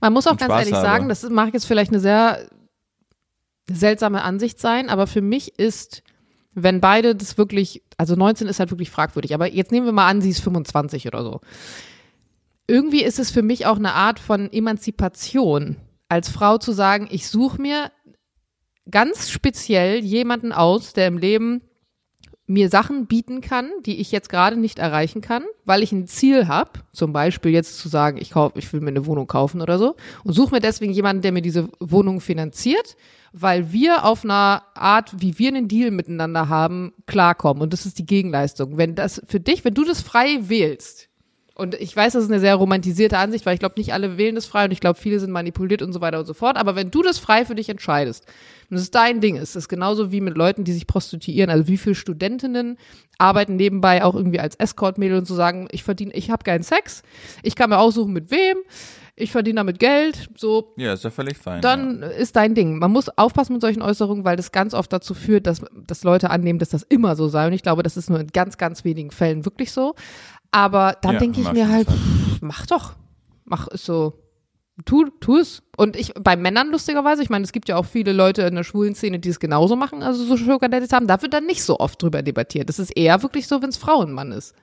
man 0.00 0.12
muss 0.12 0.26
auch 0.26 0.36
ganz 0.36 0.52
Spaß 0.52 0.58
ehrlich 0.58 0.74
habe. 0.74 0.86
sagen, 0.86 1.08
das 1.08 1.28
mag 1.30 1.54
jetzt 1.54 1.64
vielleicht 1.64 1.92
eine 1.92 2.00
sehr 2.00 2.40
seltsame 3.74 4.22
Ansicht 4.22 4.58
sein, 4.58 4.88
aber 4.88 5.06
für 5.06 5.20
mich 5.20 5.58
ist, 5.58 6.02
wenn 6.54 6.80
beide 6.80 7.14
das 7.14 7.38
wirklich, 7.38 7.82
also 7.96 8.14
19 8.16 8.48
ist 8.48 8.60
halt 8.60 8.70
wirklich 8.70 8.90
fragwürdig, 8.90 9.34
aber 9.34 9.50
jetzt 9.50 9.72
nehmen 9.72 9.86
wir 9.86 9.92
mal 9.92 10.08
an, 10.08 10.20
sie 10.20 10.30
ist 10.30 10.40
25 10.40 11.06
oder 11.06 11.22
so. 11.22 11.40
Irgendwie 12.66 13.02
ist 13.02 13.18
es 13.18 13.30
für 13.30 13.42
mich 13.42 13.66
auch 13.66 13.76
eine 13.76 13.94
Art 13.94 14.18
von 14.18 14.52
Emanzipation, 14.52 15.76
als 16.08 16.28
Frau 16.28 16.58
zu 16.58 16.72
sagen, 16.72 17.08
ich 17.10 17.28
suche 17.28 17.60
mir 17.60 17.90
ganz 18.90 19.30
speziell 19.30 20.04
jemanden 20.04 20.52
aus, 20.52 20.92
der 20.92 21.06
im 21.06 21.18
Leben 21.18 21.62
mir 22.50 22.68
Sachen 22.68 23.06
bieten 23.06 23.40
kann, 23.40 23.70
die 23.86 24.00
ich 24.00 24.10
jetzt 24.10 24.28
gerade 24.28 24.56
nicht 24.56 24.80
erreichen 24.80 25.20
kann, 25.20 25.44
weil 25.64 25.84
ich 25.84 25.92
ein 25.92 26.08
Ziel 26.08 26.48
habe, 26.48 26.80
zum 26.92 27.12
Beispiel 27.12 27.52
jetzt 27.52 27.78
zu 27.78 27.88
sagen, 27.88 28.18
ich 28.20 28.32
kauf, 28.32 28.52
ich 28.56 28.72
will 28.72 28.80
mir 28.80 28.88
eine 28.88 29.06
Wohnung 29.06 29.28
kaufen 29.28 29.60
oder 29.60 29.78
so, 29.78 29.94
und 30.24 30.32
suche 30.32 30.56
mir 30.56 30.60
deswegen 30.60 30.92
jemanden, 30.92 31.22
der 31.22 31.30
mir 31.30 31.42
diese 31.42 31.68
Wohnung 31.78 32.20
finanziert, 32.20 32.96
weil 33.32 33.72
wir 33.72 34.04
auf 34.04 34.24
einer 34.24 34.64
Art, 34.74 35.20
wie 35.20 35.38
wir 35.38 35.48
einen 35.48 35.68
Deal 35.68 35.92
miteinander 35.92 36.48
haben, 36.48 36.92
klarkommen. 37.06 37.62
Und 37.62 37.72
das 37.72 37.86
ist 37.86 38.00
die 38.00 38.06
Gegenleistung. 38.06 38.76
Wenn 38.76 38.96
das 38.96 39.22
für 39.28 39.38
dich, 39.38 39.64
wenn 39.64 39.74
du 39.74 39.84
das 39.84 40.00
frei 40.00 40.40
wählst, 40.48 41.09
Und 41.60 41.74
ich 41.74 41.94
weiß, 41.94 42.14
das 42.14 42.24
ist 42.24 42.30
eine 42.30 42.40
sehr 42.40 42.54
romantisierte 42.54 43.18
Ansicht, 43.18 43.44
weil 43.44 43.54
ich 43.54 43.60
glaube, 43.60 43.74
nicht 43.78 43.92
alle 43.92 44.16
wählen 44.16 44.34
das 44.34 44.46
frei 44.46 44.64
und 44.64 44.70
ich 44.70 44.80
glaube, 44.80 44.98
viele 44.98 45.20
sind 45.20 45.30
manipuliert 45.30 45.82
und 45.82 45.92
so 45.92 46.00
weiter 46.00 46.18
und 46.18 46.26
so 46.26 46.32
fort. 46.32 46.56
Aber 46.56 46.74
wenn 46.74 46.90
du 46.90 47.02
das 47.02 47.18
frei 47.18 47.44
für 47.44 47.54
dich 47.54 47.68
entscheidest, 47.68 48.26
und 48.70 48.76
es 48.76 48.90
dein 48.90 49.20
Ding 49.20 49.36
ist, 49.36 49.56
ist 49.56 49.68
genauso 49.68 50.12
wie 50.12 50.20
mit 50.20 50.36
Leuten, 50.36 50.64
die 50.64 50.72
sich 50.72 50.86
prostituieren. 50.86 51.50
Also 51.50 51.66
wie 51.66 51.76
viele 51.76 51.96
Studentinnen 51.96 52.78
arbeiten 53.18 53.56
nebenbei 53.56 54.04
auch 54.04 54.14
irgendwie 54.14 54.40
als 54.40 54.54
Escort-Mädel 54.54 55.18
und 55.18 55.26
zu 55.26 55.34
so 55.34 55.38
sagen, 55.38 55.68
ich 55.72 55.82
verdiene, 55.82 56.14
ich 56.14 56.30
habe 56.30 56.44
keinen 56.44 56.62
Sex, 56.62 57.02
ich 57.42 57.56
kann 57.56 57.70
mir 57.70 57.78
aussuchen 57.78 58.12
mit 58.12 58.30
wem, 58.30 58.58
ich 59.16 59.32
verdiene 59.32 59.56
damit 59.56 59.80
Geld, 59.80 60.30
so. 60.36 60.72
Ja, 60.76 60.94
ist 60.94 61.04
ja 61.04 61.10
völlig 61.10 61.36
fein. 61.36 61.60
Dann 61.60 62.00
ja. 62.00 62.08
ist 62.08 62.36
dein 62.36 62.54
Ding. 62.54 62.78
Man 62.78 62.90
muss 62.90 63.08
aufpassen 63.18 63.52
mit 63.54 63.60
solchen 63.60 63.82
Äußerungen, 63.82 64.24
weil 64.24 64.36
das 64.36 64.52
ganz 64.52 64.72
oft 64.72 64.92
dazu 64.92 65.14
führt, 65.14 65.46
dass, 65.46 65.62
dass 65.86 66.04
Leute 66.04 66.30
annehmen, 66.30 66.58
dass 66.58 66.70
das 66.70 66.84
immer 66.84 67.16
so 67.16 67.28
sei. 67.28 67.48
Und 67.48 67.52
ich 67.52 67.62
glaube, 67.62 67.82
das 67.82 67.96
ist 67.96 68.08
nur 68.08 68.20
in 68.20 68.28
ganz, 68.28 68.56
ganz 68.56 68.84
wenigen 68.84 69.10
Fällen 69.10 69.44
wirklich 69.44 69.72
so. 69.72 69.94
Aber 70.50 70.96
dann 71.02 71.14
Ja, 71.14 71.18
denke 71.18 71.40
ich 71.40 71.52
mir 71.52 71.68
halt, 71.68 71.88
pff, 71.88 72.42
mach 72.42 72.66
doch. 72.66 72.94
Mach 73.44 73.68
ist 73.68 73.84
so. 73.84 74.14
Tu, 74.86 75.08
tu 75.20 75.36
es. 75.36 75.62
Und 75.76 75.94
ich, 75.94 76.14
bei 76.14 76.36
Männern 76.36 76.70
lustigerweise, 76.70 77.22
ich 77.22 77.28
meine, 77.28 77.44
es 77.44 77.52
gibt 77.52 77.68
ja 77.68 77.76
auch 77.76 77.84
viele 77.84 78.12
Leute 78.12 78.42
in 78.42 78.54
der 78.54 78.64
schwulen 78.64 78.94
Szene, 78.94 79.18
die 79.18 79.28
es 79.28 79.38
genauso 79.38 79.76
machen, 79.76 80.02
also 80.02 80.24
so 80.24 80.36
Sugar 80.36 80.70
Daddies 80.70 80.92
haben, 80.92 81.06
da 81.06 81.20
wird 81.20 81.34
dann 81.34 81.44
nicht 81.44 81.62
so 81.62 81.78
oft 81.78 82.02
drüber 82.02 82.22
debattiert. 82.22 82.68
Das 82.68 82.78
ist 82.78 82.90
eher 82.90 83.22
wirklich 83.22 83.46
so, 83.46 83.60
wenn 83.60 83.68
es 83.68 83.76
Frauenmann 83.76 84.32
ist. 84.32 84.54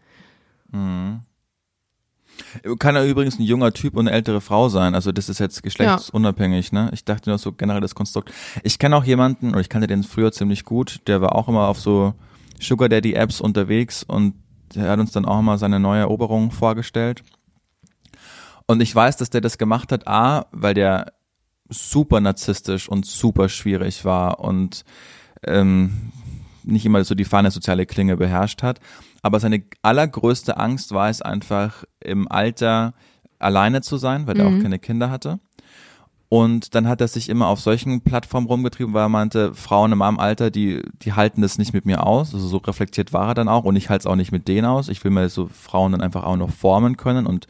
Kann 2.80 2.96
ja 2.96 3.06
übrigens 3.06 3.40
ein 3.40 3.44
junger 3.44 3.72
Typ 3.74 3.96
und 3.96 4.08
eine 4.08 4.16
ältere 4.16 4.42
Frau 4.42 4.70
sein. 4.70 4.96
Also 4.96 5.12
das 5.12 5.30
ist 5.30 5.40
jetzt 5.40 5.64
geschlechtsunabhängig, 5.64 6.72
ne? 6.72 6.90
Ich 6.94 7.06
dachte 7.06 7.30
nur 7.30 7.38
so 7.38 7.52
generell 7.52 7.82
das 7.82 7.96
Konstrukt. 7.96 8.32
Ich 8.64 8.80
kenne 8.80 8.96
auch 8.96 9.04
jemanden, 9.04 9.52
oder 9.52 9.62
ich 9.62 9.70
kannte 9.70 9.88
den 9.88 10.04
früher 10.04 10.32
ziemlich 10.32 10.64
gut, 10.66 11.02
der 11.08 11.22
war 11.22 11.36
auch 11.36 11.48
immer 11.48 11.68
auf 11.68 11.80
so 11.80 12.14
Sugar 12.60 12.90
Daddy 12.90 13.14
Apps 13.14 13.40
unterwegs 13.42 14.04
und 14.04 14.34
der 14.76 14.90
hat 14.90 15.00
uns 15.00 15.12
dann 15.12 15.26
auch 15.26 15.42
mal 15.42 15.58
seine 15.58 15.80
neue 15.80 16.02
Eroberung 16.02 16.52
vorgestellt. 16.52 17.24
Und 18.68 18.82
ich 18.82 18.94
weiß, 18.94 19.18
dass 19.18 19.30
der 19.30 19.42
das 19.42 19.58
gemacht 19.58 19.92
hat, 19.92 20.08
A, 20.08 20.46
weil 20.52 20.74
der 20.74 21.14
super 21.70 22.20
narzisstisch 22.22 22.90
und 22.90 23.06
super 23.06 23.50
schwierig 23.50 24.06
war 24.06 24.40
und 24.40 24.84
ähm, 25.44 26.12
nicht 26.64 26.86
immer 26.86 27.04
so 27.04 27.16
die 27.16 27.26
feine 27.26 27.52
soziale 27.52 27.86
Klinge 27.86 28.18
beherrscht 28.18 28.64
hat. 28.64 28.80
Aber 29.22 29.40
seine 29.40 29.64
allergrößte 29.82 30.58
Angst 30.58 30.92
war 30.92 31.10
es 31.10 31.22
einfach, 31.22 31.84
im 32.00 32.30
Alter 32.30 32.94
alleine 33.40 33.82
zu 33.82 33.98
sein, 33.98 34.28
weil 34.28 34.40
er 34.40 34.48
auch 34.48 34.62
keine 34.62 34.80
Kinder 34.80 35.10
hatte. 35.10 35.40
Und 36.30 36.76
dann 36.76 36.88
hat 36.90 37.00
er 37.00 37.08
sich 37.08 37.30
immer 37.30 37.48
auf 37.48 37.62
solchen 37.62 38.02
Plattformen 38.02 38.48
rumgetrieben, 38.48 38.94
weil 38.94 39.04
er 39.04 39.10
meinte, 39.10 39.54
Frauen 39.54 39.94
in 39.94 39.98
meinem 39.98 40.20
Alter, 40.20 40.52
die, 40.52 40.82
die 41.02 41.14
halten 41.14 41.42
das 41.42 41.58
nicht 41.58 41.74
mit 41.74 41.86
mir 41.86 42.06
aus. 42.06 42.34
Also 42.34 42.48
so 42.48 42.58
reflektiert 42.58 43.14
war 43.14 43.30
er 43.30 43.34
dann 43.34 43.48
auch 43.48 43.64
und 43.64 43.78
ich 43.78 43.90
halte 43.90 44.02
es 44.02 44.08
auch 44.08 44.18
nicht 44.18 44.34
mit 44.34 44.48
denen 44.50 44.66
aus. 44.66 44.90
Ich 44.90 45.02
will 45.06 45.12
mir 45.12 45.30
so 45.30 45.48
Frauen 45.48 45.94
dann 45.94 46.02
einfach 46.02 46.26
auch 46.26 46.36
noch 46.36 46.50
formen 46.50 46.98
können 46.98 47.26
und 47.26 47.48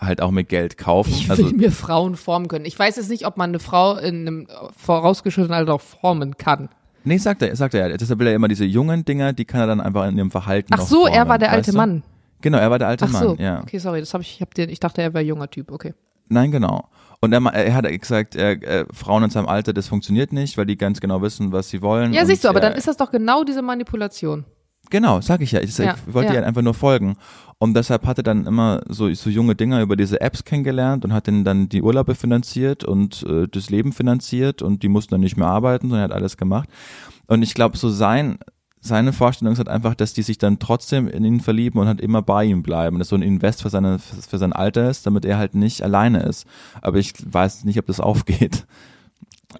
halt 0.00 0.20
auch 0.20 0.32
mit 0.32 0.48
Geld 0.48 0.78
kaufen. 0.78 1.10
Ich 1.10 1.28
will 1.28 1.44
also 1.44 1.56
mir 1.56 1.70
Frauen 1.70 2.16
formen 2.16 2.48
können. 2.48 2.64
Ich 2.64 2.76
weiß 2.76 2.96
jetzt 2.96 3.08
nicht, 3.08 3.24
ob 3.24 3.36
man 3.36 3.50
eine 3.50 3.60
Frau 3.60 3.96
in 3.96 4.26
einem 4.26 4.48
vorausgeschrittenen 4.76 5.56
Alter 5.56 5.74
auch 5.74 5.80
formen 5.80 6.36
kann. 6.36 6.68
Nee, 7.04 7.18
sagt 7.18 7.40
er, 7.42 7.54
sagt 7.54 7.74
er 7.74 7.88
ja. 7.88 7.96
Deshalb 7.96 8.18
will 8.18 8.26
er 8.26 8.34
immer 8.34 8.48
diese 8.48 8.64
jungen 8.64 9.04
Dinger, 9.04 9.32
die 9.32 9.44
kann 9.44 9.60
er 9.60 9.68
dann 9.68 9.80
einfach 9.80 10.08
in 10.08 10.18
ihrem 10.18 10.32
Verhalten 10.32 10.74
Ach 10.74 10.78
noch 10.78 10.86
so, 10.86 11.06
er 11.06 11.12
formen, 11.12 11.28
war 11.28 11.38
der 11.38 11.52
alte 11.52 11.70
du? 11.70 11.76
Mann. 11.76 12.02
Genau, 12.40 12.58
er 12.58 12.70
war 12.70 12.80
der 12.80 12.88
alte 12.88 13.04
Ach 13.04 13.12
so, 13.12 13.28
Mann, 13.28 13.38
ja. 13.38 13.62
okay, 13.62 13.78
sorry, 13.78 14.00
das 14.00 14.12
habe 14.12 14.22
ich, 14.22 14.34
ich 14.34 14.40
hab 14.42 14.52
den, 14.54 14.68
ich 14.70 14.80
dachte, 14.80 15.02
er 15.02 15.14
wäre 15.14 15.22
ein 15.22 15.28
junger 15.28 15.48
Typ, 15.48 15.70
okay. 15.70 15.94
Nein, 16.28 16.50
genau. 16.50 16.88
Und 17.20 17.32
er, 17.32 17.44
er 17.46 17.74
hat 17.74 17.86
gesagt, 18.00 18.36
er, 18.36 18.62
äh, 18.62 18.86
Frauen 18.92 19.24
in 19.24 19.30
seinem 19.30 19.48
Alter, 19.48 19.72
das 19.72 19.88
funktioniert 19.88 20.32
nicht, 20.32 20.58
weil 20.58 20.66
die 20.66 20.76
ganz 20.76 21.00
genau 21.00 21.22
wissen, 21.22 21.52
was 21.52 21.70
sie 21.70 21.82
wollen. 21.82 22.12
Ja, 22.12 22.26
siehst 22.26 22.44
du, 22.44 22.48
aber 22.48 22.60
er, 22.60 22.70
dann 22.70 22.78
ist 22.78 22.88
das 22.88 22.96
doch 22.96 23.10
genau 23.10 23.42
diese 23.44 23.62
Manipulation. 23.62 24.44
Genau, 24.90 25.20
sag 25.20 25.40
ich 25.40 25.52
ja. 25.52 25.60
Ich, 25.60 25.76
Ja, 25.78 25.94
ich 26.06 26.14
wollte 26.14 26.32
ja. 26.32 26.40
ihr 26.40 26.46
einfach 26.46 26.62
nur 26.62 26.74
folgen. 26.74 27.16
Und 27.58 27.74
deshalb 27.74 28.06
hat 28.06 28.18
er 28.18 28.22
dann 28.22 28.46
immer 28.46 28.82
so, 28.88 29.12
so 29.14 29.30
junge 29.30 29.54
Dinger 29.54 29.80
über 29.80 29.96
diese 29.96 30.20
Apps 30.20 30.44
kennengelernt 30.44 31.04
und 31.04 31.12
hat 31.12 31.26
denen 31.26 31.44
dann 31.44 31.68
die 31.68 31.82
Urlaube 31.82 32.14
finanziert 32.14 32.84
und 32.84 33.24
äh, 33.24 33.48
das 33.48 33.70
Leben 33.70 33.92
finanziert 33.92 34.62
und 34.62 34.82
die 34.82 34.88
mussten 34.88 35.14
dann 35.14 35.22
nicht 35.22 35.36
mehr 35.36 35.48
arbeiten, 35.48 35.88
sondern 35.88 36.10
er 36.10 36.14
hat 36.14 36.16
alles 36.16 36.36
gemacht. 36.36 36.68
Und 37.26 37.42
ich 37.42 37.54
glaube, 37.54 37.76
so 37.76 37.88
sein, 37.88 38.38
seine 38.86 39.12
Vorstellung 39.12 39.52
ist 39.52 39.58
halt 39.58 39.68
einfach, 39.68 39.94
dass 39.94 40.14
die 40.14 40.22
sich 40.22 40.38
dann 40.38 40.58
trotzdem 40.58 41.08
in 41.08 41.24
ihn 41.24 41.40
verlieben 41.40 41.80
und 41.80 41.86
halt 41.86 42.00
immer 42.00 42.22
bei 42.22 42.44
ihm 42.44 42.62
bleiben. 42.62 42.98
Das 42.98 43.08
so 43.08 43.16
ein 43.16 43.22
Invest 43.22 43.62
für, 43.62 43.70
seine, 43.70 43.98
für 43.98 44.38
sein 44.38 44.52
Alter 44.52 44.88
ist, 44.88 45.06
damit 45.06 45.24
er 45.24 45.38
halt 45.38 45.54
nicht 45.54 45.82
alleine 45.82 46.22
ist. 46.22 46.46
Aber 46.80 46.98
ich 46.98 47.12
weiß 47.24 47.64
nicht, 47.64 47.78
ob 47.78 47.86
das 47.86 48.00
aufgeht. 48.00 48.66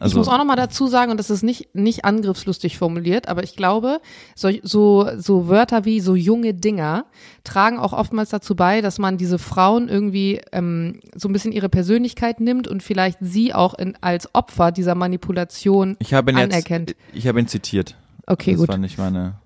Also, 0.00 0.14
ich 0.14 0.18
muss 0.18 0.28
auch 0.28 0.38
noch 0.38 0.44
mal 0.44 0.56
dazu 0.56 0.88
sagen, 0.88 1.10
und 1.10 1.16
das 1.16 1.30
ist 1.30 1.42
nicht, 1.42 1.74
nicht 1.74 2.04
angriffslustig 2.04 2.76
formuliert, 2.76 3.28
aber 3.28 3.42
ich 3.44 3.56
glaube, 3.56 4.00
so, 4.34 4.50
so, 4.62 5.08
so 5.16 5.48
Wörter 5.48 5.84
wie 5.84 6.00
so 6.00 6.14
junge 6.14 6.54
Dinger 6.54 7.06
tragen 7.44 7.78
auch 7.78 7.92
oftmals 7.92 8.30
dazu 8.30 8.56
bei, 8.56 8.80
dass 8.80 8.98
man 8.98 9.16
diese 9.16 9.38
Frauen 9.38 9.88
irgendwie 9.88 10.40
ähm, 10.52 11.00
so 11.14 11.28
ein 11.28 11.32
bisschen 11.32 11.52
ihre 11.52 11.68
Persönlichkeit 11.68 12.40
nimmt 12.40 12.68
und 12.68 12.82
vielleicht 12.82 13.18
sie 13.20 13.54
auch 13.54 13.74
in, 13.74 13.96
als 14.00 14.34
Opfer 14.34 14.72
dieser 14.72 14.94
Manipulation 14.94 15.96
ich 15.98 16.12
habe 16.12 16.32
ihn 16.32 16.38
jetzt, 16.38 16.52
anerkennt. 16.52 16.96
ich 17.14 17.26
habe 17.26 17.40
ihn 17.40 17.48
zitiert. 17.48 17.96
Okay, 18.26 18.52
das 18.52 18.60
gut. 18.60 18.68
war 18.68 18.78
nicht 18.78 18.98
meine, 18.98 19.40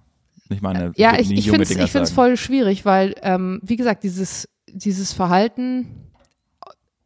nicht 0.49 0.62
meine, 0.62 0.93
Ja, 0.97 1.18
ich, 1.18 1.31
ich 1.31 1.51
finde 1.51 1.64
es 1.64 2.11
voll 2.11 2.37
schwierig, 2.37 2.85
weil, 2.85 3.14
ähm, 3.22 3.61
wie 3.62 3.76
gesagt, 3.76 4.03
dieses, 4.05 4.49
dieses 4.68 5.12
Verhalten 5.12 6.11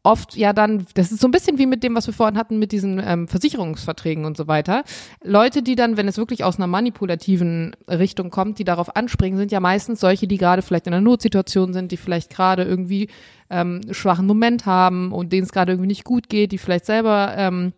oft 0.05 0.37
ja 0.37 0.53
dann, 0.53 0.87
das 0.95 1.11
ist 1.11 1.21
so 1.21 1.27
ein 1.27 1.31
bisschen 1.31 1.59
wie 1.59 1.67
mit 1.67 1.83
dem, 1.83 1.97
was 1.97 2.07
wir 2.07 2.13
vorhin 2.15 2.37
hatten, 2.37 2.59
mit 2.59 2.73
diesen 2.73 3.01
ähm, 3.03 3.27
Versicherungsverträgen 3.27 4.27
und 4.27 4.37
so 4.37 4.47
weiter. 4.47 4.85
Leute, 5.23 5.63
die 5.63 5.77
dann, 5.77 5.97
wenn 5.97 6.07
es 6.07 6.19
wirklich 6.19 6.45
aus 6.45 6.59
einer 6.59 6.67
manipulativen 6.67 7.75
Richtung 7.89 8.31
kommt, 8.31 8.59
die 8.59 8.65
darauf 8.65 8.95
anspringen, 8.97 9.39
sind 9.39 9.51
ja 9.51 9.61
meistens 9.61 10.01
solche, 10.01 10.29
die 10.29 10.37
gerade 10.37 10.61
vielleicht 10.61 10.87
in 10.87 10.93
einer 10.93 11.01
Notsituation 11.01 11.73
sind, 11.73 11.91
die 11.91 11.97
vielleicht 11.97 12.31
gerade 12.31 12.65
irgendwie 12.65 13.09
ähm, 13.49 13.81
einen 13.83 13.95
schwachen 13.95 14.27
Moment 14.27 14.67
haben 14.67 15.11
und 15.11 15.33
denen 15.33 15.45
es 15.45 15.53
gerade 15.53 15.73
irgendwie 15.73 15.89
nicht 15.89 16.05
gut 16.05 16.29
geht, 16.29 16.53
die 16.53 16.59
vielleicht 16.59 16.85
selber 16.85 17.33
ähm, 17.37 17.73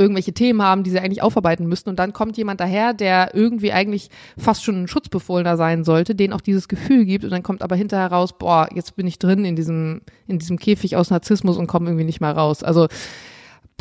irgendwelche 0.00 0.32
Themen 0.32 0.62
haben, 0.62 0.82
die 0.82 0.90
sie 0.90 0.98
eigentlich 0.98 1.22
aufarbeiten 1.22 1.66
müssten. 1.66 1.90
Und 1.90 1.98
dann 1.98 2.14
kommt 2.14 2.36
jemand 2.38 2.60
daher, 2.60 2.94
der 2.94 3.34
irgendwie 3.34 3.70
eigentlich 3.70 4.08
fast 4.38 4.64
schon 4.64 4.82
ein 4.82 4.88
Schutzbefohlener 4.88 5.58
sein 5.58 5.84
sollte, 5.84 6.14
den 6.14 6.32
auch 6.32 6.40
dieses 6.40 6.68
Gefühl 6.68 7.04
gibt. 7.04 7.24
Und 7.24 7.30
dann 7.30 7.42
kommt 7.42 7.62
aber 7.62 7.76
hinterher 7.76 8.10
raus, 8.10 8.36
boah, 8.36 8.68
jetzt 8.74 8.96
bin 8.96 9.06
ich 9.06 9.18
drin 9.18 9.44
in 9.44 9.56
diesem, 9.56 10.00
in 10.26 10.38
diesem 10.38 10.58
Käfig 10.58 10.96
aus 10.96 11.10
Narzissmus 11.10 11.58
und 11.58 11.66
komme 11.66 11.90
irgendwie 11.90 12.04
nicht 12.04 12.20
mehr 12.20 12.32
raus. 12.32 12.62
Also 12.62 12.88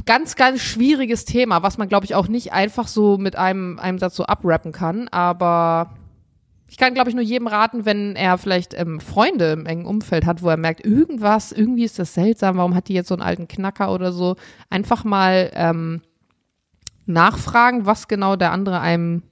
ganz, 0.05 0.35
ganz 0.35 0.61
schwieriges 0.61 1.23
Thema, 1.23 1.63
was 1.63 1.77
man, 1.77 1.87
glaube 1.87 2.05
ich, 2.05 2.15
auch 2.15 2.27
nicht 2.27 2.51
einfach 2.51 2.87
so 2.87 3.17
mit 3.17 3.37
einem, 3.37 3.79
einem 3.79 3.97
Satz 3.97 4.15
so 4.15 4.25
abrappen 4.25 4.73
kann. 4.73 5.07
Aber 5.07 5.93
ich 6.67 6.77
kann, 6.77 6.93
glaube 6.93 7.09
ich, 7.09 7.15
nur 7.15 7.23
jedem 7.23 7.47
raten, 7.47 7.85
wenn 7.85 8.15
er 8.15 8.37
vielleicht 8.37 8.77
ähm, 8.77 8.99
Freunde 8.99 9.53
im 9.53 9.65
engen 9.65 9.85
Umfeld 9.85 10.25
hat, 10.25 10.43
wo 10.43 10.49
er 10.49 10.57
merkt, 10.57 10.85
irgendwas, 10.85 11.51
irgendwie 11.51 11.83
ist 11.83 11.97
das 11.97 12.13
seltsam, 12.13 12.57
warum 12.57 12.75
hat 12.75 12.89
die 12.89 12.93
jetzt 12.93 13.07
so 13.07 13.15
einen 13.15 13.23
alten 13.23 13.47
Knacker 13.47 13.93
oder 13.93 14.11
so, 14.11 14.35
einfach 14.69 15.03
mal 15.03 15.49
ähm, 15.53 16.01
nachfragen, 17.09 17.85
was 17.85 18.07
genau 18.07 18.35
der 18.35 18.51
andere 18.51 18.79
einem, 18.79 19.23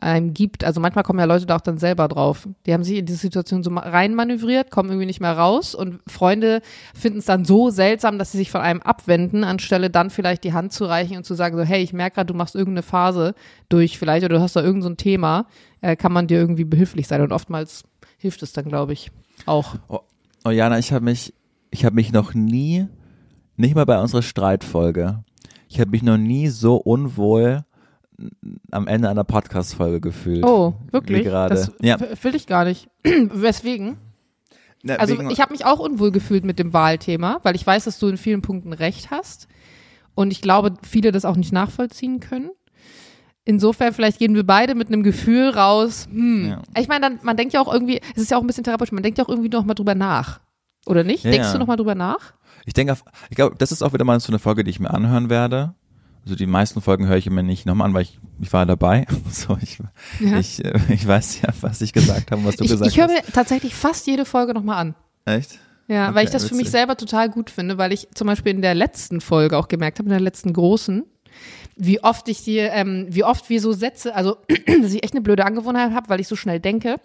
einem 0.00 0.32
gibt. 0.32 0.64
Also 0.64 0.80
manchmal 0.80 1.04
kommen 1.04 1.18
ja 1.18 1.26
Leute 1.26 1.46
da 1.46 1.56
auch 1.56 1.60
dann 1.60 1.76
selber 1.78 2.08
drauf. 2.08 2.48
Die 2.64 2.72
haben 2.72 2.84
sich 2.84 2.96
in 2.96 3.06
diese 3.06 3.18
Situation 3.18 3.62
so 3.62 3.70
ma- 3.70 3.82
reinmanövriert, 3.82 4.70
kommen 4.70 4.88
irgendwie 4.88 5.06
nicht 5.06 5.20
mehr 5.20 5.36
raus 5.36 5.74
und 5.74 6.00
Freunde 6.06 6.62
finden 6.94 7.18
es 7.18 7.26
dann 7.26 7.44
so 7.44 7.70
seltsam, 7.70 8.18
dass 8.18 8.32
sie 8.32 8.38
sich 8.38 8.50
von 8.50 8.62
einem 8.62 8.80
abwenden, 8.80 9.44
anstelle 9.44 9.90
dann 9.90 10.08
vielleicht 10.10 10.44
die 10.44 10.52
Hand 10.54 10.72
zu 10.72 10.84
reichen 10.86 11.16
und 11.18 11.24
zu 11.24 11.34
sagen 11.34 11.56
so, 11.56 11.62
hey, 11.62 11.82
ich 11.82 11.92
merke 11.92 12.14
gerade, 12.14 12.32
du 12.32 12.34
machst 12.34 12.54
irgendeine 12.54 12.82
Phase 12.82 13.34
durch 13.68 13.98
vielleicht 13.98 14.24
oder 14.24 14.36
du 14.36 14.42
hast 14.42 14.56
da 14.56 14.60
irgendein 14.60 14.82
so 14.82 14.88
ein 14.90 14.96
Thema, 14.96 15.46
äh, 15.82 15.96
kann 15.96 16.12
man 16.12 16.26
dir 16.26 16.38
irgendwie 16.38 16.64
behilflich 16.64 17.06
sein 17.06 17.20
und 17.20 17.32
oftmals 17.32 17.84
hilft 18.16 18.42
es 18.42 18.52
dann, 18.52 18.66
glaube 18.66 18.92
ich, 18.92 19.10
auch. 19.44 19.74
Oh, 19.88 20.00
oh 20.44 20.50
Jana, 20.50 20.78
ich 20.78 20.92
habe 20.92 21.04
mich, 21.04 21.34
ich 21.70 21.84
habe 21.84 21.96
mich 21.96 22.12
noch 22.12 22.32
nie, 22.32 22.86
nicht 23.56 23.74
mal 23.74 23.86
bei 23.86 24.00
unserer 24.00 24.22
Streitfolge, 24.22 25.24
ich 25.70 25.80
habe 25.80 25.90
mich 25.92 26.02
noch 26.02 26.18
nie 26.18 26.48
so 26.48 26.76
unwohl 26.76 27.64
am 28.70 28.86
Ende 28.86 29.08
einer 29.08 29.24
Podcast-Folge 29.24 30.00
gefühlt. 30.00 30.44
Oh, 30.44 30.74
wirklich? 30.90 31.24
gerade. 31.24 31.54
Das 31.54 31.72
Ja. 31.80 31.96
will 32.22 32.34
ich 32.34 32.46
gar 32.46 32.64
nicht. 32.64 32.88
Weswegen? 33.04 33.96
Na, 34.82 34.96
Also 34.96 35.18
ich 35.30 35.40
habe 35.40 35.52
mich 35.52 35.64
auch 35.64 35.78
unwohl 35.78 36.10
gefühlt 36.10 36.44
mit 36.44 36.58
dem 36.58 36.72
Wahlthema, 36.72 37.38
weil 37.44 37.54
ich 37.54 37.66
weiß, 37.66 37.84
dass 37.84 37.98
du 37.98 38.08
in 38.08 38.16
vielen 38.18 38.42
Punkten 38.42 38.72
recht 38.72 39.10
hast. 39.10 39.48
Und 40.14 40.32
ich 40.32 40.42
glaube, 40.42 40.74
viele 40.82 41.12
das 41.12 41.24
auch 41.24 41.36
nicht 41.36 41.52
nachvollziehen 41.52 42.20
können. 42.20 42.50
Insofern, 43.44 43.94
vielleicht 43.94 44.18
gehen 44.18 44.34
wir 44.34 44.44
beide 44.44 44.74
mit 44.74 44.88
einem 44.88 45.02
Gefühl 45.02 45.48
raus. 45.50 46.06
Hm. 46.10 46.48
Ja. 46.48 46.62
Ich 46.78 46.88
meine, 46.88 47.18
man 47.22 47.36
denkt 47.36 47.54
ja 47.54 47.60
auch 47.60 47.72
irgendwie, 47.72 48.00
es 48.14 48.22
ist 48.22 48.30
ja 48.30 48.36
auch 48.36 48.42
ein 48.42 48.46
bisschen 48.46 48.64
therapeutisch, 48.64 48.92
man 48.92 49.02
denkt 49.02 49.18
ja 49.18 49.24
auch 49.24 49.28
irgendwie 49.30 49.48
noch 49.48 49.64
mal 49.64 49.74
drüber 49.74 49.94
nach. 49.94 50.40
Oder 50.86 51.04
nicht? 51.04 51.24
Ja, 51.24 51.30
Denkst 51.30 51.48
ja. 51.48 51.52
du 51.54 51.58
noch 51.58 51.66
mal 51.66 51.76
drüber 51.76 51.94
nach? 51.94 52.34
Ich 52.66 52.74
denke, 52.74 52.94
ich 53.30 53.36
glaube, 53.36 53.56
das 53.58 53.72
ist 53.72 53.82
auch 53.82 53.92
wieder 53.92 54.04
mal 54.04 54.18
so 54.20 54.28
eine 54.32 54.38
Folge, 54.38 54.64
die 54.64 54.70
ich 54.70 54.80
mir 54.80 54.90
anhören 54.90 55.30
werde. 55.30 55.74
Also 56.24 56.36
die 56.36 56.46
meisten 56.46 56.82
Folgen 56.82 57.06
höre 57.06 57.16
ich 57.16 57.28
mir 57.30 57.42
nicht 57.42 57.64
nochmal 57.64 57.88
an, 57.88 57.94
weil 57.94 58.02
ich, 58.02 58.18
ich 58.40 58.52
war 58.52 58.66
dabei. 58.66 59.06
So, 59.30 59.56
ich, 59.60 59.78
Ja. 60.20 60.38
ich, 60.38 60.62
äh, 60.64 60.78
ich 60.90 61.06
weiß 61.06 61.40
ja, 61.42 61.48
was 61.62 61.80
ich 61.80 61.92
gesagt 61.92 62.30
habe, 62.30 62.42
und 62.42 62.48
was 62.48 62.56
du 62.56 62.64
Ich, 62.64 62.70
gesagt 62.70 62.90
ich 62.90 62.98
höre 62.98 63.08
hast. 63.08 63.26
mir 63.26 63.32
tatsächlich 63.32 63.74
fast 63.74 64.06
jede 64.06 64.24
Folge 64.24 64.52
noch 64.54 64.62
mal 64.62 64.76
an. 64.76 64.94
Echt? 65.24 65.58
Ja, 65.88 66.06
Okay, 66.08 66.14
weil 66.14 66.24
ich 66.24 66.30
das 66.30 66.44
für 66.44 66.54
mich 66.54 66.66
witzig. 66.66 66.72
selber 66.72 66.96
total 66.96 67.30
gut 67.30 67.50
finde, 67.50 67.78
weil 67.78 67.92
ich 67.92 68.08
zum 68.14 68.26
Beispiel 68.26 68.52
in 68.54 68.62
der 68.62 68.74
letzten 68.74 69.20
Folge 69.20 69.56
auch 69.58 69.66
gemerkt 69.68 69.98
habe, 69.98 70.06
in 70.06 70.12
der 70.12 70.20
letzten 70.20 70.52
großen, 70.52 71.04
wie 71.76 72.02
oft 72.04 72.28
ich 72.28 72.44
dir, 72.44 72.70
ähm, 72.72 73.06
wie 73.08 73.24
oft 73.24 73.48
wir 73.48 73.60
so 73.60 73.72
Sätze, 73.72 74.14
also 74.14 74.36
dass 74.82 74.92
ich 74.92 75.02
echt 75.02 75.14
eine 75.14 75.22
blöde 75.22 75.44
Angewohnheit 75.46 75.92
habe, 75.92 76.08
weil 76.10 76.20
ich 76.20 76.28
so 76.28 76.36
schnell 76.36 76.60
denke 76.60 76.96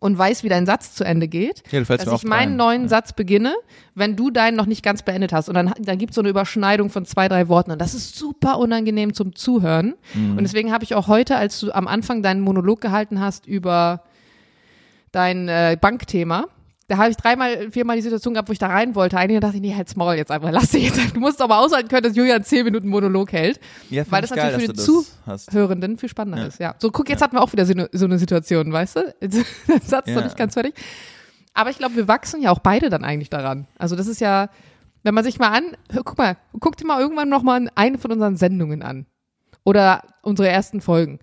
und 0.00 0.16
weiß, 0.18 0.42
wie 0.42 0.48
dein 0.48 0.66
Satz 0.66 0.94
zu 0.94 1.04
Ende 1.04 1.28
geht, 1.28 1.62
Ja, 1.70 1.80
dass 1.82 2.06
ich 2.12 2.24
meinen 2.24 2.52
ein. 2.52 2.56
neuen 2.56 2.82
Ja. 2.84 2.88
Satz 2.88 3.12
beginne, 3.12 3.54
wenn 3.94 4.16
du 4.16 4.30
deinen 4.30 4.56
noch 4.56 4.66
nicht 4.66 4.82
ganz 4.82 5.02
beendet 5.02 5.32
hast. 5.32 5.48
Und 5.48 5.54
dann, 5.54 5.72
dann 5.78 5.98
gibt 5.98 6.12
es 6.12 6.14
so 6.14 6.22
eine 6.22 6.30
Überschneidung 6.30 6.88
von 6.90 7.04
zwei, 7.04 7.28
drei 7.28 7.48
Worten. 7.48 7.70
Und 7.70 7.80
das 7.80 7.94
ist 7.94 8.16
super 8.16 8.58
unangenehm 8.58 9.12
zum 9.12 9.34
Zuhören. 9.36 9.94
Mhm. 10.14 10.32
Und 10.38 10.42
deswegen 10.42 10.72
habe 10.72 10.84
ich 10.84 10.94
auch 10.94 11.06
heute, 11.06 11.36
als 11.36 11.60
du 11.60 11.70
am 11.72 11.86
Anfang 11.86 12.22
deinen 12.22 12.40
Monolog 12.40 12.80
gehalten 12.80 13.20
hast 13.20 13.46
über 13.46 14.02
dein 15.12 15.48
äh, 15.48 15.76
Bankthema, 15.80 16.46
da 16.90 16.96
habe 16.96 17.10
ich 17.10 17.16
dreimal, 17.16 17.70
viermal 17.70 17.94
die 17.94 18.02
Situation 18.02 18.34
gehabt, 18.34 18.48
wo 18.48 18.52
ich 18.52 18.58
da 18.58 18.66
rein 18.66 18.96
wollte. 18.96 19.16
Einige 19.16 19.38
dachte 19.38 19.54
ich, 19.56 19.62
nee, 19.62 19.72
halt's 19.76 19.94
Maul 19.94 20.14
jetzt 20.16 20.32
einfach, 20.32 20.50
lass 20.50 20.70
dich 20.72 20.84
jetzt. 20.84 21.14
Du 21.14 21.20
musst 21.20 21.40
aber 21.40 21.58
aushalten 21.60 21.88
können, 21.88 22.02
dass 22.02 22.16
Julian 22.16 22.42
zehn 22.42 22.64
Minuten 22.64 22.88
Monolog 22.88 23.30
hält. 23.32 23.60
Ja, 23.90 24.02
Weil 24.10 24.22
das 24.22 24.30
geil, 24.30 24.46
natürlich 24.52 24.66
für 24.70 24.72
dass 24.74 24.84
den 24.84 24.94
du 24.94 25.00
das 25.02 25.18
hast. 25.26 25.52
Hörenden 25.52 25.98
viel 25.98 26.08
spannender 26.08 26.40
Ja. 26.40 26.46
ist, 26.48 26.58
ja. 26.58 26.74
So, 26.78 26.90
guck, 26.90 27.08
jetzt 27.08 27.22
hatten 27.22 27.36
wir 27.36 27.42
auch 27.42 27.52
wieder 27.52 27.64
so 27.64 27.72
eine, 27.74 27.88
so 27.92 28.06
eine 28.06 28.18
Situation, 28.18 28.72
weißt 28.72 28.96
du? 28.96 29.14
Der 29.20 29.30
Satz 29.82 30.08
ist 30.08 30.14
noch 30.14 30.22
Ja. 30.22 30.24
nicht 30.24 30.36
ganz 30.36 30.54
fertig. 30.54 30.74
Aber 31.54 31.70
ich 31.70 31.78
glaube, 31.78 31.94
wir 31.94 32.08
wachsen 32.08 32.42
ja 32.42 32.50
auch 32.50 32.58
beide 32.58 32.90
dann 32.90 33.04
eigentlich 33.04 33.30
daran. 33.30 33.68
Also 33.78 33.94
das 33.94 34.08
ist 34.08 34.20
ja, 34.20 34.48
wenn 35.04 35.14
man 35.14 35.22
sich 35.22 35.38
mal 35.38 35.50
an, 35.50 35.76
guck 36.04 36.18
mal, 36.18 36.36
guck 36.58 36.76
dir 36.76 36.86
mal 36.86 37.00
irgendwann 37.00 37.28
noch 37.28 37.42
mal 37.44 37.70
eine 37.76 37.98
von 37.98 38.10
unseren 38.10 38.36
Sendungen 38.36 38.82
an. 38.82 39.06
Oder 39.64 40.02
unsere 40.22 40.48
ersten 40.48 40.80
Folgen. 40.80 41.20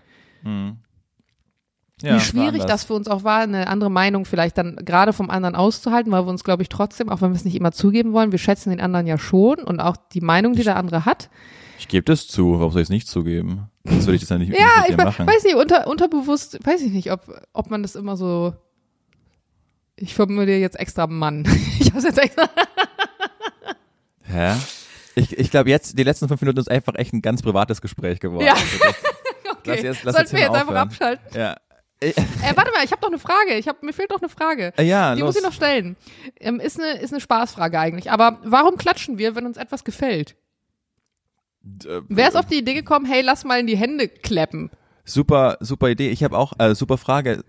Ja, 2.04 2.16
Wie 2.16 2.20
schwierig 2.20 2.64
das 2.66 2.84
für 2.84 2.94
uns 2.94 3.08
auch 3.08 3.24
war, 3.24 3.40
eine 3.40 3.68
andere 3.68 3.90
Meinung 3.90 4.26
vielleicht 4.26 4.58
dann 4.60 4.76
gerade 4.78 5.14
vom 5.14 5.32
anderen 5.32 5.56
auszuhalten, 5.56 6.12
weil 6.12 6.26
wir 6.26 6.30
uns, 6.30 6.44
glaube 6.44 6.62
ich, 6.62 6.70
trotzdem, 6.70 7.10
auch 7.10 7.22
wenn 7.22 7.32
wir 7.32 7.36
es 7.36 7.44
nicht 7.46 7.56
immer 7.56 7.72
zugeben 7.72 8.14
wollen, 8.14 8.32
wir 8.32 8.38
schätzen 8.38 8.70
den 8.70 8.80
anderen 8.80 9.08
ja 9.08 9.18
schon 9.18 9.58
und 9.60 9.80
auch 9.80 9.98
die 10.14 10.22
Meinung, 10.22 10.54
die 10.54 10.64
der 10.64 10.76
andere 10.76 11.06
hat. 11.06 11.30
Ich 11.80 11.88
gebe 11.88 12.04
das 12.06 12.28
zu, 12.28 12.60
warum 12.60 12.72
soll 12.72 12.82
ich 12.82 12.86
es 12.88 12.90
nicht 12.92 13.08
zugeben? 13.08 13.70
Das 13.84 14.06
würde 14.06 14.14
ich 14.16 14.22
das 14.22 14.30
ja 14.30 14.38
nicht, 14.38 14.50
Ja, 14.60 14.82
nicht 14.82 14.90
mit 14.92 15.00
ich 15.00 15.06
machen. 15.06 15.26
weiß 15.28 15.44
nicht, 15.44 15.56
unter, 15.56 15.88
unterbewusst, 15.88 16.60
weiß 16.64 16.82
ich 16.82 16.92
nicht, 16.92 17.12
ob, 17.12 17.22
ob 17.54 17.70
man 17.72 17.82
das 17.82 17.96
immer 17.96 18.16
so. 18.16 18.54
Ich 19.96 20.14
formuliere 20.14 20.60
jetzt 20.60 20.80
extra 20.80 21.08
Mann. 21.08 21.48
Ich 21.80 21.92
hab's 21.94 22.04
jetzt 22.04 22.20
extra. 22.20 22.44
Hä? 24.24 24.54
Ich, 25.16 25.36
ich 25.38 25.50
glaube 25.50 25.70
jetzt, 25.70 25.98
die 25.98 26.04
letzten 26.04 26.28
fünf 26.28 26.42
Minuten 26.42 26.60
ist 26.60 26.70
einfach 26.70 26.94
echt 26.96 27.14
ein 27.14 27.22
ganz 27.24 27.42
privates 27.42 27.82
Gespräch 27.82 28.20
geworden. 28.20 28.46
Ja. 28.46 28.54
Also 28.54 28.78
das, 28.82 28.96
Okay. 29.50 29.72
Lass 29.76 29.82
jetzt- 29.82 30.04
lass 30.04 30.16
Sollten 30.16 30.32
wir 30.34 30.40
jetzt 30.40 30.48
jetzt 30.48 30.52
mal 30.52 30.60
einfach 30.60 30.92
aufhören. 30.92 31.18
abschalten? 31.18 31.38
ja. 31.40 31.56
Äh, 32.00 32.10
Äh, 32.10 32.16
warte 32.56 32.72
mal, 32.72 32.84
ich 32.84 32.92
habe 32.92 33.02
noch 33.02 33.10
eine 33.10 33.20
Frage. 33.20 33.56
Ich 33.56 33.68
hab, 33.68 33.82
mir 33.84 33.94
fehlt 33.94 34.10
noch 34.12 34.22
eine 34.22 34.30
Frage. 34.30 34.74
äh, 34.78 34.84
ja, 34.84 35.16
Die 35.16 35.22
los. 35.22 35.30
muss 35.30 35.38
ich 35.38 35.44
noch 35.44 35.54
stellen. 35.54 35.96
Ähm, 36.40 36.60
ist, 36.60 36.80
eine, 36.80 37.00
ist 37.00 37.12
eine 37.14 37.20
Spaßfrage 37.22 37.80
eigentlich. 37.80 38.12
Aber 38.12 38.40
warum 38.44 38.78
klatschen 38.78 39.18
wir, 39.18 39.36
wenn 39.36 39.46
uns 39.46 39.58
etwas 39.58 39.84
gefällt? 39.84 40.36
Äh, 41.86 42.02
Wer 42.08 42.28
ist 42.30 42.36
auf 42.36 42.46
die 42.46 42.60
Idee 42.60 42.74
gekommen, 42.76 43.06
hey, 43.06 43.22
lass 43.22 43.44
mal 43.44 43.60
in 43.60 43.68
die 43.68 43.78
Hände 43.78 44.08
klappen? 44.08 44.70
Super, 45.06 45.58
super 45.60 45.90
Idee. 45.90 46.10
Ich 46.10 46.24
habe 46.24 46.38
auch, 46.38 46.54
äh, 46.60 46.76
super 46.76 46.98
Frage. 46.98 47.44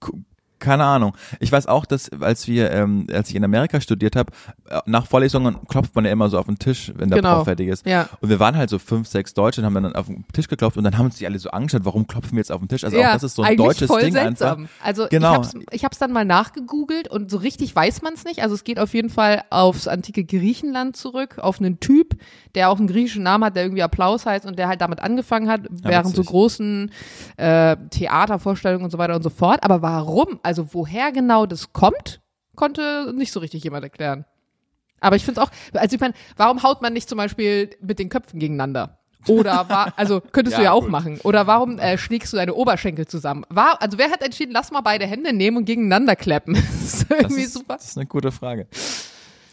K- 0.00 0.12
Keine 0.58 0.84
Ahnung. 0.84 1.16
Ich 1.40 1.52
weiß 1.52 1.66
auch, 1.66 1.84
dass 1.86 2.10
als 2.20 2.46
wir, 2.48 2.70
ähm, 2.72 3.06
als 3.12 3.28
ich 3.30 3.36
in 3.36 3.44
Amerika 3.44 3.80
studiert 3.80 4.16
habe, 4.16 4.32
äh, 4.68 4.80
nach 4.86 5.06
Vorlesungen 5.06 5.56
klopft 5.68 5.94
man 5.94 6.04
ja 6.04 6.10
immer 6.12 6.28
so 6.28 6.38
auf 6.38 6.46
den 6.46 6.58
Tisch, 6.58 6.92
wenn 6.96 7.08
der 7.10 7.18
Genau. 7.20 7.36
Prof 7.36 7.44
fertig 7.44 7.68
ist. 7.68 7.86
Ja. 7.86 8.08
Und 8.20 8.28
wir 8.28 8.40
waren 8.40 8.56
halt 8.56 8.70
so 8.70 8.78
fünf, 8.78 9.06
sechs 9.08 9.34
Deutsche 9.34 9.60
und 9.60 9.66
haben 9.66 9.74
dann 9.74 9.94
auf 9.94 10.06
den 10.06 10.24
Tisch 10.32 10.48
geklopft 10.48 10.76
und 10.76 10.84
dann 10.84 10.98
haben 10.98 11.06
uns 11.06 11.16
die 11.16 11.26
alle 11.26 11.38
so 11.38 11.50
angeschaut, 11.50 11.84
warum 11.84 12.06
klopfen 12.06 12.32
wir 12.32 12.38
jetzt 12.38 12.50
auf 12.52 12.58
den 12.60 12.68
Tisch? 12.68 12.84
Also 12.84 12.96
ja, 12.96 13.08
auch 13.08 13.12
das 13.14 13.22
ist 13.22 13.34
so 13.36 13.42
ein 13.42 13.56
deutsches 13.56 13.86
voll 13.88 14.00
Ding 14.02 14.12
seltsam. 14.12 14.62
einfach. 14.62 14.72
Also 14.84 15.06
Genau. 15.10 15.32
ich 15.32 15.36
hab's, 15.38 15.54
ich 15.70 15.84
hab's 15.84 15.98
dann 15.98 16.12
mal 16.12 16.24
nachgegoogelt 16.24 17.08
und 17.08 17.30
so 17.30 17.36
richtig 17.38 17.74
weiß 17.74 18.02
man 18.02 18.14
es 18.14 18.24
nicht. 18.24 18.42
Also 18.42 18.54
es 18.54 18.64
geht 18.64 18.78
auf 18.78 18.94
jeden 18.94 19.10
Fall 19.10 19.42
aufs 19.50 19.86
antike 19.88 20.24
Griechenland 20.24 20.96
zurück, 20.96 21.38
auf 21.38 21.60
einen 21.60 21.80
Typ, 21.80 22.16
der 22.54 22.70
auch 22.70 22.78
einen 22.78 22.88
griechischen 22.88 23.22
Namen 23.22 23.44
hat, 23.44 23.56
der 23.56 23.64
irgendwie 23.64 23.82
Applaus 23.82 24.26
heißt 24.26 24.46
und 24.46 24.58
der 24.58 24.68
halt 24.68 24.80
damit 24.80 25.00
angefangen 25.00 25.48
hat, 25.48 25.62
während 25.70 26.14
so 26.16 26.22
großen 26.24 26.90
äh, 27.36 27.76
Theatervorstellungen 27.90 28.84
und 28.84 28.90
so 28.90 28.98
weiter 28.98 29.14
und 29.16 29.22
so 29.22 29.30
fort. 29.30 29.62
Aber 29.62 29.82
warum, 29.82 30.40
also 30.48 30.72
woher 30.72 31.12
genau 31.12 31.44
das 31.46 31.72
kommt, 31.74 32.20
konnte 32.56 33.12
nicht 33.14 33.32
so 33.32 33.38
richtig 33.40 33.62
jemand 33.62 33.84
erklären. 33.84 34.24
Aber 35.00 35.14
ich 35.14 35.24
finde 35.24 35.40
es 35.42 35.46
auch, 35.46 35.52
also 35.74 35.94
ich 35.94 36.00
meine, 36.00 36.14
warum 36.38 36.62
haut 36.62 36.80
man 36.82 36.92
nicht 36.94 37.08
zum 37.08 37.18
Beispiel 37.18 37.70
mit 37.80 37.98
den 37.98 38.08
Köpfen 38.08 38.40
gegeneinander? 38.40 38.98
Oder 39.28 39.68
war, 39.68 39.92
also 39.96 40.20
könntest 40.20 40.56
du 40.56 40.62
Ja, 40.62 40.68
ja 40.68 40.72
auch 40.72 40.82
gut. 40.84 40.90
machen. 40.90 41.20
Oder 41.22 41.46
warum 41.46 41.78
äh, 41.78 41.98
schlägst 41.98 42.32
du 42.32 42.38
deine 42.38 42.54
Oberschenkel 42.54 43.06
zusammen? 43.06 43.44
War, 43.50 43.80
also 43.82 43.98
wer 43.98 44.10
hat 44.10 44.22
entschieden, 44.22 44.52
lass 44.52 44.70
mal 44.70 44.80
beide 44.80 45.06
Hände 45.06 45.32
nehmen 45.34 45.58
und 45.58 45.66
gegeneinander 45.66 46.16
klappen? 46.16 46.54
das 46.80 46.94
ist 46.94 47.10
Das 47.10 47.20
irgendwie 47.20 47.42
ist, 47.42 47.52
super. 47.52 47.74
das 47.74 47.84
ist 47.90 47.98
eine 47.98 48.06
gute 48.06 48.32
Frage. 48.32 48.66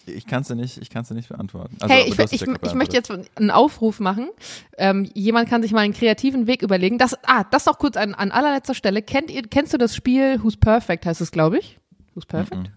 Ich 0.07 0.27
kann 0.27 0.43
sie 0.43 0.55
nicht, 0.55 0.77
ich 0.77 0.89
kann 0.89 1.03
sie 1.03 1.13
nicht 1.13 1.29
beantworten. 1.29 1.77
Also, 1.79 1.93
Hey, 1.93 2.03
ich, 2.03 2.19
ich, 2.19 2.41
es 2.41 2.41
ja 2.41 2.53
ich 2.61 2.73
möchte 2.73 2.95
jetzt 2.95 3.11
einen 3.35 3.51
Aufruf 3.51 3.99
machen. 3.99 4.29
Ähm, 4.77 5.09
jemand 5.13 5.49
kann 5.49 5.61
sich 5.61 5.71
mal 5.71 5.81
einen 5.81 5.93
kreativen 5.93 6.47
Weg 6.47 6.61
überlegen. 6.61 6.97
Das, 6.97 7.17
ah, 7.23 7.43
das 7.43 7.65
noch 7.65 7.79
kurz 7.79 7.97
an, 7.97 8.13
an 8.13 8.31
allerletzter 8.31 8.73
Stelle. 8.73 9.01
Kennt 9.01 9.31
ihr, 9.31 9.43
kennst 9.43 9.73
du 9.73 9.77
das 9.77 9.95
Spiel 9.95 10.41
Who's 10.43 10.57
Perfect 10.57 11.05
heißt 11.05 11.21
es, 11.21 11.31
glaube 11.31 11.59
ich? 11.59 11.79
Who's 12.13 12.25
Perfect? 12.25 12.71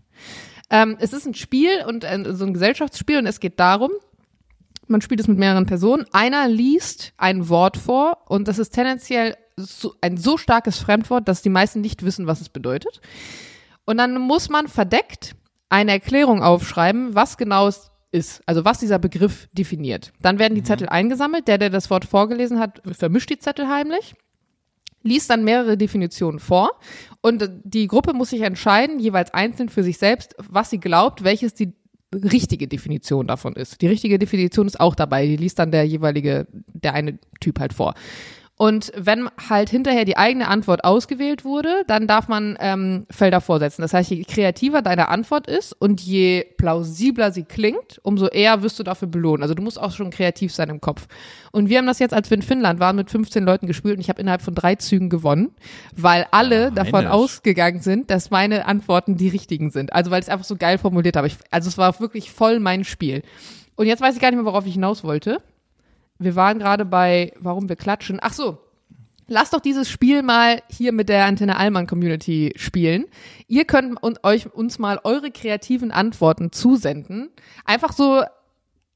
Ähm, 0.71 0.97
es 1.01 1.13
ist 1.13 1.27
ein 1.27 1.35
Spiel 1.35 1.85
und 1.87 2.05
äh, 2.05 2.25
so 2.35 2.45
ein 2.45 2.53
Gesellschaftsspiel 2.53 3.19
und 3.19 3.27
es 3.27 3.41
geht 3.41 3.59
darum, 3.59 3.91
man 4.87 5.01
spielt 5.01 5.21
es 5.21 5.29
mit 5.29 5.39
mehreren 5.39 5.67
Personen. 5.67 6.07
Einer 6.13 6.49
liest 6.49 7.13
ein 7.17 7.49
Wort 7.49 7.77
vor 7.77 8.19
und 8.27 8.49
das 8.49 8.59
ist 8.59 8.71
tendenziell 8.71 9.37
so, 9.57 9.95
ein 10.01 10.17
so 10.17 10.37
starkes 10.37 10.79
Fremdwort, 10.79 11.29
dass 11.29 11.43
die 11.43 11.51
meisten 11.51 11.81
nicht 11.81 12.03
wissen, 12.05 12.27
was 12.27 12.41
es 12.41 12.49
bedeutet. 12.49 13.01
Und 13.85 13.99
dann 13.99 14.19
muss 14.19 14.49
man 14.49 14.69
verdeckt 14.69 15.35
eine 15.69 15.93
Erklärung 15.93 16.43
aufschreiben, 16.43 17.15
was 17.15 17.37
genau 17.37 17.69
es 17.69 17.91
ist, 18.11 18.43
also 18.47 18.65
was 18.65 18.79
dieser 18.79 18.99
Begriff 18.99 19.49
definiert. 19.53 20.13
Dann 20.21 20.39
werden 20.39 20.55
die 20.55 20.63
Zettel 20.63 20.89
eingesammelt. 20.89 21.47
Der, 21.47 21.59
der 21.59 21.71
das 21.71 21.91
Wort 21.91 22.05
vorgelesen 22.05 22.59
hat, 22.59 22.81
vermischt 22.93 23.31
die 23.31 23.39
Zettel 23.39 23.69
heimlich, 23.69 24.15
liest 25.03 25.31
dann 25.31 25.45
mehrere 25.45 25.77
Definitionen 25.77 26.41
vor 26.41 26.71
und 27.21 27.51
die 27.65 27.87
Gruppe 27.87 28.15
muss 28.15 28.31
sich 28.31 28.43
entscheiden, 28.43 28.99
jeweils 28.99 29.33
einzeln 29.33 29.69
für 29.69 29.83
sich 29.83 29.99
selbst, 29.99 30.35
was 30.39 30.71
sie 30.71 30.81
glaubt, 30.81 31.23
welches 31.25 31.55
die 31.55 31.75
richtige 32.13 32.69
Definition 32.69 33.27
davon 33.27 33.55
ist. 33.55 33.83
Die 33.83 33.87
richtige 33.87 34.19
Definition 34.19 34.67
ist 34.67 34.81
auch 34.81 34.95
dabei, 34.95 35.27
die 35.27 35.37
liest 35.37 35.59
dann 35.59 35.71
der 35.71 35.85
jeweilige, 35.85 36.47
der 36.53 36.95
eine 36.95 37.19
Typ 37.41 37.61
halt 37.61 37.75
vor. 37.75 37.95
Und 38.61 38.93
wenn 38.97 39.31
halt 39.49 39.71
hinterher 39.71 40.05
die 40.05 40.17
eigene 40.17 40.49
Antwort 40.49 40.83
ausgewählt 40.83 41.45
wurde, 41.45 41.85
dann 41.87 42.09
darf 42.09 42.27
man 42.27 42.59
ähm, 42.59 43.07
Felder 43.09 43.41
vorsetzen. 43.41 43.83
Das 43.83 43.95
heißt, 43.95 44.11
je 44.11 44.25
kreativer 44.25 44.83
deine 44.83 45.09
Antwort 45.09 45.47
ist 45.47 45.73
und 45.73 46.01
je 46.01 46.45
plausibler 46.57 47.31
sie 47.31 47.45
klingt, 47.45 48.01
umso 48.03 48.27
eher 48.27 48.61
wirst 48.63 48.77
du 48.81 48.83
dafür 48.83 49.07
belohnt. 49.07 49.43
Also 49.43 49.55
du 49.55 49.63
musst 49.63 49.81
auch 49.81 49.93
schon 49.93 50.11
kreativ 50.11 50.53
sein 50.53 50.71
im 50.71 50.81
Kopf. 50.81 51.07
Und 51.53 51.69
wir 51.69 51.79
haben 51.79 51.87
das 51.87 52.01
jetzt, 52.01 52.13
als 52.13 52.31
wir 52.31 52.37
in 52.37 52.43
Finnland 52.43 52.81
waren, 52.81 52.97
mit 52.97 53.11
15 53.11 53.45
Leuten 53.45 53.69
gespielt 53.69 53.95
und 53.95 54.01
ich 54.01 54.09
habe 54.09 54.21
innerhalb 54.21 54.43
von 54.43 54.57
drei 54.57 54.75
Zügen 54.75 55.09
gewonnen, 55.09 55.53
weil 55.95 56.27
alle 56.33 56.65
Ja, 56.65 56.71
davon 56.71 57.07
ausgegangen 57.07 57.81
sind, 57.81 58.11
dass 58.11 58.31
meine 58.31 58.67
Antworten 58.67 59.17
die 59.17 59.29
richtigen 59.29 59.71
sind. 59.71 59.93
Also 59.93 60.11
weil 60.11 60.19
ich 60.19 60.27
es 60.27 60.33
einfach 60.33 60.45
so 60.45 60.57
geil 60.57 60.79
formuliert 60.79 61.17
habe. 61.17 61.29
Ich, 61.29 61.37
also 61.53 61.69
es 61.69 61.79
war 61.79 62.01
wirklich 62.01 62.33
voll 62.33 62.59
mein 62.59 62.83
Spiel. 62.83 63.23
Und 63.77 63.87
jetzt 63.87 64.01
weiß 64.01 64.17
ich 64.17 64.21
gar 64.21 64.33
nicht 64.33 64.39
mehr, 64.39 64.47
worauf 64.47 64.67
ich 64.67 64.73
hinaus 64.73 65.05
wollte 65.05 65.41
wir 66.19 66.37
waren 66.37 66.59
gerade 66.59 66.85
bei, 66.85 67.33
warum 67.39 67.69
wir 67.69 67.77
klatschen. 67.77 68.19
Ach 68.21 68.33
so. 68.33 68.59
Lasst 69.31 69.53
doch 69.53 69.61
dieses 69.61 69.91
Spiel 69.91 70.23
mal 70.23 70.63
hier 70.71 70.93
mit 70.93 71.11
der 71.11 71.27
Antenne 71.27 71.59
Allmann 71.59 71.87
Community 71.87 72.55
spielen. 72.57 73.05
Ihr 73.47 73.67
könnt 73.67 73.99
euch 74.25 74.53
uns 74.53 74.79
mal 74.79 74.99
eure 75.05 75.31
kreativen 75.31 75.91
Antworten 75.91 76.51
zusenden. 76.51 77.29
Einfach 77.67 77.93
so 77.93 78.23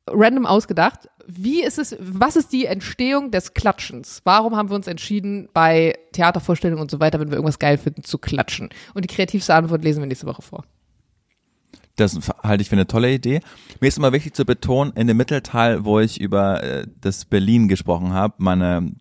random 0.09 0.47
ausgedacht. 0.47 1.11
Wie 1.27 1.63
ist 1.63 1.79
es, 1.79 1.97
was 2.01 2.37
ist 2.37 2.53
die 2.53 2.65
Entstehung 2.65 3.31
des 3.31 3.53
Klatschens? 3.53 4.23
Warum 4.25 4.57
haben 4.57 4.71
wir 4.71 4.77
uns 4.77 4.87
entschieden, 4.87 5.51
bei 5.53 5.99
Theatervorstellungen 6.13 6.83
und 6.83 6.91
so 6.91 6.99
weiter, 6.99 7.21
wenn 7.21 7.29
wir 7.29 7.37
irgendwas 7.37 7.59
geil 7.59 7.77
finden, 7.77 8.03
zu 8.03 8.17
klatschen? 8.17 8.71
Und 8.95 9.05
die 9.05 9.15
kreativste 9.15 9.55
Antwort 9.55 9.85
lesen 9.85 10.01
wir 10.01 10.07
nächste 10.07 10.27
Woche 10.27 10.43
vor. 10.43 10.65
Das 11.97 12.19
halte 12.43 12.63
ich 12.63 12.69
für 12.69 12.77
eine 12.77 12.87
tolle 12.87 13.13
Idee. 13.13 13.41
Mir 13.81 13.89
ist 13.89 13.99
immer 13.99 14.13
wichtig 14.13 14.35
zu 14.35 14.45
betonen, 14.45 14.93
in 14.97 15.07
dem 15.07 15.17
Mittelteil, 15.17 15.85
wo 15.85 16.01
ich 16.01 16.21
über 16.21 16.63
äh, 16.63 16.87
das 17.01 17.27
Berlin 17.27 17.69
gesprochen 17.69 18.13
habe, 18.13 18.35
meine, 18.39 18.93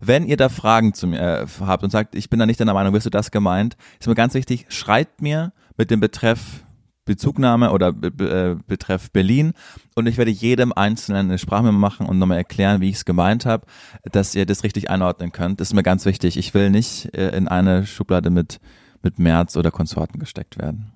wenn 0.00 0.26
ihr 0.26 0.36
da 0.36 0.48
Fragen 0.48 0.92
zu 0.92 1.06
mir 1.06 1.20
äh, 1.20 1.46
habt 1.60 1.84
und 1.84 1.90
sagt, 1.90 2.14
ich 2.14 2.30
bin 2.30 2.40
da 2.40 2.46
nicht 2.46 2.60
deiner 2.60 2.74
Meinung, 2.74 2.92
wirst 2.92 3.06
du 3.06 3.10
das 3.10 3.30
gemeint, 3.30 3.76
ist 4.00 4.08
mir 4.08 4.14
ganz 4.14 4.34
wichtig, 4.34 4.66
schreibt 4.68 5.22
mir 5.22 5.52
mit 5.76 5.90
dem 5.90 6.00
Betreff 6.00 6.64
Bezugnahme 7.04 7.72
oder 7.72 7.88
äh, 7.88 8.56
Betreff 8.66 9.10
Berlin 9.10 9.52
und 9.94 10.06
ich 10.06 10.18
werde 10.18 10.30
jedem 10.30 10.72
Einzelnen 10.72 11.28
eine 11.28 11.38
Sprachmemo 11.38 11.78
machen 11.78 12.06
und 12.06 12.18
nochmal 12.18 12.38
erklären, 12.38 12.80
wie 12.80 12.88
ich 12.88 12.96
es 12.96 13.04
gemeint 13.04 13.44
habe, 13.44 13.66
dass 14.04 14.34
ihr 14.34 14.46
das 14.46 14.62
richtig 14.62 14.88
einordnen 14.88 15.32
könnt. 15.32 15.60
Das 15.60 15.68
ist 15.68 15.74
mir 15.74 15.82
ganz 15.82 16.04
wichtig. 16.04 16.36
Ich 16.36 16.54
will 16.54 16.70
nicht 16.70 17.12
äh, 17.14 17.36
in 17.36 17.48
eine 17.48 17.86
Schublade 17.86 18.30
mit, 18.30 18.60
mit 19.02 19.18
März 19.18 19.56
oder 19.56 19.70
Konsorten 19.70 20.20
gesteckt 20.20 20.58
werden. 20.58 20.92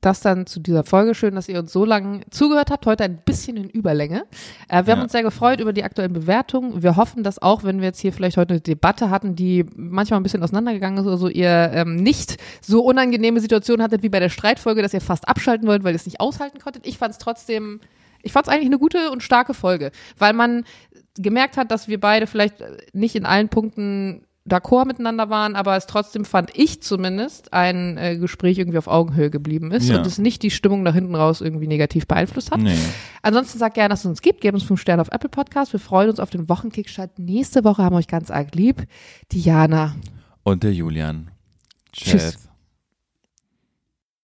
Das 0.00 0.20
dann 0.20 0.46
zu 0.46 0.60
dieser 0.60 0.82
Folge. 0.84 1.14
Schön, 1.14 1.34
dass 1.34 1.48
ihr 1.48 1.58
uns 1.58 1.72
so 1.72 1.84
lange 1.84 2.20
zugehört 2.30 2.70
habt. 2.70 2.86
Heute 2.86 3.04
ein 3.04 3.18
bisschen 3.24 3.56
in 3.56 3.68
Überlänge. 3.68 4.24
Äh, 4.68 4.86
wir 4.86 4.92
haben 4.92 4.98
Ja. 5.00 5.02
uns 5.02 5.12
sehr 5.12 5.22
gefreut 5.22 5.60
über 5.60 5.72
die 5.72 5.84
aktuellen 5.84 6.12
Bewertungen. 6.12 6.82
Wir 6.82 6.96
hoffen, 6.96 7.22
dass 7.22 7.40
auch, 7.40 7.64
wenn 7.64 7.80
wir 7.80 7.86
jetzt 7.88 8.00
hier 8.00 8.12
vielleicht 8.12 8.36
heute 8.36 8.54
eine 8.54 8.60
Debatte 8.60 9.10
hatten, 9.10 9.36
die 9.36 9.66
manchmal 9.76 10.18
ein 10.18 10.22
bisschen 10.22 10.42
auseinandergegangen 10.42 10.98
ist 10.98 11.06
oder 11.06 11.18
so, 11.18 11.28
ihr 11.28 11.70
ähm, 11.74 11.96
nicht 11.96 12.38
so 12.62 12.82
unangenehme 12.82 13.40
Situationen 13.40 13.82
hattet 13.82 14.02
wie 14.02 14.08
bei 14.08 14.20
der 14.20 14.30
Streitfolge, 14.30 14.80
dass 14.82 14.94
ihr 14.94 15.00
fast 15.02 15.28
abschalten 15.28 15.68
wollt, 15.68 15.84
weil 15.84 15.92
ihr 15.92 15.96
es 15.96 16.06
nicht 16.06 16.20
aushalten 16.20 16.58
konntet. 16.60 16.86
Ich 16.86 16.96
fand 16.96 17.12
es 17.12 17.18
trotzdem, 17.18 17.80
ich 18.22 18.32
fand 18.32 18.46
es 18.46 18.52
eigentlich 18.52 18.66
eine 18.66 18.78
gute 18.78 19.10
und 19.10 19.22
starke 19.22 19.52
Folge, 19.54 19.90
weil 20.18 20.32
man 20.32 20.64
gemerkt 21.18 21.56
hat, 21.58 21.70
dass 21.70 21.88
wir 21.88 22.00
beide 22.00 22.26
vielleicht 22.26 22.56
nicht 22.94 23.16
in 23.16 23.26
allen 23.26 23.48
Punkten 23.50 24.24
d'accord 24.50 24.86
miteinander 24.86 25.30
waren, 25.30 25.56
aber 25.56 25.76
es 25.76 25.86
trotzdem 25.86 26.24
fand 26.24 26.50
ich 26.56 26.82
zumindest 26.82 27.52
ein 27.52 27.96
äh, 27.96 28.16
Gespräch 28.18 28.58
irgendwie 28.58 28.78
auf 28.78 28.88
Augenhöhe 28.88 29.30
geblieben 29.30 29.70
ist 29.70 29.88
Ja. 29.88 29.98
und 29.98 30.06
es 30.06 30.18
nicht 30.18 30.42
die 30.42 30.50
Stimmung 30.50 30.82
nach 30.82 30.94
hinten 30.94 31.14
raus 31.14 31.40
irgendwie 31.40 31.66
negativ 31.66 32.06
beeinflusst 32.06 32.50
hat. 32.50 32.60
Nee. 32.60 32.74
Ansonsten 33.22 33.58
sagt 33.58 33.74
gerne, 33.74 33.90
dass 33.90 34.00
es 34.00 34.06
uns 34.06 34.22
gibt. 34.22 34.40
Gebt 34.40 34.54
uns 34.54 34.62
fünf 34.64 34.80
Sterne 34.80 35.00
auf 35.02 35.08
Apple 35.12 35.28
Podcast. 35.30 35.72
Wir 35.72 35.80
freuen 35.80 36.10
uns 36.10 36.20
auf 36.20 36.30
den 36.30 36.48
Wochenkickstart. 36.48 37.18
Nächste 37.18 37.64
Woche 37.64 37.82
haben 37.82 37.94
wir 37.94 37.98
euch 37.98 38.08
ganz 38.08 38.30
arg 38.30 38.54
lieb. 38.54 38.84
Diana. 39.32 39.94
Und 40.42 40.62
der 40.62 40.72
Julian. 40.72 41.30
Tschüss. 41.92 42.12
Tschüss. 42.34 42.49